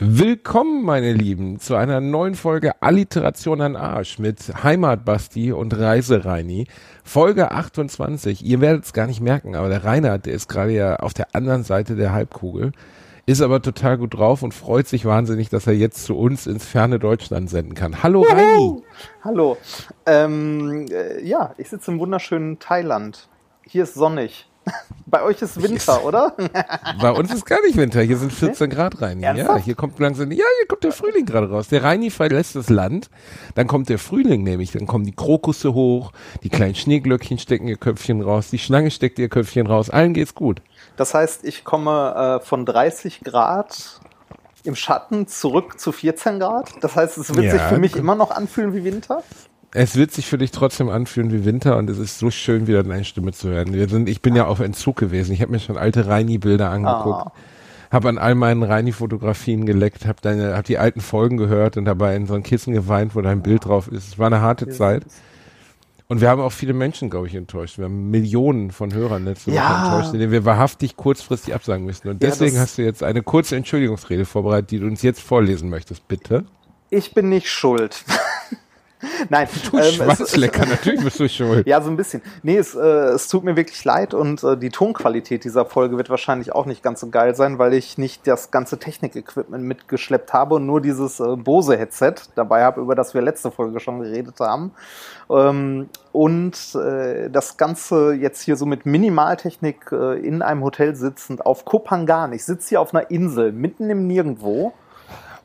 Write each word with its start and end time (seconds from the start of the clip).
Willkommen, 0.00 0.84
meine 0.84 1.12
Lieben, 1.12 1.60
zu 1.60 1.76
einer 1.76 2.00
neuen 2.00 2.34
Folge 2.34 2.82
Alliteration 2.82 3.60
an 3.60 3.76
Arsch 3.76 4.18
mit 4.18 4.40
Heimatbasti 4.64 5.52
und 5.52 5.78
Reisereini. 5.78 6.66
Folge 7.04 7.52
28. 7.52 8.44
Ihr 8.44 8.60
werdet 8.60 8.86
es 8.86 8.92
gar 8.92 9.06
nicht 9.06 9.20
merken, 9.20 9.54
aber 9.54 9.68
der 9.68 9.84
Reinhard, 9.84 10.26
der 10.26 10.34
ist 10.34 10.48
gerade 10.48 10.72
ja 10.72 10.96
auf 10.96 11.14
der 11.14 11.36
anderen 11.36 11.62
Seite 11.62 11.94
der 11.94 12.12
Halbkugel, 12.12 12.72
ist 13.26 13.40
aber 13.40 13.62
total 13.62 13.96
gut 13.96 14.14
drauf 14.14 14.42
und 14.42 14.52
freut 14.52 14.88
sich 14.88 15.04
wahnsinnig, 15.04 15.48
dass 15.48 15.68
er 15.68 15.74
jetzt 15.74 16.04
zu 16.04 16.18
uns 16.18 16.48
ins 16.48 16.64
ferne 16.64 16.98
Deutschland 16.98 17.48
senden 17.48 17.74
kann. 17.74 18.02
Hallo 18.02 18.22
Reini. 18.22 18.82
Hallo. 19.22 19.56
Ähm, 20.06 20.86
äh, 20.90 21.24
ja, 21.24 21.54
ich 21.56 21.70
sitze 21.70 21.92
im 21.92 22.00
wunderschönen 22.00 22.58
Thailand. 22.58 23.28
Hier 23.62 23.84
ist 23.84 23.94
sonnig. 23.94 24.50
Bei 25.06 25.22
euch 25.22 25.40
ist 25.42 25.62
Winter, 25.62 25.76
ist, 25.76 26.04
oder? 26.04 26.34
Bei 27.00 27.10
uns 27.10 27.32
ist 27.32 27.46
gar 27.46 27.62
nicht 27.62 27.76
Winter. 27.76 28.00
Hier 28.02 28.16
sind 28.16 28.32
14 28.32 28.70
Grad 28.70 29.00
rein. 29.00 29.20
Ja, 29.20 29.56
hier 29.58 29.74
kommt 29.74 29.98
langsam, 29.98 30.30
ja, 30.32 30.44
hier 30.58 30.66
kommt 30.66 30.82
der 30.82 30.92
Frühling 30.92 31.26
gerade 31.26 31.50
raus. 31.50 31.68
Der 31.68 31.84
Reini 31.84 32.10
verlässt 32.10 32.56
das 32.56 32.68
Land. 32.70 33.10
Dann 33.54 33.66
kommt 33.66 33.88
der 33.88 33.98
Frühling 33.98 34.42
nämlich. 34.42 34.72
Dann 34.72 34.86
kommen 34.86 35.04
die 35.04 35.14
Krokusse 35.14 35.74
hoch. 35.74 36.12
Die 36.42 36.48
kleinen 36.48 36.74
Schneeglöckchen 36.74 37.38
stecken 37.38 37.68
ihr 37.68 37.76
Köpfchen 37.76 38.22
raus. 38.22 38.50
Die 38.50 38.58
Schlange 38.58 38.90
steckt 38.90 39.18
ihr 39.18 39.28
Köpfchen 39.28 39.66
raus. 39.66 39.90
Allen 39.90 40.14
geht's 40.14 40.34
gut. 40.34 40.62
Das 40.96 41.14
heißt, 41.14 41.44
ich 41.44 41.64
komme 41.64 42.40
äh, 42.40 42.44
von 42.44 42.66
30 42.66 43.20
Grad 43.20 44.00
im 44.64 44.74
Schatten 44.74 45.28
zurück 45.28 45.78
zu 45.78 45.92
14 45.92 46.40
Grad. 46.40 46.82
Das 46.82 46.96
heißt, 46.96 47.18
es 47.18 47.34
wird 47.34 47.44
ja, 47.44 47.52
sich 47.52 47.62
für 47.62 47.78
mich 47.78 47.94
immer 47.94 48.14
noch 48.14 48.30
anfühlen 48.30 48.72
wie 48.74 48.84
Winter 48.84 49.22
es 49.74 49.96
wird 49.96 50.12
sich 50.12 50.26
für 50.26 50.38
dich 50.38 50.52
trotzdem 50.52 50.88
anfühlen 50.88 51.32
wie 51.32 51.44
Winter 51.44 51.76
und 51.76 51.90
es 51.90 51.98
ist 51.98 52.20
so 52.20 52.30
schön, 52.30 52.68
wieder 52.68 52.84
deine 52.84 53.04
Stimme 53.04 53.32
zu 53.32 53.48
hören. 53.48 53.74
Wir 53.74 53.88
sind, 53.88 54.08
ich 54.08 54.22
bin 54.22 54.36
ja 54.36 54.46
auf 54.46 54.60
Entzug 54.60 54.96
gewesen. 54.96 55.32
Ich 55.32 55.42
habe 55.42 55.50
mir 55.50 55.58
schon 55.58 55.76
alte 55.76 56.06
Reini-Bilder 56.06 56.70
angeguckt. 56.70 57.26
Oh. 57.26 57.32
Habe 57.90 58.08
an 58.08 58.18
all 58.18 58.36
meinen 58.36 58.62
Reini-Fotografien 58.62 59.66
geleckt, 59.66 60.06
habe 60.06 60.18
deine, 60.22 60.56
hab 60.56 60.64
die 60.64 60.78
alten 60.78 61.00
Folgen 61.00 61.36
gehört 61.36 61.76
und 61.76 61.86
dabei 61.86 62.14
in 62.14 62.26
so 62.26 62.34
ein 62.34 62.44
Kissen 62.44 62.72
geweint, 62.72 63.16
wo 63.16 63.20
dein 63.20 63.42
Bild 63.42 63.64
drauf 63.64 63.88
ist. 63.88 64.08
Es 64.08 64.18
war 64.18 64.28
eine 64.28 64.40
harte 64.40 64.68
Zeit. 64.68 65.04
Und 66.06 66.20
wir 66.20 66.28
haben 66.28 66.40
auch 66.40 66.52
viele 66.52 66.72
Menschen, 66.72 67.10
glaube 67.10 67.26
ich, 67.26 67.34
enttäuscht. 67.34 67.78
Wir 67.78 67.86
haben 67.86 68.10
Millionen 68.10 68.70
von 68.70 68.94
Hörern 68.94 69.24
letzte 69.24 69.50
Woche 69.50 69.56
ja. 69.56 69.84
enttäuscht, 69.86 70.14
denen 70.14 70.30
wir 70.30 70.44
wahrhaftig 70.44 70.96
kurzfristig 70.96 71.52
absagen 71.52 71.84
müssen. 71.84 72.08
Und 72.08 72.22
deswegen 72.22 72.54
ja, 72.54 72.60
hast 72.60 72.78
du 72.78 72.82
jetzt 72.82 73.02
eine 73.02 73.22
kurze 73.22 73.56
Entschuldigungsrede 73.56 74.24
vorbereitet, 74.24 74.70
die 74.70 74.78
du 74.78 74.86
uns 74.86 75.02
jetzt 75.02 75.20
vorlesen 75.20 75.68
möchtest, 75.68 76.06
bitte. 76.06 76.44
Ich 76.90 77.12
bin 77.12 77.28
nicht 77.28 77.50
schuld. 77.50 78.04
Nein, 79.28 79.48
du 79.70 79.78
ähm, 79.78 79.84
Schwarzlecker, 79.84 80.66
natürlich 80.66 81.02
bist 81.02 81.20
du 81.20 81.28
schuld. 81.28 81.66
Ja, 81.74 81.80
so 81.80 81.90
ein 81.90 81.96
bisschen. 81.96 82.22
Nee, 82.42 82.56
es, 82.56 82.74
äh, 82.74 82.80
es 82.80 83.28
tut 83.28 83.44
mir 83.44 83.56
wirklich 83.56 83.84
leid 83.84 84.14
und 84.14 84.42
äh, 84.42 84.56
die 84.56 84.70
Tonqualität 84.70 85.44
dieser 85.44 85.64
Folge 85.64 85.96
wird 85.96 86.10
wahrscheinlich 86.10 86.52
auch 86.52 86.66
nicht 86.66 86.82
ganz 86.82 87.00
so 87.00 87.08
geil 87.08 87.34
sein, 87.34 87.58
weil 87.58 87.74
ich 87.74 87.98
nicht 87.98 88.26
das 88.26 88.50
ganze 88.50 88.78
Technik-Equipment 88.78 89.64
mitgeschleppt 89.64 90.32
habe 90.32 90.56
und 90.56 90.66
nur 90.66 90.80
dieses 90.80 91.20
äh, 91.20 91.36
Bose-Headset 91.36 92.14
dabei 92.34 92.64
habe, 92.64 92.80
über 92.80 92.94
das 92.94 93.14
wir 93.14 93.22
letzte 93.22 93.50
Folge 93.50 93.80
schon 93.80 94.00
geredet 94.00 94.40
haben. 94.40 94.72
Ähm, 95.30 95.88
und 96.12 96.74
äh, 96.74 97.30
das 97.30 97.56
Ganze 97.56 98.12
jetzt 98.12 98.42
hier 98.42 98.56
so 98.56 98.66
mit 98.66 98.86
Minimaltechnik 98.86 99.90
äh, 99.92 100.18
in 100.18 100.42
einem 100.42 100.62
Hotel 100.62 100.94
sitzend 100.94 101.44
auf 101.44 101.64
Kopangan. 101.64 102.32
Ich 102.32 102.44
sitze 102.44 102.70
hier 102.70 102.80
auf 102.80 102.94
einer 102.94 103.10
Insel, 103.10 103.52
mitten 103.52 103.90
im 103.90 104.06
Nirgendwo 104.06 104.74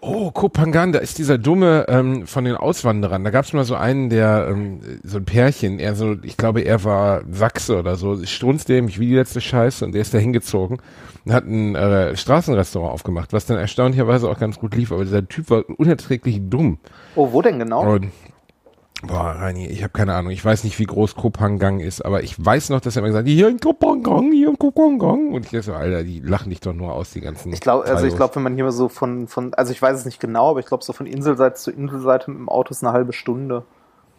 Oh, 0.01 0.31
Kopangan, 0.31 0.93
da 0.93 0.99
ist 0.99 1.17
dieser 1.17 1.37
dumme 1.37 1.85
ähm, 1.89 2.25
von 2.25 2.45
den 2.45 2.55
Auswanderern. 2.55 3.23
Da 3.25 3.31
gab 3.31 3.43
es 3.43 3.51
mal 3.51 3.65
so 3.65 3.75
einen, 3.75 4.09
der, 4.09 4.47
ähm, 4.49 4.79
so 5.03 5.17
ein 5.17 5.25
Pärchen, 5.25 5.77
er 5.77 5.93
so, 5.95 6.15
ich 6.23 6.37
glaube, 6.37 6.61
er 6.61 6.85
war 6.85 7.23
Sachse 7.29 7.77
oder 7.77 7.97
so, 7.97 8.17
strunzdämlich 8.25 8.99
wie 8.99 9.07
die 9.07 9.15
letzte 9.15 9.41
Scheiße 9.41 9.83
und 9.83 9.91
der 9.91 10.01
ist 10.01 10.13
da 10.13 10.17
hingezogen 10.17 10.77
und 11.25 11.33
hat 11.33 11.45
ein 11.45 11.75
äh, 11.75 12.15
Straßenrestaurant 12.15 12.93
aufgemacht, 12.93 13.33
was 13.33 13.45
dann 13.45 13.57
erstaunlicherweise 13.57 14.29
auch 14.29 14.39
ganz 14.39 14.57
gut 14.57 14.73
lief, 14.73 14.93
aber 14.93 15.03
dieser 15.03 15.27
Typ 15.27 15.49
war 15.49 15.63
unerträglich 15.77 16.39
dumm. 16.43 16.79
Oh, 17.15 17.33
wo 17.33 17.41
denn 17.41 17.59
genau? 17.59 17.95
Und 17.95 18.11
Boah, 19.01 19.31
Reini, 19.31 19.67
ich 19.67 19.81
habe 19.81 19.93
keine 19.93 20.13
Ahnung. 20.13 20.31
Ich 20.31 20.43
weiß 20.43 20.65
nicht, 20.65 20.77
wie 20.77 20.85
groß 20.85 21.15
Kopangang 21.15 21.79
ist, 21.79 22.01
aber 22.01 22.21
ich 22.21 22.43
weiß 22.43 22.69
noch, 22.69 22.81
dass 22.81 22.97
er 22.97 22.99
immer 22.99 23.07
gesagt 23.07 23.27
hat, 23.27 23.33
hier 23.33 23.47
in 23.47 23.59
Kopangang, 23.59 24.31
hier 24.31 24.49
in 24.49 24.59
Kopangang. 24.59 25.31
Und 25.31 25.45
ich 25.45 25.51
dachte 25.51 25.63
so, 25.63 25.73
Alter, 25.73 26.03
die 26.03 26.19
lachen 26.19 26.49
dich 26.49 26.59
doch 26.59 26.73
nur 26.73 26.93
aus, 26.93 27.11
die 27.11 27.21
ganzen. 27.21 27.53
Ich 27.53 27.61
glaube, 27.61 27.85
also 27.85 28.05
ich 28.05 28.15
glaube, 28.15 28.35
wenn 28.35 28.43
man 28.43 28.55
hier 28.55 28.69
so 28.71 28.89
von, 28.89 29.27
von, 29.27 29.53
also 29.53 29.71
ich 29.71 29.81
weiß 29.81 29.97
es 29.97 30.05
nicht 30.05 30.19
genau, 30.19 30.49
aber 30.49 30.59
ich 30.59 30.65
glaube, 30.65 30.83
so 30.83 30.91
von 30.91 31.05
Inselseite 31.05 31.55
zu 31.55 31.71
Inselseite 31.71 32.29
mit 32.29 32.39
dem 32.39 32.49
Auto 32.49 32.71
ist 32.71 32.83
eine 32.83 32.91
halbe 32.91 33.13
Stunde. 33.13 33.63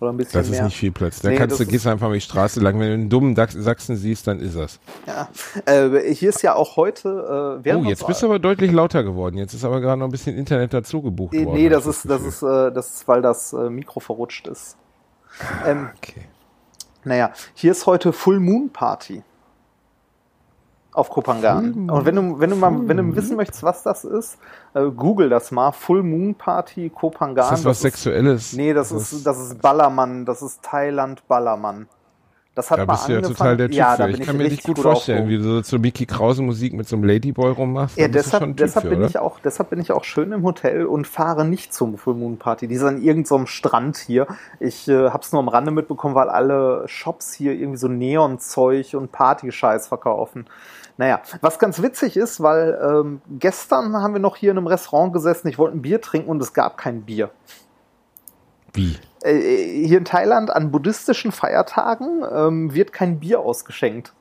Oder 0.00 0.12
ein 0.12 0.16
bisschen 0.16 0.40
das 0.40 0.48
mehr. 0.48 0.60
ist 0.60 0.64
nicht 0.64 0.76
viel 0.78 0.92
Platz. 0.92 1.20
Da 1.20 1.28
nee, 1.28 1.36
kannst 1.36 1.60
du, 1.60 1.66
gehst 1.66 1.86
einfach 1.86 2.08
mal 2.08 2.14
die 2.14 2.22
Straße 2.22 2.58
lang. 2.60 2.80
Wenn 2.80 2.88
du 2.88 2.94
einen 2.94 3.08
dummen 3.10 3.36
Sachsen 3.36 3.96
siehst, 3.96 4.26
dann 4.26 4.40
ist 4.40 4.56
das. 4.56 4.80
Ja. 5.06 5.28
Äh, 5.66 6.14
hier 6.14 6.30
ist 6.30 6.42
ja 6.42 6.54
auch 6.54 6.76
heute, 6.76 7.60
äh, 7.64 7.74
Oh, 7.74 7.84
jetzt 7.84 8.06
bist 8.06 8.22
du 8.22 8.26
aber 8.26 8.38
deutlich 8.38 8.72
lauter 8.72 9.04
geworden. 9.04 9.36
Jetzt 9.36 9.52
ist 9.52 9.64
aber 9.64 9.80
gerade 9.80 9.98
noch 9.98 10.06
ein 10.06 10.10
bisschen 10.10 10.36
Internet 10.36 10.72
dazu 10.72 11.02
gebucht 11.02 11.34
nee, 11.34 11.44
worden. 11.44 11.56
Nee, 11.56 11.68
das 11.68 11.86
ist, 11.86 12.08
das 12.08 12.22
ist, 12.22 12.42
äh, 12.42 12.72
das 12.72 12.94
ist, 12.94 13.08
weil 13.08 13.20
das 13.20 13.52
äh, 13.52 13.68
Mikro 13.68 14.00
verrutscht 14.00 14.48
ist. 14.48 14.76
Ähm, 15.66 15.90
okay. 15.96 16.22
Naja, 17.04 17.32
hier 17.54 17.72
ist 17.72 17.86
heute 17.86 18.12
Full 18.12 18.40
Moon 18.40 18.70
Party. 18.70 19.22
Auf 20.92 21.08
Kopangan. 21.08 21.88
Und 21.88 22.04
wenn 22.04 22.16
du, 22.16 22.40
wenn 22.40 22.50
du 22.50 22.56
mal, 22.56 22.88
wenn 22.88 22.96
du 22.96 23.14
wissen 23.14 23.36
möchtest, 23.36 23.62
was 23.62 23.84
das 23.84 24.04
ist, 24.04 24.38
äh, 24.74 24.86
google 24.90 25.28
das 25.28 25.52
mal. 25.52 25.70
Full 25.70 26.02
Moon 26.02 26.34
Party, 26.34 26.90
Kopangan. 26.90 27.44
Ist 27.44 27.50
das 27.50 27.64
was 27.64 27.80
das 27.80 27.80
Sexuelles? 27.80 28.52
Ist, 28.52 28.56
nee, 28.56 28.74
das, 28.74 28.88
das 28.88 29.12
ist, 29.12 29.26
das 29.26 29.38
ist 29.38 29.62
Ballermann. 29.62 30.24
Das 30.24 30.42
ist 30.42 30.62
Thailand 30.62 31.26
Ballermann. 31.28 31.86
Das 32.56 32.70
hat 32.70 32.80
da 32.80 32.84
bist 32.84 33.08
du 33.08 33.12
ja 33.12 33.20
total 33.20 33.56
der 33.56 33.68
Typ 33.68 33.76
ja, 33.76 33.94
für. 33.94 34.10
Ich 34.10 34.20
kann 34.20 34.36
mir 34.36 34.48
nicht 34.48 34.64
gut, 34.64 34.74
gut 34.74 34.82
vorstellen, 34.82 35.28
wie 35.28 35.36
du 35.36 35.44
so 35.44 35.60
zur 35.62 35.78
Mickey 35.78 36.04
Krause 36.04 36.42
Musik 36.42 36.74
mit 36.74 36.88
so 36.88 36.96
einem 36.96 37.04
Ladyboy 37.04 37.52
rummachst. 37.52 37.96
Ja, 37.96 38.08
deshalb, 38.08 38.56
deshalb 38.56 38.86
für, 38.86 38.90
bin 38.90 39.02
ich 39.04 39.18
auch, 39.18 39.38
deshalb 39.38 39.70
bin 39.70 39.80
ich 39.80 39.92
auch 39.92 40.02
schön 40.02 40.32
im 40.32 40.42
Hotel 40.42 40.84
und 40.84 41.06
fahre 41.06 41.44
nicht 41.44 41.72
zum 41.72 41.96
Full 41.96 42.14
Moon 42.14 42.38
Party. 42.38 42.66
Die 42.66 42.74
ist 42.74 42.82
an 42.82 43.00
irgendeinem 43.00 43.24
so 43.24 43.46
Strand 43.46 43.98
hier. 43.98 44.26
Ich 44.58 44.88
äh, 44.88 45.10
hab's 45.10 45.30
nur 45.32 45.40
am 45.40 45.48
Rande 45.48 45.70
mitbekommen, 45.70 46.16
weil 46.16 46.28
alle 46.28 46.82
Shops 46.86 47.32
hier 47.32 47.52
irgendwie 47.52 47.78
so 47.78 47.86
Neonzeug 47.86 48.94
und 48.94 49.12
Partyscheiß 49.12 49.86
verkaufen. 49.86 50.46
Naja, 51.00 51.22
was 51.40 51.58
ganz 51.58 51.80
witzig 51.80 52.18
ist, 52.18 52.42
weil 52.42 52.78
ähm, 52.82 53.22
gestern 53.38 53.96
haben 53.96 54.12
wir 54.12 54.20
noch 54.20 54.36
hier 54.36 54.50
in 54.50 54.58
einem 54.58 54.66
Restaurant 54.66 55.14
gesessen, 55.14 55.48
ich 55.48 55.56
wollte 55.56 55.78
ein 55.78 55.80
Bier 55.80 56.02
trinken 56.02 56.28
und 56.28 56.42
es 56.42 56.52
gab 56.52 56.76
kein 56.76 57.06
Bier. 57.06 57.30
Wie? 58.74 58.98
Äh, 59.24 59.32
äh, 59.32 59.86
hier 59.86 59.96
in 59.96 60.04
Thailand 60.04 60.50
an 60.50 60.70
buddhistischen 60.70 61.32
Feiertagen 61.32 62.22
ähm, 62.30 62.74
wird 62.74 62.92
kein 62.92 63.18
Bier 63.18 63.40
ausgeschenkt. 63.40 64.12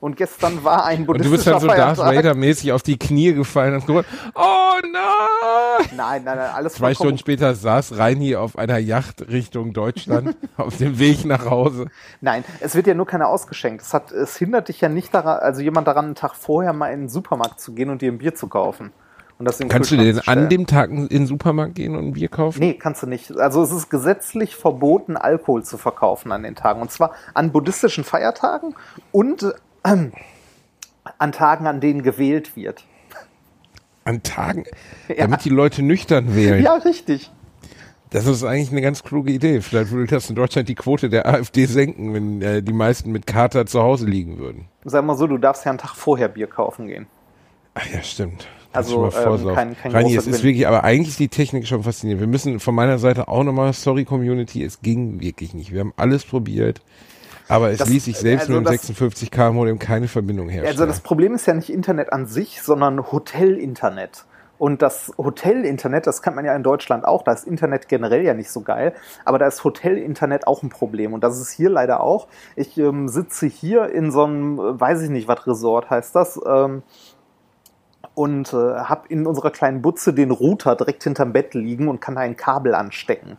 Und 0.00 0.16
gestern 0.16 0.62
war 0.62 0.84
ein 0.84 1.06
buddhistischer 1.06 1.60
Feiertag. 1.60 1.62
Und 1.62 1.70
du 1.70 1.70
bist 1.70 1.76
dann 1.76 1.94
so 1.96 2.02
Darth 2.02 2.16
Vader-mäßig 2.16 2.72
auf 2.72 2.82
die 2.82 2.98
Knie 2.98 3.32
gefallen 3.32 3.74
und 3.74 3.86
gesagt, 3.86 4.08
oh 4.34 4.76
nein! 4.92 5.88
Nein, 5.96 6.24
nein, 6.24 6.36
nein, 6.36 6.50
alles 6.54 6.74
Zwei 6.74 6.94
Stunden 6.94 7.18
später 7.18 7.54
saß 7.54 7.96
Reini 7.98 8.36
auf 8.36 8.58
einer 8.58 8.78
Yacht 8.78 9.28
Richtung 9.28 9.72
Deutschland 9.72 10.36
auf 10.56 10.76
dem 10.76 10.98
Weg 10.98 11.24
nach 11.24 11.48
Hause. 11.48 11.86
Nein, 12.20 12.44
es 12.60 12.74
wird 12.74 12.86
ja 12.86 12.94
nur 12.94 13.06
keiner 13.06 13.28
ausgeschenkt. 13.28 13.82
Es, 13.82 13.94
hat, 13.94 14.12
es 14.12 14.36
hindert 14.36 14.68
dich 14.68 14.80
ja 14.80 14.88
nicht 14.88 15.14
daran, 15.14 15.38
also 15.38 15.62
jemand 15.62 15.86
daran, 15.86 16.06
einen 16.06 16.14
Tag 16.14 16.34
vorher 16.34 16.72
mal 16.72 16.92
in 16.92 17.00
den 17.00 17.08
Supermarkt 17.08 17.60
zu 17.60 17.72
gehen 17.72 17.90
und 17.90 18.02
dir 18.02 18.12
ein 18.12 18.18
Bier 18.18 18.34
zu 18.34 18.48
kaufen. 18.48 18.92
kannst 19.68 19.90
du 19.90 19.96
denn 19.96 20.20
an 20.26 20.48
dem 20.48 20.66
Tag 20.66 20.90
in 20.90 21.08
den 21.08 21.26
Supermarkt 21.26 21.74
gehen 21.74 21.96
und 21.96 22.08
ein 22.08 22.12
Bier 22.12 22.28
kaufen? 22.28 22.60
Nee, 22.60 22.74
kannst 22.74 23.02
du 23.02 23.06
nicht. 23.06 23.36
Also 23.36 23.62
es 23.62 23.70
ist 23.70 23.88
gesetzlich 23.90 24.56
verboten, 24.56 25.16
Alkohol 25.16 25.64
zu 25.64 25.78
verkaufen 25.78 26.32
an 26.32 26.42
den 26.42 26.54
Tagen. 26.54 26.80
Und 26.80 26.90
zwar 26.90 27.12
an 27.34 27.52
buddhistischen 27.52 28.04
Feiertagen 28.04 28.74
und 29.12 29.54
an 31.18 31.32
Tagen, 31.32 31.66
an 31.66 31.80
denen 31.80 32.02
gewählt 32.02 32.56
wird. 32.56 32.84
An 34.04 34.22
Tagen? 34.22 34.64
Ja. 35.08 35.14
Damit 35.18 35.44
die 35.44 35.50
Leute 35.50 35.82
nüchtern 35.82 36.34
wählen. 36.34 36.64
Ja, 36.64 36.74
richtig. 36.74 37.30
Das 38.10 38.26
ist 38.26 38.42
eigentlich 38.42 38.72
eine 38.72 38.80
ganz 38.82 39.04
kluge 39.04 39.30
Idee. 39.30 39.60
Vielleicht 39.60 39.92
würde 39.92 40.12
das 40.12 40.28
in 40.28 40.34
Deutschland 40.34 40.68
die 40.68 40.74
Quote 40.74 41.08
der 41.08 41.26
AfD 41.26 41.66
senken, 41.66 42.12
wenn 42.12 42.42
äh, 42.42 42.60
die 42.60 42.72
meisten 42.72 43.12
mit 43.12 43.26
Kater 43.26 43.66
zu 43.66 43.80
Hause 43.80 44.06
liegen 44.06 44.38
würden. 44.38 44.66
Sag 44.84 45.04
mal 45.04 45.16
so, 45.16 45.28
du 45.28 45.38
darfst 45.38 45.64
ja 45.64 45.70
einen 45.70 45.78
Tag 45.78 45.94
vorher 45.94 46.28
Bier 46.28 46.48
kaufen 46.48 46.88
gehen. 46.88 47.06
Ach 47.74 47.86
ja, 47.92 48.02
stimmt. 48.02 48.48
Also 48.72 49.06
ähm, 49.06 49.54
kein, 49.54 49.76
kein 49.76 49.92
Rani, 49.92 50.16
es 50.16 50.26
ist 50.26 50.42
wirklich, 50.42 50.66
aber 50.66 50.82
eigentlich 50.84 51.08
ist 51.08 51.20
die 51.20 51.28
Technik 51.28 51.66
schon 51.66 51.82
faszinierend. 51.82 52.20
Wir 52.20 52.28
müssen 52.28 52.58
von 52.58 52.74
meiner 52.74 52.98
Seite 52.98 53.28
auch 53.28 53.44
nochmal, 53.44 53.72
sorry 53.72 54.04
Community, 54.04 54.62
es 54.64 54.82
ging 54.82 55.20
wirklich 55.20 55.54
nicht. 55.54 55.72
Wir 55.72 55.80
haben 55.80 55.94
alles 55.96 56.24
probiert. 56.24 56.80
Aber 57.48 57.70
es 57.70 57.78
das, 57.78 57.88
ließ 57.88 58.04
sich 58.04 58.18
selbst 58.18 58.48
also 58.48 58.60
nur 58.60 58.60
im 58.60 58.78
56K 58.78 59.52
Modem 59.52 59.78
keine 59.78 60.08
Verbindung 60.08 60.48
herstellen. 60.48 60.72
Also 60.72 60.86
das 60.86 61.00
Problem 61.00 61.34
ist 61.34 61.46
ja 61.46 61.54
nicht 61.54 61.70
Internet 61.70 62.12
an 62.12 62.26
sich, 62.26 62.62
sondern 62.62 63.12
Hotel-Internet. 63.12 64.24
Und 64.58 64.80
das 64.80 65.12
Hotel-Internet, 65.18 66.06
das 66.06 66.22
kennt 66.22 66.36
man 66.36 66.44
ja 66.44 66.56
in 66.56 66.62
Deutschland 66.62 67.04
auch, 67.04 67.22
da 67.22 67.32
ist 67.32 67.46
Internet 67.46 67.88
generell 67.88 68.22
ja 68.22 68.32
nicht 68.32 68.50
so 68.50 68.62
geil, 68.62 68.94
aber 69.24 69.38
da 69.38 69.46
ist 69.46 69.62
Hotel-Internet 69.64 70.46
auch 70.46 70.62
ein 70.62 70.70
Problem 70.70 71.12
und 71.12 71.22
das 71.22 71.38
ist 71.38 71.50
hier 71.50 71.68
leider 71.68 72.00
auch. 72.00 72.26
Ich 72.56 72.78
ähm, 72.78 73.08
sitze 73.08 73.46
hier 73.46 73.90
in 73.90 74.10
so 74.10 74.24
einem, 74.24 74.58
äh, 74.58 74.80
weiß 74.80 75.02
ich 75.02 75.10
nicht, 75.10 75.28
was 75.28 75.46
Resort 75.46 75.90
heißt 75.90 76.16
das, 76.16 76.40
ähm, 76.46 76.82
und 78.14 78.54
äh, 78.54 78.56
habe 78.56 79.08
in 79.08 79.26
unserer 79.26 79.50
kleinen 79.50 79.82
Butze 79.82 80.14
den 80.14 80.30
Router 80.30 80.74
direkt 80.74 81.04
hinterm 81.04 81.34
Bett 81.34 81.52
liegen 81.52 81.88
und 81.88 82.00
kann 82.00 82.14
da 82.14 82.22
ein 82.22 82.36
Kabel 82.36 82.74
anstecken. 82.74 83.36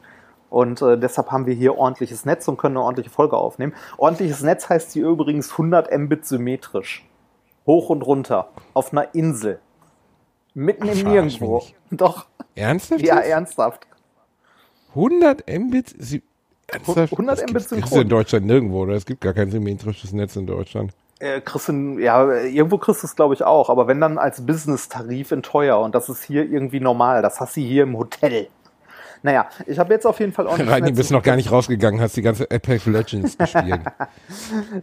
Und 0.49 0.81
äh, 0.81 0.97
deshalb 0.97 1.31
haben 1.31 1.45
wir 1.45 1.53
hier 1.53 1.77
ordentliches 1.77 2.25
Netz 2.25 2.47
und 2.47 2.57
können 2.57 2.77
eine 2.77 2.85
ordentliche 2.85 3.09
Folge 3.09 3.37
aufnehmen. 3.37 3.73
Ordentliches 3.97 4.41
Netz 4.41 4.69
heißt 4.69 4.93
hier 4.93 5.07
übrigens 5.07 5.51
100 5.51 5.95
Mbit 5.97 6.25
symmetrisch. 6.25 7.05
Hoch 7.65 7.89
und 7.89 8.01
runter. 8.01 8.49
Auf 8.73 8.93
einer 8.93 9.13
Insel. 9.13 9.59
Mitten 10.53 10.87
im 10.87 11.07
Nirgendwo. 11.07 11.63
Doch. 11.91 12.25
Ernsthaft? 12.55 13.01
Ja, 13.01 13.19
ernsthaft. 13.19 13.85
100 14.95 15.43
Mbit? 15.47 15.95
Ernsthaft? 16.67 17.13
100 17.13 17.49
Mbit 17.49 17.61
synchron. 17.61 17.81
Das 17.81 17.91
ist 17.91 17.97
in 17.97 18.09
Deutschland 18.09 18.45
nirgendwo, 18.45 18.81
oder? 18.81 18.93
Es 18.93 19.05
gibt 19.05 19.21
gar 19.21 19.33
kein 19.33 19.51
symmetrisches 19.51 20.13
Netz 20.13 20.35
in 20.35 20.47
Deutschland. 20.47 20.93
Äh, 21.19 21.41
kriegst 21.41 21.67
du, 21.69 21.99
ja, 21.99 22.31
irgendwo 22.43 22.77
kriegst 22.77 23.03
du 23.03 23.07
es, 23.07 23.15
glaube 23.15 23.33
ich, 23.33 23.43
auch. 23.43 23.69
Aber 23.69 23.87
wenn 23.87 23.99
dann 23.99 24.17
als 24.17 24.45
Business-Tarif 24.45 25.31
in 25.31 25.43
teuer. 25.43 25.79
Und 25.79 25.93
das 25.93 26.09
ist 26.09 26.23
hier 26.23 26.49
irgendwie 26.49 26.79
normal. 26.79 27.21
Das 27.21 27.39
hast 27.39 27.57
du 27.57 27.61
hier 27.61 27.83
im 27.83 27.97
Hotel. 27.97 28.47
Naja, 29.23 29.47
ich 29.65 29.79
habe 29.79 29.93
jetzt 29.93 30.05
auf 30.05 30.19
jeden 30.19 30.31
Fall 30.31 30.47
auch 30.47 30.57
nicht 30.57 30.69
Reini, 30.69 30.91
bist 30.91 31.11
noch 31.11 31.23
gar 31.23 31.35
nicht 31.35 31.51
rausgegangen, 31.51 31.99
hast 32.01 32.15
die 32.17 32.21
ganze 32.21 32.49
Apex 32.51 32.85
Legends 32.85 33.37
gespielt. 33.37 33.81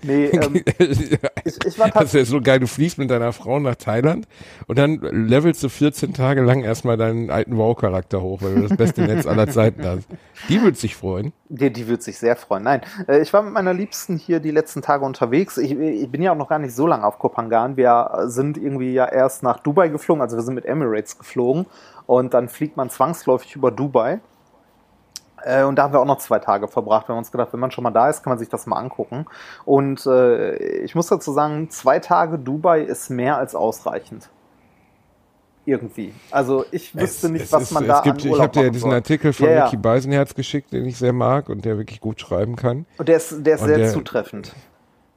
nee, 0.02 0.26
ähm, 0.32 0.62
ich, 0.78 1.66
ich 1.66 1.78
war 1.78 1.90
Das 1.90 2.14
ist 2.14 2.28
so 2.28 2.40
geil, 2.40 2.60
du 2.60 2.66
fliegst 2.66 2.98
mit 2.98 3.10
deiner 3.10 3.32
Frau 3.32 3.58
nach 3.60 3.76
Thailand 3.76 4.26
und 4.66 4.78
dann 4.78 4.98
levelst 5.00 5.62
du 5.62 5.68
14 5.68 6.14
Tage 6.14 6.42
lang 6.42 6.62
erstmal 6.62 6.96
deinen 6.96 7.30
alten 7.30 7.56
WoW-Charakter 7.56 8.20
hoch, 8.20 8.42
weil 8.42 8.54
du 8.54 8.68
das 8.68 8.76
beste 8.76 9.02
Netz 9.02 9.26
aller 9.26 9.48
Zeiten 9.48 9.84
hast. 9.84 10.08
Die 10.48 10.60
würde 10.62 10.76
sich 10.76 10.96
freuen. 10.96 11.32
Die, 11.48 11.72
die 11.72 11.86
würde 11.86 12.02
sich 12.02 12.18
sehr 12.18 12.36
freuen. 12.36 12.64
Nein, 12.64 12.80
äh, 13.08 13.20
ich 13.20 13.32
war 13.32 13.42
mit 13.42 13.52
meiner 13.52 13.74
Liebsten 13.74 14.16
hier 14.16 14.40
die 14.40 14.50
letzten 14.50 14.82
Tage 14.82 15.04
unterwegs. 15.04 15.56
Ich, 15.58 15.72
ich 15.72 16.10
bin 16.10 16.22
ja 16.22 16.32
auch 16.32 16.36
noch 16.36 16.48
gar 16.48 16.58
nicht 16.58 16.74
so 16.74 16.86
lange 16.86 17.04
auf 17.06 17.18
Kopangan. 17.18 17.76
Wir 17.76 18.24
sind 18.26 18.56
irgendwie 18.56 18.92
ja 18.92 19.06
erst 19.06 19.42
nach 19.42 19.60
Dubai 19.60 19.88
geflogen, 19.88 20.22
also 20.22 20.36
wir 20.36 20.42
sind 20.42 20.54
mit 20.54 20.64
Emirates 20.64 21.18
geflogen 21.18 21.66
und 22.06 22.34
dann 22.34 22.48
fliegt 22.48 22.76
man 22.76 22.90
zwangsläufig 22.90 23.56
über 23.56 23.70
Dubai. 23.70 24.20
Äh, 25.44 25.64
und 25.64 25.76
da 25.76 25.84
haben 25.84 25.92
wir 25.92 26.00
auch 26.00 26.06
noch 26.06 26.18
zwei 26.18 26.38
Tage 26.38 26.68
verbracht. 26.68 27.08
Wir 27.08 27.12
haben 27.14 27.18
uns 27.18 27.30
gedacht, 27.30 27.52
wenn 27.52 27.60
man 27.60 27.70
schon 27.70 27.84
mal 27.84 27.90
da 27.90 28.08
ist, 28.08 28.22
kann 28.22 28.30
man 28.30 28.38
sich 28.38 28.48
das 28.48 28.66
mal 28.66 28.78
angucken. 28.78 29.26
Und 29.64 30.06
äh, 30.06 30.56
ich 30.82 30.94
muss 30.94 31.08
dazu 31.08 31.32
sagen, 31.32 31.68
zwei 31.70 31.98
Tage 31.98 32.38
Dubai 32.38 32.80
ist 32.80 33.10
mehr 33.10 33.36
als 33.36 33.54
ausreichend 33.54 34.30
irgendwie. 35.66 36.12
Also 36.30 36.64
ich 36.70 36.94
wüsste 36.94 37.26
es, 37.26 37.32
nicht, 37.32 37.44
es 37.44 37.52
was 37.52 37.64
ist, 37.64 37.70
man 37.72 37.86
da 37.86 38.00
gibt, 38.00 38.22
an 38.22 38.30
Urlaub 38.30 38.36
Ich 38.36 38.42
habe 38.42 38.52
dir 38.52 38.64
ja 38.64 38.70
diesen 38.70 38.90
soll. 38.90 38.94
Artikel 38.94 39.32
von 39.32 39.48
ja, 39.48 39.64
Mickey 39.64 39.76
Beisenherz 39.76 40.34
geschickt, 40.34 40.72
den 40.72 40.84
ich 40.84 40.98
sehr 40.98 41.12
mag 41.12 41.48
und 41.48 41.64
der 41.64 41.78
wirklich 41.78 42.00
gut 42.00 42.20
schreiben 42.20 42.56
kann. 42.56 42.86
Und 42.98 43.08
der 43.08 43.16
ist, 43.16 43.46
der 43.46 43.54
ist 43.54 43.64
sehr 43.64 43.78
der 43.78 43.92
zutreffend. 43.92 44.54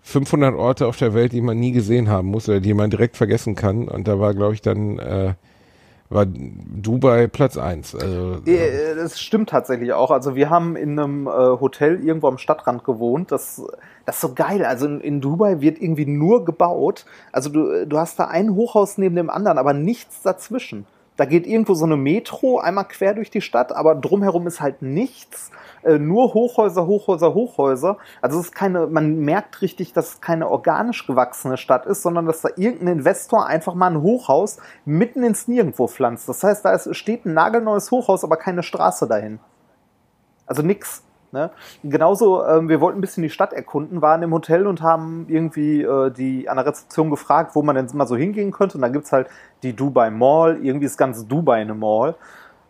500 0.02 0.56
Orte 0.56 0.88
auf 0.88 0.96
der 0.96 1.14
Welt, 1.14 1.34
die 1.34 1.42
man 1.42 1.60
nie 1.60 1.74
gesehen 1.74 2.10
haben 2.10 2.30
muss 2.30 2.48
oder 2.48 2.62
die 2.62 2.74
man 2.74 2.90
direkt 2.90 3.18
vergessen 3.18 3.56
kann. 3.56 3.90
Und 3.90 4.08
da 4.08 4.20
war, 4.20 4.34
glaube 4.34 4.54
ich, 4.54 4.62
dann 4.62 5.00
äh, 5.00 5.34
war 6.10 6.26
Dubai 6.26 7.28
Platz 7.28 7.58
eins. 7.58 7.94
Also, 7.94 8.42
äh, 8.46 8.96
das 8.96 9.20
stimmt 9.20 9.50
tatsächlich 9.50 9.94
auch. 9.94 10.12
Also 10.12 10.36
wir 10.36 10.50
haben 10.50 10.76
in 10.76 10.98
einem 10.98 11.28
äh, 11.28 11.32
Hotel 11.32 12.04
irgendwo 12.04 12.28
am 12.28 12.38
Stadtrand 12.38 12.84
gewohnt. 12.84 13.32
Das, 13.32 13.62
das 14.06 14.16
ist 14.16 14.22
so 14.22 14.34
geil. 14.34 14.64
Also 14.64 14.86
in, 14.86 15.02
in, 15.02 15.22
Dubai 15.22 15.60
wird 15.60 15.82
irgendwie 15.82 16.06
nur 16.06 16.46
gebaut. 16.46 17.06
Also 17.32 17.50
du, 17.50 17.86
du 17.86 17.98
hast 17.98 18.20
da 18.20 18.26
ein 18.26 18.56
Hochhaus 18.56 18.98
neben 18.98 19.16
dem 19.16 19.30
anderen, 19.30 19.58
aber 19.58 19.74
nichts 19.74 20.22
dazwischen. 20.22 20.86
Da 21.18 21.26
geht 21.26 21.48
irgendwo 21.48 21.74
so 21.74 21.86
eine 21.86 21.98
Metro 21.98 22.60
einmal 22.60 22.88
quer 22.88 23.16
durch 23.16 23.32
die 23.32 23.42
Stadt, 23.42 23.76
aber 23.76 23.96
drumherum 23.96 24.46
ist 24.46 24.62
halt 24.62 24.84
nichts. 24.84 25.52
Äh, 25.84 25.98
nur 25.98 26.34
Hochhäuser, 26.36 26.86
Hochhäuser, 26.86 27.34
Hochhäuser. 27.34 27.98
Also 28.22 28.40
es 28.40 28.48
ist 28.48 28.56
keine, 28.56 28.86
man 28.86 29.20
merkt 29.20 29.62
richtig, 29.64 29.94
dass 29.94 30.14
es 30.14 30.22
keine 30.22 30.48
organisch 30.50 31.08
gewachsene 31.08 31.58
Stadt 31.58 31.88
ist, 31.88 32.04
sondern 32.04 32.28
dass 32.28 32.42
da 32.42 32.50
irgendein 32.56 33.00
Investor 33.00 33.48
einfach 33.48 33.74
mal 33.74 33.92
ein 33.92 34.02
Hochhaus 34.02 34.58
mitten 34.86 35.24
ins 35.24 35.48
Nirgendwo 35.48 35.88
pflanzt. 35.88 36.30
Das 36.30 36.44
heißt, 36.44 36.64
da 36.64 36.74
ist, 36.74 36.96
steht 36.96 37.26
ein 37.26 37.34
nagelneues 37.34 37.90
Hochhaus, 37.90 38.24
aber 38.24 38.38
keine 38.38 38.62
Straße 38.62 39.08
dahin. 39.08 39.40
Also 40.46 40.62
nix. 40.62 41.04
Ne? 41.32 41.52
Genauso, 41.84 42.46
ähm, 42.46 42.70
wir 42.70 42.80
wollten 42.80 43.00
ein 43.00 43.02
bisschen 43.02 43.24
die 43.24 43.30
Stadt 43.30 43.52
erkunden, 43.52 44.02
waren 44.02 44.22
im 44.24 44.34
Hotel 44.34 44.66
und 44.66 44.82
haben 44.82 45.26
irgendwie 45.28 45.82
äh, 45.82 46.10
die 46.10 46.48
an 46.48 46.56
der 46.56 46.66
Rezeption 46.66 47.10
gefragt, 47.10 47.54
wo 47.54 47.62
man 47.62 47.76
denn 47.76 47.88
mal 47.94 48.08
so 48.08 48.16
hingehen 48.16 48.52
könnte. 48.52 48.78
Und 48.78 48.82
da 48.82 48.88
gibt's 48.88 49.12
halt 49.12 49.28
die 49.62 49.74
Dubai 49.74 50.10
Mall, 50.10 50.60
irgendwie 50.64 50.86
ist 50.86 50.98
ganz 50.98 51.28
Dubai 51.28 51.62
eine 51.62 51.74
Mall 51.74 52.16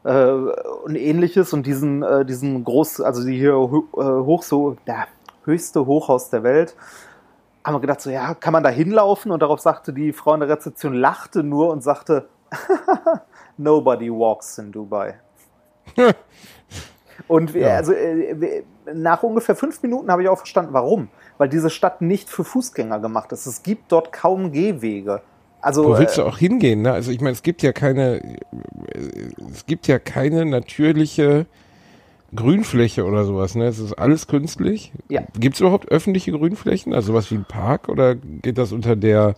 äh, 0.04 0.32
und 0.32 0.96
ähnliches 0.96 1.54
und 1.54 1.68
diesen, 1.68 2.02
äh, 2.02 2.26
diesen 2.26 2.64
groß, 2.64 3.02
also 3.02 3.26
die 3.26 3.38
hier 3.38 3.52
äh, 3.52 3.56
hoch 3.56 4.44
so, 4.44 4.78
ja, 4.86 5.06
höchste 5.44 5.86
Hochhaus 5.86 6.30
der 6.30 6.44
Welt. 6.44 6.76
Haben 7.64 7.76
wir 7.76 7.82
gedacht, 7.82 8.02
so, 8.02 8.10
ja, 8.10 8.34
kann 8.34 8.54
man 8.54 8.64
da 8.64 8.70
hinlaufen? 8.70 9.32
Und 9.32 9.42
darauf 9.42 9.60
sagte 9.60 9.94
die 9.94 10.14
Frau 10.14 10.34
in 10.34 10.40
der 10.40 10.50
Rezeption, 10.50 10.94
lachte 10.94 11.44
nur 11.44 11.70
und 11.70 11.84
sagte, 11.84 12.30
nobody 13.58 14.10
walks 14.10 14.58
in 14.58 14.72
Dubai. 14.72 15.20
und 17.28 17.54
wir, 17.54 17.62
ja. 17.62 17.76
also 17.76 17.94
äh, 17.94 18.64
nach 18.94 19.24
ungefähr 19.24 19.56
fünf 19.56 19.82
Minuten 19.84 20.12
habe 20.12 20.24
ich 20.24 20.30
auch 20.30 20.38
verstanden, 20.38 20.74
warum. 20.74 21.10
Weil 21.38 21.50
diese 21.50 21.70
Stadt 21.70 22.02
nicht 22.02 22.30
für 22.30 22.44
Fußgänger 22.44 23.00
gemacht 23.00 23.32
ist. 23.32 23.46
Es 23.46 23.64
gibt 23.64 23.92
dort 23.92 24.12
kaum 24.12 24.52
Gehwege. 24.52 25.22
Also, 25.62 25.86
Wo 25.86 25.98
willst 25.98 26.18
du 26.18 26.22
äh, 26.22 26.26
auch 26.26 26.38
hingehen? 26.38 26.84
Ne? 26.84 26.92
Also 26.92 27.12
ich 27.12 27.20
meine, 27.20 27.34
es 27.34 27.44
gibt 27.44 27.64
ja 27.64 27.74
keine, 27.74 28.22
es 29.52 29.66
gibt 29.66 29.88
ja 29.88 30.00
keine 30.00 30.46
natürliche 30.46 31.46
Grünfläche 32.36 33.06
oder 33.06 33.26
sowas. 33.26 33.56
Ne? 33.56 33.66
Es 33.66 33.80
ist 33.80 33.94
alles 33.94 34.28
künstlich. 34.28 34.92
Ja. 35.10 35.24
Gibt 35.38 35.56
es 35.56 35.62
überhaupt 35.62 35.90
öffentliche 35.90 36.32
Grünflächen? 36.32 36.94
Also 36.94 37.08
sowas 37.08 37.32
wie 37.32 37.36
ein 37.36 37.46
Park 37.46 37.90
oder 37.90 38.16
geht 38.16 38.58
das 38.58 38.72
unter 38.72 38.96
der 38.96 39.36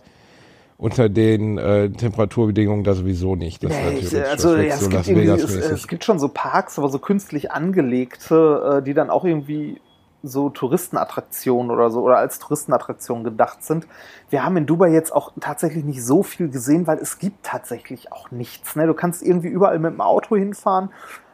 unter 0.80 1.10
den 1.10 1.58
äh, 1.58 1.90
Temperaturbedingungen 1.90 2.84
da 2.84 2.94
sowieso 2.94 3.36
nicht. 3.36 3.62
Das 3.62 3.70
nee, 3.70 4.22
also 4.22 4.56
ja, 4.56 4.74
es, 4.74 4.80
so 4.80 4.88
gibt 4.88 5.06
es, 5.06 5.54
es, 5.54 5.88
gibt 5.88 6.04
schon 6.04 6.18
so 6.18 6.28
Parks, 6.28 6.78
aber 6.78 6.88
so 6.88 6.98
künstlich 6.98 7.52
angelegte, 7.52 8.78
äh, 8.78 8.82
die 8.82 8.94
dann 8.94 9.10
auch 9.10 9.24
irgendwie 9.24 9.78
so 10.22 10.48
Touristenattraktionen 10.48 11.70
oder 11.70 11.90
so 11.90 12.00
oder 12.00 12.16
als 12.16 12.38
Touristenattraktionen 12.38 13.24
gedacht 13.24 13.62
sind. 13.62 13.86
Wir 14.30 14.42
haben 14.42 14.56
in 14.56 14.64
Dubai 14.64 14.88
jetzt 14.88 15.12
auch 15.12 15.32
tatsächlich 15.38 15.84
nicht 15.84 16.02
so 16.02 16.22
viel 16.22 16.48
gesehen, 16.48 16.86
weil 16.86 16.98
es 16.98 17.18
gibt 17.18 17.44
tatsächlich 17.44 18.10
auch 18.10 18.30
nichts. 18.30 18.74
Ne? 18.74 18.86
Du 18.86 18.94
kannst 18.94 19.22
irgendwie 19.22 19.48
überall 19.48 19.78
mit 19.78 19.92
dem 19.92 20.00
Auto 20.00 20.34
hinfahren. 20.34 20.90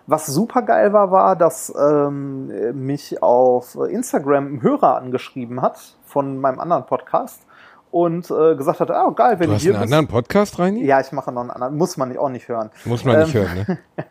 Was 0.09 0.27
super 0.27 0.63
geil 0.63 0.93
war, 0.93 1.11
war, 1.13 1.37
dass 1.37 1.73
ähm, 1.77 2.85
mich 2.85 3.23
auf 3.23 3.77
Instagram 3.77 4.55
ein 4.55 4.63
Hörer 4.63 4.97
angeschrieben 4.97 5.63
hat 5.63 5.97
von 6.05 6.39
meinem 6.39 6.59
anderen 6.59 6.87
Podcast 6.87 7.47
und 7.91 8.31
äh, 8.31 8.55
gesagt 8.57 8.81
hat, 8.81 8.91
oh 8.91 9.13
geil, 9.13 9.39
wenn 9.39 9.49
du 9.49 9.55
hast 9.55 9.63
hier 9.63 9.73
einen 9.73 9.83
bist. 9.83 9.93
anderen 9.93 10.09
Podcast 10.09 10.59
rein? 10.59 10.77
Ja, 10.77 11.01
ich 11.01 11.13
mache 11.13 11.33
noch 11.33 11.43
einen 11.43 11.51
anderen. 11.51 11.77
Muss 11.77 11.97
man 11.97 12.17
auch 12.17 12.29
nicht 12.29 12.49
hören. 12.49 12.71
Muss 12.85 13.05
man 13.05 13.21
nicht 13.21 13.35
ähm, 13.35 13.43
hören, 13.43 13.67
ne? 13.67 13.79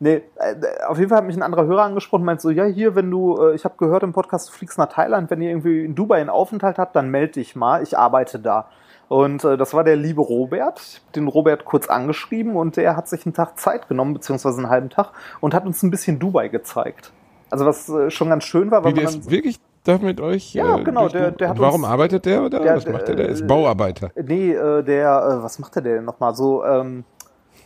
nee, 0.00 0.22
äh, 0.36 0.84
auf 0.86 0.98
jeden 0.98 1.08
Fall 1.10 1.18
hat 1.18 1.26
mich 1.26 1.36
ein 1.36 1.42
anderer 1.42 1.66
Hörer 1.66 1.82
angesprochen, 1.82 2.24
meint 2.24 2.40
so, 2.40 2.50
ja, 2.50 2.64
hier, 2.64 2.94
wenn 2.94 3.10
du, 3.10 3.40
äh, 3.42 3.54
ich 3.54 3.64
habe 3.64 3.74
gehört 3.78 4.02
im 4.02 4.12
Podcast, 4.12 4.48
du 4.48 4.52
fliegst 4.52 4.78
nach 4.78 4.88
Thailand, 4.88 5.30
wenn 5.30 5.40
ihr 5.40 5.50
irgendwie 5.50 5.84
in 5.84 5.94
Dubai 5.94 6.20
einen 6.20 6.30
Aufenthalt 6.30 6.78
habt, 6.78 6.96
dann 6.96 7.10
melde 7.10 7.34
dich 7.34 7.56
mal, 7.56 7.82
ich 7.82 7.96
arbeite 7.96 8.38
da. 8.38 8.68
Und 9.08 9.44
äh, 9.44 9.56
das 9.56 9.74
war 9.74 9.84
der 9.84 9.96
liebe 9.96 10.22
Robert, 10.22 11.02
den 11.14 11.28
Robert 11.28 11.64
kurz 11.64 11.88
angeschrieben 11.88 12.56
und 12.56 12.76
der 12.76 12.96
hat 12.96 13.08
sich 13.08 13.26
einen 13.26 13.34
Tag 13.34 13.58
Zeit 13.58 13.88
genommen, 13.88 14.14
beziehungsweise 14.14 14.58
einen 14.58 14.70
halben 14.70 14.90
Tag 14.90 15.12
und 15.40 15.54
hat 15.54 15.66
uns 15.66 15.82
ein 15.82 15.90
bisschen 15.90 16.18
Dubai 16.18 16.48
gezeigt. 16.48 17.12
Also 17.50 17.66
was 17.66 17.88
äh, 17.88 18.10
schon 18.10 18.30
ganz 18.30 18.44
schön 18.44 18.70
war, 18.70 18.82
weil 18.82 18.96
Wie, 18.96 19.02
man 19.02 19.12
dann, 19.12 19.30
wirklich 19.30 19.60
da 19.84 19.98
mit 19.98 20.20
euch? 20.20 20.54
Ja, 20.54 20.78
äh, 20.78 20.84
genau. 20.84 21.08
Der, 21.08 21.30
der 21.30 21.50
hat 21.50 21.58
warum 21.58 21.82
uns, 21.82 21.90
arbeitet 21.90 22.24
der 22.24 22.42
oder 22.42 22.60
der, 22.60 22.76
was 22.76 22.86
macht 22.86 23.08
der? 23.08 23.16
Der 23.16 23.28
ist 23.28 23.46
Bauarbeiter. 23.46 24.10
Nee, 24.16 24.52
äh, 24.52 24.82
der, 24.82 25.38
äh, 25.38 25.42
was 25.42 25.58
macht 25.58 25.74
der 25.76 25.82
denn 25.82 26.04
nochmal? 26.04 26.34
So, 26.34 26.64
ähm, 26.64 27.04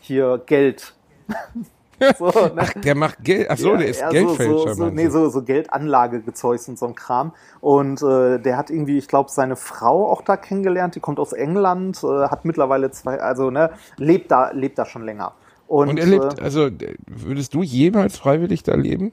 hier 0.01 0.43
Geld. 0.47 0.95
so, 2.19 2.27
ne? 2.27 2.53
Ach, 2.57 2.73
der 2.75 2.95
macht 2.95 3.25
Geld. 3.25 3.49
Ach 3.51 3.57
so, 3.57 3.73
ja, 3.73 3.77
der 3.79 3.89
ist 3.89 4.01
ja, 4.01 4.11
Geldfälscher. 4.11 4.75
So, 4.75 4.85
so, 4.85 4.91
nee, 4.91 5.09
so, 5.09 5.29
so 5.29 5.43
Geldanlagezeugs 5.43 6.69
und 6.69 6.79
so 6.79 6.87
ein 6.87 6.95
Kram. 6.95 7.33
Und 7.61 8.03
äh, 8.03 8.39
der 8.39 8.57
hat 8.57 8.71
irgendwie, 8.71 8.99
ich 8.99 9.09
glaube, 9.09 9.31
seine 9.31 9.57
Frau 9.57 10.11
auch 10.11 10.23
da 10.23 10.37
kennengelernt. 10.37 10.95
Die 10.95 11.01
kommt 11.01 11.19
aus 11.19 11.33
England, 11.33 12.03
äh, 12.03 12.29
hat 12.29 12.45
mittlerweile 12.45 12.91
zwei, 12.91 13.21
also 13.21 13.51
ne, 13.51 13.71
lebt 13.97 14.31
da, 14.31 14.51
lebt 14.51 14.79
da 14.79 14.87
schon 14.87 15.05
länger. 15.05 15.33
Und, 15.67 15.91
und 15.91 15.99
er 15.99 16.07
lebt, 16.07 16.39
äh, 16.39 16.43
also 16.43 16.69
würdest 17.07 17.55
du 17.55 17.63
jemals 17.63 18.17
freiwillig 18.17 18.63
da 18.63 18.75
leben? 18.75 19.13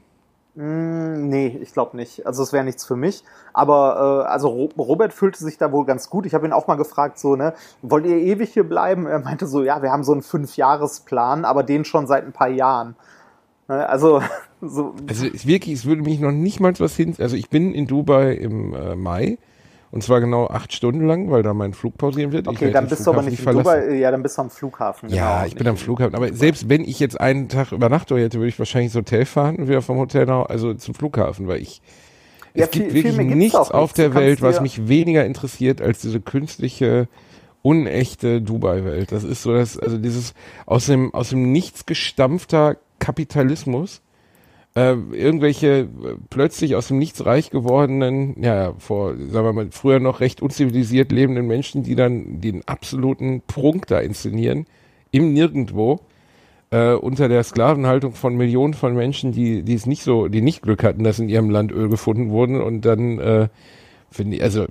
Mm, 0.55 1.27
nee, 1.27 1.59
ich 1.61 1.73
glaube 1.73 1.97
nicht. 1.97 2.25
Also 2.25 2.41
es 2.41 2.53
wäre 2.53 2.63
nichts 2.63 2.85
für 2.85 2.95
mich. 2.95 3.23
Aber 3.53 4.23
äh, 4.25 4.29
also 4.29 4.47
Robert 4.77 5.13
fühlte 5.13 5.43
sich 5.43 5.57
da 5.57 5.71
wohl 5.71 5.85
ganz 5.85 6.09
gut. 6.09 6.25
Ich 6.25 6.33
habe 6.33 6.47
ihn 6.47 6.53
auch 6.53 6.67
mal 6.67 6.75
gefragt, 6.75 7.19
so, 7.19 7.35
ne, 7.35 7.53
wollt 7.81 8.05
ihr 8.05 8.17
ewig 8.17 8.53
hier 8.53 8.63
bleiben? 8.63 9.05
Er 9.05 9.19
meinte 9.19 9.47
so, 9.47 9.63
ja, 9.63 9.81
wir 9.81 9.91
haben 9.91 10.03
so 10.03 10.13
einen 10.13 10.21
Fünfjahresplan, 10.21 11.43
aber 11.43 11.63
den 11.63 11.83
schon 11.83 12.07
seit 12.07 12.25
ein 12.25 12.31
paar 12.31 12.47
Jahren. 12.47 12.95
Ne, 13.67 13.87
also, 13.87 14.21
so. 14.61 14.95
Also 15.07 15.25
wirklich, 15.25 15.75
es 15.75 15.85
würde 15.85 16.03
mich 16.03 16.21
noch 16.21 16.31
nicht 16.31 16.61
mal 16.61 16.73
was 16.79 16.95
hin. 16.95 17.15
Also 17.19 17.35
ich 17.35 17.49
bin 17.49 17.73
in 17.73 17.85
Dubai 17.85 18.33
im 18.33 18.73
äh, 18.73 18.95
Mai 18.95 19.37
Und 19.95 20.01
zwar 20.01 20.19
genau 20.19 20.47
acht 20.47 20.73
Stunden 20.73 21.07
lang, 21.07 21.31
weil 21.31 21.41
da 21.41 21.53
mein 21.53 21.73
Flug 21.73 21.97
pausieren 21.97 22.33
wird. 22.33 22.49
Okay, 22.49 22.69
dann 22.69 22.89
bist 22.89 23.07
du 23.07 23.11
aber 23.11 23.21
nicht 23.21 23.39
in 23.39 23.53
Dubai, 23.53 23.95
ja, 23.95 24.11
dann 24.11 24.21
bist 24.21 24.37
du 24.37 24.41
am 24.41 24.49
Flughafen. 24.49 25.07
Ja, 25.07 25.35
genau, 25.35 25.47
ich 25.47 25.55
bin 25.55 25.67
am 25.69 25.77
Flughafen. 25.77 26.15
Aber 26.15 26.33
selbst 26.33 26.67
wenn 26.67 26.81
ich 26.81 26.99
jetzt 26.99 27.17
einen 27.17 27.47
Tag 27.47 27.71
Übernachtung 27.71 28.17
hätte, 28.17 28.39
würde 28.39 28.49
ich 28.49 28.59
wahrscheinlich 28.59 28.87
ins 28.87 28.95
Hotel 28.95 29.23
fahren 29.23 29.55
und 29.55 29.69
wieder 29.69 29.81
vom 29.81 29.97
Hotel 29.97 30.25
nach, 30.25 30.47
also 30.47 30.73
zum 30.73 30.95
Flughafen, 30.95 31.47
weil 31.47 31.61
ich, 31.61 31.81
ja, 32.53 32.65
es 32.65 32.71
gibt 32.71 32.91
viel, 32.91 33.05
wirklich 33.05 33.15
viel 33.15 33.35
nichts 33.35 33.71
auf 33.71 33.93
der 33.93 34.13
Welt, 34.13 34.41
was 34.41 34.59
mich 34.59 34.89
weniger 34.89 35.25
interessiert 35.25 35.81
als 35.81 36.01
diese 36.01 36.19
künstliche, 36.19 37.07
unechte 37.61 38.41
Dubai-Welt. 38.41 39.13
Das 39.13 39.23
ist 39.23 39.43
so 39.43 39.53
das, 39.53 39.79
also 39.79 39.97
dieses 39.97 40.33
aus 40.65 40.87
dem, 40.87 41.13
aus 41.13 41.29
dem 41.29 41.53
Nichts 41.53 41.85
gestampfter 41.85 42.75
Kapitalismus, 42.99 44.01
äh, 44.75 44.95
irgendwelche 45.13 45.67
äh, 45.67 45.87
plötzlich 46.29 46.75
aus 46.75 46.89
dem 46.89 46.99
Nichts 46.99 47.25
reich 47.25 47.49
gewordenen, 47.49 48.41
ja, 48.43 48.73
vor, 48.77 49.15
sagen 49.15 49.47
wir 49.47 49.53
mal, 49.53 49.67
früher 49.71 49.99
noch 49.99 50.19
recht 50.19 50.41
unzivilisiert 50.41 51.11
lebenden 51.11 51.47
Menschen, 51.47 51.83
die 51.83 51.95
dann 51.95 52.41
den 52.41 52.67
absoluten 52.67 53.41
Prunk 53.47 53.87
da 53.87 53.99
inszenieren, 53.99 54.67
im 55.11 55.33
Nirgendwo, 55.33 56.01
äh, 56.71 56.93
unter 56.93 57.29
der 57.29 57.43
Sklavenhaltung 57.43 58.13
von 58.13 58.35
Millionen 58.35 58.73
von 58.73 58.95
Menschen, 58.95 59.31
die, 59.31 59.63
die 59.63 59.75
es 59.75 59.85
nicht 59.85 60.03
so, 60.03 60.27
die 60.27 60.41
nicht 60.41 60.61
Glück 60.61 60.83
hatten, 60.83 61.03
dass 61.05 61.19
in 61.19 61.29
ihrem 61.29 61.49
Land 61.49 61.71
Öl 61.71 61.87
gefunden 61.87 62.29
wurden 62.29 62.61
und 62.61 62.81
dann, 62.83 63.19
äh, 63.19 63.47
finde 64.11 64.37
ich, 64.37 64.43
also 64.43 64.65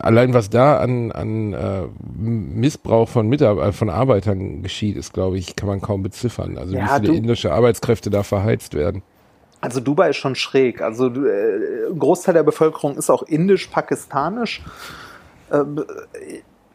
allein 0.00 0.34
was 0.34 0.50
da 0.50 0.78
an, 0.78 1.10
an 1.10 1.54
äh, 1.54 1.82
Missbrauch 2.20 3.08
von 3.08 3.28
Mitarbeitern, 3.28 3.72
von 3.72 3.88
Arbeitern 3.88 4.62
geschieht, 4.62 4.96
ist, 4.98 5.14
glaube 5.14 5.38
ich, 5.38 5.56
kann 5.56 5.68
man 5.68 5.80
kaum 5.80 6.02
beziffern. 6.02 6.58
Also 6.58 6.76
ja, 6.76 7.00
wie 7.00 7.06
viele 7.06 7.16
indische 7.16 7.52
Arbeitskräfte 7.52 8.10
da 8.10 8.22
verheizt 8.22 8.74
werden. 8.74 9.02
Also 9.60 9.80
Dubai 9.80 10.10
ist 10.10 10.16
schon 10.16 10.34
schräg. 10.34 10.80
Also 10.80 11.06
äh, 11.06 11.88
ein 11.90 11.98
Großteil 11.98 12.34
der 12.34 12.42
Bevölkerung 12.42 12.96
ist 12.96 13.10
auch 13.10 13.22
indisch-pakistanisch. 13.22 14.62
Ähm, 15.52 15.84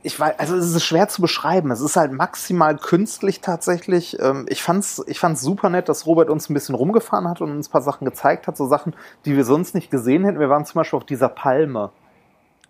ich 0.06 0.20
weiß, 0.20 0.38
also 0.38 0.58
es 0.58 0.76
ist 0.76 0.84
schwer 0.84 1.08
zu 1.08 1.22
beschreiben. 1.22 1.72
Es 1.72 1.80
ist 1.80 1.96
halt 1.96 2.12
maximal 2.12 2.76
künstlich 2.76 3.40
tatsächlich. 3.40 4.18
Ähm, 4.20 4.46
ich 4.50 4.62
fand's, 4.62 5.02
ich 5.08 5.20
fand's 5.20 5.42
super 5.42 5.70
nett, 5.70 5.88
dass 5.88 6.06
Robert 6.06 6.30
uns 6.30 6.50
ein 6.50 6.54
bisschen 6.54 6.76
rumgefahren 6.76 7.30
hat 7.30 7.40
und 7.40 7.52
uns 7.52 7.70
ein 7.70 7.72
paar 7.72 7.82
Sachen 7.82 8.06
gezeigt 8.06 8.48
hat, 8.48 8.58
so 8.58 8.66
Sachen, 8.66 8.96
die 9.26 9.38
wir 9.38 9.46
sonst 9.46 9.76
nicht 9.76 9.90
gesehen 9.90 10.26
hätten. 10.26 10.40
Wir 10.40 10.50
waren 10.50 10.66
zum 10.66 10.80
Beispiel 10.80 10.98
auf 10.98 11.06
dieser 11.06 11.30
Palme. 11.30 11.92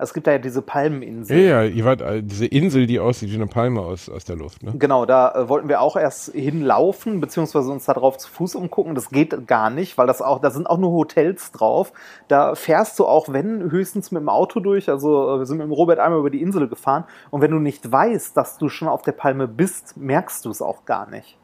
Es 0.03 0.13
gibt 0.13 0.27
da 0.27 0.31
ja 0.33 0.37
diese 0.37 0.61
Palmeninsel. 0.61 1.37
Ja, 1.37 1.63
ja, 1.63 1.69
ihr 1.69 1.85
wart 1.85 2.01
äh, 2.01 2.21
diese 2.21 2.45
Insel, 2.45 2.85
die 2.85 2.99
aussieht 2.99 3.31
wie 3.31 3.35
eine 3.35 3.47
Palme 3.47 3.81
aus, 3.81 4.09
aus 4.09 4.25
der 4.25 4.35
Luft. 4.35 4.61
Ne? 4.63 4.73
Genau, 4.77 5.05
da 5.05 5.33
äh, 5.33 5.49
wollten 5.49 5.69
wir 5.69 5.81
auch 5.81 5.95
erst 5.95 6.31
hinlaufen, 6.33 7.21
beziehungsweise 7.21 7.71
uns 7.71 7.85
da 7.85 7.93
drauf 7.93 8.17
zu 8.17 8.29
Fuß 8.29 8.55
umgucken. 8.55 8.95
Das 8.95 9.09
geht 9.09 9.47
gar 9.47 9.69
nicht, 9.69 9.97
weil 9.97 10.07
das 10.07 10.21
auch, 10.21 10.39
da 10.39 10.51
sind 10.51 10.67
auch 10.67 10.77
nur 10.77 10.91
Hotels 10.91 11.51
drauf. 11.51 11.93
Da 12.27 12.55
fährst 12.55 12.99
du 12.99 13.05
auch, 13.05 13.29
wenn, 13.29 13.71
höchstens 13.71 14.11
mit 14.11 14.21
dem 14.21 14.29
Auto 14.29 14.59
durch. 14.59 14.89
Also 14.89 15.35
äh, 15.35 15.39
wir 15.39 15.45
sind 15.45 15.57
mit 15.57 15.65
dem 15.65 15.71
Robert 15.73 15.99
einmal 15.99 16.19
über 16.19 16.29
die 16.29 16.41
Insel 16.41 16.67
gefahren. 16.67 17.05
Und 17.31 17.41
wenn 17.41 17.51
du 17.51 17.59
nicht 17.59 17.91
weißt, 17.91 18.35
dass 18.37 18.57
du 18.57 18.69
schon 18.69 18.87
auf 18.87 19.01
der 19.01 19.13
Palme 19.13 19.47
bist, 19.47 19.97
merkst 19.97 20.45
du 20.45 20.49
es 20.49 20.61
auch 20.61 20.85
gar 20.85 21.09
nicht. 21.09 21.37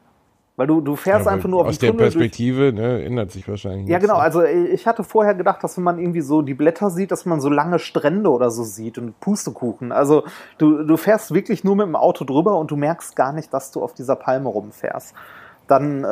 Weil 0.60 0.66
du, 0.66 0.82
du 0.82 0.94
fährst 0.94 1.24
ja, 1.24 1.32
einfach 1.32 1.48
nur 1.48 1.62
auf 1.62 1.68
Aus 1.68 1.78
der 1.78 1.94
Perspektive 1.94 2.70
ne, 2.70 3.02
ändert 3.02 3.30
sich 3.30 3.48
wahrscheinlich. 3.48 3.88
Ja, 3.88 3.98
genau. 3.98 4.16
Ne? 4.16 4.20
Also 4.20 4.44
ich 4.44 4.86
hatte 4.86 5.04
vorher 5.04 5.32
gedacht, 5.32 5.64
dass 5.64 5.78
wenn 5.78 5.84
man 5.84 5.98
irgendwie 5.98 6.20
so 6.20 6.42
die 6.42 6.52
Blätter 6.52 6.90
sieht, 6.90 7.12
dass 7.12 7.24
man 7.24 7.40
so 7.40 7.48
lange 7.48 7.78
Strände 7.78 8.28
oder 8.28 8.50
so 8.50 8.62
sieht 8.62 8.98
und 8.98 9.18
Pustekuchen. 9.20 9.90
Also 9.90 10.24
du, 10.58 10.82
du 10.82 10.98
fährst 10.98 11.32
wirklich 11.32 11.64
nur 11.64 11.76
mit 11.76 11.86
dem 11.86 11.96
Auto 11.96 12.26
drüber 12.26 12.58
und 12.58 12.70
du 12.70 12.76
merkst 12.76 13.16
gar 13.16 13.32
nicht, 13.32 13.54
dass 13.54 13.70
du 13.70 13.82
auf 13.82 13.94
dieser 13.94 14.16
Palme 14.16 14.50
rumfährst. 14.50 15.14
Dann, 15.66 16.04
äh, 16.04 16.06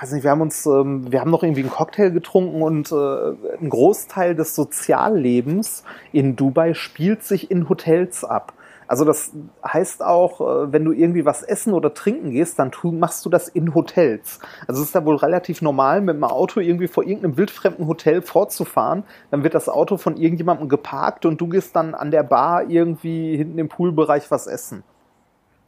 weiß 0.00 0.10
nicht, 0.10 0.24
wir 0.24 0.32
haben 0.32 0.40
uns, 0.40 0.66
ähm, 0.66 1.12
wir 1.12 1.20
haben 1.20 1.30
noch 1.30 1.44
irgendwie 1.44 1.60
einen 1.60 1.70
Cocktail 1.70 2.10
getrunken 2.10 2.60
und 2.60 2.90
äh, 2.90 3.54
ein 3.60 3.68
Großteil 3.68 4.34
des 4.34 4.56
Soziallebens 4.56 5.84
in 6.10 6.34
Dubai 6.34 6.74
spielt 6.74 7.22
sich 7.22 7.52
in 7.52 7.68
Hotels 7.68 8.24
ab. 8.24 8.52
Also 8.86 9.04
das 9.04 9.32
heißt 9.66 10.02
auch, 10.02 10.40
äh, 10.40 10.72
wenn 10.72 10.84
du 10.84 10.92
irgendwie 10.92 11.24
was 11.24 11.42
essen 11.42 11.72
oder 11.72 11.94
trinken 11.94 12.30
gehst, 12.30 12.58
dann 12.58 12.70
tu, 12.70 12.92
machst 12.92 13.24
du 13.24 13.30
das 13.30 13.48
in 13.48 13.74
Hotels. 13.74 14.40
Also 14.66 14.80
es 14.82 14.88
ist 14.88 14.94
da 14.94 15.04
wohl 15.04 15.16
relativ 15.16 15.62
normal, 15.62 16.00
mit 16.00 16.16
dem 16.16 16.24
Auto 16.24 16.60
irgendwie 16.60 16.88
vor 16.88 17.04
irgendeinem 17.04 17.36
wildfremden 17.36 17.86
Hotel 17.86 18.22
fortzufahren. 18.22 19.04
Dann 19.30 19.42
wird 19.42 19.54
das 19.54 19.68
Auto 19.68 19.96
von 19.96 20.16
irgendjemandem 20.16 20.68
geparkt 20.68 21.26
und 21.26 21.40
du 21.40 21.48
gehst 21.48 21.74
dann 21.76 21.94
an 21.94 22.10
der 22.10 22.22
Bar 22.22 22.68
irgendwie 22.68 23.36
hinten 23.36 23.58
im 23.58 23.68
Poolbereich 23.68 24.30
was 24.30 24.46
essen 24.46 24.84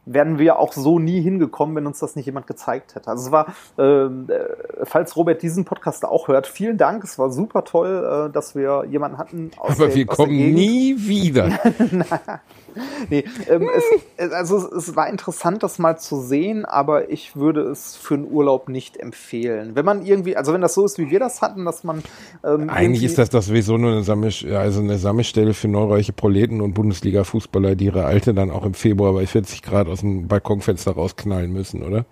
wären 0.07 0.39
wir 0.39 0.59
auch 0.59 0.73
so 0.73 0.99
nie 0.99 1.21
hingekommen, 1.21 1.75
wenn 1.75 1.85
uns 1.85 1.99
das 1.99 2.15
nicht 2.15 2.25
jemand 2.25 2.47
gezeigt 2.47 2.95
hätte. 2.95 3.09
Also 3.09 3.27
es 3.27 3.31
war, 3.31 3.53
ähm, 3.77 4.27
äh, 4.29 4.85
falls 4.85 5.15
Robert 5.15 5.41
diesen 5.41 5.65
Podcast 5.65 6.05
auch 6.05 6.27
hört, 6.27 6.47
vielen 6.47 6.77
Dank. 6.77 7.03
Es 7.03 7.19
war 7.19 7.29
super 7.29 7.63
toll, 7.63 8.27
äh, 8.29 8.33
dass 8.33 8.55
wir 8.55 8.85
jemanden 8.89 9.17
hatten. 9.17 9.51
Aus 9.57 9.71
Aber 9.71 9.87
der, 9.87 9.95
wir 9.95 10.05
kommen 10.05 10.35
nie 10.35 10.95
wieder. 10.97 11.49
nee, 13.09 13.25
ähm, 13.49 13.69
es, 14.17 14.31
also 14.31 14.57
es 14.75 14.95
war 14.95 15.09
interessant, 15.09 15.63
das 15.63 15.79
mal 15.79 15.97
zu 15.97 16.21
sehen, 16.21 16.65
aber 16.65 17.09
ich 17.09 17.35
würde 17.35 17.61
es 17.61 17.95
für 17.95 18.15
einen 18.15 18.29
Urlaub 18.29 18.69
nicht 18.69 18.97
empfehlen. 18.97 19.75
Wenn 19.75 19.85
man 19.85 20.05
irgendwie, 20.05 20.37
also 20.37 20.53
wenn 20.53 20.61
das 20.61 20.73
so 20.73 20.85
ist, 20.85 20.97
wie 20.97 21.09
wir 21.09 21.19
das 21.19 21.41
hatten, 21.41 21.65
dass 21.65 21.83
man 21.83 22.03
ähm, 22.43 22.69
eigentlich 22.69 23.03
ist 23.03 23.17
das 23.17 23.29
das 23.29 23.47
sowieso 23.47 23.77
nur 23.77 23.91
eine, 23.91 24.03
Sammel, 24.03 24.31
also 24.55 24.79
eine 24.79 24.97
Sammelstelle 24.97 25.53
für 25.53 25.67
neureiche 25.67 26.13
Proleten 26.13 26.61
und 26.61 26.73
Bundesliga-Fußballer, 26.73 27.75
die 27.75 27.85
ihre 27.85 28.05
Alte 28.05 28.33
dann 28.33 28.51
auch 28.51 28.65
im 28.65 28.73
Februar 28.73 29.13
bei 29.13 29.25
40 29.25 29.61
Grad 29.61 29.87
aus 29.87 29.96
dem 30.01 30.27
Balkonfenster 30.27 30.91
rausknallen 30.91 31.51
müssen, 31.51 31.83
oder? 31.83 32.05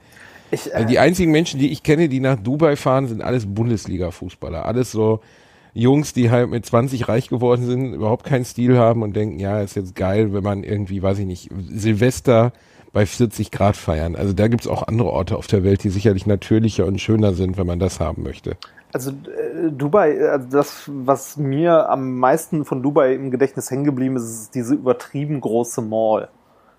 Ich, 0.51 0.71
äh, 0.71 0.75
also 0.75 0.87
die 0.87 0.99
einzigen 0.99 1.31
Menschen, 1.31 1.59
die 1.59 1.71
ich 1.71 1.83
kenne, 1.83 2.09
die 2.09 2.19
nach 2.19 2.37
Dubai 2.37 2.75
fahren, 2.75 3.07
sind 3.07 3.21
alles 3.21 3.45
Bundesliga-Fußballer. 3.45 4.65
Alles 4.65 4.91
so 4.91 5.21
Jungs, 5.73 6.13
die 6.13 6.31
halt 6.31 6.49
mit 6.49 6.65
20 6.65 7.07
reich 7.09 7.29
geworden 7.29 7.65
sind, 7.65 7.93
überhaupt 7.93 8.25
keinen 8.25 8.45
Stil 8.45 8.77
haben 8.77 9.03
und 9.03 9.15
denken, 9.15 9.39
ja, 9.39 9.61
ist 9.61 9.75
jetzt 9.75 9.95
geil, 9.95 10.33
wenn 10.33 10.43
man 10.43 10.63
irgendwie, 10.63 11.03
weiß 11.03 11.19
ich 11.19 11.25
nicht, 11.25 11.49
Silvester 11.69 12.53
bei 12.93 13.05
40 13.05 13.51
Grad 13.51 13.75
feiern. 13.75 14.15
Also 14.15 14.31
da 14.31 14.47
gibt's 14.47 14.67
auch 14.67 14.87
andere 14.87 15.09
Orte 15.09 15.35
auf 15.35 15.47
der 15.47 15.65
Welt, 15.65 15.83
die 15.83 15.89
sicherlich 15.89 16.25
natürlicher 16.25 16.85
und 16.85 17.01
schöner 17.01 17.33
sind, 17.33 17.57
wenn 17.57 17.67
man 17.67 17.77
das 17.77 17.99
haben 17.99 18.23
möchte. 18.23 18.55
Also 18.93 19.11
äh, 19.11 19.69
Dubai, 19.69 20.17
also 20.29 20.47
das, 20.49 20.83
was 20.87 21.35
mir 21.35 21.89
am 21.89 22.17
meisten 22.19 22.63
von 22.63 22.81
Dubai 22.81 23.13
im 23.13 23.31
Gedächtnis 23.31 23.69
hängen 23.69 23.83
geblieben 23.83 24.15
ist, 24.15 24.23
ist 24.23 24.55
diese 24.55 24.75
übertrieben 24.75 25.41
große 25.41 25.81
Mall 25.81 26.29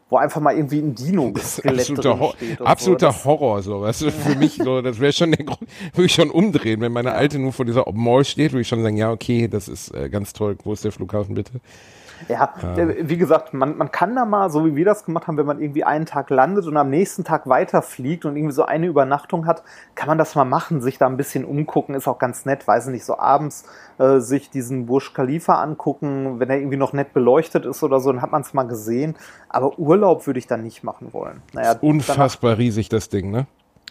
wo 0.09 0.17
einfach 0.19 0.41
mal 0.41 0.55
irgendwie 0.55 0.79
ein 0.79 0.95
Dino-Skelett 0.95 1.81
absoluter, 1.81 2.21
Ho 2.21 2.35
absoluter 2.65 3.13
so. 3.13 3.25
Horror, 3.25 3.63
so, 3.63 3.81
weißt 3.81 4.03
du, 4.03 4.13
für 4.13 4.37
mich 4.37 4.55
so, 4.55 4.81
das 4.81 5.01
wäre 5.01 5.13
schon 5.13 5.33
der 5.33 5.45
Grund, 5.45 5.69
würde 5.95 6.07
ich 6.07 6.15
schon 6.15 6.31
umdrehen, 6.31 6.81
wenn 6.81 6.93
meine 6.93 7.13
Alte 7.13 7.39
nur 7.39 7.53
vor 7.53 7.65
dieser 7.65 7.85
Mall 7.93 8.25
steht, 8.25 8.53
würde 8.53 8.63
ich 8.63 8.69
schon 8.69 8.83
sagen, 8.83 8.97
ja, 8.97 9.11
okay, 9.11 9.49
das 9.49 9.69
ist 9.69 9.93
äh, 9.95 10.09
ganz 10.09 10.33
toll, 10.33 10.57
wo 10.63 10.73
ist 10.73 10.85
der 10.85 10.93
Flughafen 10.93 11.35
bitte? 11.35 11.61
Ja, 12.29 12.55
ähm. 12.77 12.95
wie 13.01 13.17
gesagt, 13.17 13.55
man, 13.55 13.77
man 13.77 13.91
kann 13.91 14.15
da 14.15 14.25
mal, 14.25 14.51
so 14.51 14.65
wie 14.65 14.77
wir 14.77 14.85
das 14.85 15.05
gemacht 15.05 15.27
haben, 15.27 15.37
wenn 15.37 15.47
man 15.47 15.61
irgendwie 15.61 15.85
einen 15.85 16.07
Tag 16.07 16.31
landet 16.31 16.67
und 16.67 16.77
am 16.77 16.91
nächsten 16.91 17.25
Tag 17.25 17.49
weiterfliegt 17.49 18.25
und 18.25 18.37
irgendwie 18.37 18.55
so 18.55 18.65
eine 18.65 18.87
Übernachtung 18.87 19.47
hat, 19.47 19.63
kann 19.95 20.09
man 20.09 20.19
das 20.19 20.35
mal 20.35 20.45
machen, 20.45 20.81
sich 20.81 20.99
da 20.99 21.07
ein 21.07 21.17
bisschen 21.17 21.45
umgucken, 21.45 21.95
ist 21.95 22.09
auch 22.09 22.19
ganz 22.19 22.45
nett, 22.45 22.67
weiß 22.67 22.87
nicht, 22.89 23.05
so 23.05 23.19
abends 23.19 23.65
äh, 23.99 24.19
sich 24.19 24.51
diesen 24.51 24.87
Burj 24.87 25.13
Khalifa 25.15 25.63
angucken, 25.63 26.41
wenn 26.41 26.51
er 26.51 26.59
irgendwie 26.59 26.77
noch 26.77 26.93
nett 26.93 27.13
beleuchtet 27.13 27.65
ist 27.67 27.83
oder 27.83 28.01
so, 28.01 28.13
dann 28.13 28.23
hat 28.23 28.33
man 28.33 28.43
es 28.43 28.55
mal 28.55 28.65
gesehen. 28.65 29.17
Aber 29.49 29.79
Urlaub 29.79 30.27
würde 30.27 30.39
ich 30.39 30.47
dann 30.47 30.63
nicht 30.63 30.85
machen 30.85 31.13
wollen. 31.13 31.43
Naja, 31.53 31.77
unfassbar 31.81 32.51
danach, 32.51 32.59
riesig, 32.59 32.89
das 32.89 33.09
Ding, 33.09 33.31
ne? 33.31 33.47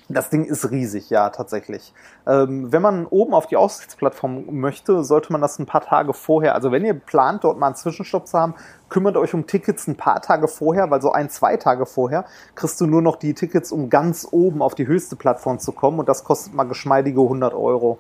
Das 0.07 0.29
Ding 0.29 0.45
ist 0.45 0.69
riesig, 0.69 1.09
ja, 1.09 1.31
tatsächlich. 1.31 1.91
Ähm, 2.27 2.71
wenn 2.71 2.81
man 2.81 3.07
oben 3.07 3.33
auf 3.33 3.47
die 3.47 3.57
Aussichtsplattform 3.57 4.45
möchte, 4.51 5.03
sollte 5.03 5.31
man 5.31 5.41
das 5.41 5.57
ein 5.57 5.65
paar 5.65 5.81
Tage 5.81 6.13
vorher, 6.13 6.53
also 6.53 6.71
wenn 6.71 6.85
ihr 6.85 6.93
plant, 6.93 7.43
dort 7.43 7.57
mal 7.57 7.67
einen 7.67 7.75
Zwischenstopp 7.75 8.27
zu 8.27 8.37
haben, 8.37 8.53
kümmert 8.89 9.17
euch 9.17 9.33
um 9.33 9.47
Tickets 9.47 9.87
ein 9.87 9.95
paar 9.95 10.21
Tage 10.21 10.47
vorher, 10.47 10.91
weil 10.91 11.01
so 11.01 11.11
ein, 11.11 11.29
zwei 11.29 11.57
Tage 11.57 11.87
vorher 11.87 12.25
kriegst 12.53 12.79
du 12.79 12.85
nur 12.85 13.01
noch 13.01 13.15
die 13.15 13.33
Tickets, 13.33 13.71
um 13.71 13.89
ganz 13.89 14.27
oben 14.29 14.61
auf 14.61 14.75
die 14.75 14.85
höchste 14.85 15.15
Plattform 15.15 15.57
zu 15.57 15.71
kommen 15.71 15.99
und 15.99 16.07
das 16.07 16.23
kostet 16.23 16.53
mal 16.53 16.65
geschmeidige 16.65 17.21
100 17.21 17.53
Euro. 17.55 17.97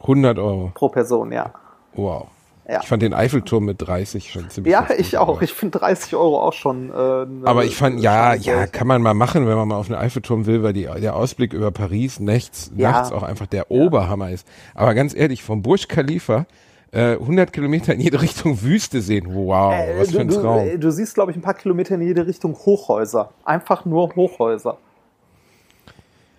100 0.00 0.38
Euro? 0.38 0.72
Pro 0.74 0.88
Person, 0.88 1.32
ja. 1.32 1.52
Wow. 1.92 2.28
Ja. 2.68 2.80
Ich 2.82 2.88
fand 2.88 3.02
den 3.02 3.14
Eiffelturm 3.14 3.64
mit 3.64 3.80
30 3.80 4.30
schon 4.30 4.50
ziemlich. 4.50 4.70
Ja, 4.70 4.88
ich 4.96 5.16
auch. 5.16 5.40
Ich 5.40 5.54
finde 5.54 5.78
30 5.78 6.14
Euro 6.14 6.42
auch 6.42 6.52
schon. 6.52 6.90
Äh, 6.90 7.48
aber 7.48 7.64
ich 7.64 7.76
fand, 7.76 8.00
ja, 8.00 8.34
ja, 8.34 8.66
kann 8.66 8.86
man 8.86 9.00
mal 9.00 9.14
machen, 9.14 9.46
wenn 9.46 9.56
man 9.56 9.66
mal 9.66 9.76
auf 9.76 9.90
einen 9.90 9.98
Eiffelturm 9.98 10.44
will, 10.44 10.62
weil 10.62 10.74
die, 10.74 10.82
der 11.00 11.16
Ausblick 11.16 11.54
über 11.54 11.70
Paris 11.70 12.20
nachts, 12.20 12.70
ja. 12.76 12.90
nachts 12.90 13.10
auch 13.10 13.22
einfach 13.22 13.46
der. 13.46 13.70
Oberhammer 13.70 14.30
ist. 14.30 14.46
Aber 14.74 14.94
ganz 14.94 15.14
ehrlich, 15.14 15.42
vom 15.42 15.62
Burj 15.62 15.86
Khalifa 15.88 16.46
100 16.92 17.48
äh, 17.48 17.52
Kilometer 17.52 17.92
in 17.92 18.00
jede 18.00 18.22
Richtung 18.22 18.62
Wüste 18.62 19.02
sehen. 19.02 19.26
Wow, 19.34 19.74
äh, 19.74 19.98
was 19.98 20.10
für 20.10 20.20
ein 20.20 20.28
Traum. 20.28 20.68
Du, 20.70 20.78
du 20.78 20.90
siehst, 20.90 21.14
glaube 21.14 21.30
ich, 21.30 21.36
ein 21.36 21.42
paar 21.42 21.54
Kilometer 21.54 21.94
in 21.94 22.02
jede 22.02 22.26
Richtung 22.26 22.54
Hochhäuser. 22.54 23.30
Einfach 23.44 23.84
nur 23.84 24.14
Hochhäuser. 24.14 24.78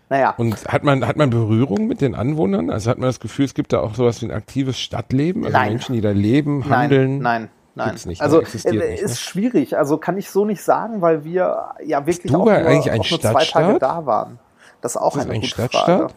Naja. 0.09 0.33
Und 0.37 0.65
hat 0.67 0.83
man, 0.83 1.05
hat 1.05 1.17
man 1.17 1.29
Berührung 1.29 1.87
mit 1.87 2.01
den 2.01 2.15
Anwohnern? 2.15 2.71
Also 2.71 2.89
hat 2.89 2.97
man 2.97 3.07
das 3.07 3.19
Gefühl, 3.19 3.45
es 3.45 3.53
gibt 3.53 3.73
da 3.73 3.79
auch 3.79 3.93
sowas 3.93 4.21
wie 4.21 4.25
ein 4.25 4.31
aktives 4.31 4.79
Stadtleben? 4.79 5.45
Also 5.45 5.55
nein. 5.55 5.73
Menschen, 5.73 5.93
die 5.93 6.01
da 6.01 6.09
leben, 6.09 6.67
handeln? 6.67 7.19
Nein, 7.19 7.49
nein. 7.75 7.89
Gibt's 7.89 8.07
nicht, 8.07 8.21
also 8.21 8.41
äh, 8.41 8.43
nicht, 8.43 8.65
ist 8.65 8.65
ne? 8.65 9.15
schwierig. 9.15 9.77
Also 9.77 9.97
kann 9.97 10.17
ich 10.17 10.31
so 10.31 10.45
nicht 10.45 10.63
sagen, 10.63 11.01
weil 11.01 11.23
wir 11.23 11.75
ja 11.85 12.05
wirklich 12.07 12.33
auch 12.33 12.45
nur, 12.45 12.51
eigentlich 12.51 12.91
ein 12.91 13.01
auch 13.01 13.09
nur 13.09 13.21
zwei 13.21 13.45
Tage 13.45 13.79
da 13.79 14.05
waren. 14.07 14.39
Das 14.81 14.93
ist 14.93 14.97
auch 14.97 15.15
ist 15.15 15.25
eine 15.25 15.35
gute 15.35 15.47
Stadtstaat? 15.47 15.85
Frage. 15.85 16.13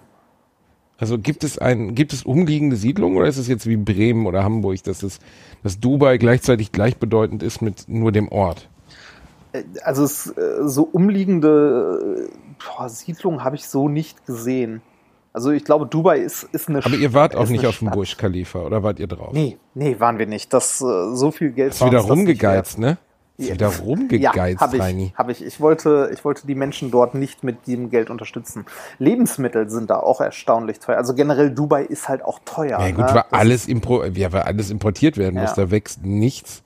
Also 0.96 1.18
gibt 1.18 1.44
es 1.44 1.58
ein, 1.58 1.94
gibt 1.94 2.12
es 2.12 2.22
umliegende 2.22 2.76
Siedlungen 2.76 3.18
oder 3.18 3.26
ist 3.26 3.36
es 3.36 3.48
jetzt 3.48 3.66
wie 3.66 3.76
Bremen 3.76 4.24
oder 4.26 4.44
Hamburg, 4.44 4.82
dass 4.84 5.02
es, 5.02 5.18
dass 5.62 5.80
Dubai 5.80 6.16
gleichzeitig 6.16 6.72
gleichbedeutend 6.72 7.42
ist 7.42 7.60
mit 7.60 7.88
nur 7.88 8.12
dem 8.12 8.28
Ort? 8.28 8.68
Äh, 9.52 9.64
also 9.82 10.04
es, 10.04 10.28
äh, 10.28 10.60
so 10.62 10.84
umliegende 10.84 12.28
boah, 12.66 12.88
Siedlungen 12.88 13.44
habe 13.44 13.56
ich 13.56 13.66
so 13.66 13.88
nicht 13.88 14.26
gesehen. 14.26 14.82
Also 15.32 15.50
ich 15.50 15.64
glaube, 15.64 15.86
Dubai 15.86 16.18
ist, 16.18 16.44
ist 16.52 16.68
eine 16.68 16.84
Aber 16.84 16.94
ihr 16.94 17.14
wart 17.14 17.34
auch 17.34 17.48
nicht 17.48 17.66
auf 17.66 17.78
dem 17.78 17.90
Burj 17.90 18.16
Khalifa, 18.16 18.60
oder 18.60 18.82
wart 18.82 19.00
ihr 19.00 19.06
drauf? 19.06 19.32
Nee, 19.32 19.58
nee, 19.74 19.98
waren 19.98 20.18
wir 20.18 20.26
nicht. 20.26 20.52
Das 20.52 20.78
so 20.78 21.30
viel 21.30 21.52
Geld 21.52 21.72
ist 21.72 21.84
wieder 21.84 22.00
rumgegeizt, 22.00 22.78
ne? 22.78 22.98
Ist 23.38 23.48
ja. 23.48 23.54
wieder 23.54 23.68
rumgegeizt, 23.68 24.60
ja, 24.60 24.66
hab 24.66 24.74
ich, 24.74 25.14
Habe 25.14 25.32
ich. 25.32 25.42
Ich 25.42 25.58
wollte, 25.58 26.10
ich 26.12 26.22
wollte 26.22 26.46
die 26.46 26.54
Menschen 26.54 26.90
dort 26.90 27.14
nicht 27.14 27.44
mit 27.44 27.66
diesem 27.66 27.88
Geld 27.88 28.10
unterstützen. 28.10 28.66
Lebensmittel 28.98 29.70
sind 29.70 29.88
da 29.88 30.00
auch 30.00 30.20
erstaunlich 30.20 30.80
teuer. 30.80 30.98
Also 30.98 31.14
generell 31.14 31.50
Dubai 31.50 31.82
ist 31.82 32.10
halt 32.10 32.22
auch 32.22 32.40
teuer. 32.44 32.78
Ja 32.78 32.90
gut, 32.90 33.06
ne? 33.06 33.14
weil 33.14 33.24
alles, 33.30 33.68
ja, 33.68 34.32
weil 34.32 34.42
alles 34.42 34.70
importiert 34.70 35.16
werden 35.16 35.40
muss. 35.40 35.54
Da 35.54 35.70
wächst 35.70 36.04
nichts. 36.04 36.62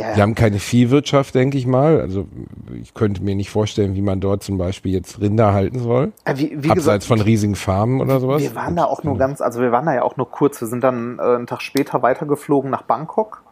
Ja, 0.00 0.16
Wir 0.16 0.22
haben 0.22 0.34
keine 0.34 0.58
Viehwirtschaft, 0.58 1.34
denke 1.34 1.58
ich 1.58 1.66
mal. 1.66 2.00
Also 2.00 2.26
ich 2.80 2.94
könnte 2.94 3.22
mir 3.22 3.34
nicht 3.34 3.50
vorstellen, 3.50 3.94
wie 3.94 4.02
man 4.02 4.20
dort 4.20 4.42
zum 4.42 4.58
Beispiel 4.58 4.92
jetzt 4.92 5.20
Rinder 5.20 5.52
halten 5.52 5.78
soll. 5.78 6.12
Wie, 6.34 6.50
wie 6.50 6.70
Abseits 6.70 6.74
gesagt, 6.74 7.04
von 7.04 7.20
riesigen 7.20 7.54
Farmen 7.54 8.00
oder 8.00 8.20
sowas. 8.20 8.42
Wir 8.42 8.54
waren 8.54 8.76
da 8.76 8.84
auch 8.84 9.02
nur 9.02 9.18
ganz, 9.18 9.40
also 9.40 9.60
wir 9.60 9.72
waren 9.72 9.86
da 9.86 9.94
ja 9.94 10.02
auch 10.02 10.16
nur 10.16 10.30
kurz. 10.30 10.60
Wir 10.60 10.68
sind 10.68 10.82
dann 10.82 11.18
äh, 11.18 11.22
einen 11.22 11.46
Tag 11.46 11.62
später 11.62 12.02
weitergeflogen 12.02 12.70
nach 12.70 12.82
Bangkok 12.82 13.42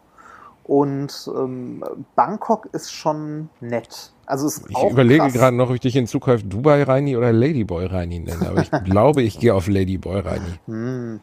und 0.68 1.30
ähm, 1.34 1.82
Bangkok 2.14 2.68
ist 2.72 2.92
schon 2.92 3.48
nett. 3.60 4.12
Also 4.26 4.46
ist 4.46 4.68
ich 4.68 4.90
überlege 4.90 5.28
gerade 5.30 5.56
noch, 5.56 5.70
ob 5.70 5.74
ich 5.74 5.80
dich 5.80 5.96
in 5.96 6.06
Zukunft 6.06 6.52
Dubai 6.52 6.82
Reini 6.82 7.16
oder 7.16 7.32
Ladyboy 7.32 7.86
Reini 7.86 8.18
nenne, 8.18 8.46
aber 8.46 8.60
ich 8.60 8.70
glaube, 8.84 9.22
ich 9.22 9.38
gehe 9.40 9.54
auf 9.54 9.66
Ladyboy 9.66 10.20
Reini. 10.20 10.60
Hm. 10.66 11.20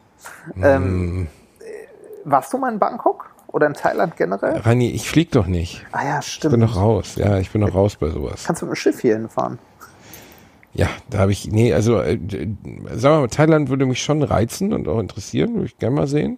Hm. 0.54 0.62
Ähm, 0.64 1.26
warst 2.24 2.52
du 2.52 2.58
mal 2.58 2.72
in 2.72 2.80
Bangkok 2.80 3.30
oder 3.48 3.66
in 3.66 3.74
Thailand 3.74 4.16
generell? 4.16 4.58
Reini, 4.58 4.90
ich 4.90 5.08
flieg 5.08 5.30
doch 5.32 5.46
nicht. 5.46 5.84
Ah 5.92 6.04
ja, 6.04 6.22
stimmt. 6.22 6.54
Ich 6.54 6.60
bin 6.60 6.68
noch 6.68 6.76
raus. 6.76 7.14
Ja, 7.16 7.38
ich 7.38 7.50
bin 7.50 7.60
noch 7.60 7.74
raus 7.74 7.96
bei 7.96 8.08
sowas. 8.08 8.44
Kannst 8.44 8.62
du 8.62 8.66
mit 8.66 8.74
dem 8.74 8.76
Schiff 8.76 9.00
hier 9.00 9.16
hinfahren? 9.16 9.58
Ja, 10.74 10.88
da 11.08 11.20
habe 11.20 11.32
ich, 11.32 11.50
nee, 11.50 11.72
also 11.72 12.00
äh, 12.00 12.18
sagen 12.92 13.14
wir 13.14 13.20
mal, 13.20 13.28
Thailand 13.28 13.70
würde 13.70 13.86
mich 13.86 14.02
schon 14.02 14.22
reizen 14.22 14.74
und 14.74 14.88
auch 14.88 14.98
interessieren, 14.98 15.54
würde 15.54 15.66
ich 15.66 15.78
gerne 15.78 15.96
mal 15.96 16.06
sehen. 16.06 16.36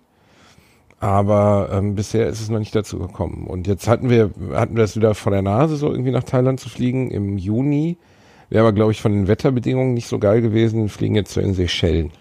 Aber 1.01 1.71
ähm, 1.73 1.95
bisher 1.95 2.27
ist 2.29 2.41
es 2.41 2.49
noch 2.49 2.59
nicht 2.59 2.75
dazu 2.75 2.99
gekommen. 2.99 3.47
Und 3.47 3.67
jetzt 3.67 3.89
hatten 3.89 4.11
wir, 4.11 4.31
hatten 4.53 4.77
wir 4.77 4.83
das 4.83 4.97
wieder 4.97 5.15
vor 5.15 5.33
der 5.33 5.43
Nase, 5.43 5.77
so 5.77 5.91
irgendwie 5.91 6.11
nach 6.11 6.25
Thailand 6.25 6.61
zu 6.61 6.69
fliegen 6.69 7.11
im 7.11 7.39
Juni. 7.39 7.97
Wäre 8.49 8.65
aber, 8.65 8.73
glaube 8.73 8.93
ich, 8.93 9.01
von 9.01 9.13
den 9.13 9.29
Wetterbedingungen 9.29 9.95
nicht 9.95 10.09
so 10.09 10.19
geil 10.19 10.41
gewesen. 10.41 10.89
Fliegen 10.89 11.15
jetzt 11.15 11.33
zu 11.33 11.41
den 11.41 11.55
Seychellen. 11.55 12.13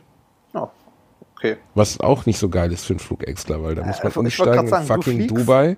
Okay. 1.38 1.58
Was 1.76 2.00
auch 2.00 2.26
nicht 2.26 2.40
so 2.40 2.50
geil 2.50 2.72
ist 2.72 2.86
für 2.86 2.94
einen 2.94 3.00
Flug 3.00 3.28
extra, 3.28 3.62
weil 3.62 3.76
da 3.76 3.86
muss 3.86 4.02
man 4.04 4.12
äh, 4.12 4.20
umsteigen 4.20 4.68
in 4.68 4.84
fucking 4.86 5.28
Dubai. 5.28 5.78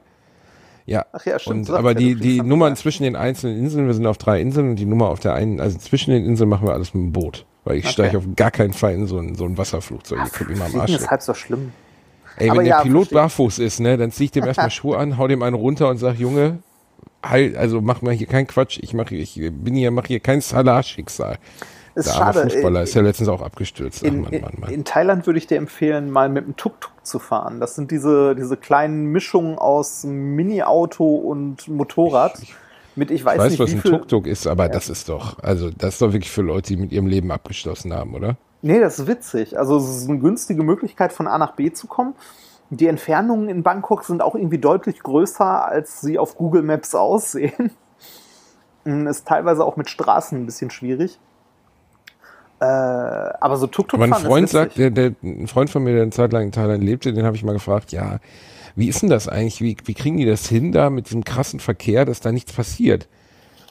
Ja, 0.85 1.05
Ach 1.11 1.23
ja 1.25 1.37
stimmt. 1.37 1.69
Und, 1.69 1.75
aber 1.75 1.93
die, 1.93 2.15
die 2.15 2.41
Nummern 2.41 2.75
zwischen 2.75 3.03
den 3.03 3.15
einzelnen 3.15 3.59
Inseln, 3.59 3.85
wir 3.85 3.93
sind 3.93 4.07
auf 4.07 4.17
drei 4.17 4.41
Inseln 4.41 4.71
und 4.71 4.75
die 4.77 4.85
Nummer 4.85 5.09
auf 5.09 5.19
der 5.19 5.33
einen, 5.33 5.59
also 5.59 5.77
zwischen 5.77 6.11
den 6.11 6.25
Inseln 6.25 6.49
machen 6.49 6.65
wir 6.65 6.73
alles 6.73 6.93
mit 6.93 7.03
dem 7.03 7.11
Boot. 7.11 7.45
Weil 7.63 7.77
ich 7.77 7.85
okay. 7.85 7.93
steige 7.93 8.17
auf 8.17 8.23
gar 8.35 8.49
keinen 8.49 8.73
Fall 8.73 8.93
in 8.93 9.05
so 9.05 9.19
ein, 9.19 9.35
so 9.35 9.45
ein 9.45 9.57
Wasserflugzeug. 9.57 10.19
Ich 10.25 10.33
gucke 10.33 10.53
immer 10.53 10.65
am 10.65 10.79
Arsch. 10.79 10.93
Das 10.93 11.01
ist 11.01 11.11
halb 11.11 11.21
so 11.21 11.33
schlimm. 11.33 11.73
Ey, 12.37 12.49
wenn 12.49 12.59
der 12.59 12.65
ja, 12.65 12.81
Pilot 12.81 13.09
verstehe. 13.09 13.17
barfuß 13.19 13.59
ist, 13.59 13.79
ne, 13.81 13.97
dann 13.97 14.11
zieh 14.11 14.25
ich 14.25 14.31
dem 14.31 14.45
erstmal 14.45 14.71
Schuhe 14.71 14.97
an, 14.97 15.17
hau 15.17 15.27
dem 15.27 15.43
einen 15.43 15.55
runter 15.55 15.89
und 15.89 15.97
sag, 15.97 16.17
Junge, 16.17 16.59
halt, 17.21 17.55
also 17.57 17.81
mach 17.81 18.01
mal 18.01 18.13
hier 18.13 18.27
keinen 18.27 18.47
Quatsch, 18.47 18.79
ich 18.81 18.93
mache 18.93 19.13
ich 19.15 19.35
bin 19.35 19.75
hier, 19.75 19.91
mach 19.91 20.07
hier 20.07 20.21
kein 20.21 20.41
Salah-Schicksal. 20.41 21.37
Ist 21.95 22.07
der 22.07 22.13
schade. 22.13 22.41
Fußballer 22.43 22.83
ist 22.83 22.93
ja 22.93 23.01
letztens 23.01 23.29
auch 23.29 23.41
abgestürzt. 23.41 24.03
In, 24.03 24.25
Ach, 24.25 24.31
Mann, 24.31 24.41
Mann, 24.41 24.53
Mann. 24.59 24.71
in 24.71 24.85
Thailand 24.85 25.25
würde 25.25 25.39
ich 25.39 25.47
dir 25.47 25.57
empfehlen, 25.57 26.11
mal 26.11 26.29
mit 26.29 26.45
dem 26.45 26.55
Tuk-Tuk 26.55 26.91
zu 27.03 27.19
fahren. 27.19 27.59
Das 27.59 27.75
sind 27.75 27.91
diese, 27.91 28.35
diese 28.35 28.57
kleinen 28.57 29.05
Mischungen 29.07 29.57
aus 29.57 30.03
Mini-Auto 30.03 31.15
und 31.15 31.67
Motorrad. 31.67 32.39
Ich, 32.41 32.55
mit 32.95 33.11
ich 33.11 33.23
weiß, 33.23 33.35
ich 33.35 33.39
weiß 33.41 33.51
nicht, 33.51 33.59
was 33.59 33.71
ein 33.73 33.81
Tuk-Tuk 33.81 34.27
ist, 34.27 34.47
aber 34.47 34.63
ja. 34.63 34.69
das 34.69 34.89
ist 34.89 35.09
doch, 35.09 35.41
also 35.41 35.69
das 35.69 35.95
ist 35.95 36.01
doch 36.01 36.13
wirklich 36.13 36.31
für 36.31 36.41
Leute, 36.41 36.73
die 36.73 36.77
mit 36.77 36.91
ihrem 36.91 37.07
Leben 37.07 37.31
abgeschlossen 37.31 37.93
haben, 37.93 38.13
oder? 38.13 38.37
Nee, 38.61 38.79
das 38.79 38.99
ist 38.99 39.07
witzig. 39.07 39.57
Also 39.57 39.77
es 39.77 39.89
ist 39.89 40.09
eine 40.09 40.19
günstige 40.19 40.63
Möglichkeit, 40.63 41.13
von 41.13 41.27
A 41.27 41.37
nach 41.37 41.53
B 41.53 41.71
zu 41.71 41.87
kommen. 41.87 42.13
Die 42.71 42.87
Entfernungen 42.87 43.49
in 43.49 43.63
Bangkok 43.63 44.03
sind 44.03 44.21
auch 44.21 44.35
irgendwie 44.35 44.59
deutlich 44.59 44.99
größer, 44.99 45.65
als 45.65 46.01
sie 46.01 46.19
auf 46.19 46.35
Google 46.37 46.61
Maps 46.61 46.93
aussehen. 46.95 47.71
Ist 48.83 49.27
teilweise 49.27 49.63
auch 49.63 49.77
mit 49.77 49.89
Straßen 49.89 50.37
ein 50.37 50.45
bisschen 50.45 50.69
schwierig. 50.69 51.19
Äh, 52.61 52.65
aber 52.65 53.57
so 53.57 53.67
Tuk-Tuk 53.67 53.99
Mein 53.99 54.13
Freund 54.13 54.49
sagt, 54.49 54.77
der, 54.77 54.89
der, 54.89 55.13
ein 55.23 55.47
Freund 55.47 55.69
von 55.69 55.83
mir, 55.83 55.93
der 55.93 56.01
eine 56.03 56.11
Zeit 56.11 56.33
lang 56.33 56.43
in 56.43 56.51
Thailand 56.51 56.83
lebte, 56.83 57.13
den 57.13 57.25
habe 57.25 57.35
ich 57.35 57.43
mal 57.43 57.53
gefragt, 57.53 57.91
ja, 57.91 58.19
wie 58.75 58.87
ist 58.87 59.01
denn 59.01 59.09
das 59.09 59.27
eigentlich? 59.27 59.61
Wie, 59.61 59.77
wie 59.85 59.93
kriegen 59.93 60.17
die 60.17 60.25
das 60.25 60.47
hin 60.47 60.71
da 60.71 60.89
mit 60.89 61.07
diesem 61.07 61.23
krassen 61.23 61.59
Verkehr, 61.59 62.05
dass 62.05 62.19
da 62.19 62.31
nichts 62.31 62.53
passiert? 62.53 63.07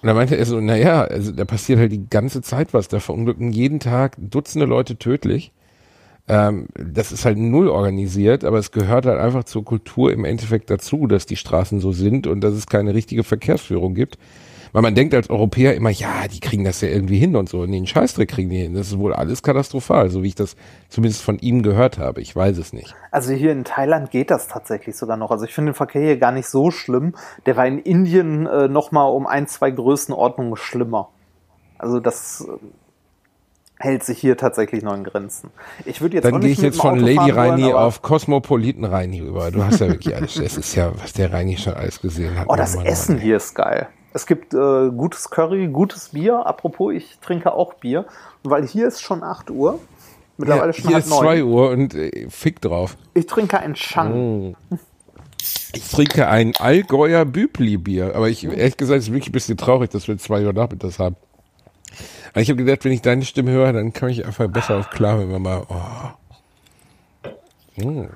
Und 0.01 0.07
da 0.07 0.15
meinte 0.15 0.37
er 0.37 0.47
so, 0.47 0.61
naja, 0.61 1.03
also 1.03 1.33
da 1.33 1.45
passiert 1.45 1.79
halt 1.81 1.93
die 1.93 2.09
ganze 2.09 2.41
Zeit 2.41 2.73
was. 2.73 2.89
Da 2.89 3.01
verunglücken 3.01 3.53
jeden 3.53 3.81
Tag 3.81 4.17
Dutzende 4.19 4.67
Leute 4.67 4.97
tödlich. 4.97 5.53
Ähm, 6.29 6.69
das 6.75 7.11
ist 7.11 7.25
halt 7.25 7.39
null 7.39 7.69
organisiert, 7.69 8.45
aber 8.45 8.59
es 8.59 8.71
gehört 8.71 9.07
halt 9.07 9.19
einfach 9.19 9.45
zur 9.45 9.65
Kultur 9.65 10.13
im 10.13 10.25
Endeffekt 10.25 10.71
dazu, 10.71 11.07
dass 11.07 11.27
die 11.27 11.37
Straßen 11.37 11.81
so 11.81 11.93
sind 11.93 12.27
und 12.27 12.43
dass 12.43 12.55
es 12.55 12.67
keine 12.67 12.95
richtige 12.95 13.25
Verkehrsführung 13.25 13.95
gibt. 13.95 14.19
Weil 14.73 14.83
man 14.83 14.95
denkt 14.95 15.15
als 15.15 15.31
Europäer 15.31 15.75
immer, 15.75 15.91
ja, 15.91 16.29
die 16.29 16.41
kriegen 16.41 16.65
das 16.65 16.81
ja 16.81 16.89
irgendwie 16.89 17.19
hin 17.19 17.37
und 17.37 17.49
so. 17.49 17.61
Und 17.61 17.73
den 17.73 17.87
Scheißdreck 17.87 18.29
kriegen 18.29 18.51
die 18.51 18.59
hin. 18.59 18.75
Das 18.75 18.89
ist 18.89 18.99
wohl 18.99 19.15
alles 19.15 19.43
katastrophal, 19.43 20.11
so 20.11 20.23
wie 20.23 20.29
ich 20.29 20.35
das 20.35 20.57
zumindest 20.89 21.23
von 21.23 21.39
ihm 21.39 21.63
gehört 21.63 21.99
habe. 21.99 22.21
Ich 22.21 22.35
weiß 22.35 22.59
es 22.59 22.73
nicht. 22.73 22.95
Also 23.11 23.33
hier 23.33 23.53
in 23.53 23.65
Thailand 23.65 24.11
geht 24.11 24.31
das 24.31 24.49
tatsächlich 24.49 24.97
sogar 24.97 25.17
noch. 25.17 25.31
Also 25.31 25.45
ich 25.45 25.55
finde 25.55 25.73
den 25.73 25.77
Verkehr 25.77 26.03
hier 26.03 26.19
gar 26.19 26.33
nicht 26.33 26.49
so 26.49 26.71
schlimm. 26.71 27.15
Der 27.47 27.57
war 27.57 27.67
in 27.67 27.79
Indien 27.79 28.47
äh, 28.47 28.69
nochmal 28.69 29.11
um 29.13 29.27
ein, 29.27 29.47
zwei 29.47 29.71
Größenordnungen 29.71 30.57
schlimmer. 30.57 31.11
Also 31.79 32.01
das 32.01 32.47
äh, 32.49 32.59
hält 33.79 34.05
sich 34.05 34.19
hier 34.19 34.37
tatsächlich 34.37 34.83
noch 34.83 34.95
in 34.95 35.05
Grenzen. 35.05 35.51
Ich 35.85 36.01
würde 36.01 36.17
jetzt 36.17 36.25
Dann 36.25 36.41
gehe 36.41 36.51
ich 36.51 36.61
jetzt 36.61 36.81
von 36.81 36.99
Lady 36.99 37.31
Reini 37.31 37.73
auf 37.73 38.03
Kosmopoliten 38.03 38.85
Reini 38.85 39.21
rüber. 39.21 39.51
Du 39.51 39.65
hast 39.65 39.81
ja 39.81 39.89
wirklich 39.89 40.15
alles. 40.15 40.37
es 40.39 40.57
ist 40.57 40.75
ja, 40.75 40.93
was 41.01 41.13
der 41.13 41.33
Reini 41.33 41.57
schon 41.57 41.75
alles 41.75 42.01
gesehen 42.01 42.39
hat. 42.39 42.47
Oh, 42.49 42.57
das 42.57 42.75
Essen 42.75 43.19
hier 43.19 43.37
ist 43.37 43.55
geil. 43.55 43.89
Es 44.13 44.27
gibt 44.27 44.55
äh, 44.55 44.91
gutes 44.91 45.31
Curry, 45.31 45.69
gutes 45.69 46.11
Bier. 46.11 46.47
Apropos, 46.47 46.93
ich 46.95 47.19
trinke 47.21 47.53
auch 47.53 47.75
Bier, 47.75 48.07
weil 48.43 48.67
hier 48.67 48.89
ist 48.89 49.03
schon 49.03 49.23
8 49.23 49.51
Uhr. 49.51 49.79
Mittlerweile 50.39 50.69
ja, 50.69 50.73
schon 50.73 50.89
hier 50.89 50.99
ist 50.99 51.11
2 51.11 51.45
Uhr 51.45 51.71
und 51.71 51.95
äh, 51.95 52.29
fick 52.31 52.61
drauf. 52.61 52.97
Ich 53.15 53.27
trinke 53.27 53.59
ein 53.59 53.75
Chang. 53.75 54.15
Oh. 54.15 54.77
Ich 55.73 55.91
trinke 55.91 56.29
ein 56.29 56.55
Allgäuer 56.59 57.25
Bübli-Bier. 57.25 58.15
Aber 58.15 58.29
ich, 58.29 58.45
ehrlich 58.45 58.77
gesagt, 58.77 59.01
ist 59.01 59.09
wirklich 59.13 59.29
ein 59.29 59.33
bisschen 59.33 59.57
traurig, 59.57 59.91
dass 59.91 60.09
wir 60.09 60.17
2 60.17 60.47
Uhr 60.47 60.53
nachmittags 60.53 60.99
haben. 60.99 61.17
Aber 62.33 62.41
ich 62.41 62.49
habe 62.51 62.65
gedacht, 62.65 62.85
wenn 62.85 62.93
ich 62.93 63.03
deine 63.03 63.25
Stimme 63.25 63.51
höre, 63.51 63.73
dann 63.73 63.93
kann 63.93 64.09
ich 64.09 64.25
einfach 64.25 64.49
besser 64.49 64.79
auf 64.79 64.91
klar, 64.91 65.19
wenn 65.19 65.31
wir 65.31 65.39
mal. 65.39 65.67
Oh. 65.69 67.31
Hm. 67.83 68.09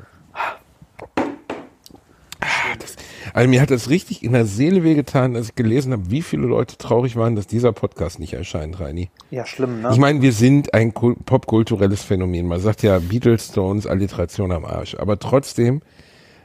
Das, 2.78 2.96
also 3.32 3.48
mir 3.48 3.60
hat 3.60 3.70
das 3.70 3.88
richtig 3.88 4.22
in 4.22 4.32
der 4.32 4.44
Seele 4.44 4.82
wehgetan, 4.84 5.36
als 5.36 5.48
ich 5.48 5.54
gelesen 5.54 5.92
habe, 5.92 6.10
wie 6.10 6.22
viele 6.22 6.46
Leute 6.46 6.76
traurig 6.76 7.16
waren, 7.16 7.36
dass 7.36 7.46
dieser 7.46 7.72
Podcast 7.72 8.18
nicht 8.18 8.34
erscheint, 8.34 8.80
Reini. 8.80 9.10
Ja, 9.30 9.46
schlimm, 9.46 9.80
ne? 9.80 9.90
Ich 9.92 9.98
meine, 9.98 10.22
wir 10.22 10.32
sind 10.32 10.74
ein 10.74 10.92
popkulturelles 10.92 12.02
Phänomen. 12.02 12.46
Man 12.46 12.60
sagt 12.60 12.82
ja 12.82 12.98
Beatles, 12.98 13.48
Stones, 13.48 13.86
Alliteration 13.86 14.52
am 14.52 14.64
Arsch. 14.64 14.94
Aber 14.96 15.18
trotzdem 15.18 15.82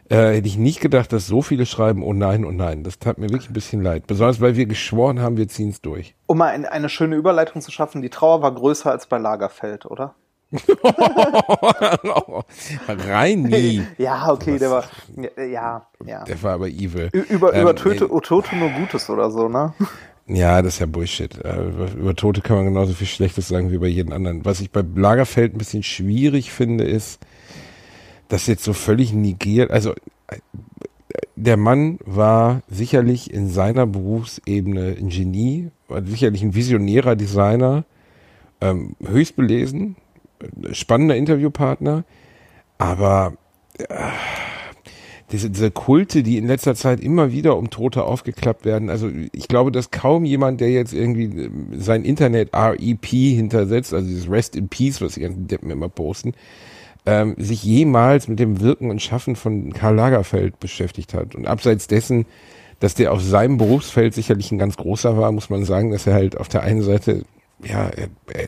äh, 0.09 0.35
hätte 0.35 0.47
ich 0.47 0.57
nicht 0.57 0.79
gedacht, 0.79 1.11
dass 1.11 1.27
so 1.27 1.41
viele 1.41 1.65
schreiben, 1.65 2.03
oh 2.03 2.13
nein, 2.13 2.45
oh 2.45 2.51
nein. 2.51 2.83
Das 2.83 2.99
tat 2.99 3.17
mir 3.17 3.29
wirklich 3.29 3.49
ein 3.49 3.53
bisschen 3.53 3.81
leid. 3.81 4.07
Besonders, 4.07 4.39
weil 4.39 4.55
wir 4.55 4.65
geschworen 4.65 5.19
haben, 5.19 5.37
wir 5.37 5.47
ziehen 5.47 5.69
es 5.69 5.81
durch. 5.81 6.15
Um 6.27 6.37
mal 6.37 6.49
eine, 6.49 6.71
eine 6.71 6.89
schöne 6.89 7.15
Überleitung 7.15 7.61
zu 7.61 7.71
schaffen, 7.71 8.01
die 8.01 8.09
Trauer 8.09 8.41
war 8.41 8.53
größer 8.53 8.89
als 8.91 9.07
bei 9.07 9.17
Lagerfeld, 9.17 9.85
oder? 9.85 10.15
Reini. 12.87 13.81
Ja, 13.97 14.31
okay, 14.31 14.53
Was? 14.53 14.59
der 14.59 14.71
war, 14.71 14.85
ja, 15.37 15.85
ja. 16.05 16.23
Der 16.23 16.43
war 16.43 16.53
aber 16.53 16.69
evil. 16.69 17.09
Über, 17.29 17.53
ähm, 17.53 17.63
über 17.63 17.75
Töte, 17.75 18.07
nee. 18.11 18.19
Tote 18.21 18.55
nur 18.55 18.69
Gutes 18.69 19.09
oder 19.09 19.29
so, 19.29 19.49
ne? 19.49 19.73
Ja, 20.27 20.61
das 20.61 20.75
ist 20.75 20.79
ja 20.79 20.85
Bullshit. 20.85 21.43
Äh, 21.43 21.67
über, 21.67 21.91
über 21.93 22.15
Tote 22.15 22.41
kann 22.41 22.55
man 22.57 22.65
genauso 22.65 22.93
viel 22.93 23.07
Schlechtes 23.07 23.47
sagen 23.47 23.71
wie 23.71 23.77
bei 23.77 23.87
jedem 23.87 24.13
anderen. 24.13 24.45
Was 24.45 24.61
ich 24.61 24.71
bei 24.71 24.83
Lagerfeld 24.95 25.55
ein 25.55 25.57
bisschen 25.57 25.83
schwierig 25.83 26.51
finde, 26.51 26.85
ist, 26.85 27.19
das 28.29 28.47
jetzt 28.47 28.63
so 28.63 28.73
völlig 28.73 29.13
negiert. 29.13 29.71
Also 29.71 29.93
der 31.35 31.57
Mann 31.57 31.99
war 32.05 32.61
sicherlich 32.67 33.33
in 33.33 33.49
seiner 33.49 33.85
Berufsebene 33.85 34.95
ein 34.99 35.09
Genie, 35.09 35.71
war 35.87 36.03
sicherlich 36.03 36.41
ein 36.41 36.55
visionärer 36.55 37.15
Designer, 37.15 37.85
ähm, 38.59 38.95
höchst 39.05 39.35
belesen, 39.35 39.95
spannender 40.71 41.15
Interviewpartner, 41.15 42.03
aber 42.77 43.33
äh, 43.77 43.85
diese, 45.31 45.49
diese 45.49 45.71
Kulte, 45.71 46.23
die 46.23 46.37
in 46.37 46.47
letzter 46.47 46.73
Zeit 46.75 47.01
immer 47.01 47.31
wieder 47.31 47.57
um 47.57 47.69
Tote 47.69 48.03
aufgeklappt 48.03 48.63
werden. 48.63 48.89
Also 48.89 49.09
ich 49.33 49.47
glaube, 49.47 49.71
dass 49.71 49.91
kaum 49.91 50.23
jemand, 50.23 50.61
der 50.61 50.71
jetzt 50.71 50.93
irgendwie 50.93 51.25
ähm, 51.25 51.67
sein 51.73 52.05
Internet 52.05 52.51
REP 52.53 53.05
hintersetzt, 53.05 53.93
also 53.93 54.07
dieses 54.07 54.29
Rest 54.29 54.55
in 54.55 54.69
Peace, 54.69 55.01
was 55.01 55.15
die 55.15 55.21
ganzen 55.21 55.47
Deppen 55.47 55.69
immer 55.69 55.89
posten, 55.89 56.33
ähm, 57.05 57.35
sich 57.37 57.63
jemals 57.63 58.27
mit 58.27 58.39
dem 58.39 58.61
Wirken 58.61 58.89
und 58.89 59.01
Schaffen 59.01 59.35
von 59.35 59.73
Karl 59.73 59.95
Lagerfeld 59.95 60.59
beschäftigt 60.59 61.13
hat. 61.13 61.35
Und 61.35 61.45
abseits 61.45 61.87
dessen, 61.87 62.25
dass 62.79 62.93
der 62.93 63.11
auf 63.11 63.21
seinem 63.21 63.57
Berufsfeld 63.57 64.13
sicherlich 64.13 64.51
ein 64.51 64.59
ganz 64.59 64.77
großer 64.77 65.17
war, 65.17 65.31
muss 65.31 65.49
man 65.49 65.65
sagen, 65.65 65.91
dass 65.91 66.07
er 66.07 66.13
halt 66.13 66.37
auf 66.37 66.47
der 66.47 66.61
einen 66.61 66.83
Seite 66.83 67.23
ja, 67.63 67.87
äh, 67.89 68.09
äh, 68.33 68.47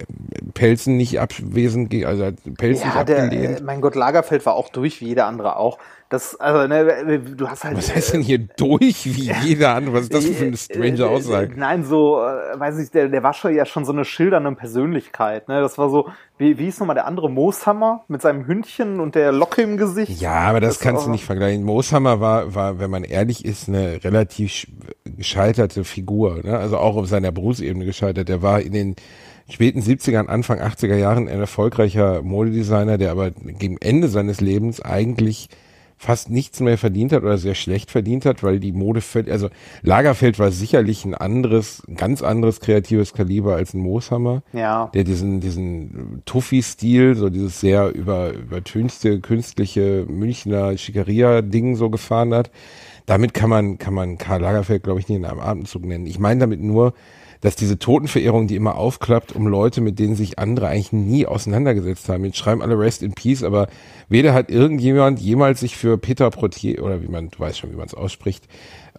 Pelzen 0.54 0.98
nicht 0.98 1.19
abwesend, 1.19 1.93
also 2.06 2.32
Pelzen 2.58 2.82
ja, 2.82 2.88
nicht 2.88 2.95
abgelehnt. 2.95 3.60
Der, 3.60 3.63
mein 3.63 3.82
Gott, 3.82 3.95
Lagerfeld 3.95 4.45
war 4.45 4.54
auch 4.54 4.69
durch, 4.69 5.02
wie 5.02 5.08
jeder 5.08 5.26
andere 5.26 5.56
auch. 5.58 5.80
Das, 6.10 6.36
also, 6.39 6.67
ne, 6.67 7.19
du 7.19 7.48
hast 7.48 7.63
halt. 7.63 7.78
Was 7.78 7.93
heißt 7.93 8.13
denn 8.13 8.22
hier 8.22 8.39
durch 8.39 9.06
wie 9.06 9.32
jeder 9.43 9.76
andere? 9.76 9.93
Was 9.93 10.04
ist 10.06 10.13
das 10.15 10.26
für 10.26 10.45
eine 10.45 10.58
strange 10.58 11.06
Aussage? 11.06 11.54
Nein, 11.56 11.84
so, 11.84 12.19
äh, 12.19 12.60
weiß 12.60 12.80
ich, 12.80 12.89
der, 12.89 13.10
der 13.10 13.22
war 13.22 13.34
schon 13.34 13.54
ja 13.54 13.63
schon 13.67 13.86
so 13.86 13.91
eine 13.91 14.06
schildernde 14.06 14.52
Persönlichkeit, 14.54 15.48
ne? 15.48 15.62
Das 15.62 15.78
war 15.78 15.91
so, 15.91 16.10
wie, 16.39 16.58
wie 16.58 16.67
ist 16.67 16.80
nochmal 16.80 16.95
der 16.95 17.06
andere 17.06 17.30
Mooshammer 17.30 18.06
mit 18.08 18.24
seinem 18.24 18.48
Hündchen 18.48 19.00
und 19.00 19.13
der 19.13 19.32
Locke 19.32 19.62
im 19.62 19.78
Gesicht? 19.78 20.19
Ja, 20.19 20.39
aber 20.50 20.60
das, 20.60 20.80
das 20.80 20.80
kannst 20.80 21.06
du 21.06 21.12
nicht 21.12 21.26
vergleichen. 21.26 21.63
Mooshammer 21.63 22.19
war, 22.19 22.56
war, 22.56 22.80
wenn 22.80 22.89
man 22.89 23.04
ehrlich 23.04 23.45
ist, 23.45 23.69
eine 23.69 24.04
relativ 24.04 24.65
gescheiterte 25.04 25.84
Figur, 25.84 26.41
ne? 26.43 26.58
Also 26.58 26.80
auch 26.80 26.95
auf 26.95 27.06
seiner 27.06 27.32
Berufsebene 27.32 27.86
gescheitert. 27.86 28.30
Der 28.30 28.41
war 28.41 28.62
in 28.62 28.74
den 28.74 28.95
späten 29.48 29.82
70ern, 29.82 30.26
Anfang 30.26 30.60
80er 30.60 30.95
Jahren 30.95 31.30
ein 31.30 31.39
erfolgreicher 31.39 32.24
Modedesigner, 32.24 32.98
der 32.98 33.12
aber 33.12 33.30
gegen 33.30 33.78
Ende 33.78 34.08
seines 34.08 34.41
Lebens 34.41 34.82
eigentlich 34.82 35.50
fast 36.01 36.29
nichts 36.29 36.62
mehr 36.62 36.77
verdient 36.77 37.12
hat 37.12 37.23
oder 37.23 37.38
sehr 37.38 37.55
schlecht 37.55 37.91
verdient 37.91 38.25
hat, 38.25 38.41
weil 38.41 38.62
die 38.62 38.71
Mode, 38.71 39.01
also 39.29 39.49
Lagerfeld 39.81 40.39
war 40.39 40.49
sicherlich 40.49 41.03
ein 41.03 41.13
anderes, 41.13 41.83
ein 41.89 41.95
ganz 41.95 42.21
anderes 42.21 42.62
kreatives 42.62 43.13
Kaliber 43.13 43.55
als 43.55 43.73
ein 43.73 43.81
Mooshammer, 43.81 44.41
ja. 44.53 44.89
der 44.93 45.03
diesen, 45.03 45.41
diesen 45.41 46.21
Tuffy-Stil, 46.23 47.15
so 47.15 47.29
dieses 47.29 47.59
sehr 47.59 47.93
über, 47.93 48.31
übertönste 48.31 49.19
künstliche 49.19 50.05
Münchner 50.07 50.77
Schickeria-Ding 50.77 51.75
so 51.75 51.89
gefahren 51.89 52.33
hat. 52.33 52.49
Damit 53.05 53.33
kann 53.33 53.49
man, 53.49 53.77
kann 53.77 53.93
man 53.93 54.17
Karl 54.17 54.39
Lagerfeld, 54.39 54.83
glaube 54.83 55.01
ich, 55.01 55.09
nicht 55.09 55.17
in 55.17 55.25
einem 55.25 55.41
Atemzug 55.41 55.83
nennen. 55.83 56.05
Ich 56.05 56.17
meine 56.17 56.39
damit 56.39 56.62
nur, 56.62 56.93
dass 57.41 57.56
diese 57.56 57.80
Totenverehrung, 57.80 58.47
die 58.47 58.56
immer 58.56 58.75
aufklappt, 58.75 59.34
um 59.34 59.47
Leute, 59.47 59.82
mit 59.82 59.97
denen 59.99 60.15
sich 60.15 60.39
andere 60.39 60.67
eigentlich 60.67 60.91
nie 60.91 61.25
auseinandergesetzt 61.25 62.10
haben. 62.10 62.25
Jetzt 62.25 62.38
schreiben 62.38 62.62
alle 62.62 62.78
Rest 62.78 63.02
in 63.02 63.13
Peace, 63.13 63.43
aber 63.43 63.67
weder 64.10 64.34
hat 64.34 64.52
irgendjemand 64.52 65.19
jemals 65.19 65.62
sich 65.62 65.78
für 65.78 65.97
Peter 65.97 66.30
Protier, 66.30 66.84
oder 66.84 67.02
wie 67.02 67.08
man, 67.08 67.30
du 67.30 67.39
weißt 67.39 67.60
schon, 67.60 67.71
wie 67.71 67.78
man 67.78 67.88
es 67.88 67.93
ausspricht, 67.93 68.45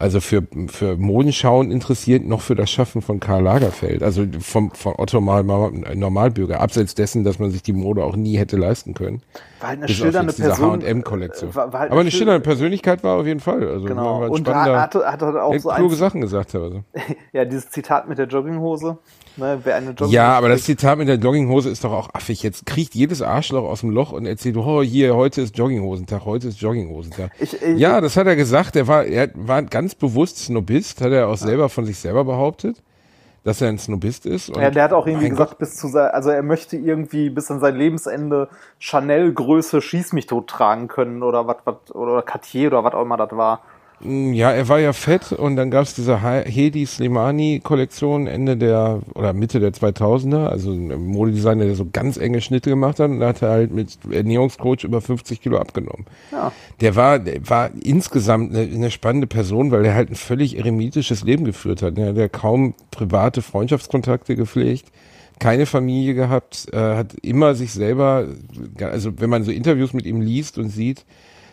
also 0.01 0.21
für, 0.21 0.43
für 0.69 0.97
Modenschauen 0.97 1.71
interessiert, 1.71 2.25
noch 2.25 2.41
für 2.41 2.55
das 2.55 2.71
Schaffen 2.71 3.03
von 3.03 3.21
Karl 3.21 3.43
Lagerfeld, 3.43 4.03
also 4.03 4.25
vom, 4.41 4.71
von 4.71 4.95
Otto 4.97 5.21
Mal, 5.21 5.45
Normalbürger, 5.45 6.61
abseits 6.61 6.95
dessen, 6.95 7.23
dass 7.23 7.39
man 7.39 7.51
sich 7.51 7.63
die 7.63 7.75
Mode 7.75 8.03
auch 8.03 8.17
nie 8.17 8.39
hätte 8.39 8.57
leisten 8.57 8.95
können. 8.95 9.21
War 9.61 9.69
halt 9.69 9.81
eine 9.81 9.89
schillernde 9.89 10.33
Person. 10.33 10.81
H&M-Kollektion. 10.81 11.55
Halt 11.55 11.75
Aber 11.75 12.01
eine 12.01 12.11
schillernde 12.11 12.41
Persönlichkeit 12.41 13.05
war 13.05 13.19
auf 13.19 13.27
jeden 13.27 13.41
Fall. 13.41 13.69
Also 13.69 13.85
genau. 13.85 14.21
Halt 14.21 14.31
und 14.31 14.49
hat, 14.49 14.95
hat, 14.95 15.23
hat 15.23 15.23
auch 15.23 15.59
so 15.59 15.69
kluge 15.69 15.97
Sachen 15.97 16.23
gesagt. 16.23 16.55
Also. 16.55 16.83
ja, 17.35 17.45
dieses 17.45 17.69
Zitat 17.69 18.09
mit 18.09 18.17
der 18.17 18.27
Jogginghose. 18.27 18.97
Ne, 19.37 19.61
wer 19.63 19.77
eine 19.77 19.91
Jogginghose 19.91 20.15
ja, 20.15 20.33
aber 20.33 20.49
das 20.49 20.65
Zitat 20.65 20.99
mit 20.99 21.09
der 21.09 21.17
Jogginghose 21.17 21.71
ist 21.71 21.85
doch 21.85 21.93
auch 21.93 22.11
affig. 22.13 22.43
Jetzt 22.43 22.67
kriegt 22.67 22.95
jedes 22.95 23.23
Arschloch 23.23 23.65
aus 23.65 23.81
dem 23.81 23.91
Loch 23.91 24.13
und 24.13 24.27
erzählt, 24.27 24.57
oh, 24.57 24.83
hier, 24.83 25.15
heute 25.15 25.41
ist 25.43 25.57
Jogginghosentag, 25.57 26.25
heute 26.25 26.49
ist 26.49 26.61
Jogginghosentag. 26.61 27.31
Ich, 27.39 27.61
ich, 27.63 27.79
ja, 27.79 28.01
das 28.01 28.17
hat 28.17 28.27
er 28.27 28.37
gesagt. 28.37 28.77
Er 28.77 28.89
war, 28.89 29.05
er 29.05 29.31
war 29.35 29.63
ganz 29.63 29.95
bewusst 29.95 30.39
Snobist, 30.39 31.01
hat 31.01 31.13
er 31.13 31.29
auch 31.29 31.37
selber 31.37 31.69
von 31.69 31.85
sich 31.85 31.99
selber 31.99 32.25
behauptet 32.25 32.83
dass 33.43 33.61
er 33.61 33.69
ein 33.69 33.79
Snobist 33.79 34.27
ist. 34.27 34.55
ja, 34.55 34.71
der 34.71 34.85
hat 34.85 34.93
auch 34.93 35.07
irgendwie 35.07 35.31
gesagt, 35.31 35.53
Gott. 35.53 35.59
bis 35.59 35.77
zu 35.77 35.89
also 35.97 36.31
er 36.31 36.43
möchte 36.43 36.77
irgendwie 36.77 37.31
bis 37.31 37.51
an 37.51 37.61
sein 37.61 37.75
Lebensende 37.75 38.49
Chanel-Größe 38.79 39.81
Schieß 39.81 40.13
mich 40.13 40.27
tot 40.27 40.49
tragen 40.49 40.89
können 40.89 41.23
oder 41.23 41.47
was, 41.47 41.57
was, 41.65 41.95
oder 41.95 42.23
Cartier 42.23 42.69
oder 42.69 42.85
was 42.85 42.95
auch 42.95 43.03
immer 43.03 43.17
das 43.17 43.31
war. 43.33 43.63
Mm, 44.03 44.33
ja, 44.33 44.51
er 44.51 44.69
war 44.69 44.79
ja 44.79 44.93
fett 44.93 45.33
und 45.33 45.57
dann 45.57 45.71
gab's 45.71 45.95
diese 45.95 46.23
Hedi 46.23 46.87
Slimani 46.87 47.61
Kollektion 47.63 48.27
Ende 48.27 48.57
der 48.57 49.01
oder 49.15 49.33
Mitte 49.33 49.61
der 49.61 49.73
2000er, 49.73 50.47
also 50.47 50.73
ein 50.73 51.07
Modedesigner, 51.07 51.65
der 51.65 51.75
so 51.75 51.87
ganz 51.91 52.17
enge 52.17 52.41
Schnitte 52.41 52.71
gemacht 52.71 52.99
hat 52.99 53.11
und 53.11 53.21
da 53.21 53.29
hat 53.29 53.43
er 53.43 53.51
halt 53.51 53.73
mit 53.73 53.99
Ernährungscoach 54.11 54.85
über 54.85 55.01
50 55.01 55.41
Kilo 55.41 55.59
abgenommen. 55.59 56.07
Ja. 56.33 56.53
Der 56.81 56.97
war, 56.97 57.19
der 57.19 57.49
war 57.49 57.71
insgesamt 57.83 58.55
eine, 58.55 58.63
eine 58.63 58.91
spannende 58.91 59.27
Person, 59.27 59.71
weil 59.71 59.85
er 59.85 59.95
halt 59.95 60.11
ein 60.11 60.17
völlig 60.17 60.57
eremitisches 60.57 61.23
Leben 61.23 61.45
geführt 61.45 61.83
hat. 61.83 61.99
Er 61.99 62.15
hat 62.15 62.33
kaum 62.33 62.75
private 62.91 63.43
Freundschaftskontakte 63.43 64.37
gepflegt 64.37 64.91
keine 65.41 65.65
Familie 65.67 66.15
gehabt, 66.15 66.69
äh, 66.73 66.77
hat 66.77 67.15
immer 67.23 67.55
sich 67.55 67.73
selber, 67.73 68.29
also 68.79 69.19
wenn 69.19 69.31
man 69.31 69.43
so 69.43 69.51
Interviews 69.51 69.95
mit 69.95 70.05
ihm 70.05 70.21
liest 70.21 70.59
und 70.59 70.69
sieht, 70.69 71.07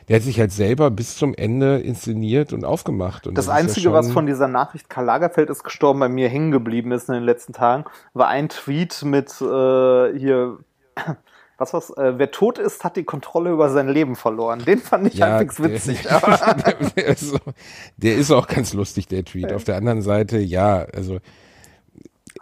der 0.07 0.17
hat 0.17 0.23
sich 0.23 0.39
halt 0.39 0.51
selber 0.51 0.89
bis 0.89 1.17
zum 1.17 1.33
Ende 1.33 1.79
inszeniert 1.79 2.53
und 2.53 2.63
aufgemacht. 2.63 3.27
Und 3.27 3.37
das, 3.37 3.47
das 3.47 3.55
Einzige, 3.55 3.89
ja 3.89 3.93
was 3.93 4.11
von 4.11 4.25
dieser 4.25 4.47
Nachricht 4.47 4.89
Karl 4.89 5.05
Lagerfeld 5.05 5.49
ist 5.49 5.63
gestorben 5.63 5.99
bei 5.99 6.09
mir 6.09 6.29
hängen 6.29 6.51
geblieben 6.51 6.91
ist 6.91 7.09
in 7.09 7.15
den 7.15 7.23
letzten 7.23 7.53
Tagen, 7.53 7.85
war 8.13 8.27
ein 8.27 8.49
Tweet 8.49 9.03
mit 9.03 9.29
äh, 9.41 10.17
hier 10.17 10.59
was 11.57 11.73
was, 11.73 11.89
äh, 11.91 12.13
wer 12.17 12.31
tot 12.31 12.59
ist, 12.59 12.83
hat 12.83 12.95
die 12.95 13.03
Kontrolle 13.03 13.51
über 13.51 13.69
sein 13.69 13.89
Leben 13.89 14.15
verloren. 14.15 14.63
Den 14.63 14.79
fand 14.79 15.07
ich 15.07 15.15
ja, 15.15 15.27
halbwegs 15.27 15.61
witzig. 15.61 16.03
Der, 16.03 16.19
der, 16.65 16.73
der, 16.95 17.07
ist 17.07 17.33
auch, 17.33 17.53
der, 17.97 18.15
ist 18.15 18.31
auch, 18.31 18.47
ganz 18.47 18.73
lustig, 18.73 19.07
der 19.07 19.25
Tweet. 19.25 19.51
Auf 19.51 19.63
der 19.63 19.75
anderen 19.75 20.01
Seite, 20.01 20.37
ja, 20.37 20.85
also 20.93 21.17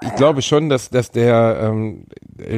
ich 0.01 0.15
glaube 0.15 0.41
schon, 0.41 0.69
dass, 0.69 0.89
dass 0.89 1.11
der, 1.11 1.59
ähm, 1.61 2.05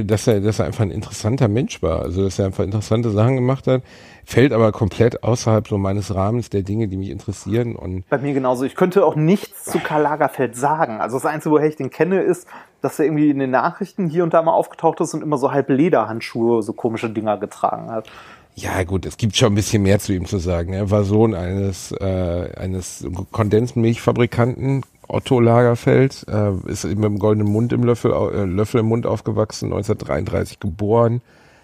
dass 0.05 0.27
er, 0.27 0.41
dass 0.41 0.59
er 0.59 0.65
einfach 0.65 0.83
ein 0.83 0.91
interessanter 0.91 1.47
Mensch 1.47 1.81
war. 1.81 2.01
Also, 2.01 2.23
dass 2.23 2.39
er 2.39 2.45
einfach 2.47 2.63
interessante 2.63 3.11
Sachen 3.11 3.35
gemacht 3.35 3.67
hat 3.67 3.81
fällt 4.27 4.51
aber 4.51 4.73
komplett 4.73 5.23
außerhalb 5.23 5.69
so 5.69 5.77
meines 5.77 6.13
Rahmens 6.13 6.49
der 6.49 6.61
Dinge, 6.61 6.89
die 6.89 6.97
mich 6.97 7.11
interessieren. 7.11 7.77
Und 7.77 8.07
Bei 8.09 8.17
mir 8.17 8.33
genauso. 8.33 8.65
Ich 8.65 8.75
könnte 8.75 9.05
auch 9.05 9.15
nichts 9.15 9.63
zu 9.63 9.79
Karl 9.79 10.01
Lagerfeld 10.01 10.57
sagen. 10.57 10.99
Also 10.99 11.15
das 11.15 11.25
Einzige, 11.25 11.55
woher 11.55 11.69
ich 11.69 11.77
den 11.77 11.91
kenne, 11.91 12.19
ist, 12.19 12.45
dass 12.81 12.99
er 12.99 13.05
irgendwie 13.05 13.29
in 13.29 13.39
den 13.39 13.51
Nachrichten 13.51 14.09
hier 14.09 14.25
und 14.25 14.33
da 14.33 14.41
mal 14.41 14.51
aufgetaucht 14.51 14.99
ist 14.99 15.13
und 15.13 15.23
immer 15.23 15.37
so 15.37 15.53
halb 15.53 15.69
Lederhandschuhe, 15.69 16.61
so 16.61 16.73
komische 16.73 17.09
Dinger 17.09 17.37
getragen 17.37 17.89
hat. 17.89 18.09
Ja, 18.55 18.83
gut, 18.83 19.05
es 19.05 19.15
gibt 19.15 19.37
schon 19.37 19.53
ein 19.53 19.55
bisschen 19.55 19.83
mehr 19.83 19.99
zu 19.99 20.11
ihm 20.11 20.25
zu 20.25 20.39
sagen. 20.39 20.73
Er 20.73 20.91
war 20.91 21.05
Sohn 21.05 21.33
eines, 21.33 21.93
äh, 21.93 22.49
eines 22.57 23.07
Kondensmilchfabrikanten, 23.31 24.83
Otto 25.07 25.39
Lagerfeld, 25.39 26.25
äh, 26.27 26.51
ist 26.69 26.83
mit 26.83 27.03
dem 27.03 27.19
goldenen 27.19 27.51
Mund 27.51 27.71
im 27.71 27.83
Löffel, 27.83 28.11
äh, 28.11 28.43
Löffel 28.43 28.81
im 28.81 28.87
Mund 28.87 29.05
aufgewachsen, 29.05 29.67
1933 29.67 30.59
geboren. 30.59 31.21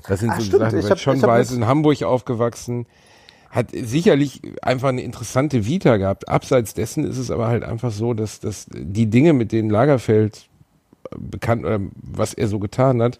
Das 0.07 0.19
sind 0.19 0.31
Ach, 0.31 0.39
so 0.39 0.45
stimmt. 0.45 0.61
Sachen. 0.61 0.79
Ich 0.79 0.89
hab, 0.89 0.99
schon 0.99 1.17
ich 1.17 1.23
weiß, 1.23 1.51
in 1.51 1.67
Hamburg 1.67 2.01
aufgewachsen. 2.03 2.85
Hat 3.49 3.67
sicherlich 3.71 4.41
einfach 4.61 4.89
eine 4.89 5.03
interessante 5.03 5.65
Vita 5.65 5.97
gehabt. 5.97 6.27
Abseits 6.27 6.73
dessen 6.73 7.05
ist 7.05 7.17
es 7.17 7.29
aber 7.29 7.47
halt 7.47 7.63
einfach 7.63 7.91
so, 7.91 8.13
dass, 8.13 8.39
dass 8.39 8.65
die 8.71 9.07
Dinge, 9.07 9.33
mit 9.33 9.51
denen 9.51 9.69
Lagerfeld 9.69 10.47
äh, 11.11 11.15
bekannt 11.19 11.63
oder 11.65 11.79
was 11.95 12.33
er 12.33 12.47
so 12.47 12.59
getan 12.59 13.01
hat, 13.01 13.19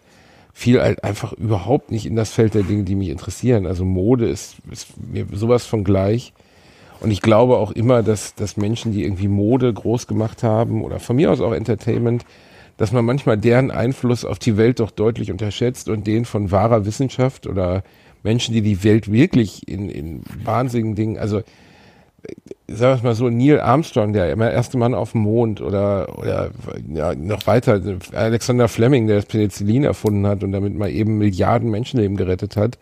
fiel 0.52 0.80
halt 0.80 1.04
einfach 1.04 1.32
überhaupt 1.32 1.90
nicht 1.90 2.06
in 2.06 2.16
das 2.16 2.30
Feld 2.30 2.54
der 2.54 2.62
Dinge, 2.62 2.84
die 2.84 2.94
mich 2.94 3.08
interessieren. 3.08 3.66
Also 3.66 3.84
Mode 3.84 4.28
ist, 4.28 4.56
ist 4.70 4.88
mir 4.96 5.26
sowas 5.32 5.66
von 5.66 5.84
gleich. 5.84 6.32
Und 7.04 7.10
ich 7.10 7.20
glaube 7.20 7.58
auch 7.58 7.70
immer, 7.70 8.02
dass, 8.02 8.34
dass 8.34 8.56
Menschen, 8.56 8.92
die 8.92 9.04
irgendwie 9.04 9.28
Mode 9.28 9.70
groß 9.70 10.06
gemacht 10.06 10.42
haben 10.42 10.82
oder 10.82 10.98
von 11.00 11.16
mir 11.16 11.30
aus 11.30 11.42
auch 11.42 11.52
Entertainment, 11.52 12.24
dass 12.78 12.92
man 12.92 13.04
manchmal 13.04 13.36
deren 13.36 13.70
Einfluss 13.70 14.24
auf 14.24 14.38
die 14.38 14.56
Welt 14.56 14.80
doch 14.80 14.90
deutlich 14.90 15.30
unterschätzt 15.30 15.90
und 15.90 16.06
den 16.06 16.24
von 16.24 16.50
wahrer 16.50 16.86
Wissenschaft 16.86 17.46
oder 17.46 17.84
Menschen, 18.22 18.54
die 18.54 18.62
die 18.62 18.82
Welt 18.84 19.12
wirklich 19.12 19.68
in, 19.68 19.90
in 19.90 20.22
wahnsinnigen 20.44 20.94
Dingen, 20.94 21.18
also 21.18 21.42
sagen 22.68 23.02
wir 23.02 23.10
mal 23.10 23.14
so, 23.14 23.28
Neil 23.28 23.60
Armstrong, 23.60 24.14
der 24.14 24.32
immer 24.32 24.50
erste 24.50 24.78
Mann 24.78 24.94
auf 24.94 25.12
dem 25.12 25.20
Mond 25.20 25.60
oder, 25.60 26.18
oder 26.18 26.52
ja, 26.90 27.14
noch 27.14 27.46
weiter, 27.46 27.82
Alexander 28.14 28.66
Fleming, 28.66 29.08
der 29.08 29.16
das 29.16 29.26
Penicillin 29.26 29.84
erfunden 29.84 30.26
hat 30.26 30.42
und 30.42 30.52
damit 30.52 30.74
mal 30.74 30.90
eben 30.90 31.18
Milliarden 31.18 31.70
Menschenleben 31.70 32.16
gerettet 32.16 32.56
hat. 32.56 32.78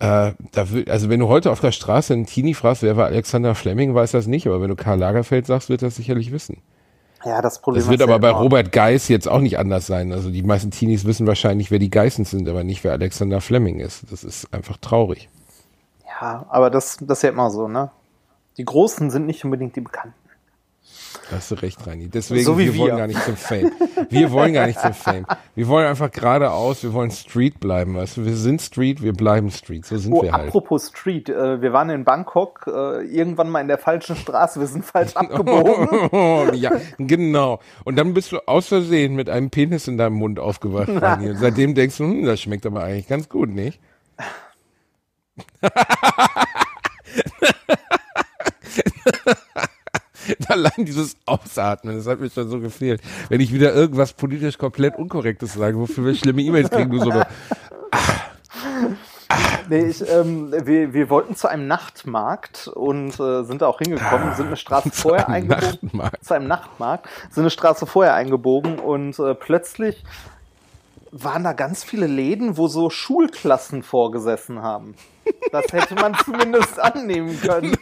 Äh, 0.00 0.32
da, 0.52 0.66
also 0.88 1.10
wenn 1.10 1.20
du 1.20 1.28
heute 1.28 1.50
auf 1.50 1.60
der 1.60 1.72
Straße 1.72 2.14
einen 2.14 2.24
Teenie 2.24 2.54
fragst, 2.54 2.82
wer 2.82 2.96
war 2.96 3.06
Alexander 3.06 3.54
Fleming, 3.54 3.94
weiß 3.94 4.12
das 4.12 4.26
nicht, 4.26 4.46
aber 4.46 4.62
wenn 4.62 4.70
du 4.70 4.76
Karl 4.76 4.98
Lagerfeld 4.98 5.46
sagst, 5.46 5.68
wird 5.68 5.82
das 5.82 5.96
sicherlich 5.96 6.32
wissen. 6.32 6.62
Ja, 7.22 7.42
das 7.42 7.60
Problem 7.60 7.82
Das 7.82 7.90
wird 7.90 8.00
aber 8.00 8.18
bei 8.18 8.30
Robert 8.30 8.72
Geis 8.72 9.08
jetzt 9.08 9.28
auch 9.28 9.40
nicht 9.40 9.58
anders 9.58 9.86
sein. 9.86 10.12
Also 10.12 10.30
die 10.30 10.42
meisten 10.42 10.70
Teenies 10.70 11.04
wissen 11.04 11.26
wahrscheinlich, 11.26 11.70
wer 11.70 11.78
die 11.78 11.90
Geissens 11.90 12.30
sind, 12.30 12.48
aber 12.48 12.64
nicht, 12.64 12.82
wer 12.82 12.92
Alexander 12.92 13.42
Fleming 13.42 13.78
ist. 13.78 14.10
Das 14.10 14.24
ist 14.24 14.52
einfach 14.54 14.78
traurig. 14.78 15.28
Ja, 16.06 16.46
aber 16.48 16.70
das, 16.70 16.96
das 17.02 17.18
ist 17.18 17.22
ja 17.22 17.28
immer 17.28 17.50
so, 17.50 17.68
ne? 17.68 17.90
Die 18.56 18.64
Großen 18.64 19.10
sind 19.10 19.26
nicht 19.26 19.44
unbedingt 19.44 19.76
die 19.76 19.82
Bekannten. 19.82 20.14
Hast 21.32 21.50
du 21.50 21.54
recht, 21.56 21.86
Reini. 21.86 22.08
Deswegen, 22.08 22.44
So 22.44 22.58
wie 22.58 22.72
wir, 22.72 22.76
wollen 22.78 22.92
wir. 22.92 22.98
gar 22.98 23.06
nicht 23.06 23.22
zum 23.24 23.36
Fame. 23.36 23.70
Wir 24.08 24.30
wollen 24.32 24.52
gar 24.52 24.66
nicht 24.66 24.80
zum 24.80 24.92
Fame. 24.94 25.26
Wir 25.54 25.68
wollen 25.68 25.86
einfach 25.86 26.10
geradeaus, 26.10 26.82
wir 26.82 26.92
wollen 26.92 27.10
Street 27.10 27.60
bleiben, 27.60 27.94
weißt 27.96 28.18
du. 28.18 28.24
Wir 28.24 28.36
sind 28.36 28.60
Street, 28.62 29.02
wir 29.02 29.12
bleiben 29.12 29.50
Street. 29.50 29.84
So 29.86 29.96
sind 29.98 30.12
Oh, 30.12 30.22
wir 30.22 30.32
halt. 30.32 30.48
apropos 30.48 30.88
Street, 30.88 31.28
äh, 31.28 31.60
wir 31.62 31.72
waren 31.72 31.90
in 31.90 32.04
Bangkok, 32.04 32.66
äh, 32.66 33.02
irgendwann 33.06 33.50
mal 33.50 33.60
in 33.60 33.68
der 33.68 33.78
falschen 33.78 34.16
Straße, 34.16 34.60
wir 34.60 34.66
sind 34.66 34.84
falsch 34.84 35.14
abgebogen. 35.16 36.54
ja, 36.54 36.72
genau. 36.98 37.60
Und 37.84 37.96
dann 37.96 38.14
bist 38.14 38.32
du 38.32 38.38
aus 38.46 38.68
Versehen 38.68 39.14
mit 39.14 39.28
einem 39.30 39.50
Penis 39.50 39.88
in 39.88 39.98
deinem 39.98 40.14
Mund 40.14 40.38
aufgewacht, 40.38 40.88
Reini. 40.90 41.30
Und 41.30 41.36
seitdem 41.36 41.74
denkst 41.74 41.96
du, 41.98 42.04
hm, 42.04 42.24
das 42.24 42.40
schmeckt 42.40 42.66
aber 42.66 42.82
eigentlich 42.84 43.08
ganz 43.08 43.28
gut, 43.28 43.48
nicht? 43.50 43.78
Allein 50.48 50.84
dieses 50.84 51.16
Ausatmen, 51.26 51.96
das 51.96 52.06
hat 52.06 52.20
mir 52.20 52.30
schon 52.30 52.48
so 52.48 52.60
gefehlt. 52.60 53.00
Wenn 53.28 53.40
ich 53.40 53.52
wieder 53.52 53.74
irgendwas 53.74 54.12
politisch 54.12 54.58
komplett 54.58 54.96
Unkorrektes 54.96 55.54
sage, 55.54 55.78
wofür 55.78 56.04
wir 56.06 56.14
schlimme 56.14 56.42
E-Mails 56.42 56.70
kriegen, 56.70 56.90
nur 56.90 57.04
so 57.04 57.10
eine, 57.10 57.26
Nee, 59.68 59.86
ich, 59.86 60.02
ähm, 60.08 60.50
wir, 60.50 60.92
wir 60.92 61.10
wollten 61.10 61.36
zu 61.36 61.46
einem 61.46 61.68
Nachtmarkt 61.68 62.66
und 62.66 63.20
äh, 63.20 63.44
sind 63.44 63.62
da 63.62 63.68
auch 63.68 63.78
hingekommen, 63.78 64.34
sind 64.34 64.48
eine 64.48 64.56
Straße 64.56 64.90
vorher 64.92 65.28
eingebogen. 65.28 65.78
Nachtmarkt. 65.80 66.24
Zu 66.24 66.34
einem 66.34 66.48
Nachtmarkt, 66.48 67.08
sind 67.30 67.44
eine 67.44 67.50
Straße 67.50 67.86
vorher 67.86 68.14
eingebogen 68.14 68.80
und 68.80 69.16
äh, 69.20 69.32
plötzlich 69.36 70.02
waren 71.12 71.44
da 71.44 71.52
ganz 71.52 71.84
viele 71.84 72.08
Läden, 72.08 72.56
wo 72.56 72.66
so 72.66 72.90
Schulklassen 72.90 73.84
vorgesessen 73.84 74.60
haben. 74.60 74.96
Das 75.52 75.64
hätte 75.72 75.94
man 75.94 76.14
zumindest 76.24 76.78
annehmen 76.78 77.38
können. 77.40 77.76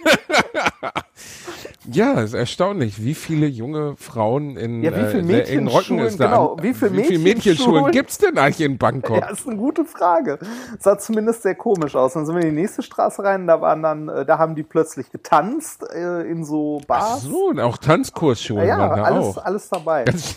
Ja, 1.90 2.20
ist 2.20 2.34
erstaunlich, 2.34 3.02
wie 3.02 3.14
viele 3.14 3.46
junge 3.46 3.96
Frauen 3.96 4.56
in, 4.56 4.82
Ja, 4.82 4.90
wie 4.94 5.10
viel 5.10 5.30
äh, 5.30 5.42
engen 5.44 5.68
Röcken 5.68 5.96
Mädchenschulen, 5.96 6.06
es 6.06 6.16
da 6.18 6.26
genau, 6.26 6.56
wie 6.60 6.74
viel 6.74 6.92
wie 6.92 7.02
viele 7.04 7.18
Mädchenschulen- 7.18 7.22
Mädchenschulen 7.22 7.90
gibt's 7.92 8.18
denn 8.18 8.36
eigentlich 8.38 8.60
in 8.66 8.76
Bangkok? 8.78 9.18
Ja, 9.20 9.28
ist 9.30 9.46
eine 9.46 9.56
gute 9.56 9.84
Frage. 9.86 10.38
Sah 10.78 10.98
zumindest 10.98 11.42
sehr 11.42 11.54
komisch 11.54 11.96
aus. 11.96 12.12
Dann 12.12 12.26
sind 12.26 12.34
wir 12.36 12.42
in 12.42 12.54
die 12.54 12.60
nächste 12.60 12.82
Straße 12.82 13.24
rein, 13.24 13.46
da 13.46 13.60
waren 13.62 13.82
dann, 13.82 14.08
äh, 14.08 14.26
da 14.26 14.38
haben 14.38 14.54
die 14.54 14.64
plötzlich 14.64 15.10
getanzt 15.10 15.82
äh, 15.92 16.22
in 16.30 16.44
so 16.44 16.78
Ach 16.82 16.86
Bars. 16.86 17.22
so, 17.22 17.48
und 17.48 17.60
auch 17.60 17.78
Tanzkursschulen 17.78 18.66
ja, 18.68 18.78
waren 18.78 18.96
da 18.98 19.04
alles, 19.04 19.38
auch. 19.38 19.44
alles 19.44 19.68
dabei. 19.70 20.04
Ganz, 20.04 20.36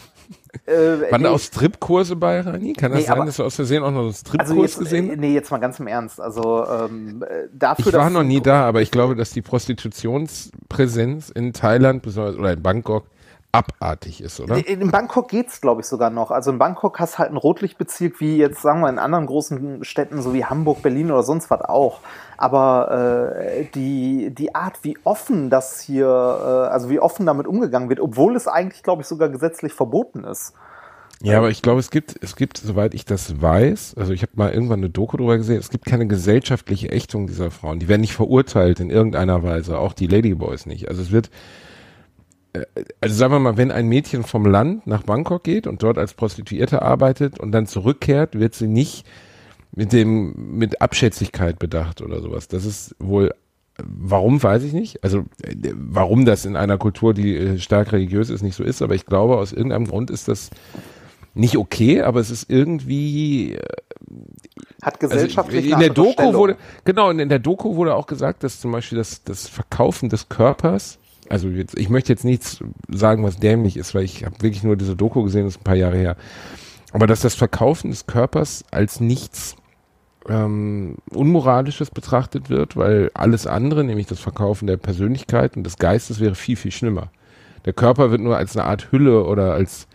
Äh, 0.65 0.71
waren 1.11 1.11
da 1.11 1.17
nee, 1.17 1.27
auch 1.35 1.39
Stripkurse 1.39 2.15
bei, 2.15 2.41
Rani? 2.41 2.73
Kann 2.73 2.91
das 2.91 3.01
Nee, 3.01 3.05
sein, 3.07 3.17
aber- 3.17 3.25
dass 3.25 3.37
du 3.37 3.43
aus 3.43 3.55
Versehen 3.55 3.83
auch 3.83 3.91
noch 3.91 4.01
einen 4.01 4.13
Stripkurs 4.13 4.49
also 4.49 4.61
jetzt, 4.63 4.79
gesehen 4.79 5.07
äh, 5.07 5.11
hast? 5.11 5.19
nee, 5.19 5.33
jetzt 5.33 5.51
mal 5.51 5.59
ganz 5.59 5.79
im 5.79 5.87
Ernst. 5.87 6.19
Also 6.19 6.65
ähm, 6.67 7.23
äh, 7.23 7.47
dafür, 7.53 7.87
Ich 7.87 7.93
war 7.93 8.09
noch 8.09 8.23
nie 8.23 8.41
da, 8.41 8.65
aber 8.67 8.81
ich 8.81 8.91
glaube, 8.91 9.15
dass 9.15 9.31
die 9.31 9.41
Prostitutionspräsenz 9.41 11.29
in 11.29 11.53
Thailand 11.53 12.01
besonders 12.01 12.35
oder 12.35 12.53
in 12.53 12.61
Bangkok 12.61 13.05
abartig 13.53 14.21
ist, 14.21 14.39
oder? 14.39 14.55
In 14.65 14.81
in 14.81 14.91
Bangkok 14.91 15.27
geht's, 15.29 15.59
glaube 15.59 15.81
ich, 15.81 15.87
sogar 15.87 16.09
noch. 16.09 16.31
Also 16.31 16.51
in 16.51 16.57
Bangkok 16.57 16.99
hast 16.99 17.19
halt 17.19 17.29
einen 17.29 17.37
Rotlichtbezirk 17.37 18.19
wie 18.21 18.37
jetzt, 18.37 18.61
sagen 18.61 18.79
wir, 18.81 18.89
in 18.89 18.97
anderen 18.97 19.25
großen 19.25 19.83
Städten, 19.83 20.21
so 20.21 20.33
wie 20.33 20.45
Hamburg, 20.45 20.81
Berlin 20.81 21.11
oder 21.11 21.23
sonst 21.23 21.49
was 21.49 21.61
auch. 21.61 21.99
Aber 22.41 23.29
äh, 23.29 23.65
die, 23.75 24.33
die 24.33 24.55
Art, 24.55 24.79
wie 24.81 24.97
offen 25.03 25.51
das 25.51 25.79
hier, 25.79 26.07
äh, 26.07 26.73
also 26.73 26.89
wie 26.89 26.99
offen 26.99 27.27
damit 27.27 27.45
umgegangen 27.45 27.87
wird, 27.87 27.99
obwohl 27.99 28.35
es 28.35 28.47
eigentlich, 28.47 28.81
glaube 28.81 29.03
ich, 29.03 29.07
sogar 29.07 29.29
gesetzlich 29.29 29.73
verboten 29.73 30.23
ist. 30.23 30.53
Ja, 31.21 31.37
aber 31.37 31.51
ich 31.51 31.61
glaube, 31.61 31.79
es 31.79 31.91
gibt, 31.91 32.15
es 32.23 32.35
gibt, 32.35 32.57
soweit 32.57 32.95
ich 32.95 33.05
das 33.05 33.39
weiß, 33.43 33.93
also 33.95 34.11
ich 34.11 34.23
habe 34.23 34.31
mal 34.37 34.51
irgendwann 34.51 34.79
eine 34.79 34.89
Doku 34.89 35.17
drüber 35.17 35.37
gesehen, 35.37 35.59
es 35.59 35.69
gibt 35.69 35.85
keine 35.85 36.07
gesellschaftliche 36.07 36.89
Ächtung 36.89 37.27
dieser 37.27 37.51
Frauen. 37.51 37.77
Die 37.77 37.87
werden 37.87 38.01
nicht 38.01 38.15
verurteilt 38.15 38.79
in 38.79 38.89
irgendeiner 38.89 39.43
Weise, 39.43 39.77
auch 39.77 39.93
die 39.93 40.07
Ladyboys 40.07 40.65
nicht. 40.65 40.87
Also 40.87 41.03
es 41.03 41.11
wird, 41.11 41.29
äh, 42.53 42.65
also 43.01 43.13
sagen 43.13 43.33
wir 43.33 43.39
mal, 43.39 43.57
wenn 43.57 43.69
ein 43.69 43.87
Mädchen 43.87 44.23
vom 44.23 44.47
Land 44.47 44.87
nach 44.87 45.03
Bangkok 45.03 45.43
geht 45.43 45.67
und 45.67 45.83
dort 45.83 45.99
als 45.99 46.15
Prostituierte 46.15 46.81
arbeitet 46.81 47.39
und 47.39 47.51
dann 47.51 47.67
zurückkehrt, 47.67 48.39
wird 48.39 48.55
sie 48.55 48.67
nicht 48.67 49.05
mit 49.73 49.93
dem, 49.93 50.57
mit 50.57 50.81
Abschätzigkeit 50.81 51.59
bedacht 51.59 52.01
oder 52.01 52.21
sowas. 52.21 52.47
Das 52.47 52.65
ist 52.65 52.95
wohl 52.99 53.31
Warum 53.83 54.41
weiß 54.41 54.63
ich 54.63 54.73
nicht. 54.73 55.03
Also 55.03 55.25
warum 55.73 56.25
das 56.25 56.45
in 56.45 56.55
einer 56.55 56.77
Kultur, 56.77 57.13
die 57.13 57.35
äh, 57.35 57.57
stark 57.57 57.91
religiös 57.91 58.29
ist, 58.29 58.41
nicht 58.41 58.55
so 58.55 58.63
ist, 58.63 58.81
aber 58.81 58.95
ich 58.95 59.05
glaube, 59.05 59.37
aus 59.37 59.53
irgendeinem 59.53 59.87
Grund 59.87 60.09
ist 60.09 60.27
das 60.27 60.49
nicht 61.33 61.57
okay, 61.57 62.01
aber 62.01 62.19
es 62.19 62.29
ist 62.29 62.49
irgendwie 62.49 63.53
äh, 63.53 63.59
Hat 64.81 65.01
also 65.01 65.15
gesellschaftlich 65.15 65.67
in 65.67 65.75
eine 65.75 65.85
der 65.85 65.93
Doku 65.93 66.33
wurde 66.33 66.57
genau 66.83 67.09
und 67.09 67.19
in 67.19 67.29
der 67.29 67.39
Doku 67.39 67.75
wurde 67.75 67.95
auch 67.95 68.07
gesagt, 68.07 68.43
dass 68.43 68.59
zum 68.59 68.71
Beispiel 68.71 68.97
das 68.97 69.23
das 69.23 69.47
Verkaufen 69.47 70.09
des 70.09 70.27
Körpers, 70.27 70.99
also 71.29 71.47
jetzt, 71.47 71.77
ich 71.77 71.89
möchte 71.89 72.11
jetzt 72.11 72.25
nichts 72.25 72.61
sagen, 72.89 73.23
was 73.23 73.37
dämlich 73.37 73.77
ist, 73.77 73.95
weil 73.95 74.03
ich 74.03 74.25
habe 74.25 74.35
wirklich 74.41 74.63
nur 74.63 74.75
diese 74.75 74.97
Doku 74.97 75.23
gesehen, 75.23 75.45
das 75.45 75.55
ist 75.55 75.61
ein 75.61 75.63
paar 75.63 75.75
Jahre 75.75 75.97
her, 75.97 76.17
aber 76.91 77.07
dass 77.07 77.21
das 77.21 77.35
Verkaufen 77.35 77.91
des 77.91 78.07
Körpers 78.07 78.65
als 78.69 78.99
nichts 78.99 79.55
ähm, 80.27 80.97
Unmoralisches 81.09 81.91
betrachtet 81.91 82.49
wird, 82.49 82.77
weil 82.77 83.11
alles 83.13 83.47
andere, 83.47 83.83
nämlich 83.83 84.07
das 84.07 84.19
Verkaufen 84.19 84.67
der 84.67 84.77
Persönlichkeit 84.77 85.57
und 85.57 85.63
des 85.63 85.77
Geistes, 85.77 86.19
wäre 86.19 86.35
viel, 86.35 86.55
viel 86.55 86.71
schlimmer. 86.71 87.09
Der 87.65 87.73
Körper 87.73 88.11
wird 88.11 88.21
nur 88.21 88.37
als 88.37 88.55
eine 88.55 88.65
Art 88.65 88.91
Hülle 88.91 89.23
oder 89.23 89.53
als 89.53 89.87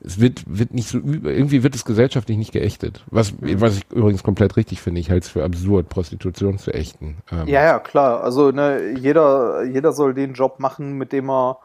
es 0.00 0.20
wird, 0.20 0.44
wird 0.46 0.74
nicht 0.74 0.88
so 0.88 0.98
irgendwie 0.98 1.64
wird 1.64 1.74
es 1.74 1.84
gesellschaftlich 1.84 2.38
nicht 2.38 2.52
geächtet. 2.52 3.04
Was, 3.10 3.34
was 3.40 3.78
ich 3.78 3.86
übrigens 3.90 4.22
komplett 4.22 4.56
richtig 4.56 4.80
finde. 4.80 5.00
Ich 5.00 5.10
halte 5.10 5.26
es 5.26 5.32
für 5.32 5.42
absurd, 5.42 5.88
Prostitution 5.88 6.58
zu 6.58 6.72
ächten. 6.72 7.16
Ähm, 7.32 7.48
Ja, 7.48 7.64
ja, 7.64 7.78
klar. 7.80 8.22
Also 8.22 8.52
ne, 8.52 8.94
jeder, 8.96 9.64
jeder 9.64 9.92
soll 9.92 10.14
den 10.14 10.34
Job 10.34 10.60
machen, 10.60 10.98
mit 10.98 11.12
dem 11.12 11.28
er 11.28 11.58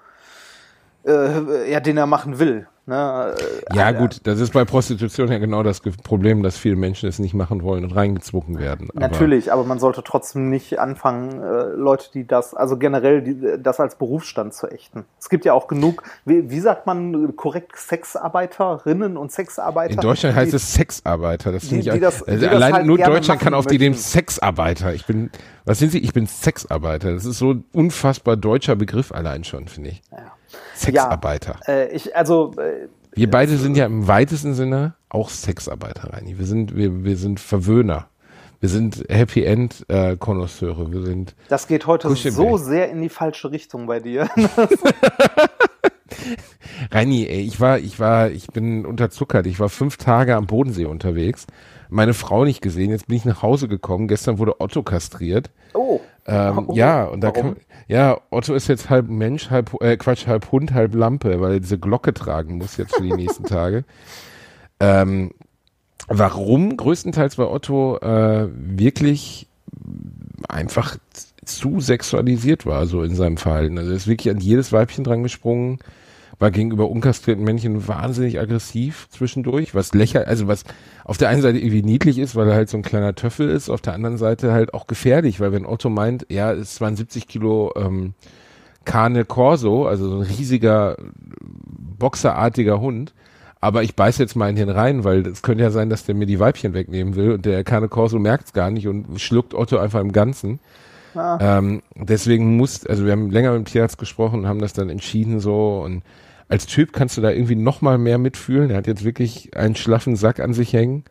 äh, 1.05 1.71
ja, 1.71 1.79
den 1.79 1.97
er 1.97 2.07
machen 2.07 2.39
will. 2.39 2.67
Ne? 2.85 3.33
Äh, 3.71 3.75
ja, 3.77 3.91
äh, 3.91 3.93
gut, 3.93 4.19
das 4.23 4.41
ist 4.41 4.51
bei 4.51 4.65
Prostitution 4.65 5.31
ja 5.31 5.37
genau 5.37 5.63
das 5.63 5.79
Problem, 5.79 6.43
dass 6.43 6.57
viele 6.57 6.75
Menschen 6.75 7.07
es 7.07 7.17
nicht 7.17 7.33
machen 7.33 7.63
wollen 7.63 7.85
und 7.85 7.91
reingezwungen 7.95 8.59
werden. 8.59 8.89
Aber 8.91 8.99
Natürlich, 8.99 9.53
aber 9.53 9.63
man 9.63 9.79
sollte 9.79 10.03
trotzdem 10.03 10.49
nicht 10.49 10.79
anfangen, 10.79 11.41
äh, 11.41 11.63
Leute, 11.75 12.07
die 12.13 12.27
das, 12.27 12.53
also 12.53 12.75
generell 12.77 13.21
die, 13.21 13.61
das 13.63 13.79
als 13.79 13.95
Berufsstand 13.95 14.53
zu 14.53 14.67
ächten. 14.67 15.05
Es 15.17 15.29
gibt 15.29 15.45
ja 15.45 15.53
auch 15.53 15.67
genug, 15.67 16.03
wie, 16.25 16.49
wie 16.49 16.59
sagt 16.59 16.85
man 16.85 17.33
korrekt, 17.37 17.77
Sexarbeiterinnen 17.77 19.15
und 19.15 19.31
Sexarbeiter. 19.31 19.93
In 19.93 19.99
Deutschland 20.01 20.35
die, 20.35 20.39
heißt 20.41 20.53
es 20.53 20.73
Sexarbeiter. 20.73 21.53
Das 21.53 21.63
finde 21.65 21.87
ich 21.87 21.89
die 21.93 21.99
das- 22.01 22.21
also 22.23 22.47
allein 22.47 22.73
halt 22.73 22.85
nur 22.85 22.97
Deutschland 22.97 23.39
kann 23.39 23.53
auf 23.53 23.65
die 23.65 23.77
dem. 23.77 23.93
Sexarbeiter. 23.93 24.93
Ich 24.93 25.05
bin, 25.05 25.29
was 25.63 25.79
sind 25.79 25.91
Sie? 25.91 25.99
Ich 25.99 26.11
bin 26.13 26.27
Sexarbeiter. 26.27 27.13
Das 27.13 27.23
ist 27.25 27.37
so 27.37 27.53
ein 27.53 27.63
unfassbar 27.71 28.35
deutscher 28.35 28.75
Begriff 28.75 29.11
allein 29.13 29.43
schon, 29.45 29.67
finde 29.69 29.91
ich. 29.91 30.01
Sexarbeiter. 30.75 31.59
Äh, 31.67 31.95
ich, 31.95 32.15
also 32.15 32.51
äh, 32.57 32.87
Wir 33.13 33.29
beide 33.29 33.57
sind 33.57 33.77
ja 33.77 33.85
im 33.85 34.07
weitesten 34.07 34.53
Sinne 34.53 34.95
auch 35.09 35.29
Sexarbeiter, 35.29 36.13
Reini. 36.13 36.37
Wir 36.37 36.45
sind, 36.45 36.75
wir, 36.75 37.03
wir 37.03 37.17
sind 37.17 37.39
Verwöhner. 37.39 38.07
Wir 38.59 38.69
sind 38.69 39.03
Happy 39.09 39.43
End 39.43 39.85
äh, 39.89 40.15
Konnoisseure. 40.15 40.91
Wir 40.91 41.01
sind 41.01 41.35
das 41.49 41.67
geht 41.67 41.85
heute 41.85 42.07
Kuschelbär. 42.07 42.49
so 42.49 42.57
sehr 42.57 42.89
in 42.89 43.01
die 43.01 43.09
falsche 43.09 43.51
Richtung 43.51 43.87
bei 43.87 43.99
dir. 43.99 44.29
Reini, 46.91 47.25
ey, 47.25 47.41
ich 47.41 47.59
war, 47.59 47.79
ich 47.79 47.99
war, 47.99 48.29
ich 48.29 48.47
bin 48.47 48.85
unterzuckert. 48.85 49.47
Ich 49.47 49.59
war 49.59 49.69
fünf 49.69 49.97
Tage 49.97 50.35
am 50.35 50.47
Bodensee 50.47 50.85
unterwegs. 50.85 51.45
Meine 51.89 52.13
Frau 52.13 52.45
nicht 52.45 52.61
gesehen. 52.61 52.89
Jetzt 52.91 53.07
bin 53.07 53.17
ich 53.17 53.25
nach 53.25 53.41
Hause 53.41 53.67
gekommen. 53.67 54.07
Gestern 54.07 54.37
wurde 54.39 54.59
Otto 54.61 54.81
kastriert. 54.81 55.51
Oh. 55.73 55.99
Ähm, 56.25 56.65
Oh, 56.67 56.73
ja, 56.75 57.05
und 57.05 57.21
da 57.21 57.35
warum? 57.35 57.55
kann, 57.55 57.63
ja, 57.87 58.17
Otto 58.29 58.53
ist 58.53 58.67
jetzt 58.67 58.89
halb 58.89 59.09
Mensch, 59.09 59.49
halb, 59.49 59.73
äh, 59.81 59.97
Quatsch, 59.97 60.25
halb 60.27 60.51
Hund, 60.51 60.73
halb 60.73 60.95
Lampe, 60.95 61.41
weil 61.41 61.53
er 61.53 61.59
diese 61.59 61.77
Glocke 61.77 62.13
tragen 62.13 62.57
muss 62.57 62.77
jetzt 62.77 62.95
für 62.95 63.03
die 63.03 63.13
nächsten 63.13 63.43
Tage. 63.45 63.83
Ähm, 64.79 65.31
warum? 66.09 66.75
Größtenteils, 66.75 67.37
weil 67.37 67.45
Otto 67.45 67.97
äh, 67.99 68.49
wirklich 68.51 69.47
einfach 70.49 70.97
zu 71.45 71.79
sexualisiert 71.79 72.65
war, 72.65 72.85
so 72.85 73.03
in 73.03 73.15
seinem 73.15 73.37
Verhalten. 73.37 73.77
Also 73.77 73.91
er 73.91 73.97
ist 73.97 74.07
wirklich 74.07 74.33
an 74.33 74.41
jedes 74.41 74.73
Weibchen 74.73 75.05
dran 75.05 75.23
gesprungen, 75.23 75.79
war 76.43 76.51
gegenüber 76.51 76.89
unkastrierten 76.89 77.45
Männchen 77.45 77.87
wahnsinnig 77.87 78.37
aggressiv 78.37 79.07
zwischendurch, 79.09 79.73
was 79.73 79.93
lächer, 79.93 80.27
also 80.27 80.49
was 80.49 80.65
auf 81.05 81.17
der 81.17 81.29
einen 81.29 81.41
Seite 81.41 81.57
irgendwie 81.57 81.81
niedlich 81.81 82.19
ist, 82.19 82.35
weil 82.35 82.49
er 82.49 82.53
halt 82.53 82.69
so 82.69 82.75
ein 82.75 82.83
kleiner 82.83 83.15
Töffel 83.15 83.49
ist, 83.49 83.69
auf 83.69 83.79
der 83.79 83.93
anderen 83.93 84.17
Seite 84.17 84.51
halt 84.51 84.73
auch 84.73 84.85
gefährlich, 84.85 85.39
weil 85.39 85.53
wenn 85.53 85.65
Otto 85.65 85.89
meint, 85.89 86.25
ja, 86.29 86.51
es 86.51 86.81
waren 86.81 86.97
70 86.97 87.29
Kilo 87.29 87.71
ähm, 87.77 88.13
Cane 88.83 89.23
Corso, 89.23 89.87
also 89.87 90.09
so 90.09 90.17
ein 90.17 90.23
riesiger 90.23 90.97
boxerartiger 91.39 92.81
Hund, 92.81 93.13
aber 93.61 93.83
ich 93.83 93.95
beiß 93.95 94.17
jetzt 94.17 94.35
mal 94.35 94.49
in 94.49 94.57
den 94.57 94.69
rein, 94.69 95.05
weil 95.05 95.25
es 95.25 95.43
könnte 95.43 95.63
ja 95.63 95.71
sein, 95.71 95.89
dass 95.89 96.05
der 96.05 96.13
mir 96.13 96.25
die 96.25 96.41
Weibchen 96.41 96.73
wegnehmen 96.73 97.15
will 97.15 97.31
und 97.31 97.45
der 97.45 97.63
Cane 97.63 97.87
Corso 97.87 98.19
merkt 98.19 98.47
es 98.47 98.53
gar 98.53 98.69
nicht 98.69 98.89
und 98.89 99.21
schluckt 99.21 99.53
Otto 99.53 99.77
einfach 99.77 100.01
im 100.01 100.11
Ganzen. 100.11 100.59
Ähm, 101.15 101.83
deswegen 101.95 102.57
muss, 102.57 102.85
also 102.85 103.05
wir 103.05 103.13
haben 103.13 103.29
länger 103.29 103.51
mit 103.51 103.59
dem 103.59 103.71
Tierarzt 103.71 103.97
gesprochen 103.97 104.41
und 104.41 104.47
haben 104.47 104.59
das 104.59 104.73
dann 104.73 104.89
entschieden 104.89 105.39
so 105.39 105.81
und 105.85 106.03
als 106.47 106.65
Typ 106.65 106.93
kannst 106.93 107.17
du 107.17 107.21
da 107.21 107.31
irgendwie 107.31 107.55
noch 107.55 107.81
mal 107.81 107.97
mehr 107.97 108.17
mitfühlen. 108.17 108.69
Er 108.69 108.77
hat 108.77 108.87
jetzt 108.87 109.03
wirklich 109.03 109.55
einen 109.55 109.75
schlaffen 109.75 110.15
Sack 110.15 110.39
an 110.39 110.53
sich 110.53 110.73
hängen 110.73 111.03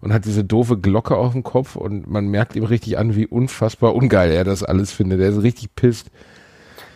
und 0.00 0.12
hat 0.12 0.24
diese 0.24 0.44
doofe 0.44 0.78
Glocke 0.78 1.16
auf 1.16 1.32
dem 1.32 1.42
Kopf 1.42 1.76
und 1.76 2.08
man 2.08 2.28
merkt 2.28 2.56
ihm 2.56 2.64
richtig 2.64 2.98
an, 2.98 3.16
wie 3.16 3.26
unfassbar 3.26 3.94
ungeil 3.94 4.30
er 4.30 4.44
das 4.44 4.62
alles 4.62 4.92
findet. 4.92 5.20
Er 5.20 5.30
ist 5.30 5.42
richtig 5.42 5.74
pisst. 5.74 6.10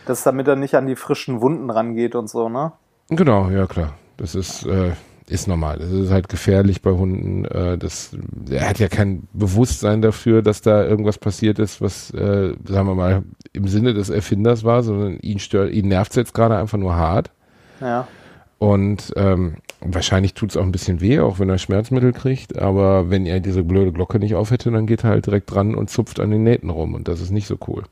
Das 0.05 0.23
damit 0.23 0.47
er 0.47 0.55
nicht 0.55 0.75
an 0.75 0.87
die 0.87 0.95
frischen 0.95 1.41
Wunden 1.41 1.69
rangeht 1.69 2.15
und 2.15 2.29
so, 2.29 2.49
ne? 2.49 2.73
Genau, 3.09 3.49
ja 3.49 3.67
klar. 3.67 3.95
Das 4.17 4.35
ist, 4.35 4.65
äh, 4.65 4.91
ist 5.27 5.47
normal. 5.47 5.77
Das 5.79 5.91
ist 5.91 6.11
halt 6.11 6.29
gefährlich 6.29 6.81
bei 6.81 6.91
Hunden. 6.91 7.45
Äh, 7.45 7.77
das, 7.77 8.15
er 8.49 8.69
hat 8.69 8.79
ja 8.79 8.87
kein 8.87 9.27
Bewusstsein 9.33 10.01
dafür, 10.01 10.41
dass 10.41 10.61
da 10.61 10.83
irgendwas 10.85 11.17
passiert 11.17 11.59
ist, 11.59 11.81
was, 11.81 12.11
äh, 12.11 12.53
sagen 12.65 12.87
wir 12.87 12.95
mal, 12.95 13.23
im 13.53 13.67
Sinne 13.67 13.93
des 13.93 14.09
Erfinders 14.09 14.63
war, 14.63 14.83
sondern 14.83 15.19
ihn 15.19 15.39
stört, 15.39 15.71
ihn 15.71 15.87
nervt 15.87 16.11
es 16.11 16.17
jetzt 16.17 16.33
gerade 16.33 16.57
einfach 16.57 16.77
nur 16.77 16.95
hart. 16.95 17.31
Ja. 17.81 18.07
Und 18.61 19.11
ähm, 19.15 19.55
wahrscheinlich 19.79 20.35
tut 20.35 20.51
es 20.51 20.57
auch 20.57 20.61
ein 20.61 20.71
bisschen 20.71 21.01
weh, 21.01 21.19
auch 21.19 21.39
wenn 21.39 21.49
er 21.49 21.57
Schmerzmittel 21.57 22.13
kriegt. 22.13 22.59
Aber 22.59 23.09
wenn 23.09 23.25
er 23.25 23.39
diese 23.39 23.63
blöde 23.63 23.91
Glocke 23.91 24.19
nicht 24.19 24.35
aufhätte, 24.35 24.69
dann 24.69 24.85
geht 24.85 25.03
er 25.03 25.09
halt 25.09 25.25
direkt 25.25 25.51
dran 25.51 25.73
und 25.73 25.89
zupft 25.89 26.19
an 26.19 26.29
den 26.29 26.43
Nähten 26.43 26.69
rum. 26.69 26.93
Und 26.93 27.07
das 27.07 27.21
ist 27.21 27.31
nicht 27.31 27.47
so 27.47 27.57
cool. 27.67 27.83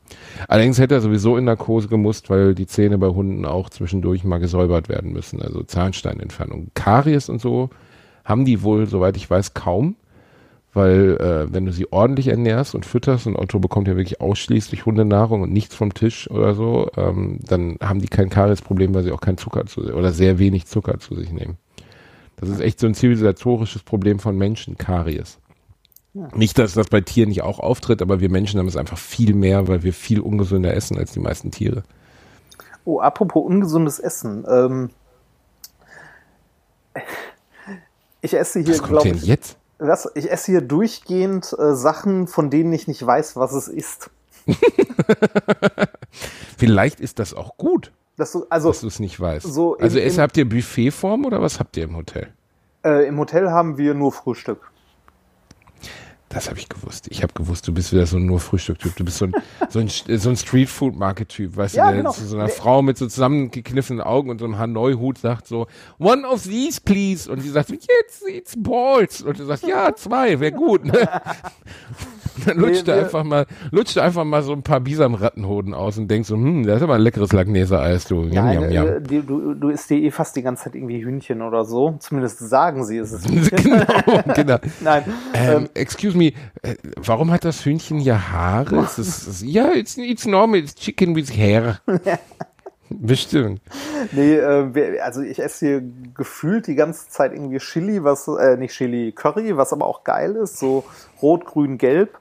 Allerdings 0.46 0.78
hätte 0.78 0.94
er 0.94 1.00
sowieso 1.00 1.36
in 1.36 1.44
Narkose 1.44 1.88
gemusst, 1.88 2.30
weil 2.30 2.54
die 2.54 2.68
Zähne 2.68 2.98
bei 2.98 3.08
Hunden 3.08 3.44
auch 3.44 3.68
zwischendurch 3.68 4.22
mal 4.22 4.38
gesäubert 4.38 4.88
werden 4.88 5.12
müssen. 5.12 5.42
Also 5.42 5.64
Zahnsteinentfernung. 5.64 6.68
Karies 6.74 7.28
und 7.28 7.40
so 7.40 7.70
haben 8.24 8.44
die 8.44 8.62
wohl, 8.62 8.86
soweit 8.86 9.16
ich 9.16 9.28
weiß, 9.28 9.54
kaum 9.54 9.96
weil 10.72 11.16
äh, 11.16 11.52
wenn 11.52 11.66
du 11.66 11.72
sie 11.72 11.90
ordentlich 11.92 12.28
ernährst 12.28 12.74
und 12.74 12.86
fütterst 12.86 13.26
und 13.26 13.36
Otto 13.36 13.58
bekommt 13.58 13.88
ja 13.88 13.96
wirklich 13.96 14.20
ausschließlich 14.20 14.86
Hundenahrung 14.86 15.42
und 15.42 15.52
nichts 15.52 15.74
vom 15.74 15.94
Tisch 15.94 16.30
oder 16.30 16.54
so, 16.54 16.88
ähm, 16.96 17.40
dann 17.42 17.76
haben 17.82 18.00
die 18.00 18.08
kein 18.08 18.30
Kariesproblem, 18.30 18.94
weil 18.94 19.02
sie 19.02 19.12
auch 19.12 19.20
kein 19.20 19.36
Zucker 19.36 19.66
zu 19.66 19.82
oder 19.92 20.12
sehr 20.12 20.38
wenig 20.38 20.66
Zucker 20.66 20.98
zu 20.98 21.14
sich 21.16 21.32
nehmen. 21.32 21.56
Das 22.36 22.48
ist 22.48 22.60
echt 22.60 22.78
so 22.80 22.86
ein 22.86 22.94
zivilisatorisches 22.94 23.82
Problem 23.82 24.18
von 24.18 24.36
Menschen, 24.38 24.78
Karies. 24.78 25.38
Ja. 26.14 26.28
Nicht, 26.34 26.58
dass 26.58 26.74
das 26.74 26.88
bei 26.88 27.00
Tieren 27.00 27.28
nicht 27.28 27.42
auch 27.42 27.60
auftritt, 27.60 28.02
aber 28.02 28.20
wir 28.20 28.30
Menschen 28.30 28.58
haben 28.58 28.66
es 28.66 28.76
einfach 28.76 28.98
viel 28.98 29.34
mehr, 29.34 29.68
weil 29.68 29.82
wir 29.82 29.92
viel 29.92 30.20
ungesünder 30.20 30.74
essen 30.74 30.98
als 30.98 31.12
die 31.12 31.20
meisten 31.20 31.50
Tiere. 31.50 31.82
Oh, 32.84 33.00
apropos 33.00 33.44
ungesundes 33.44 33.98
Essen. 33.98 34.44
Ähm, 34.50 34.90
ich 38.22 38.34
esse 38.34 38.60
hier, 38.60 38.78
glaube 38.78 39.08
ich. 39.08 39.24
jetzt? 39.24 39.59
Was, 39.80 40.10
ich 40.14 40.30
esse 40.30 40.52
hier 40.52 40.60
durchgehend 40.60 41.54
äh, 41.58 41.74
Sachen, 41.74 42.26
von 42.26 42.50
denen 42.50 42.72
ich 42.72 42.86
nicht 42.86 43.04
weiß, 43.04 43.36
was 43.36 43.52
es 43.52 43.68
ist. 43.68 44.10
Vielleicht 46.58 47.00
ist 47.00 47.18
das 47.18 47.34
auch 47.34 47.56
gut, 47.56 47.92
dass 48.16 48.32
du, 48.32 48.44
also, 48.50 48.68
dass 48.68 48.80
du 48.80 48.86
es 48.86 49.00
nicht 49.00 49.18
weißt. 49.18 49.46
So 49.46 49.76
also 49.78 49.98
im, 49.98 50.18
habt 50.18 50.36
ihr 50.36 50.48
Buffetform 50.48 51.24
oder 51.24 51.40
was 51.40 51.58
habt 51.58 51.76
ihr 51.76 51.84
im 51.84 51.96
Hotel? 51.96 52.28
Äh, 52.84 53.06
Im 53.08 53.18
Hotel 53.18 53.50
haben 53.50 53.78
wir 53.78 53.94
nur 53.94 54.12
Frühstück. 54.12 54.70
Das 56.32 56.48
habe 56.48 56.60
ich 56.60 56.68
gewusst. 56.68 57.08
Ich 57.10 57.24
habe 57.24 57.32
gewusst, 57.32 57.66
du 57.66 57.74
bist 57.74 57.92
wieder 57.92 58.06
so 58.06 58.16
ein 58.16 58.24
nur 58.24 58.38
Frühstück-Typ. 58.38 58.94
Du 58.94 59.04
bist 59.04 59.18
so 59.18 59.24
ein, 59.24 59.34
so 59.68 59.80
ein, 59.80 59.88
so 59.88 60.30
ein 60.30 60.36
Street-Food-Market-Typ, 60.36 61.56
weißt 61.56 61.74
ja, 61.74 61.86
du, 61.86 61.90
der 61.90 61.96
genau. 62.02 62.12
zu 62.12 62.24
so 62.24 62.36
einer 62.36 62.48
Frau 62.48 62.82
mit 62.82 62.96
so 62.96 63.08
zusammengekniffenen 63.08 64.00
Augen 64.00 64.30
und 64.30 64.38
so 64.38 64.44
einem 64.44 64.56
Hanoi-Hut 64.56 65.18
sagt 65.18 65.48
so, 65.48 65.66
one 65.98 66.24
of 66.24 66.44
these, 66.44 66.80
please. 66.80 67.28
Und 67.28 67.42
die 67.42 67.48
sagt, 67.48 67.70
jetzt, 67.70 68.22
it's 68.28 68.54
balls. 68.56 69.22
Und 69.22 69.40
du 69.40 69.44
sagst, 69.44 69.66
ja, 69.66 69.92
zwei, 69.96 70.38
wäre 70.38 70.52
gut. 70.52 70.84
Ne? 70.84 71.08
Dann 72.46 72.58
lutscht 72.58 72.86
nee, 72.86 72.92
er 72.92 73.00
einfach 73.00 73.24
mal, 73.24 73.46
lutscht 73.70 73.98
einfach 73.98 74.24
mal 74.24 74.42
so 74.42 74.52
ein 74.52 74.62
paar 74.62 74.80
Bisam-Rattenhoden 74.80 75.74
aus 75.74 75.98
und 75.98 76.08
denkst 76.08 76.28
so, 76.28 76.36
hm, 76.36 76.64
das 76.64 76.78
ist 76.78 76.82
aber 76.82 76.94
ein 76.94 77.02
leckeres 77.02 77.32
Langnese-Eis, 77.32 78.06
du. 78.06 78.24
Jam, 78.24 78.46
Nein, 78.46 78.62
jam, 78.62 78.70
jam. 78.70 79.04
Die, 79.04 79.22
du, 79.22 79.54
du 79.54 79.68
isst 79.68 79.90
dir 79.90 79.98
eh 79.98 80.10
fast 80.10 80.36
die 80.36 80.42
ganze 80.42 80.64
Zeit 80.64 80.74
irgendwie 80.74 81.04
Hühnchen 81.04 81.42
oder 81.42 81.64
so. 81.64 81.96
Zumindest 81.98 82.38
sagen 82.38 82.84
sie 82.84 82.98
es. 82.98 83.22
genau, 83.50 83.84
genau. 84.34 84.58
Nein. 84.80 85.04
Ähm, 85.34 85.56
ähm, 85.56 85.68
excuse 85.74 86.16
me, 86.16 86.32
äh, 86.62 86.76
warum 86.96 87.30
hat 87.30 87.44
das 87.44 87.64
Hühnchen 87.64 88.00
ja 88.00 88.30
Haare? 88.30 88.84
ist, 88.84 88.98
ist, 88.98 89.42
ja, 89.42 89.72
it's, 89.72 89.96
it's 89.96 90.26
normal, 90.26 90.60
it's 90.60 90.74
chicken 90.74 91.14
with 91.14 91.36
hair. 91.36 91.80
Bestimmt. 92.90 93.60
Nee, 94.12 94.34
äh, 94.34 95.00
also 95.00 95.22
ich 95.22 95.38
esse 95.38 95.66
hier 95.66 95.82
gefühlt 96.14 96.66
die 96.66 96.74
ganze 96.74 97.08
Zeit 97.08 97.32
irgendwie 97.32 97.58
Chili, 97.58 98.02
was, 98.02 98.26
äh, 98.28 98.56
nicht 98.56 98.74
Chili, 98.74 99.12
Curry, 99.12 99.56
was 99.56 99.72
aber 99.72 99.86
auch 99.86 100.04
geil 100.04 100.36
ist, 100.36 100.58
so 100.58 100.84
rot, 101.22 101.44
grün, 101.44 101.78
gelb. 101.78 102.18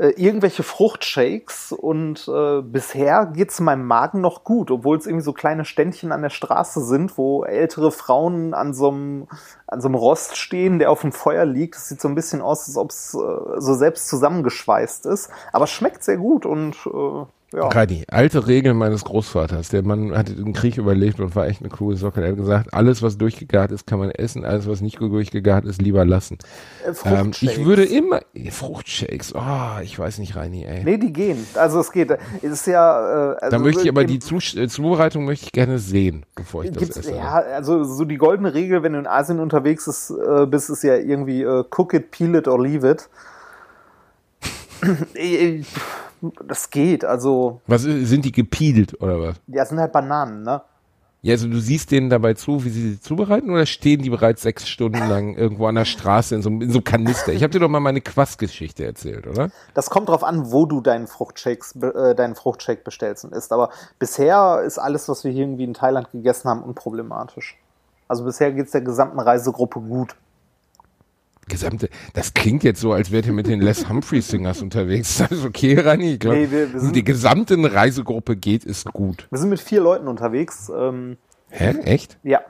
Äh, 0.00 0.14
irgendwelche 0.16 0.62
Fruchtshakes 0.62 1.72
und 1.72 2.26
äh, 2.26 2.62
bisher 2.62 3.26
geht's 3.26 3.60
meinem 3.60 3.84
Magen 3.86 4.22
noch 4.22 4.44
gut, 4.44 4.70
obwohl 4.70 4.96
es 4.96 5.04
irgendwie 5.04 5.24
so 5.24 5.34
kleine 5.34 5.66
Ständchen 5.66 6.10
an 6.10 6.22
der 6.22 6.30
Straße 6.30 6.82
sind, 6.82 7.18
wo 7.18 7.44
ältere 7.44 7.92
Frauen 7.92 8.54
an 8.54 8.72
so 8.72 8.88
einem 8.88 9.28
an 9.66 9.82
so 9.82 9.88
einem 9.88 9.96
Rost 9.96 10.38
stehen, 10.38 10.78
der 10.78 10.90
auf 10.90 11.02
dem 11.02 11.12
Feuer 11.12 11.44
liegt. 11.44 11.76
Es 11.76 11.88
sieht 11.88 12.00
so 12.00 12.08
ein 12.08 12.14
bisschen 12.14 12.40
aus, 12.40 12.66
als 12.66 12.78
ob 12.78 12.90
es 12.90 13.12
äh, 13.12 13.60
so 13.60 13.74
selbst 13.74 14.08
zusammengeschweißt 14.08 15.04
ist, 15.04 15.28
aber 15.52 15.66
schmeckt 15.66 16.02
sehr 16.02 16.16
gut 16.16 16.46
und 16.46 16.76
äh, 16.86 17.26
ja. 17.52 17.66
Reini, 17.66 18.04
alte 18.08 18.46
Regel 18.46 18.74
meines 18.74 19.04
Großvaters. 19.04 19.70
Der 19.70 19.82
Mann 19.82 20.16
hat 20.16 20.28
den 20.28 20.52
Krieg 20.52 20.78
überlebt 20.78 21.18
und 21.18 21.34
war 21.34 21.48
echt 21.48 21.60
eine 21.60 21.68
coole 21.68 21.96
Socke. 21.96 22.22
Er 22.22 22.30
hat 22.30 22.36
gesagt, 22.36 22.72
alles, 22.72 23.02
was 23.02 23.18
durchgegart 23.18 23.72
ist, 23.72 23.86
kann 23.88 23.98
man 23.98 24.10
essen. 24.10 24.44
Alles, 24.44 24.68
was 24.68 24.80
nicht 24.80 25.00
durchgegart 25.00 25.64
ist, 25.64 25.82
lieber 25.82 26.04
lassen. 26.04 26.38
Äh, 26.84 27.08
ähm, 27.08 27.32
ich 27.40 27.64
würde 27.64 27.84
immer, 27.84 28.20
Fruchtshakes, 28.50 29.34
oh, 29.34 29.80
ich 29.82 29.98
weiß 29.98 30.18
nicht, 30.18 30.36
Reini, 30.36 30.64
ey. 30.64 30.84
Nee, 30.84 30.98
die 30.98 31.12
gehen. 31.12 31.44
Also 31.54 31.80
es 31.80 31.90
geht. 31.90 32.10
Es 32.42 32.52
ist 32.52 32.66
ja, 32.66 33.32
äh, 33.32 33.36
also 33.40 33.56
Da 33.56 33.58
möchte 33.58 33.82
ich 33.82 33.88
aber 33.88 34.04
die 34.04 34.18
äh, 34.18 34.68
Zubereitung 34.68 35.24
möchte 35.24 35.46
ich 35.46 35.52
gerne 35.52 35.80
sehen, 35.80 36.24
bevor 36.36 36.64
ich 36.64 36.70
das 36.70 36.96
esse. 36.96 37.16
Ja, 37.16 37.32
also 37.32 37.82
so 37.82 38.04
die 38.04 38.16
goldene 38.16 38.54
Regel, 38.54 38.84
wenn 38.84 38.92
du 38.92 39.00
in 39.00 39.06
Asien 39.08 39.40
unterwegs 39.40 39.88
ist, 39.88 40.10
äh, 40.10 40.46
bist, 40.46 40.70
ist 40.70 40.84
ja 40.84 40.94
irgendwie 40.96 41.42
äh, 41.42 41.64
cook 41.76 41.94
it, 41.94 42.12
peel 42.12 42.36
it 42.36 42.46
or 42.46 42.62
leave 42.62 42.88
it. 42.88 43.08
das 46.46 46.70
geht, 46.70 47.04
also. 47.04 47.60
Was 47.66 47.82
sind 47.82 48.24
die 48.24 48.32
gepiedelt 48.32 49.00
oder 49.00 49.20
was? 49.20 49.36
Ja, 49.46 49.64
sind 49.64 49.78
halt 49.78 49.92
Bananen, 49.92 50.42
ne? 50.42 50.62
Ja, 51.22 51.34
also 51.34 51.48
du 51.48 51.60
siehst 51.60 51.90
denen 51.90 52.08
dabei 52.08 52.32
zu, 52.32 52.64
wie 52.64 52.70
sie 52.70 52.92
sie 52.92 53.00
zubereiten 53.00 53.50
oder 53.50 53.66
stehen 53.66 54.00
die 54.00 54.08
bereits 54.08 54.40
sechs 54.40 54.66
Stunden 54.66 55.06
lang 55.06 55.34
irgendwo 55.36 55.66
an 55.66 55.74
der 55.74 55.84
Straße 55.84 56.34
in 56.34 56.40
so, 56.40 56.48
in 56.48 56.70
so 56.70 56.78
einem 56.78 56.84
Kanister? 56.84 57.32
Ich 57.32 57.42
habe 57.42 57.50
dir 57.50 57.60
doch 57.60 57.68
mal 57.68 57.80
meine 57.80 58.00
Quassgeschichte 58.00 58.86
erzählt, 58.86 59.26
oder? 59.26 59.50
Das 59.74 59.90
kommt 59.90 60.08
drauf 60.08 60.24
an, 60.24 60.50
wo 60.50 60.64
du 60.64 60.80
deinen 60.80 61.06
Fruchtshakes, 61.06 61.76
äh, 61.76 62.14
deinen 62.14 62.36
Fruchtshake 62.36 62.84
bestellst 62.84 63.26
und 63.26 63.34
isst. 63.34 63.52
Aber 63.52 63.68
bisher 63.98 64.62
ist 64.64 64.78
alles, 64.78 65.10
was 65.10 65.22
wir 65.24 65.30
hier 65.30 65.42
irgendwie 65.42 65.64
in 65.64 65.74
Thailand 65.74 66.10
gegessen 66.10 66.48
haben, 66.48 66.62
unproblematisch. 66.62 67.58
Also 68.08 68.24
bisher 68.24 68.52
geht's 68.52 68.72
der 68.72 68.80
gesamten 68.80 69.20
Reisegruppe 69.20 69.80
gut 69.80 70.16
gesamte, 71.50 71.90
das 72.14 72.32
klingt 72.32 72.64
jetzt 72.64 72.80
so, 72.80 72.92
als 72.92 73.10
wärt 73.10 73.26
ihr 73.26 73.32
mit 73.32 73.46
den 73.46 73.60
Les 73.60 73.88
Humphrey 73.88 74.22
Singers 74.22 74.62
unterwegs. 74.62 75.18
Das 75.18 75.30
ist 75.32 75.44
okay, 75.44 75.78
Rani. 75.78 76.14
Ich 76.14 76.20
glaube, 76.20 76.38
nee, 76.38 76.50
wir, 76.50 76.72
wir 76.72 76.92
die 76.92 77.04
gesamte 77.04 77.56
Reisegruppe 77.60 78.36
geht, 78.36 78.64
ist 78.64 78.86
gut. 78.86 79.26
Wir 79.30 79.38
sind 79.38 79.50
mit 79.50 79.60
vier 79.60 79.80
Leuten 79.82 80.08
unterwegs. 80.08 80.70
Ähm, 80.74 81.18
Hä? 81.50 81.76
Echt? 81.82 82.18
Ja. 82.22 82.40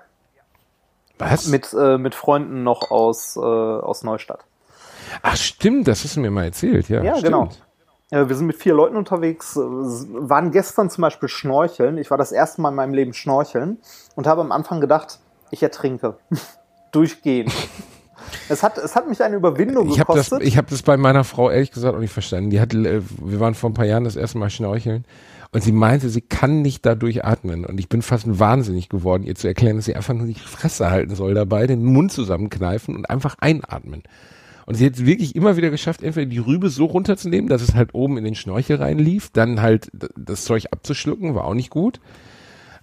Was? 1.18 1.48
Mit, 1.48 1.74
äh, 1.74 1.98
mit 1.98 2.14
Freunden 2.14 2.62
noch 2.62 2.90
aus, 2.90 3.36
äh, 3.36 3.40
aus 3.40 4.04
Neustadt. 4.04 4.44
Ach, 5.22 5.36
stimmt, 5.36 5.88
das 5.88 6.04
hast 6.04 6.16
du 6.16 6.20
mir 6.20 6.30
mal 6.30 6.44
erzählt, 6.44 6.88
ja. 6.88 7.02
Ja, 7.02 7.16
stimmt. 7.16 7.24
genau. 7.24 7.48
Wir 8.12 8.34
sind 8.34 8.46
mit 8.48 8.56
vier 8.56 8.74
Leuten 8.74 8.96
unterwegs, 8.96 9.56
äh, 9.56 9.60
waren 9.60 10.50
gestern 10.50 10.90
zum 10.90 11.02
Beispiel 11.02 11.28
schnorcheln. 11.28 11.96
Ich 11.96 12.10
war 12.10 12.18
das 12.18 12.32
erste 12.32 12.60
Mal 12.60 12.70
in 12.70 12.74
meinem 12.74 12.94
Leben 12.94 13.14
schnorcheln 13.14 13.78
und 14.16 14.26
habe 14.26 14.40
am 14.40 14.50
Anfang 14.50 14.80
gedacht, 14.80 15.20
ich 15.50 15.62
ertrinke. 15.62 16.16
Durchgehend. 16.92 17.52
Es 18.48 18.62
hat, 18.62 18.78
es 18.78 18.94
hat 18.96 19.08
mich 19.08 19.22
eine 19.22 19.36
Überwindung 19.36 19.88
ich 19.88 19.98
gekostet. 19.98 20.32
Hab 20.32 20.38
das, 20.38 20.48
ich 20.48 20.56
habe 20.56 20.68
das 20.70 20.82
bei 20.82 20.96
meiner 20.96 21.24
Frau 21.24 21.50
ehrlich 21.50 21.70
gesagt 21.70 21.94
auch 21.94 22.00
nicht 22.00 22.12
verstanden. 22.12 22.50
Die 22.50 22.60
hat, 22.60 22.74
äh, 22.74 23.02
wir 23.22 23.40
waren 23.40 23.54
vor 23.54 23.70
ein 23.70 23.74
paar 23.74 23.86
Jahren 23.86 24.04
das 24.04 24.16
erste 24.16 24.38
Mal 24.38 24.50
schnorcheln 24.50 25.04
und 25.52 25.62
sie 25.62 25.72
meinte, 25.72 26.08
sie 26.08 26.20
kann 26.20 26.62
nicht 26.62 26.86
dadurch 26.86 27.24
atmen. 27.24 27.64
Und 27.64 27.80
ich 27.80 27.88
bin 27.88 28.02
fast 28.02 28.38
wahnsinnig 28.38 28.88
geworden, 28.88 29.24
ihr 29.24 29.34
zu 29.34 29.48
erklären, 29.48 29.76
dass 29.76 29.86
sie 29.86 29.96
einfach 29.96 30.14
nur 30.14 30.26
die 30.26 30.34
Fresse 30.34 30.90
halten 30.90 31.14
soll 31.14 31.34
dabei, 31.34 31.66
den 31.66 31.84
Mund 31.84 32.12
zusammenkneifen 32.12 32.94
und 32.94 33.10
einfach 33.10 33.36
einatmen. 33.40 34.02
Und 34.66 34.76
sie 34.76 34.86
hat 34.86 34.94
es 34.94 35.04
wirklich 35.04 35.34
immer 35.34 35.56
wieder 35.56 35.70
geschafft, 35.70 36.04
entweder 36.04 36.26
die 36.26 36.38
Rübe 36.38 36.70
so 36.70 36.84
runterzunehmen, 36.84 37.48
dass 37.48 37.62
es 37.62 37.74
halt 37.74 37.94
oben 37.94 38.16
in 38.16 38.24
den 38.24 38.36
Schnorchel 38.36 38.76
reinlief, 38.76 39.30
dann 39.32 39.60
halt 39.60 39.90
das 40.16 40.44
Zeug 40.44 40.66
abzuschlucken, 40.70 41.34
war 41.34 41.44
auch 41.44 41.54
nicht 41.54 41.70
gut. 41.70 42.00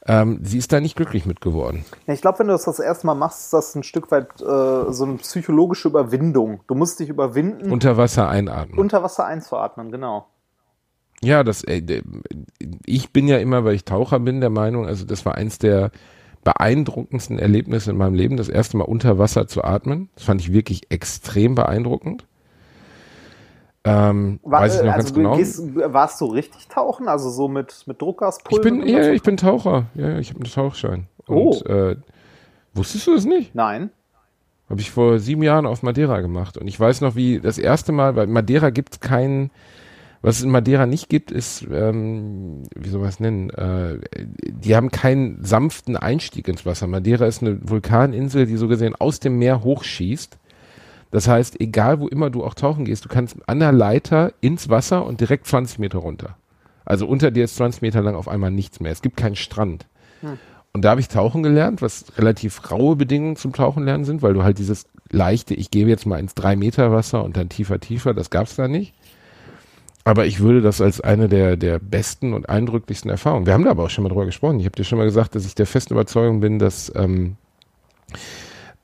Ähm, 0.07 0.39
sie 0.41 0.57
ist 0.57 0.71
da 0.71 0.79
nicht 0.79 0.95
glücklich 0.95 1.25
mit 1.25 1.41
geworden. 1.41 1.83
Ja, 2.07 2.13
ich 2.13 2.21
glaube, 2.21 2.39
wenn 2.39 2.47
du 2.47 2.53
das 2.53 2.63
das 2.63 2.79
erste 2.79 3.05
Mal 3.07 3.15
machst, 3.15 3.41
ist 3.45 3.53
das 3.53 3.75
ein 3.75 3.83
Stück 3.83 4.09
weit 4.09 4.41
äh, 4.41 4.91
so 4.91 5.03
eine 5.03 5.15
psychologische 5.17 5.89
Überwindung. 5.89 6.61
Du 6.67 6.75
musst 6.75 6.99
dich 6.99 7.09
überwinden. 7.09 7.71
Unter 7.71 7.97
Wasser 7.97 8.29
einatmen. 8.29 8.79
Unter 8.79 9.03
Wasser 9.03 9.25
einzuatmen, 9.25 9.91
genau. 9.91 10.27
Ja, 11.21 11.43
das, 11.43 11.63
äh, 11.63 12.01
ich 12.85 13.11
bin 13.11 13.27
ja 13.27 13.37
immer, 13.37 13.65
weil 13.65 13.75
ich 13.75 13.83
Taucher 13.83 14.19
bin, 14.19 14.39
der 14.39 14.49
Meinung, 14.49 14.85
also 14.85 15.05
das 15.05 15.25
war 15.25 15.35
eins 15.35 15.57
der 15.57 15.91
beeindruckendsten 16.43 17.39
Erlebnisse 17.39 17.91
in 17.91 17.97
meinem 17.97 18.13
Leben, 18.13 18.37
das 18.37 18.47
erste 18.47 18.77
Mal 18.77 18.85
unter 18.85 19.19
Wasser 19.19 19.47
zu 19.47 19.63
atmen. 19.63 20.09
Das 20.15 20.23
fand 20.23 20.39
ich 20.39 20.53
wirklich 20.53 20.89
extrem 20.89 21.55
beeindruckend. 21.55 22.25
Ähm, 23.87 24.39
War, 24.43 24.61
weiß 24.61 24.75
ich 24.75 24.83
noch 24.83 24.93
also 24.93 25.05
ganz 25.05 25.13
genau. 25.13 25.37
Gehst, 25.37 25.61
warst 25.75 26.19
du 26.19 26.25
richtig 26.25 26.67
tauchen? 26.67 27.07
Also 27.07 27.29
so 27.29 27.47
mit, 27.47 27.83
mit 27.87 28.01
Druckgaspulver? 28.01 28.65
Ich 28.65 28.79
bin, 28.79 28.87
ja, 28.87 29.11
ich 29.11 29.23
bin 29.23 29.37
Taucher. 29.37 29.85
Ja, 29.95 30.19
ich 30.19 30.29
habe 30.29 30.41
einen 30.41 30.51
Tauchschein. 30.51 31.07
Und, 31.25 31.37
oh. 31.37 31.63
Äh, 31.65 31.95
wusstest 32.73 33.07
du 33.07 33.15
das 33.15 33.25
nicht? 33.25 33.55
Nein. 33.55 33.91
Habe 34.69 34.81
ich 34.81 34.91
vor 34.91 35.19
sieben 35.19 35.43
Jahren 35.43 35.65
auf 35.65 35.83
Madeira 35.83 36.19
gemacht. 36.19 36.57
Und 36.57 36.67
ich 36.67 36.77
weiß 36.77 37.01
noch, 37.01 37.15
wie 37.15 37.39
das 37.39 37.57
erste 37.57 37.93
Mal, 37.93 38.15
weil 38.15 38.27
Madeira 38.27 38.69
gibt 38.69 38.93
es 38.93 38.99
keinen, 38.99 39.51
Was 40.21 40.39
es 40.39 40.43
in 40.43 40.49
Madeira 40.49 40.85
nicht 40.85 41.09
gibt, 41.09 41.31
ist, 41.31 41.65
ähm, 41.71 42.63
wie 42.75 42.89
soll 42.89 42.99
man 42.99 43.09
es 43.09 43.19
nennen, 43.19 43.49
äh, 43.51 43.99
die 44.17 44.75
haben 44.75 44.89
keinen 44.89 45.43
sanften 45.43 45.95
Einstieg 45.95 46.47
ins 46.47 46.65
Wasser. 46.65 46.87
Madeira 46.87 47.27
ist 47.27 47.41
eine 47.41 47.59
Vulkaninsel, 47.61 48.45
die 48.47 48.57
so 48.57 48.67
gesehen 48.67 48.95
aus 48.95 49.19
dem 49.19 49.37
Meer 49.37 49.63
hochschießt. 49.63 50.37
Das 51.11 51.27
heißt, 51.27 51.59
egal 51.61 51.99
wo 51.99 52.07
immer 52.07 52.29
du 52.29 52.43
auch 52.43 52.53
tauchen 52.53 52.85
gehst, 52.85 53.05
du 53.05 53.09
kannst 53.09 53.37
an 53.47 53.59
der 53.59 53.71
Leiter 53.71 54.33
ins 54.41 54.69
Wasser 54.69 55.05
und 55.05 55.21
direkt 55.21 55.47
20 55.47 55.79
Meter 55.79 55.99
runter. 55.99 56.37
Also 56.85 57.07
unter 57.07 57.31
dir 57.31 57.45
ist 57.45 57.55
20 57.55 57.81
Meter 57.81 58.01
lang 58.01 58.15
auf 58.15 58.27
einmal 58.27 58.51
nichts 58.51 58.79
mehr. 58.79 58.91
Es 58.91 59.01
gibt 59.01 59.17
keinen 59.17 59.35
Strand. 59.35 59.85
Hm. 60.21 60.37
Und 60.73 60.85
da 60.85 60.91
habe 60.91 61.01
ich 61.01 61.07
tauchen 61.07 61.43
gelernt, 61.43 61.81
was 61.81 62.05
relativ 62.17 62.71
raue 62.71 62.95
Bedingungen 62.95 63.35
zum 63.35 63.51
Tauchen 63.53 63.83
lernen 63.83 64.05
sind, 64.05 64.21
weil 64.21 64.33
du 64.33 64.43
halt 64.43 64.59
dieses 64.59 64.85
leichte, 65.09 65.53
ich 65.53 65.71
gehe 65.71 65.87
jetzt 65.87 66.05
mal 66.05 66.19
ins 66.19 66.35
3 66.35 66.55
Meter 66.55 66.91
Wasser 66.91 67.23
und 67.23 67.35
dann 67.35 67.49
tiefer, 67.49 67.79
tiefer, 67.79 68.13
das 68.13 68.29
gab 68.29 68.47
es 68.47 68.55
da 68.55 68.67
nicht. 68.67 68.93
Aber 70.03 70.25
ich 70.25 70.39
würde 70.39 70.61
das 70.61 70.79
als 70.79 71.01
eine 71.01 71.27
der, 71.27 71.57
der 71.57 71.79
besten 71.79 72.33
und 72.33 72.47
eindrücklichsten 72.47 73.11
Erfahrungen. 73.11 73.45
Wir 73.45 73.53
haben 73.53 73.65
da 73.65 73.71
aber 73.71 73.83
auch 73.83 73.89
schon 73.89 74.03
mal 74.03 74.09
drüber 74.09 74.25
gesprochen. 74.25 74.59
Ich 74.59 74.65
habe 74.65 74.75
dir 74.75 74.85
schon 74.85 74.97
mal 74.97 75.05
gesagt, 75.05 75.35
dass 75.35 75.45
ich 75.45 75.55
der 75.55 75.65
festen 75.65 75.93
Überzeugung 75.93 76.39
bin, 76.39 76.59
dass 76.59 76.93
ähm, 76.95 77.35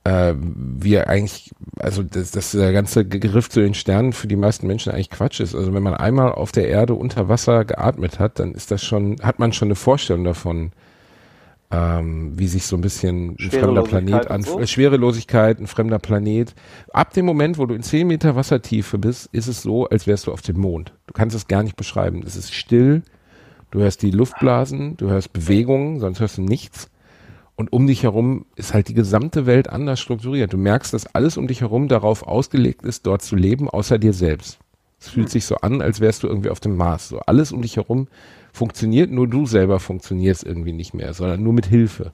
äh, 0.04 0.34
wir 0.36 1.08
eigentlich, 1.08 1.52
also 1.78 2.02
dass, 2.02 2.30
dass 2.30 2.52
der 2.52 2.72
ganze 2.72 3.06
Griff 3.06 3.48
zu 3.48 3.60
den 3.60 3.74
Sternen 3.74 4.12
für 4.12 4.28
die 4.28 4.36
meisten 4.36 4.66
Menschen 4.66 4.92
eigentlich 4.92 5.10
Quatsch 5.10 5.40
ist. 5.40 5.54
Also 5.54 5.72
wenn 5.72 5.82
man 5.82 5.94
einmal 5.94 6.32
auf 6.32 6.52
der 6.52 6.68
Erde 6.68 6.94
unter 6.94 7.28
Wasser 7.28 7.64
geatmet 7.64 8.18
hat, 8.18 8.38
dann 8.38 8.52
ist 8.52 8.70
das 8.70 8.84
schon, 8.84 9.16
hat 9.22 9.38
man 9.38 9.52
schon 9.52 9.68
eine 9.68 9.74
Vorstellung 9.76 10.24
davon, 10.24 10.72
ähm, 11.70 12.38
wie 12.38 12.46
sich 12.46 12.66
so 12.66 12.76
ein 12.76 12.82
bisschen 12.82 13.36
ein 13.40 13.50
fremder 13.50 13.82
Planet 13.82 14.30
an 14.30 14.42
so? 14.42 14.64
Schwerelosigkeit, 14.66 15.58
ein 15.58 15.66
fremder 15.66 15.98
Planet. 15.98 16.54
Ab 16.92 17.14
dem 17.14 17.24
Moment, 17.24 17.56
wo 17.56 17.64
du 17.64 17.74
in 17.74 17.82
10 17.82 18.06
Meter 18.06 18.36
Wassertiefe 18.36 18.98
bist, 18.98 19.30
ist 19.32 19.48
es 19.48 19.62
so, 19.62 19.88
als 19.88 20.06
wärst 20.06 20.26
du 20.26 20.32
auf 20.32 20.42
dem 20.42 20.60
Mond. 20.60 20.92
Du 21.06 21.14
kannst 21.14 21.34
es 21.34 21.48
gar 21.48 21.62
nicht 21.62 21.76
beschreiben. 21.76 22.22
Es 22.26 22.36
ist 22.36 22.52
still, 22.52 23.02
du 23.70 23.80
hörst 23.80 24.02
die 24.02 24.10
Luftblasen, 24.10 24.98
du 24.98 25.08
hörst 25.08 25.32
Bewegungen, 25.32 25.98
sonst 25.98 26.20
hörst 26.20 26.36
du 26.36 26.42
nichts. 26.42 26.90
Und 27.56 27.72
um 27.72 27.86
dich 27.86 28.02
herum 28.02 28.46
ist 28.56 28.74
halt 28.74 28.88
die 28.88 28.94
gesamte 28.94 29.46
Welt 29.46 29.68
anders 29.70 30.00
strukturiert. 30.00 30.52
Du 30.52 30.56
merkst, 30.56 30.92
dass 30.92 31.14
alles 31.14 31.36
um 31.36 31.46
dich 31.46 31.60
herum 31.60 31.88
darauf 31.88 32.24
ausgelegt 32.24 32.82
ist, 32.84 33.06
dort 33.06 33.22
zu 33.22 33.36
leben, 33.36 33.70
außer 33.70 33.98
dir 33.98 34.12
selbst. 34.12 34.58
Es 34.98 35.10
fühlt 35.10 35.30
sich 35.30 35.44
so 35.44 35.56
an, 35.56 35.82
als 35.82 36.00
wärst 36.00 36.22
du 36.22 36.28
irgendwie 36.28 36.50
auf 36.50 36.60
dem 36.60 36.76
Mars. 36.76 37.10
So 37.10 37.20
alles 37.20 37.52
um 37.52 37.62
dich 37.62 37.76
herum 37.76 38.08
funktioniert, 38.52 39.10
nur 39.10 39.28
du 39.28 39.46
selber 39.46 39.78
funktionierst 39.78 40.44
irgendwie 40.44 40.72
nicht 40.72 40.94
mehr, 40.94 41.12
sondern 41.12 41.42
nur 41.42 41.52
mit 41.52 41.66
Hilfe. 41.66 42.12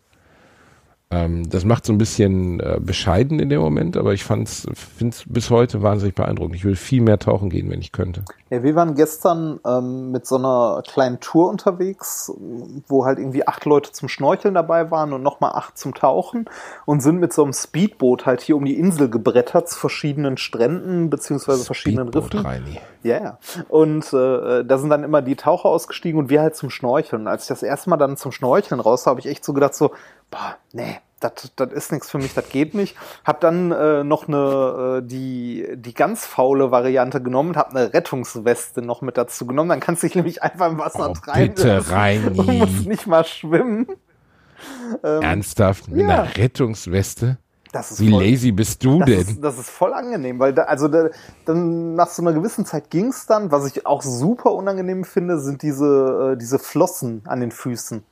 Ähm, 1.12 1.50
das 1.50 1.64
macht 1.64 1.86
so 1.86 1.92
ein 1.92 1.98
bisschen 1.98 2.60
äh, 2.60 2.78
bescheiden 2.80 3.40
in 3.40 3.48
dem 3.48 3.60
Moment, 3.60 3.96
aber 3.96 4.12
ich 4.12 4.22
finde 4.22 4.44
es 4.44 5.24
bis 5.26 5.50
heute 5.50 5.82
wahnsinnig 5.82 6.14
beeindruckend. 6.14 6.54
Ich 6.54 6.64
will 6.64 6.76
viel 6.76 7.00
mehr 7.02 7.18
tauchen 7.18 7.50
gehen, 7.50 7.68
wenn 7.68 7.80
ich 7.80 7.90
könnte. 7.90 8.22
Ja, 8.48 8.62
wir 8.62 8.76
waren 8.76 8.94
gestern 8.94 9.58
ähm, 9.66 10.12
mit 10.12 10.24
so 10.24 10.36
einer 10.36 10.84
kleinen 10.86 11.18
Tour 11.18 11.48
unterwegs, 11.48 12.32
wo 12.86 13.04
halt 13.04 13.18
irgendwie 13.18 13.44
acht 13.44 13.64
Leute 13.64 13.90
zum 13.90 14.08
Schnorcheln 14.08 14.54
dabei 14.54 14.92
waren 14.92 15.12
und 15.12 15.24
nochmal 15.24 15.50
acht 15.54 15.76
zum 15.78 15.94
Tauchen 15.94 16.48
und 16.86 17.00
sind 17.00 17.18
mit 17.18 17.32
so 17.32 17.42
einem 17.42 17.54
Speedboot 17.54 18.26
halt 18.26 18.40
hier 18.40 18.56
um 18.56 18.64
die 18.64 18.78
Insel 18.78 19.10
gebrettert 19.10 19.68
zu 19.68 19.80
verschiedenen 19.80 20.36
Stränden 20.36 21.10
beziehungsweise 21.10 21.64
verschiedenen 21.64 22.08
Riffen. 22.10 22.38
Reini. 22.38 22.80
Ja, 23.02 23.20
ja. 23.20 23.38
Und 23.68 24.12
äh, 24.12 24.64
da 24.64 24.78
sind 24.78 24.90
dann 24.90 25.02
immer 25.02 25.22
die 25.22 25.34
Taucher 25.34 25.68
ausgestiegen 25.70 26.20
und 26.20 26.30
wir 26.30 26.40
halt 26.40 26.54
zum 26.54 26.70
Schnorcheln. 26.70 27.22
Und 27.22 27.28
als 27.28 27.42
ich 27.42 27.48
das 27.48 27.64
erste 27.64 27.90
Mal 27.90 27.96
dann 27.96 28.16
zum 28.16 28.30
Schnorcheln 28.30 28.80
raus 28.80 29.06
habe 29.06 29.18
ich 29.18 29.26
echt 29.26 29.44
so 29.44 29.52
gedacht 29.52 29.74
so, 29.74 29.90
boah, 30.30 30.56
nee, 30.72 31.00
das, 31.20 31.70
ist 31.72 31.92
nichts 31.92 32.10
für 32.10 32.18
mich, 32.18 32.32
das 32.34 32.48
geht 32.48 32.74
nicht. 32.74 32.96
Hab 33.24 33.40
dann 33.40 33.72
äh, 33.72 34.02
noch 34.04 34.26
eine 34.26 35.00
äh, 35.02 35.06
die 35.06 35.66
die 35.74 35.92
ganz 35.92 36.24
faule 36.24 36.70
Variante 36.70 37.22
genommen, 37.22 37.56
hab 37.56 37.70
eine 37.70 37.92
Rettungsweste 37.92 38.80
noch 38.80 39.02
mit 39.02 39.18
dazu 39.18 39.46
genommen. 39.46 39.68
Dann 39.68 39.80
kannst 39.80 40.02
du 40.02 40.06
dich 40.06 40.16
nämlich 40.16 40.42
einfach 40.42 40.70
im 40.70 40.78
Wasser 40.78 41.10
oh, 41.10 41.14
treiben. 41.14 41.54
Bitte 41.54 41.90
rein. 41.90 42.32
Du 42.34 42.42
musst 42.42 42.86
nicht 42.86 43.06
mal 43.06 43.24
schwimmen. 43.24 43.86
Ähm, 45.02 45.22
Ernsthaft 45.22 45.88
mit 45.88 46.00
ja. 46.02 46.22
einer 46.22 46.36
Rettungsweste? 46.36 47.38
Wie 47.72 48.10
voll, 48.10 48.24
lazy 48.24 48.50
bist 48.50 48.84
du 48.84 48.98
das 48.98 49.06
denn? 49.06 49.20
Ist, 49.20 49.44
das 49.44 49.58
ist 49.58 49.70
voll 49.70 49.94
angenehm, 49.94 50.40
weil 50.40 50.52
da, 50.52 50.64
also 50.64 50.88
da, 50.88 51.08
dann 51.44 51.94
nach 51.94 52.08
so 52.08 52.20
einer 52.20 52.32
gewissen 52.32 52.66
Zeit 52.66 52.90
ging's 52.90 53.26
dann. 53.26 53.52
Was 53.52 53.64
ich 53.66 53.86
auch 53.86 54.02
super 54.02 54.52
unangenehm 54.52 55.04
finde, 55.04 55.38
sind 55.38 55.62
diese 55.62 56.32
äh, 56.32 56.36
diese 56.36 56.58
Flossen 56.58 57.22
an 57.26 57.40
den 57.40 57.52
Füßen. 57.52 58.02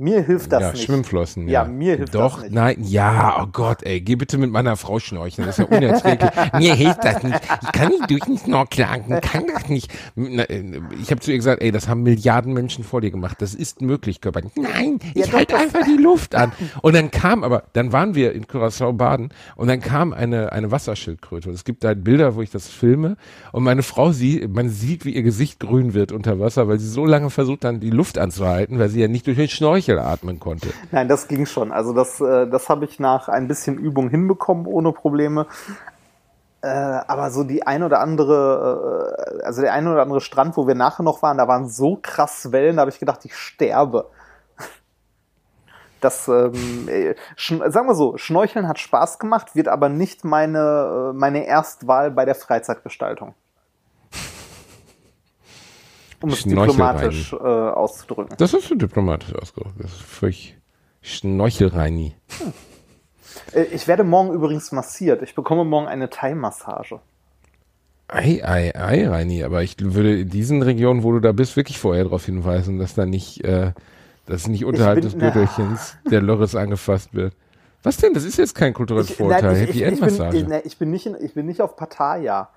Mir 0.00 0.22
hilft 0.22 0.50
das 0.50 0.62
ja, 0.62 0.72
nicht. 0.72 0.84
Schwimmflossen. 0.84 1.46
Ja, 1.46 1.64
ja 1.64 1.68
mir 1.68 1.94
hilft 1.94 2.14
Doch, 2.14 2.36
das 2.36 2.44
nicht. 2.44 2.54
nein, 2.54 2.76
ja, 2.80 3.42
oh 3.42 3.48
Gott, 3.52 3.82
ey, 3.82 4.00
geh 4.00 4.16
bitte 4.16 4.38
mit 4.38 4.50
meiner 4.50 4.78
Frau 4.78 4.98
schnorcheln, 4.98 5.46
das 5.46 5.58
ist 5.58 5.70
ja 5.70 5.76
unerträglich. 5.76 6.30
mir 6.58 6.74
hilft 6.74 7.04
das 7.04 7.22
nicht. 7.22 7.38
Ich 7.60 7.72
kann 7.72 7.88
nicht 7.88 8.10
durch 8.10 8.24
den 8.24 8.38
Snorkel 8.38 8.84
angeln, 8.84 9.20
kann 9.20 9.44
das 9.46 9.68
nicht. 9.68 9.92
Äh, 10.16 10.80
ich 11.02 11.10
habe 11.10 11.20
zu 11.20 11.32
ihr 11.32 11.36
gesagt, 11.36 11.60
ey, 11.60 11.70
das 11.70 11.86
haben 11.86 12.02
Milliarden 12.02 12.54
Menschen 12.54 12.82
vor 12.82 13.02
dir 13.02 13.10
gemacht. 13.10 13.42
Das 13.42 13.54
ist 13.54 13.82
möglich, 13.82 14.22
Körper. 14.22 14.40
Nein, 14.54 15.00
ich 15.12 15.26
ja, 15.26 15.32
halte 15.34 15.58
einfach 15.58 15.84
die 15.84 15.96
Luft 16.02 16.34
an. 16.34 16.52
Und 16.80 16.94
dann 16.94 17.10
kam 17.10 17.44
aber, 17.44 17.64
dann 17.74 17.92
waren 17.92 18.14
wir 18.14 18.32
in 18.32 18.46
Curaçao 18.46 18.94
baden 18.94 19.34
und 19.54 19.68
dann 19.68 19.80
kam 19.80 20.14
eine, 20.14 20.52
eine 20.52 20.70
Wasserschildkröte. 20.70 21.50
Und 21.50 21.54
es 21.54 21.64
gibt 21.64 21.84
da 21.84 21.92
Bilder, 21.92 22.36
wo 22.36 22.40
ich 22.40 22.50
das 22.50 22.68
filme 22.68 23.18
und 23.52 23.64
meine 23.64 23.82
Frau, 23.82 24.12
sie, 24.12 24.48
man 24.50 24.70
sieht, 24.70 25.04
wie 25.04 25.14
ihr 25.14 25.22
Gesicht 25.22 25.60
grün 25.60 25.92
wird 25.92 26.10
unter 26.10 26.40
Wasser, 26.40 26.68
weil 26.68 26.78
sie 26.78 26.88
so 26.88 27.04
lange 27.04 27.28
versucht 27.28 27.64
dann 27.64 27.80
die 27.80 27.90
Luft 27.90 28.16
anzuhalten, 28.16 28.78
weil 28.78 28.88
sie 28.88 29.02
ja 29.02 29.08
nicht 29.08 29.26
durch 29.26 29.36
den 29.36 29.48
Schnorchel 29.48 29.89
Schnorchel 29.90 29.98
atmen 29.98 30.40
konnte. 30.40 30.68
Nein, 30.90 31.08
das 31.08 31.28
ging 31.28 31.46
schon. 31.46 31.72
Also 31.72 31.92
das, 31.92 32.20
äh, 32.20 32.48
das 32.48 32.68
habe 32.68 32.84
ich 32.84 33.00
nach 33.00 33.28
ein 33.28 33.48
bisschen 33.48 33.78
Übung 33.78 34.08
hinbekommen, 34.08 34.66
ohne 34.66 34.92
Probleme. 34.92 35.46
Äh, 36.62 36.68
aber 36.68 37.30
so 37.30 37.44
die 37.44 37.66
ein 37.66 37.82
oder 37.82 38.00
andere, 38.00 39.38
äh, 39.40 39.44
also 39.44 39.62
der 39.62 39.72
ein 39.72 39.88
oder 39.88 40.02
andere 40.02 40.20
Strand, 40.20 40.56
wo 40.56 40.66
wir 40.66 40.74
nachher 40.74 41.02
noch 41.02 41.22
waren, 41.22 41.38
da 41.38 41.48
waren 41.48 41.68
so 41.68 41.98
krass 42.00 42.52
Wellen, 42.52 42.76
da 42.76 42.80
habe 42.82 42.90
ich 42.90 42.98
gedacht, 42.98 43.24
ich 43.24 43.34
sterbe. 43.34 44.06
Das, 46.00 46.28
ähm, 46.28 46.88
sagen 47.36 47.86
wir 47.86 47.94
so, 47.94 48.16
Schnorcheln 48.16 48.68
hat 48.68 48.78
Spaß 48.78 49.18
gemacht, 49.18 49.54
wird 49.54 49.68
aber 49.68 49.90
nicht 49.90 50.24
meine, 50.24 51.12
meine 51.14 51.44
Erstwahl 51.44 52.10
bei 52.10 52.24
der 52.24 52.34
Freizeitgestaltung 52.34 53.34
um 56.22 56.30
es 56.30 56.42
diplomatisch 56.42 57.32
äh, 57.32 57.36
auszudrücken. 57.36 58.36
Das 58.38 58.54
ist 58.54 58.70
diplomatisch 58.70 59.34
ausgedrückt. 59.34 59.76
Das 59.78 59.92
ist 59.92 60.02
völlig 60.02 60.56
Schnorchelreini. 61.02 62.14
Hm. 62.38 62.52
Ich 63.72 63.88
werde 63.88 64.04
morgen 64.04 64.32
übrigens 64.32 64.72
massiert. 64.72 65.22
Ich 65.22 65.34
bekomme 65.34 65.64
morgen 65.64 65.86
eine 65.86 66.10
Thai-Massage. 66.10 67.00
Ei, 68.08 68.40
ei, 68.44 68.74
ei, 68.74 69.08
Reini, 69.08 69.44
aber 69.44 69.62
ich 69.62 69.76
würde 69.78 70.20
in 70.20 70.28
diesen 70.28 70.62
Regionen, 70.62 71.04
wo 71.04 71.12
du 71.12 71.20
da 71.20 71.30
bist, 71.30 71.56
wirklich 71.56 71.78
vorher 71.78 72.04
darauf 72.04 72.24
hinweisen, 72.24 72.78
dass 72.78 72.94
da 72.94 73.06
nicht, 73.06 73.44
äh, 73.44 73.72
dass 74.26 74.48
nicht 74.48 74.64
unterhalb 74.64 75.00
des 75.00 75.16
Gürtelchens 75.16 75.96
der 76.10 76.20
Loris 76.20 76.56
angefasst 76.56 77.14
wird. 77.14 77.34
Was 77.84 77.98
denn? 77.98 78.12
Das 78.12 78.24
ist 78.24 78.36
jetzt 78.36 78.54
kein 78.54 78.74
kulturelles 78.74 79.12
Vorteil. 79.12 79.54
Happy 79.54 79.82
End 79.82 80.00
Massage. 80.00 80.38
Ich, 80.38 80.66
ich, 80.66 80.78
bin 80.78 80.90
nicht 80.90 81.06
in, 81.06 81.16
ich 81.20 81.34
bin 81.34 81.46
nicht 81.46 81.60
auf 81.60 81.76
Pattaya. 81.76 82.48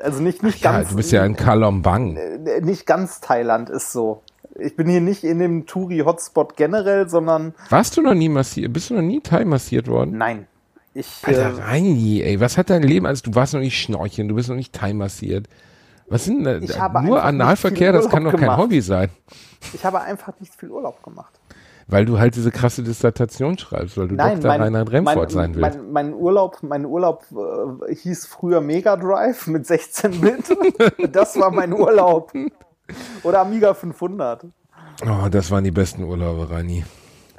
Also 0.00 0.20
nicht, 0.22 0.42
nicht 0.42 0.58
Ach 0.58 0.72
ganz. 0.72 0.86
Ja, 0.86 0.90
du 0.90 0.96
bist 0.96 1.12
ja 1.12 1.24
in 1.24 1.36
Kalombang. 1.36 2.18
Nicht 2.62 2.86
ganz 2.86 3.20
Thailand 3.20 3.70
ist 3.70 3.92
so. 3.92 4.22
Ich 4.58 4.74
bin 4.74 4.88
hier 4.88 5.00
nicht 5.00 5.22
in 5.22 5.38
dem 5.38 5.66
Touri-Hotspot 5.66 6.56
generell, 6.56 7.08
sondern. 7.08 7.54
Warst 7.70 7.96
du 7.96 8.02
noch 8.02 8.14
nie 8.14 8.28
massiert? 8.28 8.72
Bist 8.72 8.90
du 8.90 8.94
noch 8.94 9.02
nie 9.02 9.20
Thai 9.20 9.44
massiert 9.44 9.86
worden? 9.86 10.18
Nein. 10.18 10.46
Ich, 10.94 11.22
Alter, 11.22 11.42
äh, 11.42 11.62
Reini, 11.62 12.22
ey, 12.22 12.40
was 12.40 12.58
hat 12.58 12.70
dein 12.70 12.82
Leben? 12.82 13.06
Also 13.06 13.22
du 13.30 13.34
warst 13.36 13.54
noch 13.54 13.60
nicht 13.60 13.80
schnorcheln, 13.80 14.26
du 14.26 14.34
bist 14.34 14.48
noch 14.48 14.56
nicht 14.56 14.72
Thai 14.72 14.94
massiert. 14.94 15.46
Was 16.08 16.24
sind 16.24 16.42
da? 16.42 16.58
Nur 17.02 17.22
Analverkehr, 17.22 17.92
das 17.92 18.08
kann 18.08 18.24
doch 18.24 18.34
kein. 18.34 18.56
Hobby 18.56 18.80
sein. 18.80 19.10
Ich 19.74 19.84
habe 19.84 20.00
einfach 20.00 20.32
nicht 20.40 20.54
viel 20.54 20.70
Urlaub 20.70 21.02
gemacht. 21.02 21.37
Weil 21.90 22.04
du 22.04 22.18
halt 22.18 22.36
diese 22.36 22.50
krasse 22.50 22.82
Dissertation 22.82 23.56
schreibst, 23.56 23.96
weil 23.96 24.08
du 24.08 24.14
Nein, 24.14 24.36
Dr. 24.36 24.48
Mein, 24.48 24.60
Reinhard 24.60 24.92
Remford 24.92 25.30
sein 25.30 25.54
willst. 25.54 25.78
Mein, 25.78 25.90
mein 25.90 26.14
Urlaub, 26.14 26.58
mein 26.60 26.84
Urlaub 26.84 27.24
äh, 27.32 27.94
hieß 27.94 28.26
früher 28.26 28.60
Mega 28.60 28.96
Drive 28.96 29.46
mit 29.46 29.66
16 29.66 30.20
Bit. 30.20 30.56
das 31.12 31.40
war 31.40 31.50
mein 31.50 31.72
Urlaub. 31.72 32.32
Oder 33.22 33.40
Amiga 33.40 33.72
500. 33.72 34.44
Oh, 35.02 35.28
das 35.30 35.50
waren 35.50 35.64
die 35.64 35.70
besten 35.70 36.02
Urlaube, 36.04 36.50
Rani. 36.50 36.84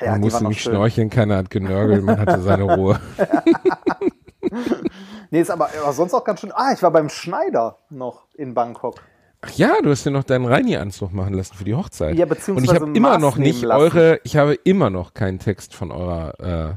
Ja, 0.02 0.12
man 0.12 0.22
musste 0.22 0.46
nicht 0.46 0.62
schön. 0.62 0.74
schnorcheln, 0.74 1.10
keiner 1.12 1.38
hat 1.38 1.52
genörgelt, 1.52 2.04
man 2.04 2.20
hatte 2.20 2.42
seine 2.42 2.64
Ruhe. 2.64 3.00
nee, 5.30 5.42
ist 5.42 5.52
aber, 5.52 5.70
aber 5.84 5.94
sonst 5.94 6.14
auch 6.14 6.24
ganz 6.24 6.40
schön. 6.40 6.52
Ah, 6.54 6.72
ich 6.74 6.82
war 6.82 6.92
beim 6.92 7.10
Schneider 7.10 7.78
noch 7.90 8.26
in 8.34 8.56
Bangkok. 8.56 8.96
Ach 9.42 9.52
ja, 9.52 9.82
du 9.82 9.90
hast 9.90 10.06
ja 10.06 10.12
noch 10.12 10.26
deinen 10.26 10.46
Reini-Anzug 10.46 11.14
machen 11.14 11.34
lassen 11.34 11.56
für 11.56 11.64
die 11.64 11.74
Hochzeit. 11.74 12.18
Ja, 12.18 12.26
beziehungsweise 12.26 12.58
Und 12.58 12.76
ich 12.76 12.82
habe 12.82 12.98
immer 12.98 13.18
noch 13.18 13.38
nicht 13.38 13.66
eure, 13.66 14.20
ich 14.24 14.36
habe 14.36 14.54
immer 14.56 14.90
noch 14.90 15.14
keinen 15.14 15.40
Text 15.40 15.74
von 15.74 15.92
eurer, 15.92 16.40
äh, 16.40 16.76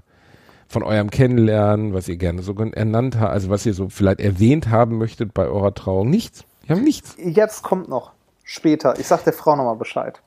von 0.68 0.84
eurem 0.84 1.10
Kennenlernen, 1.10 1.92
was 1.92 2.08
ihr 2.08 2.16
gerne 2.16 2.42
so 2.42 2.54
ernannt 2.54 3.18
habt, 3.18 3.32
also 3.32 3.50
was 3.50 3.66
ihr 3.66 3.74
so 3.74 3.88
vielleicht 3.88 4.20
erwähnt 4.20 4.68
haben 4.68 4.96
möchtet 4.98 5.34
bei 5.34 5.46
eurer 5.46 5.74
Trauung. 5.74 6.08
Nichts. 6.08 6.44
Ich 6.62 6.70
habe 6.70 6.80
nichts. 6.80 7.16
Jetzt 7.18 7.62
kommt 7.62 7.88
noch. 7.88 8.12
Später. 8.44 8.98
Ich 8.98 9.08
sag 9.08 9.24
der 9.24 9.32
Frau 9.32 9.56
nochmal 9.56 9.76
Bescheid. 9.76 10.22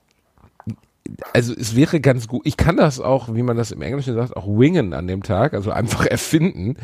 Also 1.33 1.53
es 1.53 1.75
wäre 1.75 2.01
ganz 2.01 2.27
gut. 2.27 2.41
Ich 2.45 2.57
kann 2.57 2.77
das 2.77 2.99
auch, 2.99 3.33
wie 3.33 3.43
man 3.43 3.55
das 3.55 3.71
im 3.71 3.81
Englischen 3.81 4.15
sagt, 4.15 4.36
auch 4.36 4.47
wingen 4.47 4.93
an 4.93 5.07
dem 5.07 5.23
Tag, 5.23 5.53
also 5.53 5.71
einfach 5.71 6.05
erfinden. 6.07 6.75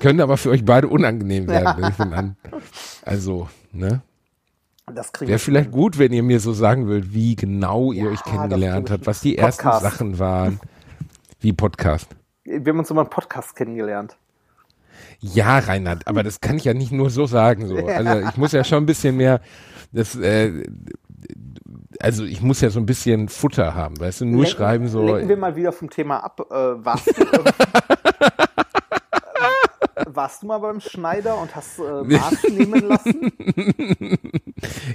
Könnte 0.00 0.22
aber 0.22 0.38
für 0.38 0.50
euch 0.50 0.64
beide 0.64 0.88
unangenehm 0.88 1.46
werden, 1.48 1.82
wenn 1.82 1.90
ich 1.90 1.96
den 1.96 2.12
an. 2.14 2.36
Also, 3.04 3.48
ne? 3.72 4.02
Wäre 5.20 5.38
vielleicht 5.38 5.70
gut, 5.70 5.98
wenn 5.98 6.12
ihr 6.12 6.22
mir 6.22 6.40
so 6.40 6.52
sagen 6.52 6.86
würdet, 6.86 7.14
wie 7.14 7.36
genau 7.36 7.92
ihr 7.92 8.04
Ja, 8.04 8.10
euch 8.10 8.22
kennengelernt 8.22 8.88
das- 8.90 8.94
habt, 8.94 9.06
was 9.06 9.20
die 9.20 9.38
ersten 9.38 9.62
Podcast. 9.62 9.82
Sachen 9.82 10.18
waren. 10.18 10.60
Wie 11.40 11.52
Podcast. 11.54 12.08
Wir 12.44 12.60
haben 12.70 12.78
uns 12.78 12.90
über 12.90 13.00
einen 13.00 13.08
Podcast 13.10 13.56
kennengelernt. 13.56 14.16
Ja, 15.20 15.58
Reinhard, 15.58 16.06
aber 16.06 16.22
das 16.22 16.40
kann 16.42 16.56
ich 16.58 16.64
ja 16.64 16.74
nicht 16.74 16.92
nur 16.92 17.08
so 17.10 17.26
sagen. 17.26 17.66
So. 17.66 17.76
Also 17.88 18.18
ich 18.28 18.36
muss 18.36 18.52
ja 18.52 18.62
schon 18.62 18.82
ein 18.82 18.86
bisschen 18.86 19.16
mehr, 19.16 19.40
das, 19.92 20.14
äh, 20.16 20.64
also 22.00 22.24
ich 22.24 22.42
muss 22.42 22.60
ja 22.60 22.68
so 22.68 22.78
ein 22.78 22.86
bisschen 22.86 23.28
Futter 23.28 23.74
haben, 23.74 23.98
weißt 23.98 24.20
du, 24.20 24.24
nur 24.26 24.42
Lenken- 24.44 24.56
schreiben 24.56 24.88
so. 24.88 25.06
Lenken 25.06 25.28
wir 25.30 25.36
mal 25.38 25.56
wieder 25.56 25.72
vom 25.72 25.88
Thema 25.88 26.18
ab. 26.18 26.40
Äh, 26.50 26.72
äh, 26.72 26.74
warst 30.16 30.42
du 30.42 30.46
mal 30.46 30.58
beim 30.58 30.80
Schneider 30.80 31.38
und 31.40 31.54
hast 31.54 31.78
äh, 31.78 31.82
Maß 32.02 32.42
nehmen 32.50 32.88
lassen? 32.88 33.32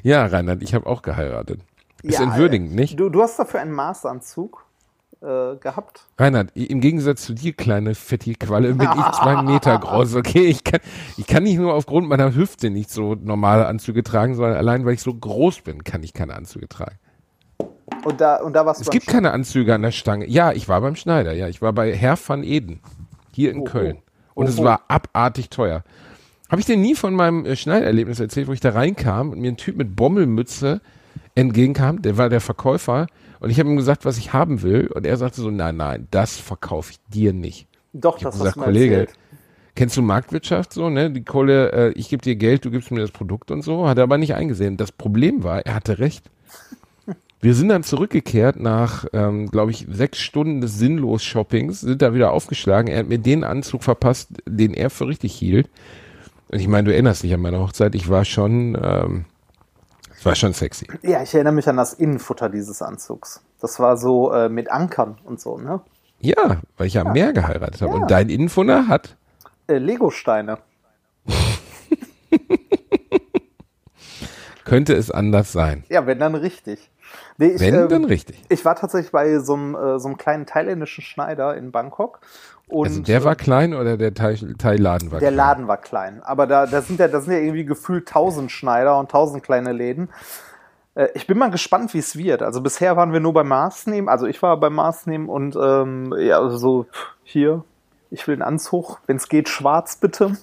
Ja, 0.03 0.25
Reinhard, 0.25 0.63
ich 0.63 0.73
habe 0.73 0.87
auch 0.87 1.01
geheiratet. 1.01 1.61
Ist 2.01 2.17
Ja, 2.19 2.23
entwürdigend, 2.25 2.71
äh, 2.71 2.75
nicht? 2.75 2.99
Du, 2.99 3.09
du 3.09 3.21
hast 3.21 3.37
dafür 3.37 3.59
einen 3.59 3.71
Maßanzug 3.73 4.65
äh, 5.21 5.55
gehabt. 5.57 6.07
Reinhard, 6.17 6.51
im 6.55 6.79
Gegensatz 6.81 7.23
zu 7.23 7.33
dir, 7.33 7.53
kleine 7.53 7.93
fette 7.95 8.33
Qualle, 8.33 8.73
bin 8.73 8.87
ich 8.89 9.11
zwei 9.17 9.41
Meter 9.43 9.77
groß, 9.77 10.15
okay? 10.15 10.45
Ich 10.45 10.63
kann, 10.63 10.79
ich 11.17 11.27
kann 11.27 11.43
nicht 11.43 11.57
nur 11.57 11.73
aufgrund 11.73 12.07
meiner 12.07 12.33
Hüfte 12.33 12.69
nicht 12.69 12.89
so 12.89 13.15
normale 13.15 13.67
Anzüge 13.67 14.03
tragen, 14.03 14.35
sondern 14.35 14.55
allein, 14.57 14.85
weil 14.85 14.93
ich 14.93 15.01
so 15.01 15.13
groß 15.13 15.61
bin, 15.61 15.83
kann 15.83 16.03
ich 16.03 16.13
keine 16.13 16.35
Anzüge 16.35 16.67
tragen. 16.69 16.97
Und 18.05 18.21
da, 18.21 18.37
und 18.37 18.53
da 18.53 18.65
warst 18.65 18.81
Es 18.81 18.89
gibt 18.89 19.07
keine 19.07 19.31
Anzüge 19.31 19.73
an 19.75 19.81
der 19.81 19.91
Stange. 19.91 20.25
Ja, 20.27 20.53
ich 20.53 20.69
war 20.69 20.79
beim 20.79 20.95
Schneider, 20.95 21.33
ja. 21.33 21.47
Ich 21.49 21.61
war 21.61 21.73
bei 21.73 21.93
Herr 21.93 22.17
van 22.25 22.43
Eden, 22.43 22.79
hier 23.33 23.51
in 23.51 23.59
Oh, 23.61 23.63
Köln. 23.65 23.97
oh. 23.99 24.08
Und 24.39 24.45
Oh, 24.47 24.49
es 24.49 24.57
war 24.63 24.81
abartig 24.87 25.49
teuer. 25.49 25.83
Habe 26.49 26.61
ich 26.61 26.65
dir 26.65 26.77
nie 26.77 26.95
von 26.95 27.13
meinem 27.13 27.45
äh, 27.45 27.55
Schneiderlebnis 27.55 28.19
erzählt, 28.19 28.47
wo 28.47 28.53
ich 28.53 28.59
da 28.61 28.69
reinkam 28.71 29.31
und 29.31 29.39
mir 29.39 29.51
ein 29.51 29.57
Typ 29.57 29.75
mit 29.75 29.95
Bommelmütze 29.95 30.81
entgegenkam, 31.35 32.01
der 32.01 32.17
war 32.17 32.29
der 32.29 32.41
Verkäufer 32.41 33.07
und 33.39 33.49
ich 33.49 33.59
habe 33.59 33.69
ihm 33.69 33.75
gesagt, 33.77 34.05
was 34.05 34.17
ich 34.17 34.33
haben 34.33 34.61
will 34.61 34.87
und 34.87 35.05
er 35.05 35.17
sagte 35.17 35.41
so, 35.41 35.51
nein, 35.51 35.77
nein, 35.77 36.07
das 36.11 36.37
verkaufe 36.37 36.91
ich 36.93 36.99
dir 37.13 37.33
nicht. 37.33 37.67
Doch, 37.93 38.17
Ich 38.17 38.23
das 38.23 38.35
hast 38.35 38.39
gesagt, 38.39 38.55
du 38.55 38.59
mir 38.61 38.65
Kollege, 38.65 38.95
erzählt. 39.01 39.19
kennst 39.75 39.97
du 39.97 40.01
Marktwirtschaft 40.01 40.73
so, 40.73 40.89
ne? 40.89 41.11
Die 41.11 41.23
Kohle, 41.23 41.71
äh, 41.71 41.91
ich 41.91 42.09
gebe 42.09 42.21
dir 42.21 42.35
Geld, 42.35 42.65
du 42.65 42.71
gibst 42.71 42.91
mir 42.91 43.01
das 43.01 43.11
Produkt 43.11 43.51
und 43.51 43.61
so, 43.61 43.87
hat 43.87 43.97
er 43.97 44.03
aber 44.03 44.17
nicht 44.17 44.35
eingesehen. 44.35 44.77
Das 44.77 44.91
Problem 44.91 45.43
war, 45.43 45.65
er 45.65 45.75
hatte 45.75 45.99
recht. 45.99 46.29
Wir 47.41 47.53
sind 47.53 47.69
dann 47.69 47.83
zurückgekehrt 47.83 48.59
nach, 48.59 49.05
ähm, 49.13 49.49
glaube 49.49 49.71
ich, 49.71 49.87
sechs 49.89 50.19
Stunden 50.19 50.59
des 50.59 50.77
sinnlos 50.77 51.23
Shoppings, 51.23 51.79
sind 51.79 52.01
da 52.01 52.13
wieder 52.13 52.31
aufgeschlagen. 52.31 52.91
Er 52.91 52.99
hat 52.99 53.07
mir 53.07 53.17
den 53.19 53.45
Anzug 53.45 53.83
verpasst, 53.83 54.29
den 54.45 54.73
er 54.73 54.89
für 54.89 55.07
richtig 55.07 55.35
hielt. 55.35 55.69
Und 56.49 56.59
ich 56.59 56.67
meine, 56.67 56.85
du 56.85 56.93
erinnerst 56.93 57.23
dich 57.23 57.33
an 57.33 57.39
meine 57.39 57.59
Hochzeit, 57.59 57.95
ich 57.95 58.09
war 58.09 58.25
schon, 58.25 58.77
ähm, 58.81 59.25
es 60.17 60.25
war 60.25 60.35
schon 60.35 60.51
sexy. 60.51 60.87
Ja, 61.01 61.23
ich 61.23 61.33
erinnere 61.33 61.53
mich 61.53 61.69
an 61.69 61.77
das 61.77 61.93
Innenfutter 61.93 62.49
dieses 62.49 62.81
Anzugs. 62.81 63.41
Das 63.61 63.79
war 63.79 63.95
so 63.95 64.33
äh, 64.33 64.49
mit 64.49 64.69
Ankern 64.69 65.17
und 65.23 65.39
so, 65.39 65.57
ne? 65.57 65.79
Ja, 66.19 66.59
weil 66.75 66.87
ich 66.87 66.95
ja 66.95 67.03
am 67.03 67.13
Meer 67.13 67.31
geheiratet 67.31 67.81
habe. 67.81 67.93
Ja. 67.93 68.01
Und 68.01 68.11
dein 68.11 68.29
Innenfunder 68.29 68.89
hat 68.89 69.15
Äh, 69.67 69.77
Legosteine. 69.77 70.57
könnte 74.65 74.93
es 74.93 75.09
anders 75.09 75.51
sein. 75.51 75.83
Ja, 75.89 76.05
wenn 76.05 76.19
dann 76.19 76.35
richtig. 76.35 76.91
Nee, 77.39 77.47
ich, 77.51 77.61
Wenn, 77.61 77.73
ähm, 77.73 77.87
dann 77.87 78.03
richtig. 78.03 78.43
Ich 78.49 78.65
war 78.65 78.75
tatsächlich 78.75 79.13
bei 79.13 79.39
so 79.39 79.53
einem, 79.53 79.73
äh, 79.73 79.97
so 79.97 80.09
einem 80.09 80.17
kleinen 80.17 80.45
thailändischen 80.45 81.01
Schneider 81.03 81.55
in 81.55 81.71
Bangkok. 81.71 82.19
Und 82.67 82.87
Also 82.87 83.01
der 83.01 83.23
war 83.23 83.35
klein 83.35 83.73
oder 83.73 83.95
der 83.97 84.13
Thai- 84.13 84.35
Thailaden 84.57 85.09
war 85.11 85.19
der 85.19 85.29
klein? 85.29 85.37
Laden 85.37 85.67
war 85.69 85.77
klein. 85.77 86.21
Aber 86.21 86.45
da, 86.47 86.65
da, 86.67 86.81
sind 86.81 86.99
ja, 86.99 87.07
da 87.07 87.21
sind 87.21 87.31
ja 87.31 87.39
irgendwie 87.39 87.63
gefühlt 87.63 88.09
tausend 88.09 88.51
Schneider 88.51 88.99
und 88.99 89.09
tausend 89.09 89.41
kleine 89.41 89.71
Läden. 89.71 90.09
Äh, 90.95 91.07
ich 91.13 91.27
bin 91.27 91.37
mal 91.37 91.49
gespannt, 91.49 91.93
wie 91.93 91.99
es 91.99 92.17
wird. 92.17 92.43
Also 92.43 92.59
bisher 92.61 92.97
waren 92.97 93.13
wir 93.13 93.21
nur 93.21 93.33
beim 93.33 93.47
Maßnehmen. 93.47 94.09
Also 94.09 94.27
ich 94.27 94.41
war 94.41 94.57
beim 94.59 94.75
Maßnehmen 94.75 95.29
und 95.29 95.55
ähm, 95.55 96.13
ja, 96.19 96.47
so 96.49 96.87
hier, 97.23 97.63
ich 98.11 98.27
will 98.27 98.33
einen 98.33 98.41
Anzug, 98.41 98.99
wenn 99.07 99.15
es 99.15 99.29
geht, 99.29 99.47
schwarz 99.47 99.95
bitte. 99.95 100.33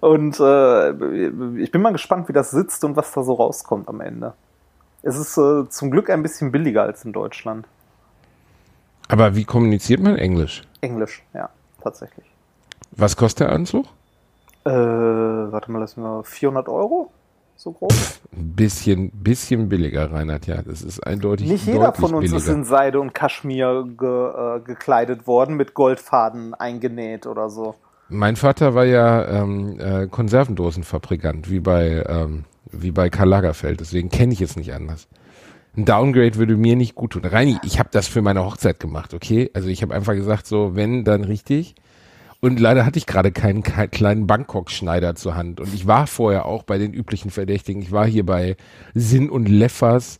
Und 0.00 0.38
äh, 0.38 0.90
ich 1.56 1.72
bin 1.72 1.80
mal 1.80 1.92
gespannt, 1.92 2.28
wie 2.28 2.34
das 2.34 2.50
sitzt 2.50 2.84
und 2.84 2.94
was 2.94 3.10
da 3.12 3.22
so 3.22 3.32
rauskommt 3.32 3.88
am 3.88 4.02
Ende. 4.02 4.34
Es 5.02 5.16
ist 5.16 5.36
äh, 5.38 5.68
zum 5.68 5.90
Glück 5.90 6.10
ein 6.10 6.22
bisschen 6.22 6.50
billiger 6.52 6.82
als 6.82 7.04
in 7.04 7.12
Deutschland. 7.12 7.66
Aber 9.08 9.34
wie 9.36 9.44
kommuniziert 9.44 10.00
man 10.00 10.16
Englisch? 10.16 10.62
Englisch, 10.80 11.22
ja, 11.32 11.48
tatsächlich. 11.82 12.26
Was 12.92 13.16
kostet 13.16 13.48
der 13.48 13.52
Anzug? 13.54 13.86
Äh, 14.64 14.70
warte 14.70 15.70
mal, 15.70 15.78
lassen 15.78 16.02
wir 16.02 16.24
400 16.24 16.68
Euro? 16.68 17.10
So 17.56 17.72
grob? 17.72 17.92
Ein 18.32 18.54
bisschen, 18.54 19.10
bisschen 19.10 19.68
billiger, 19.68 20.12
Reinhard, 20.12 20.46
ja. 20.46 20.62
Das 20.62 20.82
ist 20.82 21.04
eindeutig 21.04 21.48
Nicht 21.48 21.66
jeder 21.66 21.92
von 21.92 22.14
uns 22.14 22.26
ist 22.26 22.44
billiger. 22.44 22.52
in 22.52 22.64
Seide 22.64 23.00
und 23.00 23.14
Kaschmir 23.14 23.84
ge, 23.98 24.08
äh, 24.08 24.60
gekleidet 24.60 25.26
worden, 25.26 25.56
mit 25.56 25.74
Goldfaden 25.74 26.54
eingenäht 26.54 27.26
oder 27.26 27.50
so. 27.50 27.74
Mein 28.08 28.36
Vater 28.36 28.74
war 28.74 28.84
ja 28.84 29.24
ähm, 29.26 29.78
äh, 29.80 30.06
Konservendosenfabrikant, 30.06 31.50
wie 31.50 31.60
bei, 31.60 32.04
ähm, 32.08 32.44
wie 32.70 32.90
bei 32.90 33.10
Karl 33.10 33.28
Lagerfeld. 33.28 33.80
Deswegen 33.80 34.08
kenne 34.08 34.32
ich 34.32 34.40
es 34.40 34.56
nicht 34.56 34.72
anders. 34.72 35.08
Ein 35.76 35.84
Downgrade 35.84 36.36
würde 36.36 36.56
mir 36.56 36.76
nicht 36.76 36.94
gut 36.94 37.12
tun. 37.12 37.24
Reini, 37.24 37.58
ich 37.64 37.78
habe 37.78 37.90
das 37.92 38.08
für 38.08 38.22
meine 38.22 38.44
Hochzeit 38.44 38.80
gemacht, 38.80 39.14
okay? 39.14 39.50
Also 39.54 39.68
ich 39.68 39.82
habe 39.82 39.94
einfach 39.94 40.14
gesagt, 40.14 40.46
so, 40.46 40.74
wenn, 40.74 41.04
dann 41.04 41.24
richtig. 41.24 41.74
Und 42.40 42.60
leider 42.60 42.86
hatte 42.86 42.98
ich 42.98 43.06
gerade 43.06 43.32
keinen 43.32 43.62
ke- 43.62 43.88
kleinen 43.88 44.26
Bangkok-Schneider 44.26 45.14
zur 45.14 45.34
Hand. 45.34 45.60
Und 45.60 45.74
ich 45.74 45.86
war 45.86 46.06
vorher 46.06 46.46
auch 46.46 46.62
bei 46.62 46.78
den 46.78 46.92
üblichen 46.92 47.30
Verdächtigen. 47.30 47.82
Ich 47.82 47.92
war 47.92 48.06
hier 48.06 48.24
bei 48.24 48.56
Sinn 48.94 49.28
und 49.28 49.48
Leffers. 49.48 50.18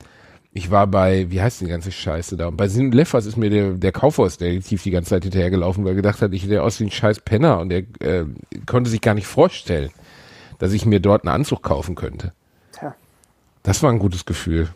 Ich 0.53 0.71
war 0.71 0.87
bei, 0.89 1.31
wie 1.31 1.41
heißt 1.41 1.61
die 1.61 1.67
ganze 1.67 1.93
Scheiße 1.93 2.37
da? 2.37 2.49
Und 2.49 2.57
bei 2.57 2.67
Sinn 2.67 2.87
und 2.87 2.95
Leffers 2.95 3.27
ist 3.27 3.37
mir 3.37 3.51
der, 3.51 3.71
der 3.75 3.93
Kaufhausdetektiv 3.93 4.83
die 4.83 4.91
ganze 4.91 5.11
Zeit 5.11 5.23
hinterhergelaufen, 5.23 5.85
weil 5.85 5.93
er 5.93 5.97
gedacht 5.97 6.21
hat, 6.21 6.33
ich 6.33 6.43
sehe 6.43 6.63
aus 6.63 6.81
wie 6.81 6.85
ein 6.85 6.91
scheiß 6.91 7.21
Penner. 7.21 7.61
Und 7.61 7.73
er 7.73 7.83
äh, 8.01 8.25
konnte 8.67 8.91
sich 8.91 9.01
gar 9.01 9.15
nicht 9.15 9.27
vorstellen, 9.29 9.91
dass 10.59 10.73
ich 10.73 10.85
mir 10.87 11.01
dort 11.01 11.25
einen 11.25 11.35
Anzug 11.35 11.63
kaufen 11.63 11.95
könnte. 11.95 12.33
Tja. 12.73 12.95
Das 13.63 13.83
war 13.83 13.91
ein 13.91 13.99
gutes 13.99 14.25
Gefühl. 14.25 14.69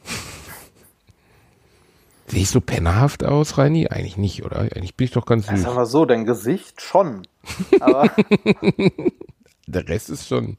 Sehe 2.27 2.43
ich 2.43 2.51
so 2.51 2.61
pennerhaft 2.61 3.25
aus, 3.25 3.59
Reini? 3.59 3.89
Eigentlich 3.89 4.17
nicht, 4.17 4.45
oder? 4.45 4.61
Eigentlich 4.61 4.95
bin 4.97 5.05
ich 5.07 5.11
doch 5.11 5.27
ganz 5.27 5.47
süß. 5.49 5.63
Sagen 5.63 5.77
wir 5.77 5.87
so, 5.87 6.05
dein 6.07 6.25
Gesicht 6.25 6.81
schon. 6.81 7.27
Aber 7.81 8.09
Der 9.67 9.89
Rest 9.89 10.11
ist 10.11 10.27
schon. 10.29 10.57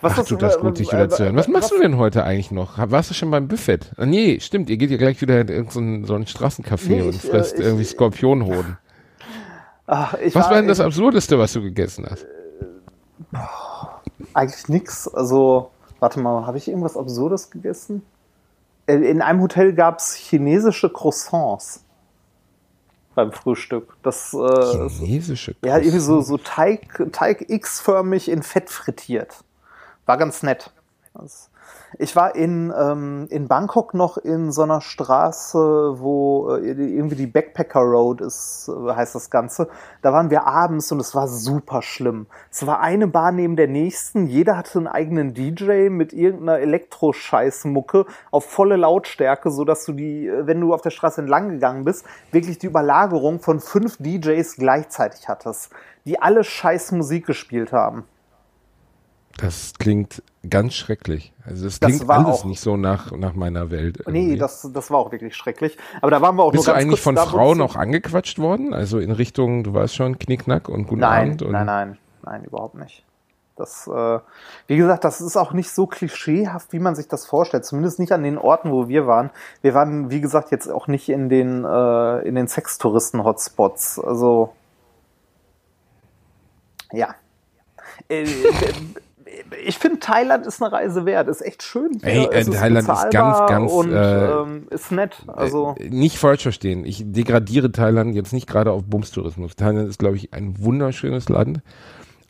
was 0.00 0.12
Ach, 0.12 0.18
hast 0.18 0.28
tut 0.28 0.42
das 0.42 0.58
gut, 0.58 0.78
dich 0.78 0.92
wieder 0.92 1.08
zu 1.08 1.24
hören. 1.24 1.36
Was 1.36 1.48
machst 1.48 1.70
du 1.70 1.78
denn 1.80 1.96
heute 1.96 2.24
eigentlich 2.24 2.50
noch? 2.50 2.76
Warst 2.78 3.10
du 3.10 3.14
schon 3.14 3.30
beim 3.30 3.48
Buffet? 3.48 3.92
Ah, 3.96 4.06
nee, 4.06 4.38
stimmt. 4.40 4.68
Ihr 4.70 4.76
geht 4.76 4.90
ja 4.90 4.96
gleich 4.98 5.20
wieder 5.20 5.40
in 5.40 5.48
irgendein 5.48 5.70
so 5.72 5.80
ein, 5.80 6.04
so 6.04 6.14
ein 6.14 6.26
Straßencafé 6.26 6.88
Nee, 6.88 7.02
und 7.02 7.14
ich, 7.14 7.24
äh, 7.24 7.28
frisst 7.30 7.54
ich- 7.58 7.64
irgendwie 7.64 7.84
Skorpionhoden. 7.84 8.78
Ach, 9.86 10.14
ich 10.14 10.34
Was 10.34 10.46
war 10.50 10.56
denn 10.56 10.66
das 10.68 10.80
Absurdeste, 10.80 11.38
was 11.38 11.52
du 11.52 11.62
gegessen 11.62 12.06
hast? 12.10 12.26
Eigentlich 14.36 14.68
nix. 14.68 15.08
Also, 15.08 15.70
warte 15.98 16.20
mal, 16.20 16.46
habe 16.46 16.58
ich 16.58 16.68
irgendwas 16.68 16.94
Absurdes 16.94 17.50
gegessen? 17.50 18.02
Äh, 18.86 18.96
In 18.96 19.22
einem 19.22 19.40
Hotel 19.40 19.72
gab 19.72 19.98
es 19.98 20.14
chinesische 20.14 20.92
Croissants 20.92 21.82
beim 23.14 23.32
Frühstück. 23.32 23.96
Das 24.02 24.34
äh, 24.34 24.88
Chinesische 24.90 25.56
ja 25.64 25.78
irgendwie 25.78 26.00
so, 26.00 26.20
so 26.20 26.36
Teig, 26.36 27.10
Teig 27.12 27.48
X-förmig 27.48 28.28
in 28.28 28.42
Fett 28.42 28.68
frittiert. 28.68 29.42
War 30.04 30.18
ganz 30.18 30.42
nett. 30.42 30.70
Das, 31.14 31.48
ich 31.98 32.16
war 32.16 32.34
in, 32.34 32.72
ähm, 32.76 33.26
in 33.30 33.48
Bangkok 33.48 33.94
noch 33.94 34.18
in 34.18 34.52
so 34.52 34.62
einer 34.62 34.80
Straße, 34.80 35.58
wo 35.98 36.56
äh, 36.56 36.70
irgendwie 36.70 37.14
die 37.14 37.26
Backpacker 37.26 37.80
Road 37.80 38.20
ist, 38.20 38.68
äh, 38.68 38.92
heißt 38.92 39.14
das 39.14 39.30
Ganze. 39.30 39.68
Da 40.02 40.12
waren 40.12 40.30
wir 40.30 40.46
abends 40.46 40.90
und 40.92 41.00
es 41.00 41.14
war 41.14 41.28
super 41.28 41.82
schlimm. 41.82 42.26
Es 42.50 42.66
war 42.66 42.80
eine 42.80 43.06
Bar 43.06 43.32
neben 43.32 43.56
der 43.56 43.68
nächsten. 43.68 44.26
Jeder 44.26 44.56
hatte 44.56 44.78
einen 44.78 44.88
eigenen 44.88 45.32
DJ 45.32 45.88
mit 45.88 46.12
irgendeiner 46.12 46.58
Elektroscheißmucke 46.58 48.06
auf 48.30 48.44
volle 48.44 48.76
Lautstärke, 48.76 49.50
so 49.50 49.64
dass 49.64 49.84
du 49.84 49.92
die, 49.92 50.26
äh, 50.26 50.46
wenn 50.46 50.60
du 50.60 50.74
auf 50.74 50.82
der 50.82 50.90
Straße 50.90 51.20
entlang 51.20 51.48
gegangen 51.48 51.84
bist, 51.84 52.04
wirklich 52.32 52.58
die 52.58 52.66
Überlagerung 52.66 53.40
von 53.40 53.60
fünf 53.60 53.96
DJs 53.98 54.56
gleichzeitig 54.56 55.28
hattest, 55.28 55.70
die 56.04 56.20
alle 56.20 56.44
scheiß 56.44 56.92
Musik 56.92 57.26
gespielt 57.26 57.72
haben. 57.72 58.04
Das 59.38 59.74
klingt 59.78 60.22
ganz 60.48 60.74
schrecklich. 60.74 61.32
Also 61.44 61.64
das 61.64 61.78
Das 61.78 61.88
klingt 61.90 62.08
alles 62.10 62.40
auch- 62.40 62.44
nicht 62.46 62.60
so 62.60 62.76
nach, 62.76 63.12
nach 63.12 63.34
meiner 63.34 63.70
Welt. 63.70 64.02
Nee, 64.06 64.20
irgendwie. 64.20 64.38
das, 64.38 64.68
das 64.72 64.90
war 64.90 64.98
auch 64.98 65.12
wirklich 65.12 65.36
schrecklich. 65.36 65.76
Aber 66.00 66.10
da 66.10 66.22
waren 66.22 66.36
wir 66.36 66.42
auch 66.44 66.52
Bist 66.52 66.66
du 66.66 66.70
nur 66.70 66.74
ganz 66.76 66.84
eigentlich 66.84 67.02
kurz 67.02 67.18
von 67.20 67.28
Frauen 67.28 67.60
auch 67.60 67.76
angequatscht 67.76 68.38
worden? 68.38 68.72
Also 68.72 68.98
in 68.98 69.10
Richtung, 69.10 69.62
du 69.64 69.74
weißt 69.74 69.94
schon, 69.94 70.18
Knickknack 70.18 70.68
und 70.68 70.86
Guten 70.86 71.00
Nein, 71.02 71.28
Abend? 71.28 71.42
Und 71.42 71.52
nein, 71.52 71.66
nein, 71.66 71.98
nein, 72.22 72.44
überhaupt 72.44 72.76
nicht. 72.76 73.04
Das, 73.56 73.86
äh, 73.86 74.18
wie 74.66 74.76
gesagt, 74.76 75.04
das 75.04 75.20
ist 75.22 75.36
auch 75.36 75.52
nicht 75.52 75.70
so 75.70 75.86
klischeehaft, 75.86 76.72
wie 76.72 76.78
man 76.78 76.94
sich 76.94 77.08
das 77.08 77.26
vorstellt. 77.26 77.64
Zumindest 77.64 77.98
nicht 77.98 78.12
an 78.12 78.22
den 78.22 78.36
Orten, 78.38 78.70
wo 78.70 78.88
wir 78.88 79.06
waren. 79.06 79.30
Wir 79.62 79.72
waren, 79.74 80.10
wie 80.10 80.20
gesagt, 80.20 80.50
jetzt 80.50 80.70
auch 80.70 80.88
nicht 80.88 81.08
in 81.08 81.28
den, 81.30 81.64
äh, 81.64 82.18
in 82.28 82.34
den 82.34 82.48
Sextouristen-Hotspots. 82.48 83.98
Also, 83.98 84.52
ja. 86.92 87.14
Äh, 88.08 88.26
ich 89.64 89.78
finde, 89.78 90.00
Thailand 90.00 90.46
ist 90.46 90.62
eine 90.62 90.72
Reise 90.72 91.04
wert. 91.06 91.28
Ist 91.28 91.40
echt 91.40 91.62
schön. 91.62 91.98
Hier. 92.02 92.10
Ey, 92.10 92.24
äh, 92.26 92.40
ist 92.40 92.52
Thailand 92.52 92.88
ist 92.88 93.10
ganz, 93.10 93.38
ganz 93.48 93.72
und 93.72 93.92
äh, 93.92 94.30
ähm, 94.30 94.66
ist 94.70 94.92
nett. 94.92 95.24
Also 95.26 95.74
äh, 95.78 95.88
nicht 95.88 96.18
falsch 96.18 96.42
verstehen. 96.42 96.84
Ich 96.84 97.02
degradiere 97.04 97.72
Thailand 97.72 98.14
jetzt 98.14 98.32
nicht 98.32 98.46
gerade 98.46 98.72
auf 98.72 98.84
Bumstourismus. 98.84 99.56
Thailand 99.56 99.88
ist, 99.88 99.98
glaube 99.98 100.16
ich, 100.16 100.32
ein 100.32 100.62
wunderschönes 100.62 101.28
Land. 101.28 101.62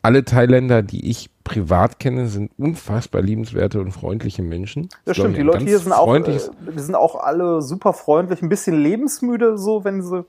Alle 0.03 0.23
Thailänder, 0.23 0.83
die 0.83 1.09
ich 1.09 1.29
privat 1.43 1.99
kenne, 1.99 2.27
sind 2.27 2.51
unfassbar 2.57 3.21
liebenswerte 3.21 3.81
und 3.81 3.91
freundliche 3.91 4.43
Menschen. 4.43 4.83
Das, 4.89 4.99
das 5.05 5.17
stimmt. 5.17 5.37
Die 5.37 5.41
Leute 5.41 5.65
hier 5.65 5.79
sind 5.79 5.91
auch, 5.91 6.13
äh, 6.13 6.21
die 6.21 6.79
sind 6.79 6.95
auch 6.95 7.15
alle 7.15 7.61
super 7.61 7.93
freundlich, 7.93 8.41
ein 8.41 8.49
bisschen 8.49 8.81
lebensmüde, 8.81 9.57
so 9.57 9.83
wenn 9.83 10.01
sie 10.01 10.23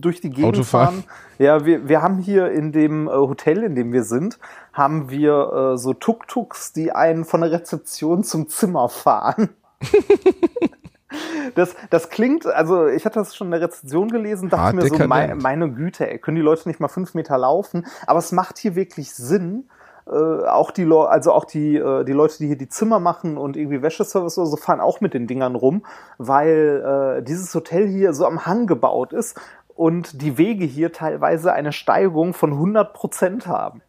durch 0.00 0.20
die 0.20 0.30
Gegend 0.30 0.56
Autofahren. 0.56 1.02
fahren. 1.02 1.04
Ja, 1.38 1.64
wir, 1.64 1.88
wir 1.88 2.02
haben 2.02 2.18
hier 2.18 2.50
in 2.50 2.72
dem 2.72 3.08
äh, 3.08 3.10
Hotel, 3.10 3.62
in 3.62 3.74
dem 3.74 3.92
wir 3.92 4.04
sind, 4.04 4.38
haben 4.72 5.10
wir 5.10 5.74
äh, 5.74 5.78
so 5.78 5.92
Tuk-Tuks, 5.92 6.72
die 6.72 6.92
einen 6.92 7.24
von 7.24 7.40
der 7.40 7.52
Rezeption 7.52 8.24
zum 8.24 8.48
Zimmer 8.48 8.88
fahren. 8.88 9.50
das, 11.54 11.74
das 11.90 12.10
klingt, 12.10 12.46
also 12.46 12.86
ich 12.86 13.04
hatte 13.04 13.18
das 13.18 13.36
schon 13.36 13.48
in 13.48 13.52
der 13.52 13.62
Rezension 13.62 14.08
gelesen, 14.08 14.48
dachte 14.48 14.64
ah, 14.64 14.72
mir 14.72 14.86
so, 14.86 15.06
mein, 15.06 15.38
meine 15.38 15.70
Güte, 15.70 16.10
ey, 16.10 16.18
können 16.18 16.36
die 16.36 16.42
Leute 16.42 16.68
nicht 16.68 16.80
mal 16.80 16.88
fünf 16.88 17.14
Meter 17.14 17.38
laufen? 17.38 17.86
Aber 18.06 18.18
es 18.18 18.32
macht 18.32 18.58
hier 18.58 18.74
wirklich 18.74 19.14
Sinn. 19.14 19.68
Äh, 20.08 20.46
auch 20.46 20.70
die 20.70 20.84
Le 20.84 21.08
also 21.08 21.32
auch 21.32 21.44
die, 21.44 21.76
äh, 21.76 22.04
die 22.04 22.12
Leute, 22.12 22.38
die 22.38 22.46
hier 22.46 22.58
die 22.58 22.68
Zimmer 22.68 23.00
machen 23.00 23.36
und 23.36 23.56
irgendwie 23.56 23.82
Wäscheservice 23.82 24.38
oder 24.38 24.46
so, 24.46 24.56
fahren 24.56 24.80
auch 24.80 25.00
mit 25.00 25.14
den 25.14 25.26
Dingern 25.26 25.56
rum, 25.56 25.84
weil 26.16 27.18
äh, 27.18 27.22
dieses 27.24 27.52
Hotel 27.54 27.88
hier 27.88 28.12
so 28.12 28.24
am 28.24 28.46
Hang 28.46 28.66
gebaut 28.66 29.12
ist 29.12 29.36
und 29.76 30.22
die 30.22 30.38
Wege 30.38 30.64
hier 30.64 30.92
teilweise 30.92 31.52
eine 31.52 31.72
Steigung 31.72 32.34
von 32.34 32.52
100 32.52 32.92
Prozent 32.92 33.46
haben. 33.46 33.82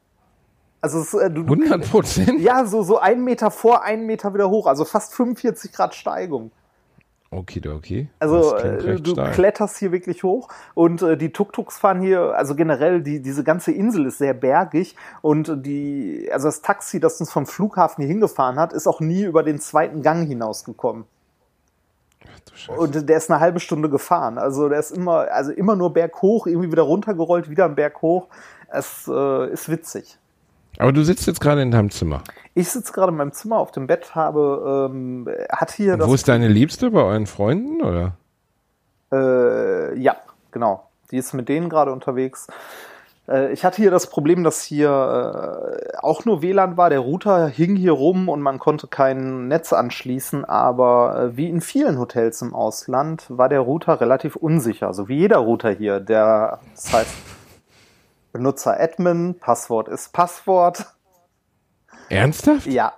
Also 0.82 1.00
es, 1.00 1.14
äh, 1.14 1.32
du, 1.32 1.42
100 1.42 1.90
Prozent? 1.90 2.40
Ja, 2.42 2.66
so, 2.66 2.84
so 2.84 3.00
ein 3.00 3.24
Meter 3.24 3.52
vor, 3.52 3.84
ein 3.84 4.06
Meter 4.06 4.34
wieder 4.34 4.50
hoch, 4.50 4.68
also 4.68 4.86
fast 4.86 5.14
45 5.16 5.72
Grad 5.72 5.96
Steigung. 5.96 6.52
Okay, 7.30 7.62
okay. 7.68 8.08
Also 8.20 8.56
äh, 8.56 9.02
du 9.02 9.12
steil. 9.12 9.32
kletterst 9.32 9.78
hier 9.78 9.92
wirklich 9.92 10.24
hoch 10.24 10.48
und 10.76 11.02
äh, 11.02 11.18
die 11.18 11.34
Tuk-Tuks 11.34 11.78
fahren 11.78 12.00
hier, 12.00 12.36
also 12.38 12.56
generell 12.56 13.02
die, 13.02 13.22
diese 13.22 13.44
ganze 13.44 13.74
Insel 13.74 14.06
ist 14.06 14.20
sehr 14.20 14.34
bergig 14.34 14.96
und 15.22 15.66
die, 15.66 16.30
also 16.32 16.48
das 16.48 16.62
Taxi, 16.62 17.02
das 17.02 17.20
uns 17.20 17.32
vom 17.32 17.46
Flughafen 17.46 18.02
hier 18.02 18.08
hingefahren 18.08 18.58
hat, 18.58 18.72
ist 18.72 18.88
auch 18.88 19.02
nie 19.02 19.24
über 19.24 19.44
den 19.44 19.60
zweiten 19.60 20.02
Gang 20.02 20.26
hinausgekommen. 20.26 21.04
Und 22.68 23.08
der 23.08 23.18
ist 23.18 23.30
eine 23.30 23.40
halbe 23.40 23.60
Stunde 23.60 23.90
gefahren. 23.90 24.38
Also 24.38 24.68
der 24.68 24.80
ist 24.80 24.92
immer, 24.92 25.32
also 25.32 25.52
immer 25.52 25.76
nur 25.76 25.94
berghoch, 25.94 26.48
irgendwie 26.48 26.72
wieder 26.72 26.84
runtergerollt, 26.84 27.50
wieder 27.50 27.66
einen 27.66 27.76
Berg 27.76 28.02
hoch. 28.02 28.28
Es 28.70 29.08
äh, 29.08 29.52
ist 29.52 29.70
witzig. 29.70 30.18
Aber 30.80 30.92
du 30.92 31.04
sitzt 31.04 31.26
jetzt 31.28 31.40
gerade 31.40 31.62
in 31.62 31.72
deinem 31.72 31.90
Zimmer. 31.90 32.24
Ich 32.54 32.70
sitze 32.70 32.92
gerade 32.94 33.12
in 33.12 33.18
meinem 33.18 33.34
Zimmer 33.34 33.58
auf 33.58 33.72
dem 33.72 33.88
Bett, 33.88 34.16
habe, 34.16 34.90
ähm, 34.92 35.28
hat 35.52 35.72
hier. 35.72 35.94
Und 35.94 36.08
wo 36.08 36.14
ist 36.14 36.28
deine 36.28 36.48
Liebste 36.48 36.92
bei 36.92 37.02
euren 37.02 37.26
Freunden 37.26 37.82
oder? 37.82 38.18
Äh, 39.12 39.98
ja, 40.00 40.18
genau. 40.52 40.88
Die 41.12 41.18
ist 41.18 41.34
mit 41.34 41.50
denen 41.50 41.70
gerade 41.70 41.92
unterwegs. 41.92 42.48
Äh, 43.28 43.52
ich 43.52 43.64
hatte 43.64 43.82
hier 43.82 43.92
das 43.92 44.08
Problem, 44.08 44.44
dass 44.44 44.64
hier 44.64 44.90
äh, 44.90 45.98
auch 45.98 46.26
nur 46.26 46.42
WLAN 46.42 46.78
war. 46.78 46.90
Der 46.90 47.00
Router 47.00 47.48
hing 47.48 47.76
hier 47.76 47.92
rum 47.92 48.30
und 48.30 48.42
man 48.42 48.60
konnte 48.60 48.88
kein 48.88 49.48
Netz 49.48 49.74
anschließen. 49.74 50.46
Aber 50.46 51.20
äh, 51.20 51.38
wie 51.38 51.50
in 51.50 51.62
vielen 51.62 52.00
Hotels 52.00 52.42
im 52.42 52.54
Ausland 52.54 53.26
war 53.30 53.50
der 53.50 53.62
Router 53.62 54.02
relativ 54.02 54.36
unsicher. 54.36 54.94
So 54.94 55.08
wie 55.08 55.18
jeder 55.18 55.38
Router 55.38 55.72
hier. 55.72 56.00
Der, 56.00 56.60
das 56.76 56.94
heißt, 56.94 57.16
Benutzer 58.32 58.80
Admin, 58.80 59.36
Passwort 59.40 59.88
ist 59.90 60.14
Passwort. 60.14 60.86
Ernsthaft? 62.10 62.68
Ja. 62.68 62.94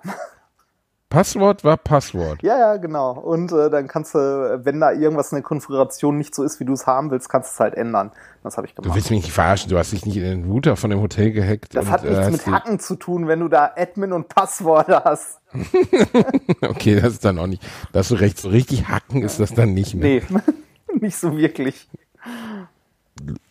Passwort 1.10 1.64
war 1.64 1.76
Passwort. 1.78 2.43
Ja, 2.43 2.57
ja, 2.60 2.78
genau. 2.78 3.14
Und 3.14 3.51
äh, 3.51 3.72
dann 3.72 3.88
kannst 3.88 4.14
du, 4.14 4.62
wenn 4.64 4.80
da 4.80 4.91
irgendwas 4.91 5.32
in 5.32 5.38
der 5.38 5.43
Konfiguration 5.43 6.18
nicht 6.18 6.36
so 6.36 6.43
ist, 6.43 6.60
wie 6.60 6.66
du 6.66 6.74
es 6.74 6.86
haben 6.86 7.10
willst, 7.10 7.30
kannst 7.30 7.49
du 7.49 7.53
es 7.53 7.60
halt 7.60 7.74
ändern. 7.74 8.12
Das 8.43 8.57
habe 8.57 8.68
ich 8.68 8.76
gemacht. 8.76 8.91
Du 8.91 8.95
willst 8.95 9.10
mich 9.10 9.24
nicht 9.24 9.34
verarschen, 9.34 9.72
du 9.72 9.78
hast 9.78 9.91
dich 9.91 10.05
nicht 10.05 10.18
in 10.18 10.24
den 10.24 10.51
Router 10.51 10.76
von 10.76 10.91
dem 10.91 11.01
Hotel 11.01 11.32
gehackt. 11.32 11.76
Das 11.76 11.86
und, 11.86 11.91
hat 11.91 12.03
nichts 12.03 12.28
äh, 12.28 12.32
mit 12.32 12.47
Hacken 12.47 12.80
zu 12.80 12.95
tun, 12.95 13.28
wenn 13.28 13.39
du 13.39 13.47
da 13.47 13.72
Admin 13.76 14.14
und 14.14 14.28
Passworte 14.28 15.03
hast. 15.03 15.39
okay, 16.62 16.99
das 17.01 17.14
ist 17.14 17.26
dann 17.26 17.39
auch 17.39 17.47
nicht. 17.47 17.64
Da 17.91 17.99
hast 17.99 18.12
du 18.12 18.16
recht, 18.16 18.39
so 18.39 18.49
richtig 18.49 18.88
hacken 18.88 19.24
ist 19.24 19.39
das 19.39 19.53
dann 19.53 19.74
nicht 19.74 19.95
mehr. 19.95 20.22
Nee, 20.30 20.41
nicht 21.01 21.18
so 21.18 21.36
wirklich. 21.36 21.89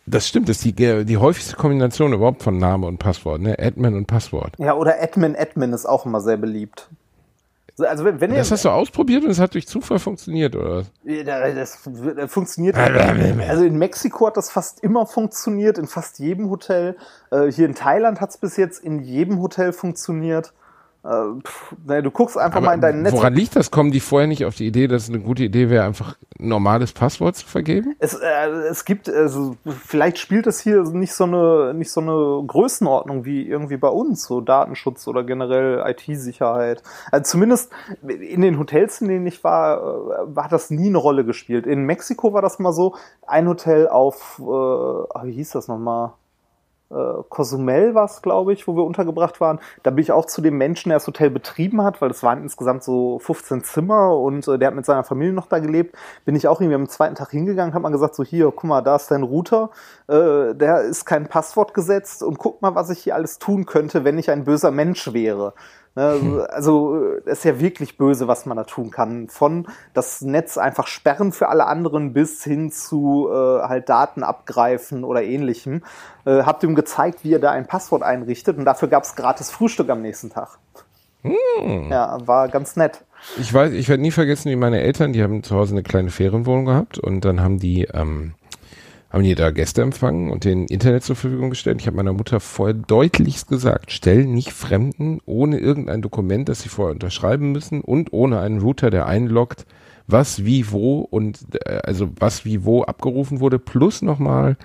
Das 0.05 0.27
stimmt, 0.27 0.49
das 0.49 0.57
ist 0.57 0.65
die, 0.65 1.05
die 1.05 1.17
häufigste 1.17 1.55
Kombination 1.55 2.13
überhaupt 2.13 2.41
von 2.41 2.57
Name 2.57 2.87
und 2.87 2.97
Passwort, 2.97 3.41
ne? 3.41 3.57
Admin 3.59 3.95
und 3.95 4.07
Passwort. 4.07 4.53
Ja, 4.57 4.73
oder 4.75 4.95
Admin, 5.03 5.35
Admin 5.35 5.73
ist 5.73 5.85
auch 5.85 6.05
immer 6.05 6.21
sehr 6.21 6.37
beliebt. 6.37 6.89
Also 7.81 8.05
wenn, 8.05 8.19
wenn 8.21 8.33
das 8.33 8.49
ihr, 8.49 8.53
hast 8.53 8.65
du 8.65 8.69
ausprobiert 8.69 9.23
und 9.23 9.31
es 9.31 9.39
hat 9.39 9.53
durch 9.53 9.67
Zufall 9.67 9.99
funktioniert, 9.99 10.55
oder? 10.55 10.85
Das, 11.03 11.79
das 12.15 12.31
funktioniert. 12.31 12.77
also 12.77 13.63
in 13.63 13.77
Mexiko 13.77 14.27
hat 14.27 14.37
das 14.37 14.51
fast 14.51 14.83
immer 14.83 15.05
funktioniert, 15.05 15.77
in 15.77 15.87
fast 15.87 16.19
jedem 16.19 16.49
Hotel. 16.49 16.95
Äh, 17.31 17.51
hier 17.51 17.65
in 17.65 17.75
Thailand 17.75 18.21
hat 18.21 18.31
es 18.31 18.37
bis 18.37 18.57
jetzt 18.57 18.83
in 18.83 18.99
jedem 18.99 19.41
Hotel 19.41 19.73
funktioniert. 19.73 20.53
Äh, 21.01 21.41
pff, 21.41 21.75
ne, 21.85 22.03
du 22.03 22.11
guckst 22.11 22.37
einfach 22.37 22.57
Aber 22.57 22.67
mal 22.67 22.73
in 22.73 22.81
dein 22.81 23.01
Netz. 23.03 23.13
Woran 23.13 23.33
liegt 23.33 23.55
das? 23.55 23.71
Kommen 23.71 23.91
die 23.91 24.01
vorher 24.01 24.27
nicht 24.27 24.43
auf 24.43 24.55
die 24.55 24.67
Idee, 24.67 24.87
dass 24.87 25.03
es 25.03 25.09
eine 25.09 25.19
gute 25.19 25.43
Idee 25.43 25.69
wäre, 25.69 25.85
einfach 25.85 26.17
ein 26.37 26.49
normales 26.49 26.91
Passwort 26.91 27.37
zu 27.37 27.47
vergeben? 27.47 27.95
Es, 27.99 28.13
äh, 28.15 28.49
es 28.69 28.83
gibt, 28.83 29.09
also 29.09 29.55
vielleicht 29.65 30.17
spielt 30.17 30.45
es 30.45 30.59
hier 30.59 30.83
nicht 30.83 31.13
so 31.13 31.23
eine 31.23 31.73
nicht 31.73 31.91
so 31.91 32.01
eine 32.01 32.43
Größenordnung 32.45 33.23
wie 33.23 33.47
irgendwie 33.47 33.77
bei 33.77 33.87
uns, 33.87 34.25
so 34.25 34.41
Datenschutz 34.41 35.07
oder 35.07 35.23
generell 35.23 35.83
IT-Sicherheit. 35.89 36.83
Also 37.11 37.31
zumindest 37.31 37.71
in 38.05 38.41
den 38.41 38.59
Hotels, 38.59 38.99
in 38.99 39.07
denen 39.07 39.27
ich 39.27 39.41
war, 39.43 40.27
äh, 40.27 40.35
hat 40.35 40.51
das 40.51 40.69
nie 40.69 40.87
eine 40.87 40.97
Rolle 40.97 41.23
gespielt. 41.23 41.65
In 41.65 41.83
Mexiko 41.83 42.33
war 42.33 42.41
das 42.41 42.59
mal 42.59 42.73
so, 42.73 42.95
ein 43.25 43.47
Hotel 43.47 43.87
auf, 43.87 44.39
äh, 44.39 44.43
wie 44.43 45.31
hieß 45.31 45.51
das 45.51 45.69
nochmal? 45.69 46.11
Äh, 46.91 47.23
Cozumel 47.29 47.93
war 47.95 48.05
es, 48.05 48.21
glaube 48.21 48.53
ich, 48.53 48.67
wo 48.67 48.75
wir 48.75 48.83
untergebracht 48.83 49.39
waren. 49.39 49.59
Da 49.83 49.91
bin 49.91 50.01
ich 50.01 50.11
auch 50.11 50.25
zu 50.25 50.41
dem 50.41 50.57
Menschen, 50.57 50.89
der 50.89 50.97
das 50.97 51.07
Hotel 51.07 51.29
betrieben 51.29 51.83
hat, 51.83 52.01
weil 52.01 52.11
es 52.11 52.23
waren 52.23 52.41
insgesamt 52.41 52.83
so 52.83 53.19
15 53.19 53.63
Zimmer 53.63 54.17
und 54.17 54.47
äh, 54.47 54.57
der 54.57 54.69
hat 54.69 54.75
mit 54.75 54.85
seiner 54.85 55.03
Familie 55.03 55.33
noch 55.33 55.47
da 55.47 55.59
gelebt. 55.59 55.95
Bin 56.25 56.35
ich 56.35 56.47
auch 56.47 56.61
irgendwie 56.61 56.75
am 56.75 56.89
zweiten 56.89 57.15
Tag 57.15 57.31
hingegangen, 57.31 57.73
hat 57.73 57.81
man 57.81 57.91
gesagt, 57.91 58.15
so 58.15 58.23
hier, 58.23 58.51
guck 58.51 58.63
mal, 58.63 58.81
da 58.81 58.95
ist 58.95 59.11
dein 59.11 59.23
Router, 59.23 59.69
äh, 60.07 60.55
der 60.55 60.81
ist 60.81 61.05
kein 61.05 61.27
Passwort 61.27 61.73
gesetzt 61.73 62.23
und 62.23 62.37
guck 62.39 62.61
mal, 62.61 62.75
was 62.75 62.89
ich 62.89 62.99
hier 62.99 63.15
alles 63.15 63.39
tun 63.39 63.65
könnte, 63.65 64.03
wenn 64.03 64.17
ich 64.17 64.31
ein 64.31 64.43
böser 64.43 64.71
Mensch 64.71 65.13
wäre. 65.13 65.53
Ne, 65.95 66.47
also 66.51 67.17
es 67.25 67.39
ist 67.39 67.43
ja 67.45 67.59
wirklich 67.59 67.97
böse, 67.97 68.27
was 68.27 68.45
man 68.45 68.57
da 68.57 68.63
tun 68.63 68.91
kann. 68.91 69.27
Von 69.27 69.67
das 69.93 70.21
Netz 70.21 70.57
einfach 70.57 70.87
sperren 70.87 71.31
für 71.31 71.49
alle 71.49 71.65
anderen 71.65 72.13
bis 72.13 72.43
hin 72.43 72.71
zu 72.71 73.27
äh, 73.31 73.33
halt 73.33 73.89
Daten 73.89 74.23
abgreifen 74.23 75.03
oder 75.03 75.23
ähnlichem. 75.23 75.83
Äh, 76.25 76.43
habt 76.43 76.63
ihm 76.63 76.75
gezeigt, 76.75 77.23
wie 77.23 77.33
er 77.33 77.39
da 77.39 77.51
ein 77.51 77.67
Passwort 77.67 78.03
einrichtet 78.03 78.57
und 78.57 78.65
dafür 78.65 78.87
gab 78.87 79.03
es 79.03 79.15
gratis 79.15 79.51
Frühstück 79.51 79.89
am 79.89 80.01
nächsten 80.01 80.29
Tag. 80.29 80.59
Hm. 81.21 81.91
Ja, 81.91 82.17
war 82.25 82.47
ganz 82.47 82.75
nett. 82.75 83.03
Ich 83.37 83.53
weiß, 83.53 83.73
ich 83.73 83.89
werde 83.89 84.01
nie 84.01 84.11
vergessen, 84.11 84.49
wie 84.49 84.55
meine 84.55 84.79
Eltern, 84.79 85.11
die 85.11 85.21
haben 85.21 85.43
zu 85.43 85.55
Hause 85.55 85.73
eine 85.73 85.83
kleine 85.83 86.09
Ferienwohnung 86.09 86.65
gehabt 86.65 86.97
und 86.97 87.25
dann 87.25 87.41
haben 87.41 87.59
die 87.59 87.83
ähm, 87.93 88.35
haben 89.09 89.23
die 89.23 89.35
da 89.35 89.51
Gäste 89.51 89.81
empfangen 89.81 90.29
und 90.29 90.43
den 90.43 90.65
Internet 90.65 91.03
zur 91.03 91.15
Verfügung 91.15 91.49
gestellt. 91.49 91.81
Ich 91.81 91.87
habe 91.87 91.97
meiner 91.97 92.13
Mutter 92.13 92.39
vorher 92.39 92.75
deutlichst 92.75 93.47
gesagt, 93.47 93.91
stell 93.91 94.25
nicht 94.25 94.51
Fremden 94.51 95.19
ohne 95.25 95.57
irgendein 95.57 96.01
Dokument, 96.01 96.47
das 96.47 96.61
sie 96.61 96.69
vorher 96.69 96.93
unterschreiben 96.93 97.51
müssen 97.51 97.81
und 97.81 98.13
ohne 98.13 98.39
einen 98.39 98.61
Router, 98.61 98.91
der 98.91 99.07
einloggt, 99.07 99.65
was 100.05 100.45
wie 100.45 100.71
wo 100.71 100.99
und 100.99 101.39
äh, 101.65 101.79
also 101.83 102.09
was 102.19 102.45
wie 102.45 102.65
wo 102.65 102.83
abgerufen 102.83 103.39
wurde, 103.39 103.57
plus 103.57 104.01
nochmal, 104.03 104.57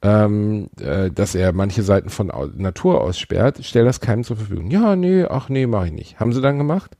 ähm, 0.00 0.68
äh, 0.80 1.10
dass 1.10 1.34
er 1.34 1.52
manche 1.52 1.82
Seiten 1.82 2.08
von 2.08 2.32
Natur 2.56 3.02
aus 3.02 3.18
sperrt, 3.18 3.58
stell 3.62 3.84
das 3.84 4.00
keinem 4.00 4.24
zur 4.24 4.36
Verfügung. 4.36 4.70
Ja, 4.70 4.96
nee, 4.96 5.24
ach 5.24 5.48
nee, 5.48 5.66
mache 5.66 5.86
ich 5.86 5.92
nicht. 5.92 6.20
Haben 6.20 6.32
sie 6.32 6.40
dann 6.40 6.58
gemacht? 6.58 6.96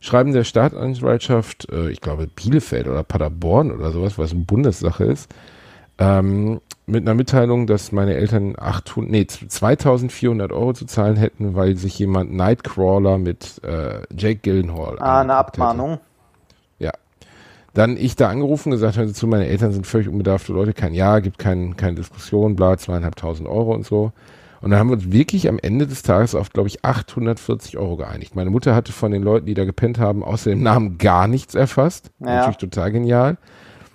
Schreiben 0.00 0.32
der 0.32 0.44
Staatsanwaltschaft, 0.44 1.70
äh, 1.70 1.90
ich 1.90 2.00
glaube 2.00 2.26
Bielefeld 2.26 2.88
oder 2.88 3.02
Paderborn 3.02 3.70
oder 3.70 3.92
sowas, 3.92 4.18
was 4.18 4.32
eine 4.32 4.44
Bundessache 4.44 5.04
ist, 5.04 5.32
ähm, 6.02 6.60
mit 6.86 7.02
einer 7.02 7.14
Mitteilung, 7.14 7.66
dass 7.66 7.92
meine 7.92 8.14
Eltern 8.14 8.54
800, 8.58 9.10
nee, 9.10 9.26
2400 9.26 10.52
Euro 10.52 10.72
zu 10.72 10.84
zahlen 10.84 11.16
hätten, 11.16 11.54
weil 11.54 11.76
sich 11.76 11.98
jemand 11.98 12.32
Nightcrawler 12.32 13.18
mit 13.18 13.62
äh, 13.62 14.02
Jake 14.16 14.40
Gyllenhaal. 14.42 14.98
Ah, 14.98 15.20
eine 15.20 15.34
Abmahnung. 15.34 15.90
Hätte. 15.92 16.02
Ja. 16.80 16.90
Dann 17.74 17.96
ich 17.96 18.16
da 18.16 18.28
angerufen, 18.28 18.72
gesagt 18.72 18.98
habe 18.98 19.12
zu, 19.12 19.26
meine 19.28 19.46
Eltern 19.46 19.72
sind 19.72 19.86
völlig 19.86 20.08
unbedarfte 20.08 20.52
Leute, 20.52 20.72
kein 20.72 20.92
Ja, 20.92 21.20
gibt 21.20 21.38
kein, 21.38 21.76
keine 21.76 21.94
Diskussion, 21.94 22.56
bla, 22.56 22.76
zweieinhalbtausend 22.76 23.48
Euro 23.48 23.72
und 23.72 23.86
so. 23.86 24.12
Und 24.60 24.70
dann 24.70 24.78
haben 24.78 24.90
wir 24.90 24.94
uns 24.94 25.10
wirklich 25.10 25.48
am 25.48 25.58
Ende 25.60 25.86
des 25.86 26.02
Tages 26.02 26.34
auf, 26.34 26.50
glaube 26.50 26.68
ich, 26.68 26.84
840 26.84 27.78
Euro 27.78 27.96
geeinigt. 27.96 28.36
Meine 28.36 28.50
Mutter 28.50 28.74
hatte 28.74 28.92
von 28.92 29.10
den 29.10 29.22
Leuten, 29.22 29.46
die 29.46 29.54
da 29.54 29.64
gepennt 29.64 29.98
haben, 29.98 30.22
außer 30.22 30.50
dem 30.50 30.62
Namen 30.62 30.98
gar 30.98 31.26
nichts 31.26 31.54
erfasst. 31.54 32.10
Ja. 32.20 32.26
Natürlich 32.26 32.58
total 32.58 32.92
genial. 32.92 33.38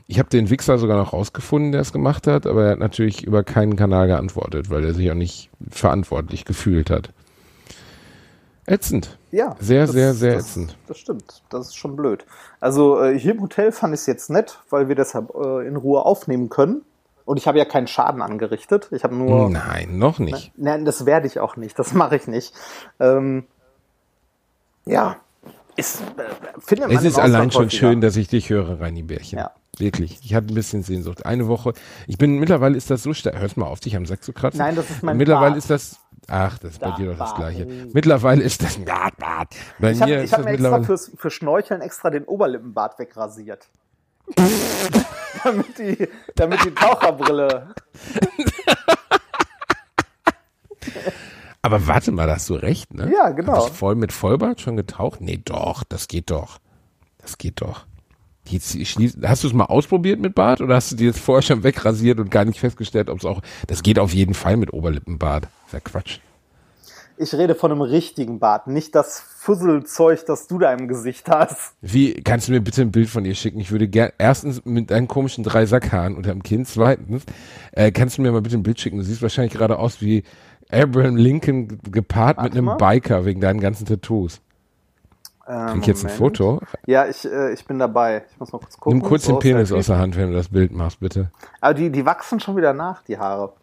Ich 0.10 0.20
habe 0.20 0.30
den 0.30 0.49
Wichser 0.49 0.78
sogar 0.78 0.97
noch 0.97 1.12
rausgefunden, 1.12 1.74
der 1.74 1.82
es 1.82 1.91
gemacht 1.91 2.28
hat, 2.28 2.47
aber 2.47 2.66
er 2.66 2.72
hat 2.72 2.80
natürlich 2.80 3.24
über 3.26 3.43
keinen 3.43 3.76
Kanal 3.76 4.08
geantwortet, 4.08 4.70
weil 4.70 4.86
er 4.86 4.93
sich 4.93 5.12
auch 5.12 5.16
nicht 5.16 5.49
verantwortlich 5.70 6.45
gefühlt 6.45 6.89
hat. 6.89 7.12
Ätzend. 8.66 9.18
Ja. 9.32 9.55
Sehr, 9.60 9.82
das, 9.82 9.91
sehr, 9.91 10.14
sehr 10.14 10.36
das, 10.36 10.45
ätzend. 10.45 10.78
Das 10.88 10.97
stimmt. 10.97 11.41
Das 11.49 11.68
ist 11.68 11.76
schon 11.76 11.95
blöd. 11.95 12.26
Also 12.60 13.01
äh, 13.01 13.18
hier 13.20 13.34
im 13.34 13.41
Hotel 13.41 13.72
fand 13.72 13.93
ich 13.93 14.01
es 14.01 14.05
jetzt 14.05 14.30
nett, 14.30 14.60
weil 14.70 14.88
wir 14.88 14.95
deshalb 14.95 15.34
äh, 15.36 15.68
in 15.68 15.76
Ruhe 15.76 16.05
aufnehmen 16.05 16.49
können. 16.49 16.82
Und 17.26 17.38
ich 17.38 17.47
habe 17.47 17.58
ja 17.58 17.66
keinen 17.66 17.88
Schaden 17.88 18.22
angerichtet. 18.22 18.88
Ich 18.91 19.03
habe 19.03 19.14
nur. 19.16 19.49
Nein, 19.49 19.97
noch 19.97 20.20
nicht. 20.20 20.53
Nein, 20.55 20.86
das 20.86 21.05
werde 21.05 21.28
ich 21.28 21.39
auch 21.41 21.58
nicht. 21.58 21.78
Das 21.78 21.93
mache 21.93 22.16
ich 22.16 22.28
nicht. 22.28 22.53
Ähm, 22.99 23.45
ja. 24.86 25.18
Ist, 25.76 26.01
äh, 26.18 26.86
Es 26.89 27.03
ist 27.03 27.20
allein 27.20 27.51
schon 27.51 27.66
häufiger. 27.66 27.80
schön, 27.88 28.01
dass 28.01 28.16
ich 28.16 28.30
dich 28.30 28.49
höre, 28.49 28.80
Reini 28.80 29.03
Bärchen. 29.03 29.39
Ja. 29.39 29.51
Wirklich. 29.80 30.19
Ich 30.23 30.34
hatte 30.34 30.47
ein 30.47 30.55
bisschen 30.55 30.84
Sehnsucht. 30.84 31.25
Eine 31.25 31.47
Woche. 31.47 31.73
Ich 32.07 32.17
bin, 32.17 32.39
mittlerweile 32.39 32.75
ist 32.75 32.89
das 32.89 33.03
so 33.03 33.13
stark. 33.13 33.39
Hörst 33.39 33.57
mal 33.57 33.67
auf, 33.67 33.80
dich 33.80 33.95
am 33.95 34.05
Sack 34.05 34.23
zu 34.23 34.34
kratzen. 34.34 34.59
Nein, 34.59 34.75
das 34.75 34.89
ist 34.89 35.03
mein 35.03 35.17
Mittlerweile 35.17 35.51
Bart. 35.51 35.57
ist 35.59 35.69
das, 35.69 35.99
ach, 36.28 36.57
das 36.59 36.71
ist 36.73 36.80
bei 36.80 36.89
Da, 36.89 36.95
dir 36.95 37.11
doch 37.11 37.17
das 37.17 37.30
Bart. 37.30 37.38
Gleiche. 37.38 37.65
Mittlerweile 37.93 38.43
ist 38.43 38.63
das, 38.63 38.78
Bart, 38.78 39.17
Bart. 39.17 39.55
Bei 39.80 39.91
Ich 39.91 40.01
habe 40.01 40.11
hab 40.11 40.17
mir 40.17 40.23
extra 40.23 40.41
mittlerweile, 40.43 40.84
fürs, 40.84 41.11
für 41.15 41.30
Schnorcheln 41.30 41.82
extra 41.82 42.09
den 42.09 42.23
Oberlippenbart 42.25 42.97
wegrasiert. 42.99 43.67
damit, 45.43 45.78
die, 45.78 46.07
damit 46.36 46.65
die 46.65 46.71
Taucherbrille. 46.73 47.73
aber 51.61 51.88
warte 51.88 52.11
mal, 52.11 52.28
da 52.28 52.36
hast 52.36 52.49
du 52.49 52.55
recht, 52.55 52.93
ne? 52.93 53.11
Ja, 53.13 53.30
genau. 53.30 53.67
Voll 53.67 53.95
mit 53.95 54.11
Vollbart 54.11 54.61
schon 54.61 54.75
getaucht? 54.75 55.21
Nee, 55.21 55.41
doch, 55.43 55.84
das 55.84 56.07
geht 56.07 56.32
doch. 56.32 56.59
Das 57.19 57.38
geht 57.38 57.61
doch. 57.61 57.86
Jetzt 58.50 58.78
hast 59.24 59.43
du 59.43 59.48
es 59.48 59.54
mal 59.54 59.66
ausprobiert 59.66 60.20
mit 60.20 60.36
Bart 60.36 60.62
oder 60.62 60.76
hast 60.76 60.91
du 60.91 60.95
dir 60.95 61.08
jetzt 61.08 61.20
vorher 61.20 61.41
schon 61.41 61.64
wegrasiert 61.64 62.20
und 62.20 62.32
gar 62.32 62.45
nicht 62.45 62.60
festgestellt, 62.60 63.10
ob 63.10 63.20
es 63.20 63.26
auch, 63.26 63.41
das 63.68 63.84
geht 63.84 64.00
auf 64.00 64.14
jeden 64.14 64.34
Fall 64.34 64.58
mit 64.58 64.74
Oberlippenbart. 64.74 65.43
Das 65.43 65.52
ist 65.68 65.74
ja 65.74 65.80
Quatsch. 65.80 66.20
Ich 67.20 67.34
rede 67.34 67.56
von 67.56 67.72
einem 67.72 67.82
richtigen 67.82 68.38
Bart, 68.38 68.68
nicht 68.68 68.93
das 68.93 69.20
Fusselzeug, 69.20 70.24
das 70.28 70.45
du 70.48 70.60
da 70.60 70.72
im 70.72 70.88
Gesicht 70.88 71.28
hast. 71.30 71.74
Wie, 71.82 72.14
kannst 72.14 72.48
du 72.48 72.52
mir 72.52 72.62
bitte 72.62 72.84
ein 72.84 72.91
Bild 72.91 73.10
von 73.10 73.26
ihr 73.26 73.34
schicken? 73.34 73.60
Ich 73.60 73.72
würde 73.72 73.88
gern, 73.88 74.12
erstens 74.20 74.64
mit 74.66 74.91
deinen 74.91 75.08
komischen 75.08 75.43
drei 75.43 75.66
Sackhaaren 75.66 76.16
unterm 76.16 76.43
Kinn, 76.43 76.64
zweitens, 76.66 77.24
äh, 77.72 77.91
kannst 77.91 78.18
du 78.20 78.22
mir 78.22 78.32
mal 78.32 78.41
bitte 78.43 78.58
ein 78.58 78.62
Bild 78.62 78.80
schicken? 78.80 78.98
Du 78.98 79.04
siehst 79.04 79.24
wahrscheinlich 79.24 79.54
gerade 79.54 79.80
aus 79.80 80.00
wie 80.00 80.24
Abraham 80.70 81.16
Lincoln 81.16 81.70
ge- 81.70 81.78
gepaart 81.89 82.38
mit 82.38 82.43
Warte 82.43 82.58
einem 82.60 82.66
mal. 82.66 82.76
Biker 82.76 83.26
wegen 83.26 83.41
deinen 83.41 83.62
ganzen 83.62 83.88
Tattoos. 83.88 84.39
Ähm, 85.48 85.68
Krieg 85.68 85.82
ich 85.82 85.88
jetzt 85.88 86.06
ein. 86.06 86.12
Foto? 86.12 86.60
Ja, 86.86 87.08
ich, 87.08 87.24
äh, 87.26 87.54
ich 87.54 87.66
bin 87.66 87.80
dabei. 87.80 88.24
Ich 88.30 88.39
muss 88.39 88.52
mal 88.52 88.60
kurz 88.60 88.78
gucken. 88.78 89.00
Nimm 89.00 89.08
kurz 89.08 89.26
den 89.26 89.39
Penis 89.39 89.72
aus 89.72 89.88
der 89.88 89.98
Hand, 89.98 90.18
wenn 90.18 90.32
du 90.32 90.36
das 90.36 90.50
Bild 90.50 90.72
machst, 90.74 91.00
bitte. 91.00 91.32
Aber 91.62 91.74
die, 91.74 91.89
die 91.89 92.06
wachsen 92.06 92.39
schon 92.39 92.58
wieder 92.58 92.74
nach, 92.74 93.02
die 93.04 93.18
Haare. 93.18 93.54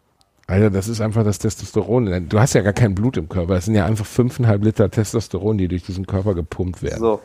Alter, 0.47 0.69
das 0.69 0.87
ist 0.87 1.01
einfach 1.01 1.23
das 1.23 1.39
Testosteron. 1.39 2.29
Du 2.29 2.39
hast 2.39 2.53
ja 2.53 2.61
gar 2.61 2.73
kein 2.73 2.93
Blut 2.95 3.17
im 3.17 3.29
Körper. 3.29 3.55
Das 3.55 3.65
sind 3.65 3.75
ja 3.75 3.85
einfach 3.85 4.05
fünfeinhalb 4.05 4.63
Liter 4.63 4.89
Testosteron, 4.89 5.57
die 5.57 5.67
durch 5.67 5.83
diesen 5.83 6.05
Körper 6.05 6.35
gepumpt 6.35 6.83
werden. 6.83 6.99
So. 6.99 7.21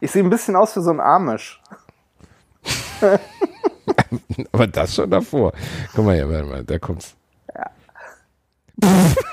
Ich 0.00 0.10
sehe 0.10 0.22
ein 0.22 0.30
bisschen 0.30 0.56
aus 0.56 0.76
wie 0.76 0.82
so 0.82 0.90
ein 0.90 1.00
Amish. 1.00 1.60
Aber 4.52 4.66
das 4.66 4.94
schon 4.94 5.10
davor. 5.10 5.52
Guck 5.94 6.04
mal 6.04 6.14
hier, 6.14 6.28
warte 6.28 6.46
mal, 6.46 6.64
da 6.64 6.78
kommt's. 6.78 7.14
Entschuldigung, 8.80 9.24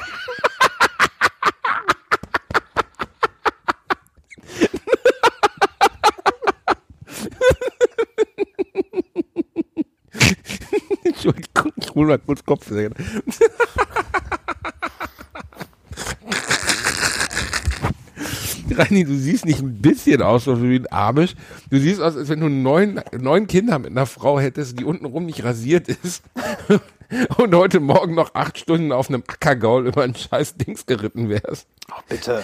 ich 11.97 11.99
hol 11.99 12.07
mal 12.09 12.19
kurz 12.19 12.45
Kopfhörer. 12.45 12.91
Rani, 18.77 19.03
du 19.03 19.15
siehst 19.15 19.45
nicht 19.45 19.61
ein 19.61 19.81
bisschen 19.81 20.21
aus 20.21 20.45
wie 20.45 20.75
ein 20.75 20.85
Amish. 20.91 21.33
Du 21.71 21.79
siehst 21.79 21.99
aus, 21.99 22.15
als 22.15 22.29
wenn 22.29 22.41
du 22.41 22.49
neun, 22.49 23.01
neun 23.19 23.47
Kinder 23.47 23.79
mit 23.79 23.89
einer 23.89 24.05
Frau 24.05 24.39
hättest, 24.39 24.79
die 24.79 24.83
untenrum 24.83 25.25
nicht 25.25 25.43
rasiert 25.43 25.87
ist. 25.87 26.21
Und 27.37 27.55
heute 27.55 27.79
Morgen 27.79 28.15
noch 28.15 28.35
acht 28.35 28.57
Stunden 28.57 28.91
auf 28.91 29.07
einem 29.09 29.23
Ackergaul 29.27 29.87
über 29.87 30.03
ein 30.03 30.13
scheiß 30.15 30.55
Dings 30.57 30.85
geritten 30.85 31.29
wärst. 31.29 31.67
Oh, 31.89 31.99
bitte. 32.09 32.43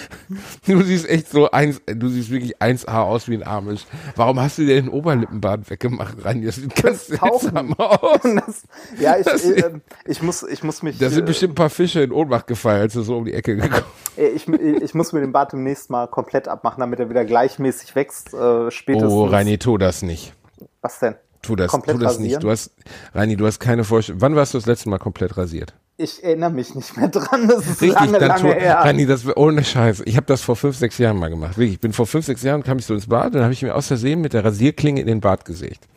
Du 0.65 0.81
siehst 0.83 1.09
echt 1.09 1.29
so 1.29 1.51
eins, 1.51 1.81
du 1.85 2.07
siehst 2.07 2.29
wirklich 2.31 2.57
1A 2.61 3.01
aus 3.03 3.27
wie 3.27 3.35
ein 3.35 3.45
Amish. 3.45 3.85
Warum 4.15 4.39
hast 4.39 4.57
du 4.57 4.65
dir 4.65 4.75
den 4.75 4.87
Oberlippenbart 4.89 5.69
weggemacht, 5.69 6.23
Rani? 6.23 6.45
Das 6.45 6.55
sieht 6.55 6.75
ganz 6.75 7.07
Das 7.07 7.19
seltsam 7.19 7.73
aus. 7.73 8.21
Das, 8.23 8.63
ja, 8.99 9.17
ich, 9.17 9.25
Das- 9.25 9.43
äh, 9.43 9.71
ich, 10.05 10.21
muss, 10.21 10.43
ich 10.43 10.63
muss 10.63 10.81
mich. 10.81 10.97
Da 10.97 11.09
sind 11.09 11.23
äh, 11.23 11.27
bestimmt 11.27 11.53
ein 11.53 11.55
paar 11.55 11.69
Fische 11.69 12.01
in 12.01 12.11
Ohnmacht 12.13 12.47
gefallen, 12.47 12.81
als 12.81 12.93
du 12.93 13.01
so 13.01 13.17
um 13.17 13.25
die 13.25 13.33
Ecke 13.33 13.57
gekommen 13.57 13.83
Äh, 14.17 14.27
Ich, 14.29 14.47
ich 14.47 14.93
muss 14.93 15.11
mir 15.11 15.19
den 15.19 15.33
Bart 15.33 15.51
demnächst 15.51 15.89
mal 15.89 16.07
komplett 16.07 16.47
abmachen, 16.47 16.79
damit 16.79 16.99
er 16.99 17.09
wieder 17.09 17.25
gleichmäßig 17.25 17.95
wächst. 17.95 18.33
Äh, 18.33 18.71
spätestens. 18.71 19.11
Oh, 19.11 19.25
Reini, 19.25 19.57
tu 19.57 19.77
das 19.77 20.03
nicht. 20.03 20.33
Was 20.81 20.99
denn? 20.99 21.15
Tu 21.43 21.55
das, 21.55 21.69
Komplett 21.69 21.97
tu 21.97 22.01
das 22.01 22.13
rasieren? 22.13 22.27
nicht. 22.31 22.43
Du 22.43 22.49
hast, 22.49 22.71
Reini, 23.13 23.35
du 23.35 23.45
hast 23.45 23.59
keine 23.59 23.83
Vorstellung. 23.83 24.21
Wann 24.21 24.35
warst 24.35 24.53
du 24.55 24.57
das 24.57 24.65
letzte 24.65 24.89
Mal 24.89 24.97
komplett 24.97 25.37
rasiert? 25.37 25.75
Ich 25.97 26.23
erinnere 26.23 26.49
mich 26.49 26.73
nicht 26.73 26.97
mehr 26.97 27.09
dran. 27.09 27.47
Das 27.47 27.67
ist 27.67 27.81
Richtig, 27.81 27.99
lange, 27.99 28.17
lange 28.17 28.41
tu, 28.41 28.47
her. 28.47 28.77
Reini, 28.79 29.05
das 29.05 29.25
ohne 29.37 29.63
Scheiß. 29.63 30.01
Ich 30.05 30.15
habe 30.15 30.25
das 30.25 30.41
vor 30.41 30.55
fünf, 30.55 30.75
sechs 30.77 30.97
Jahren 30.97 31.19
mal 31.19 31.29
gemacht. 31.29 31.57
Wirklich, 31.57 31.73
ich 31.75 31.79
bin 31.79 31.93
vor 31.93 32.07
fünf, 32.07 32.25
sechs 32.25 32.41
Jahren 32.41 32.63
kam 32.63 32.79
ich 32.79 32.85
so 32.85 32.93
ins 32.95 33.07
Bad, 33.07 33.35
dann 33.35 33.43
habe 33.43 33.53
ich 33.53 33.61
mir 33.61 33.75
aus 33.75 33.87
Versehen 33.87 34.21
mit 34.21 34.33
der 34.33 34.43
Rasierklinge 34.43 35.01
in 35.01 35.07
den 35.07 35.19
Bart 35.21 35.45
gesägt. 35.45 35.87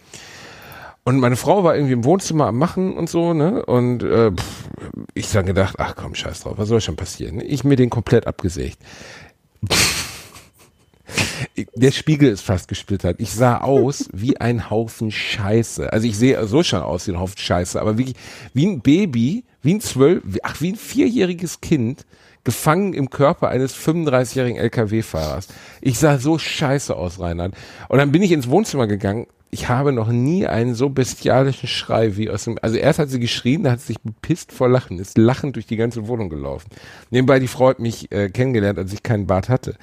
Und 1.05 1.20
meine 1.20 1.36
Frau 1.36 1.62
war 1.62 1.76
irgendwie 1.76 1.92
im 1.94 2.05
Wohnzimmer 2.05 2.47
am 2.47 2.59
Machen 2.59 2.97
und 2.97 3.09
so, 3.09 3.32
ne? 3.32 3.64
Und 3.64 4.03
äh, 4.03 4.32
pff, 4.32 4.68
ich 5.14 5.30
dann 5.30 5.47
gedacht, 5.47 5.76
ach 5.78 5.94
komm, 5.94 6.16
scheiß 6.16 6.40
drauf, 6.40 6.55
was 6.57 6.68
soll 6.68 6.80
schon 6.80 6.97
passieren? 6.97 7.40
Ich 7.40 7.62
mir 7.62 7.76
den 7.76 7.88
komplett 7.90 8.26
abgesägt. 8.26 8.78
Der 11.75 11.93
Spiegel 11.93 12.31
ist 12.31 12.43
fast 12.43 12.69
gesplittert. 12.69 13.17
Ich 13.21 13.33
sah 13.33 13.59
aus 13.59 14.09
wie 14.13 14.41
ein 14.41 14.71
Haufen 14.71 15.11
Scheiße. 15.11 15.93
Also 15.93 16.07
ich 16.07 16.17
sehe 16.17 16.45
so 16.47 16.63
schon 16.63 16.81
aus 16.81 17.07
wie 17.07 17.13
ein 17.13 17.21
Haufen 17.21 17.39
Scheiße, 17.39 17.81
aber 17.81 17.99
wirklich 17.99 18.17
wie 18.55 18.67
ein 18.67 18.81
Baby, 18.81 19.45
wie 19.63 19.75
ein 19.75 19.81
zwölf, 19.81 20.23
ach 20.43 20.61
wie 20.61 20.73
ein 20.73 20.77
vierjähriges 20.77 21.61
Kind 21.61 22.05
gefangen 22.45 22.95
im 22.95 23.11
Körper 23.11 23.49
eines 23.49 23.77
35-jährigen 23.77 24.57
LKW-Fahrers. 24.57 25.49
Ich 25.81 25.99
sah 25.99 26.19
so 26.19 26.39
scheiße 26.39 26.95
aus, 26.95 27.19
Reinhard. 27.19 27.55
Und 27.89 27.99
dann 27.99 28.13
bin 28.13 28.23
ich 28.23 28.31
ins 28.31 28.49
Wohnzimmer 28.49 28.87
gegangen. 28.87 29.27
Ich 29.51 29.69
habe 29.69 29.93
noch 29.93 30.09
nie 30.09 30.47
einen 30.47 30.75
so 30.75 30.89
bestialischen 30.89 31.69
Schrei 31.69 32.17
wie 32.17 32.31
aus 32.31 32.45
dem, 32.45 32.59
also 32.63 32.77
erst 32.77 32.99
hat 32.99 33.11
sie 33.11 33.21
geschrien, 33.21 33.65
dann 33.65 33.73
hat 33.73 33.81
sie 33.81 33.89
sich 33.89 34.01
bepisst 34.01 34.53
vor 34.53 34.69
Lachen, 34.69 34.99
ist 34.99 35.19
lachend 35.19 35.57
durch 35.57 35.67
die 35.67 35.77
ganze 35.77 36.07
Wohnung 36.09 36.29
gelaufen. 36.29 36.69
Nebenbei, 37.11 37.41
die 37.41 37.49
Frau 37.49 37.69
hat 37.69 37.81
mich 37.81 38.13
äh, 38.13 38.29
kennengelernt, 38.29 38.79
als 38.79 38.93
ich 38.93 39.03
keinen 39.03 39.27
Bart 39.27 39.49
hatte. 39.49 39.77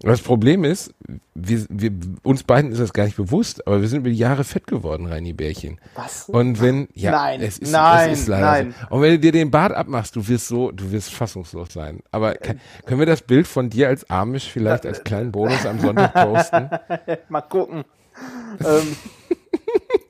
Das 0.00 0.22
Problem 0.22 0.62
ist, 0.62 0.94
wir, 1.34 1.66
wir, 1.68 1.90
uns 2.22 2.44
beiden 2.44 2.70
ist 2.70 2.78
das 2.80 2.92
gar 2.92 3.04
nicht 3.04 3.16
bewusst, 3.16 3.66
aber 3.66 3.80
wir 3.80 3.88
sind 3.88 4.00
über 4.00 4.10
die 4.10 4.16
Jahre 4.16 4.44
fett 4.44 4.68
geworden, 4.68 5.06
Reini 5.06 5.32
Bärchen. 5.32 5.80
Was? 5.96 6.28
Und 6.28 6.60
wenn, 6.60 6.86
ja, 6.94 7.10
Nein, 7.10 7.40
es 7.40 7.58
ist, 7.58 7.72
nein, 7.72 8.10
es 8.12 8.20
ist 8.20 8.28
leider 8.28 8.46
nein. 8.46 8.74
so. 8.80 8.94
Und 8.94 9.02
wenn 9.02 9.10
du 9.12 9.18
dir 9.18 9.32
den 9.32 9.50
Bart 9.50 9.72
abmachst, 9.72 10.14
du 10.14 10.28
wirst 10.28 10.46
so, 10.46 10.70
du 10.70 10.92
wirst 10.92 11.12
fassungslos 11.12 11.72
sein. 11.72 12.00
Aber 12.12 12.34
kann, 12.34 12.60
können 12.86 13.00
wir 13.00 13.06
das 13.06 13.22
Bild 13.22 13.48
von 13.48 13.70
dir 13.70 13.88
als 13.88 14.08
Amish 14.08 14.48
vielleicht 14.48 14.86
als 14.86 15.02
kleinen 15.02 15.32
Bonus 15.32 15.66
am 15.66 15.80
Sonntag 15.80 16.14
posten? 16.14 16.70
Mal 17.28 17.40
gucken. 17.42 17.84
ähm, 18.60 18.96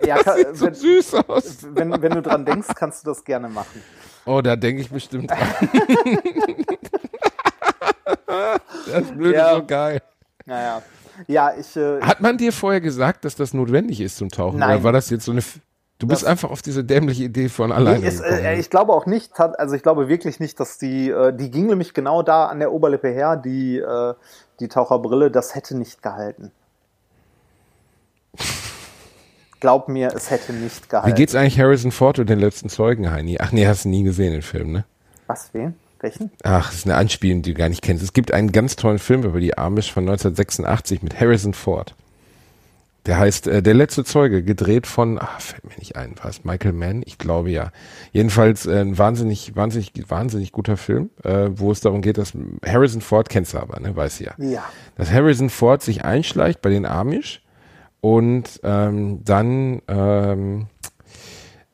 ja, 0.06 0.16
kann, 0.18 0.54
So 0.54 0.66
wenn, 0.66 0.74
süß 0.74 1.14
aus. 1.14 1.66
wenn, 1.72 2.02
wenn 2.02 2.12
du 2.12 2.20
dran 2.20 2.44
denkst, 2.44 2.68
kannst 2.74 3.06
du 3.06 3.10
das 3.10 3.24
gerne 3.24 3.48
machen. 3.48 3.82
Oh, 4.26 4.42
da 4.42 4.54
denke 4.56 4.82
ich 4.82 4.90
bestimmt 4.90 5.30
dran. 5.30 5.38
das 8.26 9.10
Bild 9.16 9.34
Ja. 9.34 9.50
ist 9.52 9.56
so 9.56 9.64
geil. 9.66 10.02
Naja. 10.46 10.82
Ja, 11.26 11.52
ich. 11.58 11.76
Äh, 11.76 12.00
Hat 12.00 12.20
man 12.20 12.38
dir 12.38 12.52
vorher 12.52 12.80
gesagt, 12.80 13.24
dass 13.24 13.34
das 13.36 13.52
notwendig 13.52 14.00
ist 14.00 14.16
zum 14.18 14.28
Tauchen? 14.28 14.58
Nein. 14.60 14.76
Oder 14.76 14.84
war 14.84 14.92
das 14.92 15.10
jetzt 15.10 15.24
so 15.24 15.32
eine, 15.32 15.40
F- 15.40 15.58
du 15.98 16.06
bist 16.06 16.22
Das- 16.22 16.28
einfach 16.28 16.50
auf 16.50 16.62
diese 16.62 16.84
dämliche 16.84 17.24
Idee 17.24 17.48
von 17.48 17.72
alleine 17.72 18.06
es, 18.06 18.22
gekommen. 18.22 18.38
äh, 18.44 18.58
ich 18.58 18.70
glaube 18.70 18.92
auch 18.92 19.04
nicht, 19.06 19.32
also 19.38 19.74
ich 19.74 19.82
glaube 19.82 20.08
wirklich 20.08 20.38
nicht, 20.38 20.60
dass 20.60 20.78
die, 20.78 21.10
äh, 21.10 21.32
die 21.36 21.50
ging 21.50 21.66
nämlich 21.66 21.92
genau 21.92 22.22
da 22.22 22.46
an 22.46 22.60
der 22.60 22.72
Oberlippe 22.72 23.08
her, 23.08 23.36
die, 23.36 23.78
äh, 23.78 24.14
die 24.60 24.68
Taucherbrille, 24.68 25.30
das 25.30 25.54
hätte 25.56 25.76
nicht 25.76 26.02
gehalten. 26.02 26.52
Glaub 29.60 29.88
mir, 29.88 30.12
es 30.14 30.30
hätte 30.30 30.52
nicht 30.52 30.84
Wie 30.84 30.88
gehalten. 30.88 31.16
geht's 31.16 31.34
eigentlich 31.34 31.58
Harrison 31.58 31.90
Ford 31.90 32.20
und 32.20 32.30
den 32.30 32.38
letzten 32.38 32.68
Zeugen, 32.68 33.10
Heini? 33.10 33.38
Ach 33.40 33.50
nee, 33.50 33.66
hast 33.66 33.84
du 33.84 33.88
nie 33.88 34.04
gesehen, 34.04 34.32
den 34.32 34.42
Film, 34.42 34.70
ne? 34.70 34.84
Was, 35.26 35.50
wen? 35.52 35.74
Welchen? 36.00 36.30
Ach, 36.42 36.66
das 36.66 36.80
ist 36.80 36.86
eine 36.86 36.96
Anspielung, 36.96 37.42
die 37.42 37.54
du 37.54 37.58
gar 37.58 37.68
nicht 37.68 37.82
kennst. 37.82 38.04
Es 38.04 38.12
gibt 38.12 38.32
einen 38.32 38.52
ganz 38.52 38.76
tollen 38.76 38.98
Film 38.98 39.24
über 39.24 39.40
die 39.40 39.58
Amish 39.58 39.92
von 39.92 40.04
1986 40.04 41.02
mit 41.02 41.18
Harrison 41.20 41.54
Ford. 41.54 41.94
Der 43.06 43.18
heißt 43.18 43.46
äh, 43.46 43.62
Der 43.62 43.74
letzte 43.74 44.04
Zeuge, 44.04 44.42
gedreht 44.42 44.86
von, 44.86 45.18
ach, 45.20 45.40
fällt 45.40 45.64
mir 45.64 45.76
nicht 45.78 45.96
ein, 45.96 46.14
was, 46.22 46.44
Michael 46.44 46.74
Mann? 46.74 47.02
Ich 47.06 47.18
glaube 47.18 47.50
ja. 47.50 47.72
Jedenfalls 48.12 48.66
äh, 48.66 48.80
ein 48.80 48.98
wahnsinnig, 48.98 49.56
wahnsinnig, 49.56 49.92
wahnsinnig 50.08 50.52
guter 50.52 50.76
Film, 50.76 51.10
äh, 51.24 51.48
wo 51.50 51.72
es 51.72 51.80
darum 51.80 52.02
geht, 52.02 52.18
dass 52.18 52.32
Harrison 52.64 53.00
Ford, 53.00 53.28
kennst 53.28 53.54
du 53.54 53.58
aber, 53.58 53.80
ne, 53.80 53.96
weiß 53.96 54.20
ja. 54.20 54.32
Ja. 54.38 54.64
Dass 54.96 55.10
Harrison 55.10 55.50
Ford 55.50 55.82
sich 55.82 56.04
einschleicht 56.04 56.60
bei 56.60 56.70
den 56.70 56.86
Amish 56.86 57.40
und 58.00 58.60
ähm, 58.62 59.24
dann 59.24 59.82
ähm, 59.88 60.66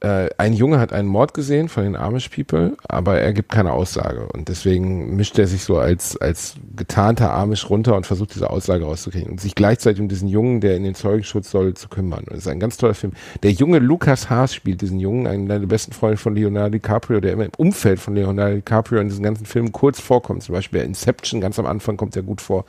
äh, 0.05 0.29
ein 0.37 0.53
Junge 0.53 0.79
hat 0.79 0.93
einen 0.93 1.09
Mord 1.09 1.33
gesehen 1.33 1.71
von 1.71 1.85
den 1.85 1.97
Amish 1.97 2.29
People, 2.29 2.77
aber 2.87 3.21
er 3.21 3.33
gibt 3.33 3.51
keine 3.51 3.73
Aussage 3.73 4.29
und 4.35 4.49
deswegen 4.49 5.17
mischt 5.17 5.39
er 5.39 5.47
sich 5.47 5.65
so 5.65 5.79
als 5.79 6.19
als 6.19 6.57
getarnter 6.77 7.33
Amish 7.33 7.71
runter 7.71 7.97
und 7.97 8.07
versucht 8.07 8.35
diese 8.35 8.51
Aussage 8.51 8.85
rauszukriegen 8.85 9.31
und 9.31 9.41
sich 9.41 9.55
gleichzeitig 9.55 10.03
um 10.03 10.09
diesen 10.09 10.29
Jungen, 10.29 10.61
der 10.61 10.77
in 10.77 10.85
den 10.85 10.95
Zeugenschutz 10.95 11.51
soll, 11.51 11.73
zu 11.73 11.89
kümmern. 11.89 12.21
Und 12.21 12.33
das 12.33 12.41
ist 12.41 12.49
ein 12.49 12.61
ganz 12.61 12.77
toller 12.77 12.93
Film. 12.93 13.15
Der 13.43 13.53
junge 13.53 13.79
Lukas 13.79 14.29
Haas 14.29 14.55
spielt 14.55 14.83
diesen 14.83 15.01
Jungen, 15.01 15.27
einen 15.27 15.49
der 15.49 15.61
besten 15.61 15.93
Freunde 15.93 16.19
von 16.19 16.35
Leonardo 16.35 16.71
DiCaprio, 16.71 17.21
der 17.21 17.33
immer 17.33 17.47
im 17.47 17.53
Umfeld 17.57 17.99
von 17.99 18.15
Leonardo 18.15 18.57
DiCaprio 18.57 19.01
in 19.01 19.09
diesen 19.09 19.25
ganzen 19.25 19.47
Filmen 19.47 19.73
kurz 19.73 20.01
vorkommt. 20.01 20.43
Zum 20.43 20.55
Beispiel 20.55 20.83
Inception, 20.83 21.41
ganz 21.41 21.59
am 21.59 21.65
Anfang 21.65 21.97
kommt 21.97 22.15
er 22.15 22.23
gut 22.23 22.43
vor. 22.43 22.67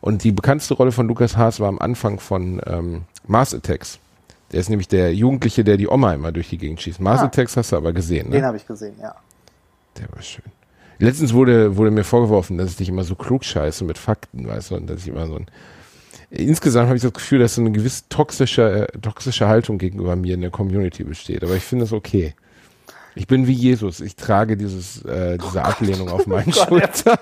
Und 0.00 0.22
die 0.22 0.30
bekannteste 0.30 0.74
Rolle 0.74 0.92
von 0.92 1.08
Lukas 1.08 1.36
Haas 1.36 1.58
war 1.58 1.68
am 1.68 1.80
Anfang 1.80 2.20
von 2.20 2.60
ähm, 2.66 3.02
Mars 3.26 3.52
Attacks. 3.52 3.98
Der 4.52 4.60
ist 4.60 4.70
nämlich 4.70 4.88
der 4.88 5.14
Jugendliche, 5.14 5.62
der 5.62 5.76
die 5.76 5.88
Oma 5.88 6.14
immer 6.14 6.32
durch 6.32 6.48
die 6.48 6.58
Gegend 6.58 6.80
schießt. 6.80 7.00
Mars 7.00 7.20
Ah. 7.20 7.30
Hast 7.56 7.72
du 7.72 7.76
aber 7.76 7.92
gesehen, 7.92 8.28
ne? 8.30 8.36
Den 8.36 8.44
habe 8.44 8.56
ich 8.56 8.66
gesehen, 8.66 8.94
ja. 9.00 9.14
Der 9.98 10.08
war 10.14 10.22
schön. 10.22 10.44
Letztens 11.00 11.32
wurde, 11.32 11.76
wurde 11.76 11.90
mir 11.90 12.04
vorgeworfen, 12.04 12.58
dass 12.58 12.70
ich 12.70 12.76
dich 12.76 12.88
immer 12.88 13.04
so 13.04 13.14
klug 13.14 13.44
scheiße 13.44 13.84
mit 13.84 13.98
Fakten, 13.98 14.48
weißt 14.48 14.70
du, 14.70 14.76
und 14.76 14.88
dass 14.88 15.02
ich 15.02 15.08
immer 15.08 15.26
so 15.26 15.36
ein. 15.36 15.46
Insgesamt 16.30 16.88
habe 16.88 16.96
ich 16.96 17.02
das 17.02 17.12
Gefühl, 17.12 17.38
dass 17.38 17.54
so 17.54 17.60
eine 17.60 17.70
gewisse 17.72 18.02
toxische, 18.08 18.88
äh, 18.92 18.98
toxische 18.98 19.48
Haltung 19.48 19.78
gegenüber 19.78 20.16
mir 20.16 20.34
in 20.34 20.40
der 20.40 20.50
Community 20.50 21.04
besteht. 21.04 21.42
Aber 21.42 21.54
ich 21.54 21.62
finde 21.62 21.84
das 21.84 21.92
okay. 21.92 22.34
Ich 23.14 23.26
bin 23.26 23.46
wie 23.46 23.52
Jesus. 23.52 24.00
Ich 24.00 24.16
trage 24.16 24.56
dieses, 24.56 25.02
äh, 25.04 25.38
diese 25.38 25.64
Ablehnung 25.64 26.08
auf 26.10 26.26
meinen 26.26 26.50
Gott, 26.50 26.68
Schultern. 26.68 27.18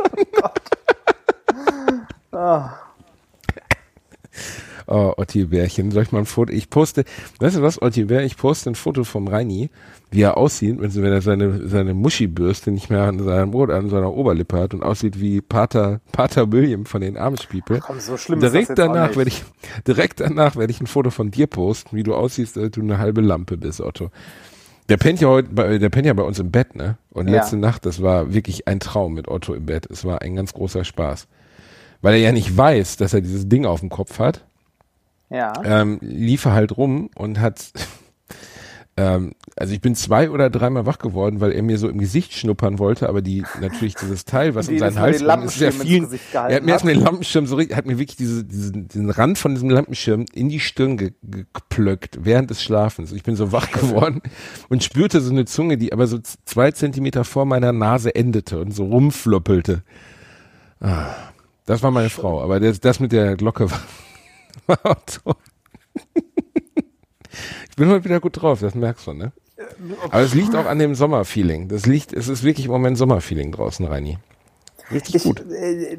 Ah, 2.33 2.69
Oh, 2.69 2.69
Otti 4.93 5.45
Bärchen, 5.47 5.91
soll 5.91 6.05
ich 6.05 6.13
mal 6.13 6.21
ein 6.21 6.27
Foto? 6.27 6.53
Ich 6.53 6.71
poste, 6.71 7.05
weißt 7.41 7.57
du 7.57 7.63
was, 7.63 7.81
Otti 7.83 8.05
Bär, 8.05 8.25
ich 8.25 8.37
poste 8.37 8.71
ein 8.71 8.75
Foto 8.75 9.05
vom 9.05 9.27
Reini, 9.29 9.71
wie 10.11 10.23
er 10.23 10.37
aussieht, 10.37 10.81
wenn 10.81 10.95
wenn 10.95 11.13
er 11.13 11.23
seine, 11.23 11.67
seine 11.67 11.95
Muschibürste 11.95 12.71
nicht 12.71 12.89
mehr 12.91 13.03
an 13.03 13.23
seinem 13.23 13.51
Brot, 13.51 13.71
an 13.71 13.91
seiner 13.91 14.13
Oberlippe 14.13 14.59
hat 14.59 14.75
und 14.75 14.83
aussieht 14.83 15.21
wie 15.21 15.41
Pater, 15.41 16.01
Pater 16.13 16.51
William 16.53 16.87
von 16.87 17.01
den 17.01 17.17
Amish 17.17 17.47
People. 17.47 17.81
komm, 17.81 17.99
so 18.01 18.17
schlimm 18.17 18.39
ist 18.39 18.45
das 18.45 18.53
Direkt 18.53 18.69
jetzt 18.71 18.81
auch 18.81 18.93
danach 18.93 19.17
werde 19.17 19.29
ich, 19.31 19.45
direkt 19.87 20.21
danach 20.21 20.57
werde 20.57 20.71
ich 20.71 20.81
ein 20.81 20.87
Foto 20.87 21.11
von 21.11 21.31
dir 21.31 21.47
posten, 21.49 21.97
wie 21.97 22.03
du 22.03 22.15
aussiehst, 22.15 22.57
als 22.57 22.71
du 22.73 22.81
eine 22.81 22.99
halbe 22.99 23.21
Lampe 23.21 23.57
bist, 23.57 23.81
Otto. 23.81 24.11
Der 24.89 24.99
pennt 24.99 25.21
ja 25.21 25.27
heute, 25.29 25.49
bei, 25.53 25.79
der 25.79 25.89
pennt 25.91 26.07
ja 26.07 26.13
bei 26.13 26.23
uns 26.23 26.39
im 26.39 26.53
Bett, 26.53 26.77
ne? 26.77 26.97
Und 27.11 27.27
Ja. 27.27 27.35
letzte 27.39 27.57
Nacht, 27.57 27.85
das 27.87 28.03
war 28.03 28.33
wirklich 28.33 28.69
ein 28.69 28.79
Traum 28.79 29.15
mit 29.15 29.27
Otto 29.27 29.53
im 29.55 29.67
Bett. 29.67 29.89
Es 29.91 30.05
war 30.05 30.23
ein 30.23 30.37
ganz 30.37 30.53
großer 30.53 30.85
Spaß. 30.85 31.27
Weil 32.03 32.15
er 32.15 32.21
ja 32.21 32.31
nicht 32.31 32.57
weiß, 32.57 32.97
dass 32.97 33.13
er 33.13 33.21
dieses 33.21 33.49
Ding 33.49 33.67
auf 33.67 33.81
dem 33.81 33.89
Kopf 33.89 34.21
hat 34.21 34.45
Ja. 35.31 35.53
ähm, 35.65 35.99
lief 36.03 36.45
er 36.45 36.53
halt 36.53 36.77
rum 36.77 37.11
und 37.17 37.41
hat, 37.41 37.73
ähm, 38.97 39.33
also 39.57 39.75
ich 39.75 39.81
bin 39.81 39.95
zwei 39.95 40.31
oder 40.31 40.51
dreimal 40.51 40.87
wach 40.87 40.99
geworden, 40.99 41.41
weil 41.41 41.53
er 41.53 41.63
mir 41.63 41.79
so 41.79 41.89
im 41.89 41.99
Gesicht 41.99 42.33
schnuppern 42.35 42.79
wollte, 42.79 43.09
aber 43.09 43.23
die 43.23 43.43
natürlich 43.61 43.95
dieses 43.97 44.25
Teil, 44.25 44.55
was 44.55 44.69
um 44.69 44.79
seinen 44.79 44.99
Hals 45.01 45.25
kommt, 45.25 45.45
ist 45.47 45.59
sehr 45.59 45.73
viel. 45.73 46.09
Er 46.33 46.57
hat 46.57 46.63
mir 46.63 46.73
erstmal 46.73 46.95
den 46.95 47.03
Lampenschirm 47.03 47.47
so 47.47 47.57
richtig, 47.57 47.77
hat 47.77 47.87
mir 47.87 47.99
wirklich 47.99 48.17
diese, 48.17 48.45
diesen, 48.45 48.87
den 48.89 49.11
Rand 49.11 49.39
von 49.39 49.55
diesem 49.55 49.71
Lampenschirm 49.71 50.27
in 50.33 50.49
die 50.49 50.61
Stirn 50.61 50.97
ge 50.97 51.13
geplöckt 51.23 52.19
während 52.23 52.51
des 52.51 52.63
Schlafens. 52.63 53.13
Ich 53.13 53.25
bin 53.25 53.35
so 53.35 53.51
wach 53.51 53.71
geworden 53.73 54.23
und 54.69 54.85
spürte 54.85 55.21
so 55.21 55.33
eine 55.33 55.45
Zunge, 55.45 55.77
die 55.77 55.93
aber 55.93 56.07
so 56.07 56.19
zwei 56.45 56.71
Zentimeter 56.71 57.25
vor 57.25 57.47
meiner 57.47 57.73
Nase 57.73 58.15
endete 58.15 58.61
und 58.61 58.73
so 58.73 58.85
rumfloppelte. 58.85 59.83
Ah, 60.81 61.15
das 61.65 61.83
war 61.83 61.91
meine 61.91 62.11
Frau, 62.11 62.43
aber 62.43 62.61
das, 62.61 62.81
das 62.81 63.01
mit 63.01 63.11
der 63.13 63.37
Glocke 63.37 63.71
war, 63.71 63.81
Otto. 64.67 65.35
Ich 67.69 67.77
bin 67.77 67.91
heute 67.91 68.05
wieder 68.07 68.21
gut 68.21 68.41
drauf, 68.41 68.61
das 68.61 68.75
merkst 68.75 69.07
du, 69.07 69.13
ne? 69.13 69.33
Aber 70.05 70.21
es 70.23 70.33
liegt 70.33 70.57
auch 70.57 70.65
an 70.65 70.79
dem 70.79 70.95
Sommerfeeling. 70.95 71.69
Das 71.69 71.85
liegt, 71.85 72.15
es 72.15 72.29
ist 72.29 72.43
wirklich 72.43 72.65
im 72.65 72.73
Moment 72.73 72.97
Sommerfeeling 72.97 73.53
draußen, 73.53 73.85
Reini. 73.87 74.17
Richtig 74.91 75.17
Ich, 75.17 75.25
gut. 75.25 75.45
äh, 75.51 75.99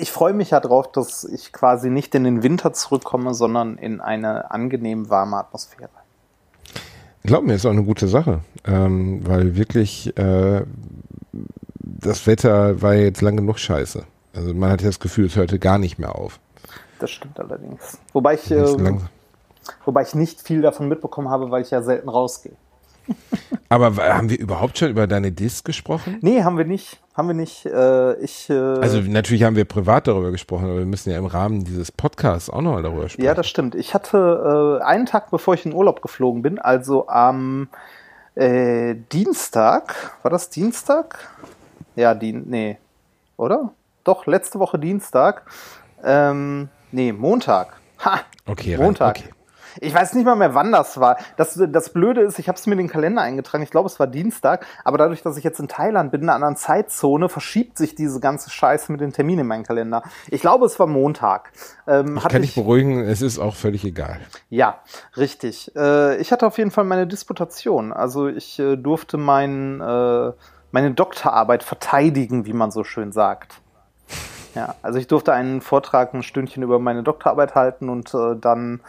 ich 0.00 0.10
freue 0.10 0.32
mich 0.32 0.50
ja 0.50 0.58
drauf, 0.58 0.90
dass 0.90 1.22
ich 1.22 1.52
quasi 1.52 1.90
nicht 1.90 2.12
in 2.16 2.24
den 2.24 2.42
Winter 2.42 2.72
zurückkomme, 2.72 3.34
sondern 3.34 3.78
in 3.78 4.00
eine 4.00 4.50
angenehm 4.50 5.08
warme 5.08 5.36
Atmosphäre. 5.36 5.90
Glaub 7.22 7.44
mir, 7.44 7.54
ist 7.54 7.66
auch 7.66 7.70
eine 7.70 7.84
gute 7.84 8.08
Sache, 8.08 8.40
ähm, 8.64 9.20
weil 9.24 9.54
wirklich 9.56 10.16
äh, 10.18 10.62
das 11.82 12.26
Wetter 12.26 12.82
war 12.82 12.94
jetzt 12.94 13.20
lang 13.20 13.36
genug 13.36 13.60
scheiße. 13.60 14.04
Also 14.34 14.52
man 14.54 14.70
hat 14.70 14.80
ja 14.80 14.88
das 14.88 14.98
Gefühl, 14.98 15.26
es 15.26 15.36
hörte 15.36 15.60
gar 15.60 15.78
nicht 15.78 15.98
mehr 16.00 16.16
auf. 16.16 16.40
Das 16.98 17.10
stimmt 17.10 17.38
allerdings. 17.38 17.98
Wobei 18.12 18.34
ich, 18.34 18.50
äh, 18.50 18.64
wobei 19.84 20.02
ich 20.02 20.14
nicht 20.14 20.40
viel 20.40 20.62
davon 20.62 20.88
mitbekommen 20.88 21.28
habe, 21.28 21.50
weil 21.50 21.62
ich 21.62 21.70
ja 21.70 21.82
selten 21.82 22.08
rausgehe. 22.08 22.54
Aber 23.68 23.96
haben 23.96 24.30
wir 24.30 24.38
überhaupt 24.38 24.78
schon 24.78 24.90
über 24.90 25.06
deine 25.06 25.32
Disc 25.32 25.64
gesprochen? 25.64 26.18
Nee, 26.22 26.42
haben 26.42 26.58
wir 26.58 26.64
nicht. 26.64 27.00
Haben 27.14 27.28
wir 27.28 27.34
nicht. 27.34 27.66
Äh, 27.66 28.14
ich, 28.16 28.50
äh, 28.50 28.54
Also 28.54 29.00
natürlich 29.00 29.42
haben 29.44 29.56
wir 29.56 29.64
privat 29.64 30.06
darüber 30.06 30.30
gesprochen, 30.30 30.64
aber 30.64 30.78
wir 30.78 30.86
müssen 30.86 31.10
ja 31.10 31.18
im 31.18 31.26
Rahmen 31.26 31.64
dieses 31.64 31.90
Podcasts 31.90 32.50
auch 32.50 32.62
noch 32.62 32.80
darüber 32.82 33.08
sprechen. 33.08 33.24
Ja, 33.24 33.34
das 33.34 33.48
stimmt. 33.48 33.74
Ich 33.74 33.94
hatte 33.94 34.80
äh, 34.80 34.84
einen 34.84 35.06
Tag, 35.06 35.30
bevor 35.30 35.54
ich 35.54 35.64
in 35.64 35.72
Urlaub 35.72 36.02
geflogen 36.02 36.42
bin, 36.42 36.58
also 36.58 37.08
am 37.08 37.68
äh, 38.34 38.94
Dienstag, 39.12 40.12
war 40.22 40.30
das 40.30 40.50
Dienstag? 40.50 41.18
Ja, 41.96 42.14
Dien 42.14 42.44
nee, 42.48 42.78
oder? 43.36 43.72
Doch, 44.04 44.26
letzte 44.26 44.58
Woche 44.58 44.78
Dienstag. 44.78 45.42
Ähm, 46.04 46.68
nee, 46.92 47.12
Montag. 47.12 47.68
Ha! 48.04 48.20
okay, 48.46 48.76
Montag. 48.76 49.18
Okay. 49.18 49.30
Ich 49.78 49.92
weiß 49.92 50.14
nicht 50.14 50.24
mal 50.24 50.36
mehr, 50.36 50.54
wann 50.54 50.72
das 50.72 51.00
war. 51.00 51.18
Das, 51.36 51.60
das 51.68 51.90
Blöde 51.90 52.22
ist, 52.22 52.38
ich 52.38 52.48
habe 52.48 52.56
es 52.56 52.66
mir 52.66 52.72
in 52.72 52.78
den 52.78 52.88
Kalender 52.88 53.20
eingetragen. 53.20 53.62
Ich 53.62 53.70
glaube, 53.70 53.88
es 53.88 54.00
war 54.00 54.06
Dienstag. 54.06 54.64
Aber 54.84 54.96
dadurch, 54.96 55.20
dass 55.22 55.36
ich 55.36 55.44
jetzt 55.44 55.60
in 55.60 55.68
Thailand 55.68 56.10
bin, 56.12 56.22
in 56.22 56.28
einer 56.30 56.36
anderen 56.36 56.56
Zeitzone, 56.56 57.28
verschiebt 57.28 57.76
sich 57.76 57.94
diese 57.94 58.18
ganze 58.18 58.48
Scheiße 58.48 58.90
mit 58.90 59.02
den 59.02 59.12
Terminen 59.12 59.40
in 59.40 59.46
meinen 59.46 59.64
Kalender. 59.64 60.02
Ich 60.30 60.40
glaube, 60.40 60.64
es 60.64 60.78
war 60.78 60.86
Montag. 60.86 61.52
Ähm, 61.86 62.16
Ich 62.16 62.26
kann 62.28 62.40
dich 62.40 62.54
beruhigen, 62.54 63.00
es 63.00 63.20
ist 63.20 63.38
auch 63.38 63.54
völlig 63.54 63.84
egal. 63.84 64.18
ja, 64.48 64.78
richtig. 65.18 65.70
Äh, 65.76 66.16
ich 66.22 66.32
hatte 66.32 66.46
auf 66.46 66.56
jeden 66.56 66.70
Fall 66.70 66.84
meine 66.84 67.06
Disputation. 67.06 67.92
Also 67.92 68.28
ich 68.28 68.58
äh, 68.58 68.76
durfte 68.76 69.18
mein, 69.18 69.82
äh, 69.82 70.32
meine 70.70 70.92
Doktorarbeit 70.92 71.62
verteidigen, 71.62 72.46
wie 72.46 72.54
man 72.54 72.70
so 72.70 72.82
schön 72.82 73.12
sagt. 73.12 73.60
Ja, 74.56 74.74
also 74.80 74.98
ich 74.98 75.06
durfte 75.06 75.34
einen 75.34 75.60
Vortrag 75.60 76.14
ein 76.14 76.22
Stündchen 76.22 76.62
über 76.62 76.78
meine 76.78 77.02
Doktorarbeit 77.02 77.54
halten 77.54 77.90
und 77.90 78.14
äh, 78.14 78.36
dann 78.40 78.80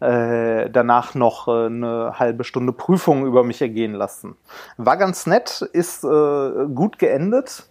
äh, 0.00 0.68
danach 0.68 1.14
noch 1.14 1.48
äh, 1.48 1.66
eine 1.66 2.18
halbe 2.18 2.44
Stunde 2.44 2.74
Prüfung 2.74 3.24
über 3.24 3.42
mich 3.42 3.62
ergehen 3.62 3.94
lassen. 3.94 4.36
War 4.76 4.98
ganz 4.98 5.26
nett, 5.26 5.62
ist 5.72 6.04
äh, 6.04 6.66
gut 6.74 6.98
geendet. 6.98 7.66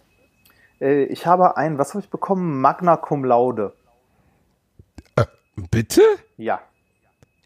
Äh, 0.80 1.04
ich 1.04 1.26
habe 1.26 1.56
ein, 1.56 1.78
was 1.78 1.90
habe 1.90 2.02
ich 2.02 2.10
bekommen? 2.10 2.60
Magna 2.60 2.96
Cum 2.96 3.24
Laude. 3.24 3.72
Bitte? 5.70 6.02
Ja. 6.36 6.60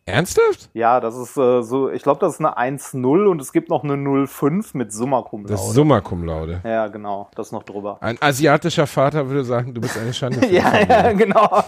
Ernsthaft? 0.08 0.70
Ja, 0.74 1.00
das 1.00 1.16
ist 1.16 1.36
äh, 1.36 1.62
so, 1.62 1.90
ich 1.90 2.02
glaube, 2.02 2.20
das 2.20 2.34
ist 2.34 2.40
eine 2.44 2.56
1-0 2.78 3.26
und 3.26 3.40
es 3.40 3.52
gibt 3.52 3.68
noch 3.68 3.84
eine 3.84 3.94
0-5 3.94 4.70
mit 4.76 4.92
Summa 4.92 5.22
Cum 5.22 5.44
Das 5.44 5.60
ist 5.60 5.66
Laude. 5.66 5.74
Summa 5.74 6.00
Cum 6.00 6.24
Laude. 6.24 6.60
Ja, 6.64 6.88
genau, 6.88 7.28
das 7.34 7.52
noch 7.52 7.62
drüber. 7.62 7.98
Ein 8.00 8.18
asiatischer 8.20 8.86
Vater 8.86 9.28
würde 9.28 9.44
sagen, 9.44 9.74
du 9.74 9.80
bist 9.80 9.96
eine 9.98 10.12
Schande. 10.12 10.46
Ja, 10.50 10.78
ja, 10.80 11.12
genau. 11.12 11.62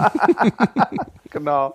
genau. 1.31 1.75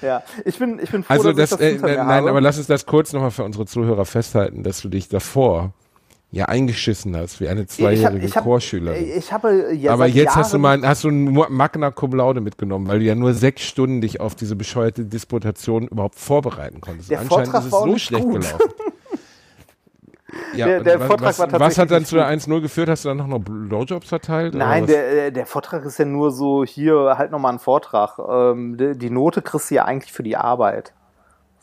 Ja, 0.00 0.22
ich 0.46 0.58
bin, 0.58 0.78
ich 0.82 0.90
bin 0.90 1.02
froh, 1.02 1.12
Also 1.12 1.32
dass 1.32 1.50
das, 1.50 1.60
ich 1.60 1.80
das 1.80 1.90
äh, 1.90 1.96
nein, 1.96 2.08
habe. 2.08 2.30
aber 2.30 2.40
lass 2.40 2.56
uns 2.56 2.68
das 2.68 2.86
kurz 2.86 3.12
nochmal 3.12 3.30
für 3.30 3.44
unsere 3.44 3.66
Zuhörer 3.66 4.04
festhalten, 4.06 4.62
dass 4.62 4.80
du 4.80 4.88
dich 4.88 5.08
davor 5.08 5.72
ja 6.34 6.46
eingeschissen 6.46 7.14
hast 7.14 7.40
wie 7.40 7.48
eine 7.48 7.60
ich 7.60 7.66
hab, 7.68 7.76
zweijährige 7.76 8.26
ich 8.26 8.36
hab, 8.36 8.44
Chorschülerin. 8.44 9.04
Ich 9.16 9.32
habe 9.32 9.72
ja 9.74 9.92
aber 9.92 10.06
jetzt 10.06 10.34
hast 10.34 10.52
du 10.54 10.58
Jahren- 10.58 10.80
mal 10.80 10.88
hast 10.88 11.04
du 11.04 11.10
ein 11.10 11.32
Magna 11.50 11.90
Cum 11.90 12.14
Laude 12.14 12.40
mitgenommen, 12.40 12.88
weil 12.88 13.00
du 13.00 13.04
ja 13.04 13.14
nur 13.14 13.34
sechs 13.34 13.62
Stunden 13.62 14.00
dich 14.00 14.18
auf 14.20 14.34
diese 14.34 14.56
bescheuerte 14.56 15.04
Disputation 15.04 15.88
überhaupt 15.88 16.14
vorbereiten 16.16 16.80
konntest. 16.80 17.10
Der 17.10 17.20
Anscheinend 17.20 17.48
Vortrag 17.50 17.60
ist 17.66 17.72
es 17.74 17.80
so 17.80 17.98
schlecht 17.98 18.24
gut. 18.24 18.40
gelaufen. 18.40 18.58
Ja, 20.54 20.64
Der- 20.66 20.82
der 20.82 21.00
was, 21.00 21.06
Vortrag 21.08 21.28
was, 21.28 21.38
war 21.52 21.60
was 21.60 21.76
hat 21.78 21.90
dann 21.90 22.06
zu 22.06 22.14
der 22.14 22.26
1-0 22.26 22.60
geführt? 22.62 22.88
Hast 22.88 23.04
du 23.04 23.10
dann 23.10 23.18
noch 23.18 23.26
noch 23.26 23.38
Blowjobs 23.40 24.08
verteilt? 24.08 24.54
Nein, 24.54 24.86
der, 24.86 25.26
äh, 25.26 25.32
der 25.32 25.44
Vortrag 25.44 25.84
ist 25.84 25.98
ja 25.98 26.06
nur 26.06 26.30
so, 26.30 26.64
hier 26.64 27.16
halt 27.18 27.30
nochmal 27.32 27.52
ein 27.52 27.58
Vortrag. 27.58 28.18
Ähm, 28.18 28.78
die, 28.78 28.96
die 28.96 29.10
Note 29.10 29.42
kriegst 29.42 29.70
du 29.70 29.74
ja 29.74 29.84
eigentlich 29.84 30.10
für 30.12 30.22
die 30.22 30.36
Arbeit, 30.38 30.94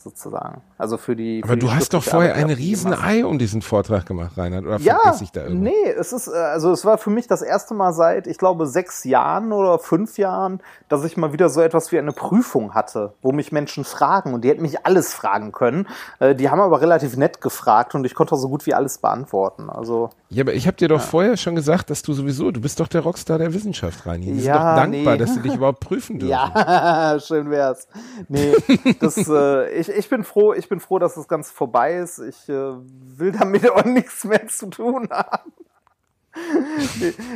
sozusagen. 0.03 0.61
Also 0.77 0.97
für 0.97 1.15
die. 1.15 1.41
aber 1.43 1.53
für 1.53 1.57
die 1.59 1.65
du 1.65 1.73
hast 1.73 1.93
doch 1.93 2.03
vorher 2.03 2.31
Arbeit, 2.31 2.45
eine 2.45 2.55
die 2.55 2.61
du 2.63 2.67
riesen 2.69 2.89
machst. 2.91 3.03
Ei 3.03 3.25
um 3.25 3.37
diesen 3.37 3.61
Vortrag 3.61 4.05
gemacht, 4.05 4.37
Reinhard. 4.37 4.65
Oder 4.65 4.77
Ja, 4.79 4.97
vergesse 4.99 5.23
ich 5.25 5.31
da 5.31 5.41
irgendwas? 5.43 5.73
nee, 5.73 5.91
es 5.91 6.13
ist, 6.13 6.27
äh, 6.27 6.31
also 6.31 6.71
es 6.71 6.85
war 6.85 6.97
für 6.97 7.09
mich 7.09 7.27
das 7.27 7.41
erste 7.41 7.73
Mal 7.73 7.93
seit, 7.93 8.27
ich 8.27 8.37
glaube, 8.37 8.65
sechs 8.67 9.03
Jahren 9.03 9.51
oder 9.51 9.77
fünf 9.79 10.17
Jahren, 10.17 10.61
dass 10.87 11.03
ich 11.03 11.17
mal 11.17 11.33
wieder 11.33 11.49
so 11.49 11.61
etwas 11.61 11.91
wie 11.91 11.99
eine 11.99 12.13
Prüfung 12.13 12.73
hatte, 12.73 13.13
wo 13.21 13.31
mich 13.31 13.51
Menschen 13.51 13.83
fragen 13.83 14.33
und 14.33 14.43
die 14.43 14.49
hätten 14.49 14.61
mich 14.61 14.85
alles 14.85 15.13
fragen 15.13 15.51
können. 15.51 15.87
Äh, 16.19 16.33
Die 16.35 16.49
haben 16.49 16.61
aber 16.61 16.81
relativ 16.81 17.17
nett 17.17 17.41
gefragt 17.41 17.93
und 17.95 18.05
ich 18.05 18.15
konnte 18.15 18.35
so 18.37 18.47
gut 18.49 18.65
wie 18.65 18.73
alles 18.73 18.99
beantworten. 18.99 19.69
Also 19.69 20.09
Ja, 20.29 20.43
aber 20.43 20.53
ich 20.53 20.65
habe 20.67 20.77
dir 20.77 20.87
doch 20.87 21.01
vorher 21.01 21.35
schon 21.37 21.55
gesagt, 21.55 21.89
dass 21.89 22.01
du 22.03 22.13
sowieso, 22.13 22.51
du 22.51 22.61
bist 22.61 22.79
doch 22.79 22.87
der 22.87 23.01
Rockstar 23.01 23.37
der 23.37 23.53
Wissenschaft, 23.53 24.05
Reini. 24.05 24.27
Die 24.27 24.35
sind 24.35 24.45
Ja, 24.45 24.75
doch 24.75 24.81
dankbar, 24.83 25.13
nee. 25.13 25.17
dass 25.17 25.33
sie 25.33 25.41
dich 25.41 25.55
überhaupt 25.55 25.81
prüfen 25.81 26.19
dürfen. 26.19 26.31
Ja, 26.31 27.17
schön 27.25 27.49
wär's. 27.49 27.87
Nee, 28.27 28.53
das, 28.99 29.17
äh, 29.27 29.69
ich, 29.79 29.88
ich, 29.89 29.97
ich 29.97 30.09
bin 30.09 30.23
froh, 30.23 30.53
ich 30.53 30.69
bin 30.69 30.79
froh, 30.79 30.99
dass 30.99 31.15
das 31.15 31.27
Ganze 31.27 31.53
vorbei 31.53 31.95
ist. 31.95 32.19
Ich 32.19 32.49
äh, 32.49 32.53
will 32.53 33.31
damit 33.31 33.69
auch 33.71 33.85
nichts 33.85 34.23
mehr 34.23 34.47
zu 34.47 34.69
tun 34.69 35.07
haben. 35.11 35.51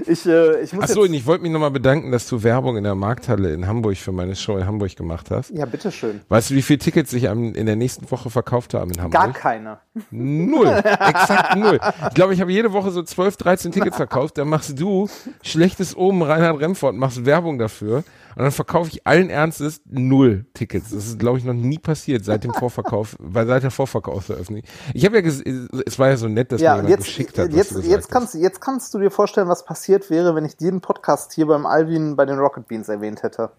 ich, 0.05 0.25
äh, 0.25 0.61
ich 0.61 0.71
muss 0.71 0.83
Achso, 0.83 1.01
und 1.01 1.13
ich 1.13 1.25
wollte 1.25 1.41
mich 1.41 1.51
nochmal 1.51 1.71
bedanken, 1.71 2.11
dass 2.11 2.27
du 2.27 2.43
Werbung 2.43 2.77
in 2.77 2.83
der 2.83 2.93
Markthalle 2.95 3.53
in 3.53 3.67
Hamburg 3.67 3.97
für 3.97 4.11
meine 4.11 4.35
Show 4.35 4.57
in 4.57 4.65
Hamburg 4.65 4.95
gemacht 4.95 5.31
hast. 5.31 5.49
Ja, 5.49 5.65
bitteschön. 5.65 6.21
Weißt 6.29 6.51
du, 6.51 6.55
wie 6.55 6.61
viele 6.61 6.79
Tickets 6.79 7.09
sich 7.09 7.23
in 7.23 7.65
der 7.65 7.75
nächsten 7.75 8.09
Woche 8.11 8.29
verkauft 8.29 8.75
haben 8.75 8.91
in 8.91 9.01
Hamburg? 9.01 9.21
Gar 9.21 9.33
keine. 9.33 9.79
Null. 10.11 10.67
Exakt 10.67 11.55
null. 11.57 11.79
Ich 12.09 12.13
glaube, 12.13 12.33
ich 12.33 12.41
habe 12.41 12.51
jede 12.51 12.71
Woche 12.71 12.91
so 12.91 13.01
12, 13.01 13.37
13 13.37 13.71
Tickets 13.71 13.97
verkauft. 13.97 14.37
Dann 14.37 14.47
machst 14.47 14.79
du 14.79 15.09
schlechtes 15.41 15.95
oben 15.97 16.21
Reinhard 16.21 16.59
Remford, 16.59 16.95
machst 16.95 17.25
Werbung 17.25 17.57
dafür. 17.57 18.03
Und 18.35 18.43
dann 18.43 18.51
verkaufe 18.51 18.89
ich 18.89 19.05
allen 19.05 19.29
Ernstes 19.29 19.81
null 19.85 20.45
Tickets. 20.53 20.91
Das 20.91 21.05
ist, 21.05 21.19
glaube 21.19 21.37
ich, 21.37 21.43
noch 21.43 21.53
nie 21.53 21.77
passiert 21.77 22.25
seit 22.25 22.43
dem 22.43 22.53
Vorverkauf, 22.53 23.15
weil 23.19 23.47
seit 23.47 23.63
der 23.63 23.71
Vorverkaufseröffnung. 23.71 24.63
Ich 24.93 25.05
habe 25.05 25.19
ja, 25.19 25.27
es 25.85 25.99
war 25.99 26.09
ja 26.09 26.17
so 26.17 26.27
nett, 26.27 26.51
dass 26.51 26.61
ja, 26.61 26.81
mir 26.81 26.89
jetzt, 26.89 27.05
geschickt 27.05 27.37
hat. 27.37 27.51
Jetzt, 27.53 27.75
jetzt 27.83 28.09
kannst, 28.09 28.35
jetzt 28.35 28.61
kannst 28.61 28.93
du 28.93 28.99
dir 28.99 29.11
vorstellen, 29.11 29.47
was 29.47 29.65
passiert 29.65 30.09
wäre, 30.09 30.35
wenn 30.35 30.45
ich 30.45 30.57
diesen 30.57 30.81
Podcast 30.81 31.33
hier 31.33 31.47
beim 31.47 31.65
Alvin 31.65 32.15
bei 32.15 32.25
den 32.25 32.37
Rocket 32.37 32.67
Beans 32.67 32.89
erwähnt 32.89 33.23
hätte. 33.23 33.51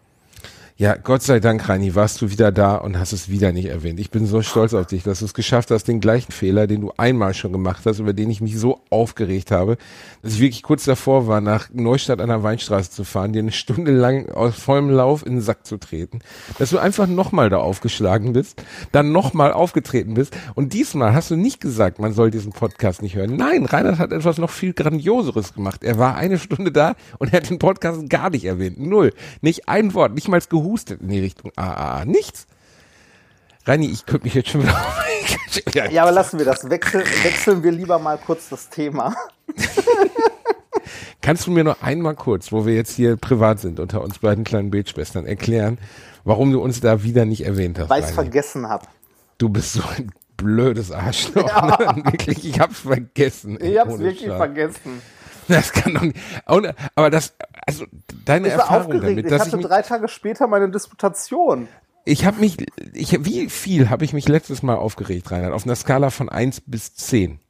Ja, 0.77 0.97
Gott 0.97 1.23
sei 1.23 1.39
Dank, 1.39 1.69
Rani, 1.69 1.95
warst 1.95 2.21
du 2.21 2.33
wieder 2.33 2.51
da 2.51 2.75
und 2.75 2.99
hast 2.99 3.13
es 3.13 3.29
wieder 3.29 3.53
nicht 3.53 3.67
erwähnt. 3.67 4.01
Ich 4.01 4.11
bin 4.11 4.27
so 4.27 4.43
stolz 4.43 4.75
auf 4.75 4.87
dich, 4.87 5.05
dass 5.05 5.21
du 5.21 5.25
es 5.27 5.33
geschafft 5.33 5.71
hast, 5.71 5.87
den 5.87 6.01
gleichen 6.01 6.33
Fehler, 6.33 6.67
den 6.67 6.81
du 6.81 6.93
einmal 6.97 7.33
schon 7.33 7.53
gemacht 7.53 7.83
hast, 7.87 8.01
über 8.01 8.13
den 8.13 8.29
ich 8.29 8.41
mich 8.41 8.59
so 8.59 8.81
aufgeregt 8.91 9.53
habe, 9.53 9.77
dass 10.23 10.33
ich 10.33 10.41
wirklich 10.41 10.65
kurz 10.65 10.83
davor 10.83 11.29
war, 11.29 11.41
nach 11.41 11.69
Neustadt 11.73 12.21
an 12.21 12.29
der 12.29 12.43
Weinstraße 12.43 12.91
zu 12.91 13.05
fahren, 13.05 13.33
dir 13.33 13.39
eine 13.39 13.53
Stunde 13.53 13.93
lang 13.93 14.31
aus 14.31 14.57
vollem 14.57 14.91
Lauf 14.91 15.25
in 15.25 15.35
den 15.35 15.43
Sack 15.43 15.65
zu 15.65 15.77
treten, 15.77 16.19
dass 16.59 16.71
du 16.71 16.79
einfach 16.79 17.07
nochmal 17.07 17.51
da 17.51 17.59
aufgeschlagen 17.59 18.33
bist, 18.33 18.61
dann 18.91 19.13
nochmal 19.13 19.53
aufgetreten 19.53 20.15
bist 20.15 20.37
und 20.57 20.73
diesmal 20.73 21.15
hast 21.15 21.31
du 21.31 21.37
nicht 21.37 21.61
gesagt, 21.61 22.01
man 22.01 22.15
soll 22.15 22.33
diesen 22.33 22.51
Podcast 22.51 23.01
nicht 23.01 23.15
hören. 23.15 23.37
Nein, 23.37 23.65
Reinhard 23.65 24.01
hat 24.01 24.11
etwas 24.11 24.39
noch 24.39 24.51
viel 24.51 24.73
Grandioseres 24.73 25.55
gemacht. 25.55 25.85
Er 25.85 26.01
war 26.01 26.17
eine 26.17 26.37
Stunde 26.37 26.73
da 26.73 26.97
und 27.19 27.33
er 27.33 27.43
hat 27.43 27.49
den 27.49 27.61
Podcast 27.61 28.11
gar 28.11 28.31
nicht 28.31 28.45
erwähnt. 28.45 28.81
Null. 28.81 29.13
Nicht 29.41 29.69
ein 29.69 29.95
Wort, 29.95 30.17
nicht 30.17 30.27
mal 30.27 30.41
gehustet 30.65 31.01
in 31.01 31.09
die 31.09 31.21
Richtung 31.21 31.53
AAA. 31.57 32.05
Nichts. 32.07 32.47
Reini, 33.67 33.87
ich 33.87 34.05
könnte 34.05 34.25
mich 34.25 34.35
jetzt 34.35 34.51
schon 34.51 34.63
wieder 34.63 34.75
ja, 35.73 35.87
ja, 35.91 36.03
aber 36.03 36.13
lassen 36.13 36.39
wir 36.39 36.45
das. 36.45 36.69
Wechsel, 36.69 37.01
wechseln 37.23 37.63
wir 37.63 37.73
lieber 37.73 37.99
mal 37.99 38.19
kurz 38.19 38.49
das 38.49 38.69
Thema. 38.69 39.15
Kannst 41.23 41.47
du 41.47 41.51
mir 41.51 41.65
noch 41.65 41.81
einmal 41.81 42.15
kurz, 42.15 42.53
wo 42.53 42.67
wir 42.67 42.75
jetzt 42.75 42.95
hier 42.95 43.17
privat 43.17 43.59
sind, 43.61 43.81
unter 43.81 44.03
uns 44.03 44.19
beiden 44.19 44.45
kleinen 44.45 44.71
Bildschwestern, 44.71 45.25
erklären, 45.25 45.79
warum 46.25 46.53
du 46.53 46.61
uns 46.61 46.81
da 46.81 47.03
wieder 47.03 47.25
nicht 47.25 47.47
erwähnt 47.47 47.79
hast? 47.79 47.89
Weil 47.89 48.01
ich 48.01 48.09
es 48.09 48.13
vergessen 48.13 48.69
habe. 48.69 48.87
Du 49.39 49.49
bist 49.49 49.73
so 49.73 49.83
ein 49.97 50.11
blödes 50.37 50.93
Arschloch. 50.93 51.49
Ja. 51.49 51.95
Ne? 51.95 52.03
Wirklich, 52.13 52.45
ich 52.45 52.61
hab's 52.61 52.81
vergessen. 52.81 53.59
Ich 53.61 53.79
hab's 53.79 53.99
wirklich 53.99 54.25
Schlag. 54.25 54.37
vergessen. 54.37 55.01
Das 55.49 55.73
kann 55.73 55.95
doch 55.95 56.03
nicht. 56.03 56.17
Aber 56.47 57.11
das, 57.11 57.35
also 57.67 57.85
deine 58.25 58.49
ich 58.49 58.55
Erfahrung 58.55 58.95
aufgeregt. 58.95 59.05
damit, 59.05 59.31
dass 59.31 59.47
ich 59.47 59.53
hatte 59.53 59.63
ich 59.63 59.67
drei 59.67 59.83
Tage 59.83 60.09
später 60.09 60.47
meine 60.47 60.71
Disputation. 60.71 61.69
Ich 62.05 62.27
habe 62.27 62.41
mich, 62.41 62.57
ich, 62.93 63.25
wie 63.25 63.49
viel 63.49 63.89
habe 63.89 64.05
ich 64.05 64.13
mich 64.13 64.29
letztes 64.29 64.63
Mal 64.63 64.77
aufgeregt, 64.77 65.31
Reinhard? 65.31 65.53
Auf 65.53 65.65
einer 65.65 65.77
Skala 65.77 66.11
von 66.11 66.29
eins 66.29 66.61
bis 66.61 66.95
zehn. 66.95 67.41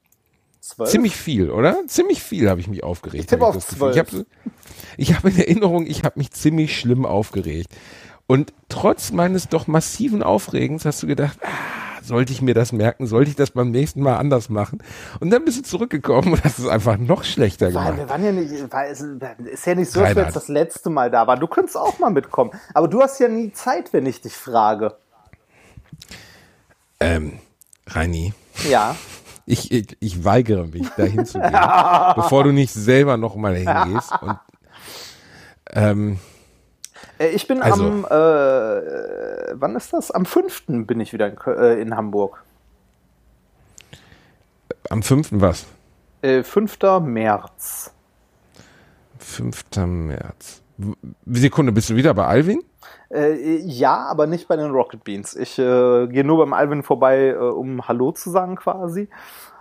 Zwölf? 0.60 0.90
Ziemlich 0.90 1.16
viel, 1.16 1.50
oder? 1.50 1.76
Ziemlich 1.88 2.22
viel 2.22 2.48
habe 2.48 2.60
ich 2.60 2.68
mich 2.68 2.84
aufgeregt. 2.84 3.24
Ich 3.24 3.26
tippe 3.26 3.46
auf 3.46 3.66
zwölf. 3.66 3.96
Ich 4.96 5.12
habe 5.12 5.18
hab 5.18 5.24
in 5.24 5.38
Erinnerung, 5.38 5.86
ich 5.86 6.04
habe 6.04 6.18
mich 6.18 6.30
ziemlich 6.30 6.78
schlimm 6.78 7.04
aufgeregt. 7.04 7.74
Und 8.26 8.54
trotz 8.68 9.12
meines 9.12 9.48
doch 9.48 9.66
massiven 9.66 10.22
Aufregens 10.22 10.84
hast 10.84 11.02
du 11.02 11.06
gedacht, 11.06 11.38
ah, 11.42 11.48
sollte 12.06 12.32
ich 12.32 12.42
mir 12.42 12.54
das 12.54 12.72
merken? 12.72 13.06
Sollte 13.06 13.30
ich 13.30 13.36
das 13.36 13.50
beim 13.50 13.70
nächsten 13.70 14.02
Mal 14.02 14.16
anders 14.16 14.48
machen? 14.48 14.82
Und 15.20 15.30
dann 15.30 15.44
bist 15.44 15.58
du 15.58 15.62
zurückgekommen 15.62 16.32
und 16.32 16.44
hast 16.44 16.58
es 16.58 16.66
einfach 16.66 16.98
noch 16.98 17.24
schlechter 17.24 17.68
gemacht. 17.68 17.90
Weil 17.90 17.96
wir 17.98 18.08
waren 18.08 18.24
ja 18.24 18.32
nicht, 18.32 18.72
weil 18.72 18.90
es 18.90 19.00
ist 19.00 19.66
ja 19.66 19.74
nicht 19.74 19.90
so, 19.90 20.00
dass 20.00 20.14
wir 20.14 20.24
jetzt 20.24 20.36
das 20.36 20.48
letzte 20.48 20.90
Mal 20.90 21.10
da 21.10 21.26
waren. 21.26 21.40
Du 21.40 21.46
könntest 21.46 21.76
auch 21.76 21.98
mal 21.98 22.10
mitkommen. 22.10 22.50
Aber 22.74 22.88
du 22.88 23.00
hast 23.00 23.18
ja 23.20 23.28
nie 23.28 23.52
Zeit, 23.52 23.92
wenn 23.92 24.06
ich 24.06 24.20
dich 24.20 24.34
frage. 24.34 24.94
Ähm, 27.00 27.38
Reini. 27.86 28.32
Ja. 28.68 28.96
Ich, 29.46 29.70
ich, 29.70 29.96
ich 30.00 30.24
weigere 30.24 30.66
mich, 30.66 30.88
da 30.96 31.04
hinzugehen, 31.04 31.52
bevor 32.16 32.44
du 32.44 32.52
nicht 32.52 32.72
selber 32.72 33.16
nochmal 33.16 33.56
hingehst. 33.56 34.12
Und, 34.22 34.38
ähm, 35.72 36.12
äh, 36.12 36.16
ich 37.30 37.46
bin 37.46 37.62
also. 37.62 37.84
am, 37.84 38.04
äh, 38.04 39.54
wann 39.54 39.76
ist 39.76 39.92
das? 39.92 40.10
Am 40.10 40.26
5. 40.26 40.64
bin 40.86 41.00
ich 41.00 41.12
wieder 41.12 41.28
in, 41.28 41.36
äh, 41.46 41.80
in 41.80 41.96
Hamburg. 41.96 42.42
Am 44.90 45.02
5. 45.02 45.28
was? 45.32 45.66
Äh, 46.22 46.42
5. 46.42 46.78
März. 47.00 47.92
5. 49.18 49.64
März. 49.86 50.62
Sekunde, 51.26 51.72
bist 51.72 51.90
du 51.90 51.96
wieder 51.96 52.14
bei 52.14 52.26
Alvin? 52.26 52.62
Äh, 53.10 53.58
ja, 53.58 54.06
aber 54.06 54.26
nicht 54.26 54.48
bei 54.48 54.56
den 54.56 54.70
Rocket 54.70 55.04
Beans. 55.04 55.36
Ich 55.36 55.58
äh, 55.58 56.06
gehe 56.08 56.24
nur 56.24 56.38
beim 56.38 56.52
Alvin 56.52 56.82
vorbei, 56.82 57.28
äh, 57.28 57.36
um 57.36 57.86
Hallo 57.86 58.12
zu 58.12 58.30
sagen 58.30 58.56
quasi. 58.56 59.08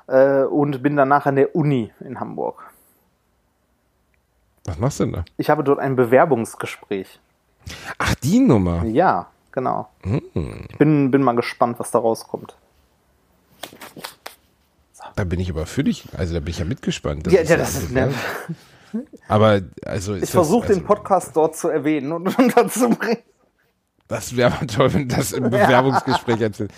Äh, 0.08 0.44
und 0.44 0.82
bin 0.82 0.96
danach 0.96 1.26
an 1.26 1.36
der 1.36 1.56
Uni 1.56 1.92
in 2.00 2.20
Hamburg. 2.20 2.64
Was 4.66 4.80
machst 4.80 5.00
du 5.00 5.06
denn 5.06 5.14
da? 5.14 5.26
Ich 5.38 5.50
habe 5.50 5.64
dort 5.64 5.80
ein 5.80 5.96
Bewerbungsgespräch. 5.96 7.20
Ach, 7.98 8.16
die 8.16 8.40
Nummer. 8.40 8.86
Ja, 8.86 9.28
genau. 9.52 9.90
Hm. 10.02 10.22
Ich 10.70 10.78
bin, 10.78 11.12
bin 11.12 11.24
mal 11.24 11.36
gespannt, 11.36 11.80
was 11.80 11.92
da 11.92 12.00
rauskommt. 12.00 12.56
So. 14.92 15.04
Da 15.16 15.24
bin 15.24 15.40
ich 15.40 15.50
aber 15.50 15.66
für 15.66 15.84
dich, 15.84 16.08
also 16.18 16.34
da 16.34 16.40
bin 16.40 16.50
ich 16.50 16.60
ja 16.60 16.66
mitgespannt. 16.66 17.28
Das 17.28 17.34
ja, 17.34 17.42
ja, 17.42 17.58
das 17.58 17.76
ist, 17.76 17.92
ne, 17.92 18.14
aber 19.28 19.62
also 19.86 20.16
ich 20.16 20.30
versuche 20.30 20.68
also, 20.68 20.80
den 20.80 20.86
Podcast 20.86 21.36
dort 21.36 21.56
zu 21.56 21.70
erwähnen 21.70 22.12
und 22.12 22.28
unterzubringen. 22.40 23.24
Das 24.08 24.36
wäre 24.36 24.66
toll, 24.68 24.94
wenn 24.94 25.08
das 25.08 25.32
im 25.32 25.44
Bewerbungsgespräch 25.50 26.42
erzählt. 26.42 26.72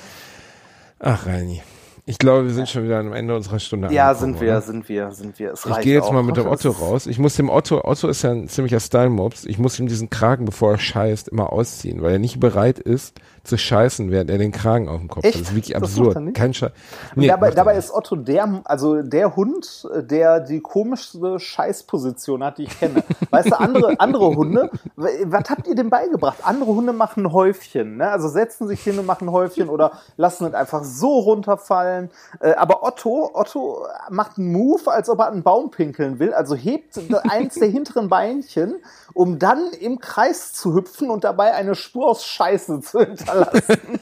Ach, 1.00 1.26
Reini. 1.26 1.62
Ich 2.08 2.20
glaube, 2.20 2.46
wir 2.46 2.54
sind 2.54 2.70
schon 2.70 2.84
wieder 2.84 3.00
am 3.00 3.14
Ende 3.14 3.36
unserer 3.36 3.58
Stunde. 3.58 3.92
Ja, 3.92 4.14
sind 4.14 4.40
wir, 4.40 4.50
oder? 4.50 4.62
sind 4.62 4.88
wir, 4.88 5.12
sind 5.12 5.40
wir. 5.40 5.54
Es 5.54 5.66
ich 5.66 5.80
gehe 5.80 5.96
jetzt 5.96 6.04
auch. 6.04 6.12
mal 6.12 6.22
mit 6.22 6.38
dem 6.38 6.46
Otto 6.46 6.70
raus. 6.70 7.08
Ich 7.08 7.18
muss 7.18 7.36
dem 7.36 7.50
Otto, 7.50 7.84
Otto 7.84 8.08
ist 8.10 8.22
ja 8.22 8.32
ein 8.32 8.48
ziemlicher 8.48 8.80
Style-Mops. 8.80 9.46
Ich 9.46 9.58
muss 9.58 9.80
ihm 9.80 9.88
diesen 9.88 10.12
Kragen, 10.12 10.46
bevor 10.46 10.74
er 10.74 10.78
scheißt, 10.78 11.30
immer 11.30 11.52
ausziehen, 11.52 12.04
weil 12.04 12.14
er 12.14 12.20
nicht 12.20 12.40
bereit 12.40 12.78
ist, 12.78 13.20
zu 13.48 13.58
scheißen, 13.58 14.12
während 14.12 14.30
er 14.30 14.38
den 14.38 14.52
Kragen 14.52 14.90
auf 14.90 15.00
dem 15.00 15.08
Kopf 15.08 15.24
Echt? 15.24 15.36
hat. 15.36 15.42
Das 15.42 15.50
ist 15.50 15.56
wirklich 15.56 15.76
absurd. 15.76 16.18
Kein 16.34 16.54
Scheiß. 16.54 16.72
Nee, 17.16 17.28
dabei, 17.28 17.52
dabei 17.52 17.78
ist 17.78 17.92
Otto 17.92 18.16
der, 18.16 18.62
also 18.66 19.02
der 19.02 19.36
Hund, 19.36 19.88
der 19.96 20.40
die 20.40 20.62
komischste 20.62 21.40
Scheißposition 21.40 22.44
hat, 22.44 22.58
die 22.58 22.64
ich 22.64 22.80
kenne. 22.80 23.04
weißt 23.30 23.52
du, 23.52 23.60
andere, 23.60 24.00
andere 24.00 24.36
Hunde, 24.36 24.70
was 24.96 25.50
habt 25.50 25.68
ihr 25.68 25.76
denn 25.76 25.90
beigebracht? 25.90 26.40
Andere 26.44 26.74
Hunde 26.74 26.94
machen 26.94 27.32
Häufchen, 27.32 27.98
ne? 27.98 28.10
Also 28.10 28.28
setzen 28.28 28.68
sich 28.68 28.82
hin 28.82 28.98
und 29.00 29.06
machen 29.06 29.32
Häufchen 29.32 29.70
oder 29.70 29.92
lassen 30.18 30.46
es 30.46 30.54
einfach 30.54 30.84
so 30.84 31.20
runterfallen. 31.20 32.10
Äh, 32.40 32.54
aber 32.54 32.84
Otto, 32.84 33.32
Otto 33.34 33.86
macht 34.10 34.38
einen 34.38 34.52
Move, 34.52 34.92
als 34.92 35.10
ob 35.10 35.20
er 35.20 35.32
einen 35.32 35.44
Baum 35.44 35.72
pinkeln 35.72 36.20
will, 36.20 36.34
also 36.34 36.56
hebt 36.56 37.00
eins 37.30 37.56
der 37.56 37.68
hinteren 37.68 38.10
Beinchen, 38.10 38.76
um 39.14 39.40
dann 39.40 39.70
im 39.80 40.00
Kreis 40.00 40.54
zu 40.54 40.74
hüpfen 40.74 41.10
und 41.10 41.24
dabei 41.24 41.54
eine 41.54 41.76
Spur 41.76 42.08
aus 42.08 42.26
Scheiße 42.26 42.82
zu 42.82 43.00
hinterlassen 43.00 43.35
verlassen. 43.36 44.00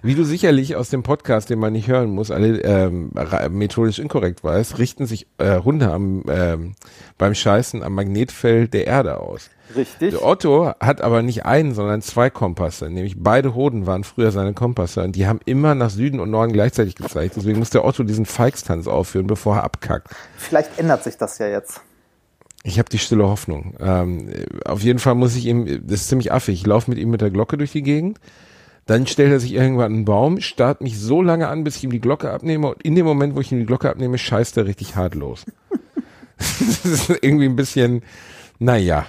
Wie 0.03 0.15
du 0.15 0.25
sicherlich 0.25 0.77
aus 0.77 0.89
dem 0.89 1.03
Podcast, 1.03 1.51
den 1.51 1.59
man 1.59 1.73
nicht 1.73 1.89
hören 1.89 2.11
muss, 2.11 2.31
alle 2.31 2.61
ähm, 2.63 3.13
methodisch 3.51 3.99
inkorrekt 3.99 4.43
weißt, 4.43 4.79
richten 4.79 5.07
sich 5.07 5.27
äh, 5.39 5.61
Hunde 5.61 5.91
am, 5.91 6.25
ähm, 6.29 6.75
beim 7.19 7.35
Scheißen 7.35 7.83
am 7.83 7.95
Magnetfeld 7.95 8.73
der 8.73 8.87
Erde 8.87 9.21
aus. 9.21 9.51
Richtig. 9.77 10.11
Der 10.11 10.25
Otto 10.25 10.73
hat 10.81 11.01
aber 11.01 11.23
nicht 11.23 11.45
einen, 11.45 11.75
sondern 11.75 12.03
zwei 12.03 12.29
Kompasse. 12.31 12.91
Nämlich 12.91 13.17
beide 13.19 13.55
Hoden 13.55 13.87
waren 13.87 14.03
früher 14.03 14.33
seine 14.33 14.53
Kompasse 14.53 15.03
und 15.03 15.15
die 15.15 15.27
haben 15.27 15.41
immer 15.45 15.75
nach 15.75 15.91
Süden 15.91 16.19
und 16.19 16.31
Norden 16.31 16.53
gleichzeitig 16.53 16.97
gezeigt. 16.97 17.37
Deswegen 17.37 17.59
muss 17.59 17.71
der 17.71 17.85
Otto 17.85 18.03
diesen 18.03 18.27
Feixtanz 18.27 18.89
aufführen, 18.89 19.27
bevor 19.27 19.57
er 19.57 19.65
abkackt. 19.65 20.09
Vielleicht 20.37 20.79
ändert 20.79 21.05
sich 21.05 21.17
das 21.17 21.39
ja 21.39 21.47
jetzt. 21.47 21.83
Ich 22.63 22.79
habe 22.79 22.91
die 22.91 22.99
stille 22.99 23.27
Hoffnung. 23.27 23.75
Ähm, 23.81 24.29
auf 24.65 24.83
jeden 24.83 24.99
Fall 24.99 25.15
muss 25.15 25.37
ich 25.37 25.47
ihm, 25.47 25.67
das 25.87 26.03
ist 26.03 26.09
ziemlich 26.09 26.33
affig, 26.33 26.61
ich 26.61 26.67
laufe 26.67 26.91
mit 26.91 26.99
ihm 26.99 27.11
mit 27.11 27.21
der 27.21 27.31
Glocke 27.31 27.57
durch 27.57 27.73
die 27.73 27.83
Gegend, 27.83 28.21
dann 28.87 29.07
stellt 29.07 29.33
er 29.33 29.41
sich 29.41 29.55
irgendwann 29.55 29.93
einen 29.93 30.05
Baum, 30.05 30.41
starrt 30.41 30.81
mich 30.81 30.99
so 30.99 31.23
lange 31.23 31.49
an, 31.49 31.65
bis 31.65 31.77
ich 31.77 31.85
ihm 31.85 31.91
die 31.91 32.01
Glocke 32.01 32.31
abnehme 32.31 32.69
und 32.69 32.83
in 32.83 32.95
dem 32.95 33.07
Moment, 33.07 33.35
wo 33.35 33.41
ich 33.41 33.51
ihm 33.53 33.61
die 33.61 33.67
Glocke 33.67 33.89
abnehme, 33.89 34.19
scheißt 34.19 34.57
er 34.57 34.67
richtig 34.67 34.97
hart 34.97 35.15
los. 35.15 35.47
das 36.39 36.85
ist 36.85 37.11
irgendwie 37.23 37.47
ein 37.47 37.57
bisschen, 37.57 38.03
naja. 38.59 39.07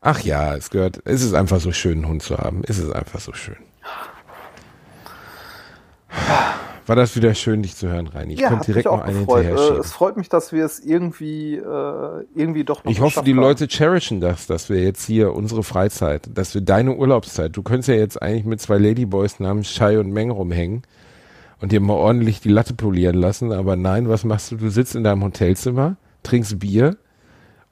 Ach 0.00 0.20
ja, 0.20 0.56
es 0.56 0.70
gehört, 0.70 1.02
es 1.04 1.22
ist 1.22 1.34
einfach 1.34 1.60
so 1.60 1.72
schön, 1.72 1.98
einen 1.98 2.08
Hund 2.08 2.22
zu 2.22 2.38
haben. 2.38 2.62
Es 2.66 2.78
ist 2.78 2.90
einfach 2.90 3.20
so 3.20 3.34
schön. 3.34 3.58
War 6.90 6.96
das 6.96 7.14
wieder 7.14 7.36
schön, 7.36 7.62
dich 7.62 7.76
zu 7.76 7.86
hören, 7.86 8.08
Reini. 8.08 8.34
Ich 8.34 8.40
ja, 8.40 8.48
konnte 8.48 8.66
direkt 8.66 8.86
noch 8.86 9.00
einen 9.00 9.20
gefreut. 9.20 9.44
hinterher 9.44 9.76
äh, 9.76 9.78
Es 9.78 9.92
freut 9.92 10.16
mich, 10.16 10.28
dass 10.28 10.50
wir 10.50 10.64
es 10.64 10.80
irgendwie, 10.80 11.54
äh, 11.54 11.62
irgendwie 12.34 12.64
doch 12.64 12.82
noch 12.82 12.90
Ich 12.90 13.00
hoffe, 13.00 13.22
die 13.22 13.30
haben. 13.30 13.38
Leute 13.38 13.68
cherishen 13.68 14.20
das, 14.20 14.48
dass 14.48 14.68
wir 14.68 14.82
jetzt 14.82 15.06
hier 15.06 15.32
unsere 15.32 15.62
Freizeit, 15.62 16.28
dass 16.34 16.52
wir 16.52 16.62
deine 16.62 16.96
Urlaubszeit, 16.96 17.56
du 17.56 17.62
könntest 17.62 17.90
ja 17.90 17.94
jetzt 17.94 18.20
eigentlich 18.20 18.44
mit 18.44 18.60
zwei 18.60 18.78
Ladyboys 18.78 19.38
namens 19.38 19.70
Shai 19.70 20.00
und 20.00 20.10
Meng 20.10 20.32
rumhängen 20.32 20.82
und 21.60 21.70
dir 21.70 21.78
mal 21.78 21.94
ordentlich 21.94 22.40
die 22.40 22.48
Latte 22.48 22.74
polieren 22.74 23.14
lassen, 23.14 23.52
aber 23.52 23.76
nein, 23.76 24.08
was 24.08 24.24
machst 24.24 24.50
du? 24.50 24.56
Du 24.56 24.68
sitzt 24.68 24.96
in 24.96 25.04
deinem 25.04 25.22
Hotelzimmer, 25.22 25.94
trinkst 26.24 26.58
Bier 26.58 26.96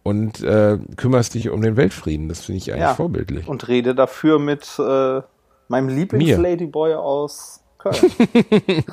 und 0.05 0.45
äh, 0.45 0.79
kümmerst 0.95 1.35
dich 1.35 1.51
um 1.51 1.61
den 1.61 1.77
Weltfrieden. 1.77 2.29
Das 2.29 2.45
finde 2.45 2.59
ich 2.59 2.71
eigentlich 2.73 2.83
Ja. 2.83 2.95
vorbildlich. 2.95 3.49
Und 3.49 3.66
rede 3.66 3.97
dafür 3.97 4.39
mit 4.39 4.79
äh, 4.79 5.23
meinem 5.66 5.89
Lieblings-Ladyboy 5.89 6.95
aus 6.95 7.64
Köln. 7.79 7.97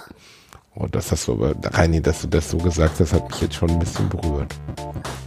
Oh, 0.77 0.87
das 0.91 1.09
hast 1.09 1.29
du 1.29 1.33
aber, 1.33 1.53
Reini, 1.77 2.01
dass 2.01 2.23
du 2.23 2.27
das 2.27 2.49
so 2.49 2.57
gesagt 2.57 2.99
hast, 2.99 3.13
hat 3.13 3.29
mich 3.29 3.41
jetzt 3.41 3.55
schon 3.55 3.69
ein 3.69 3.79
bisschen 3.79 4.09
berührt. 4.09 4.53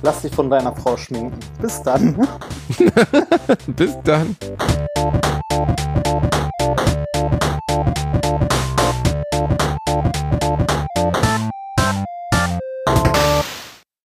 Lass 0.02 0.20
dich 0.20 0.34
von 0.34 0.50
deiner 0.50 0.76
Frau 0.76 0.94
schminken. 0.94 1.38
Bis 1.59 1.82
dann. 1.82 2.28
Bis 3.68 3.96
dann. 4.04 4.36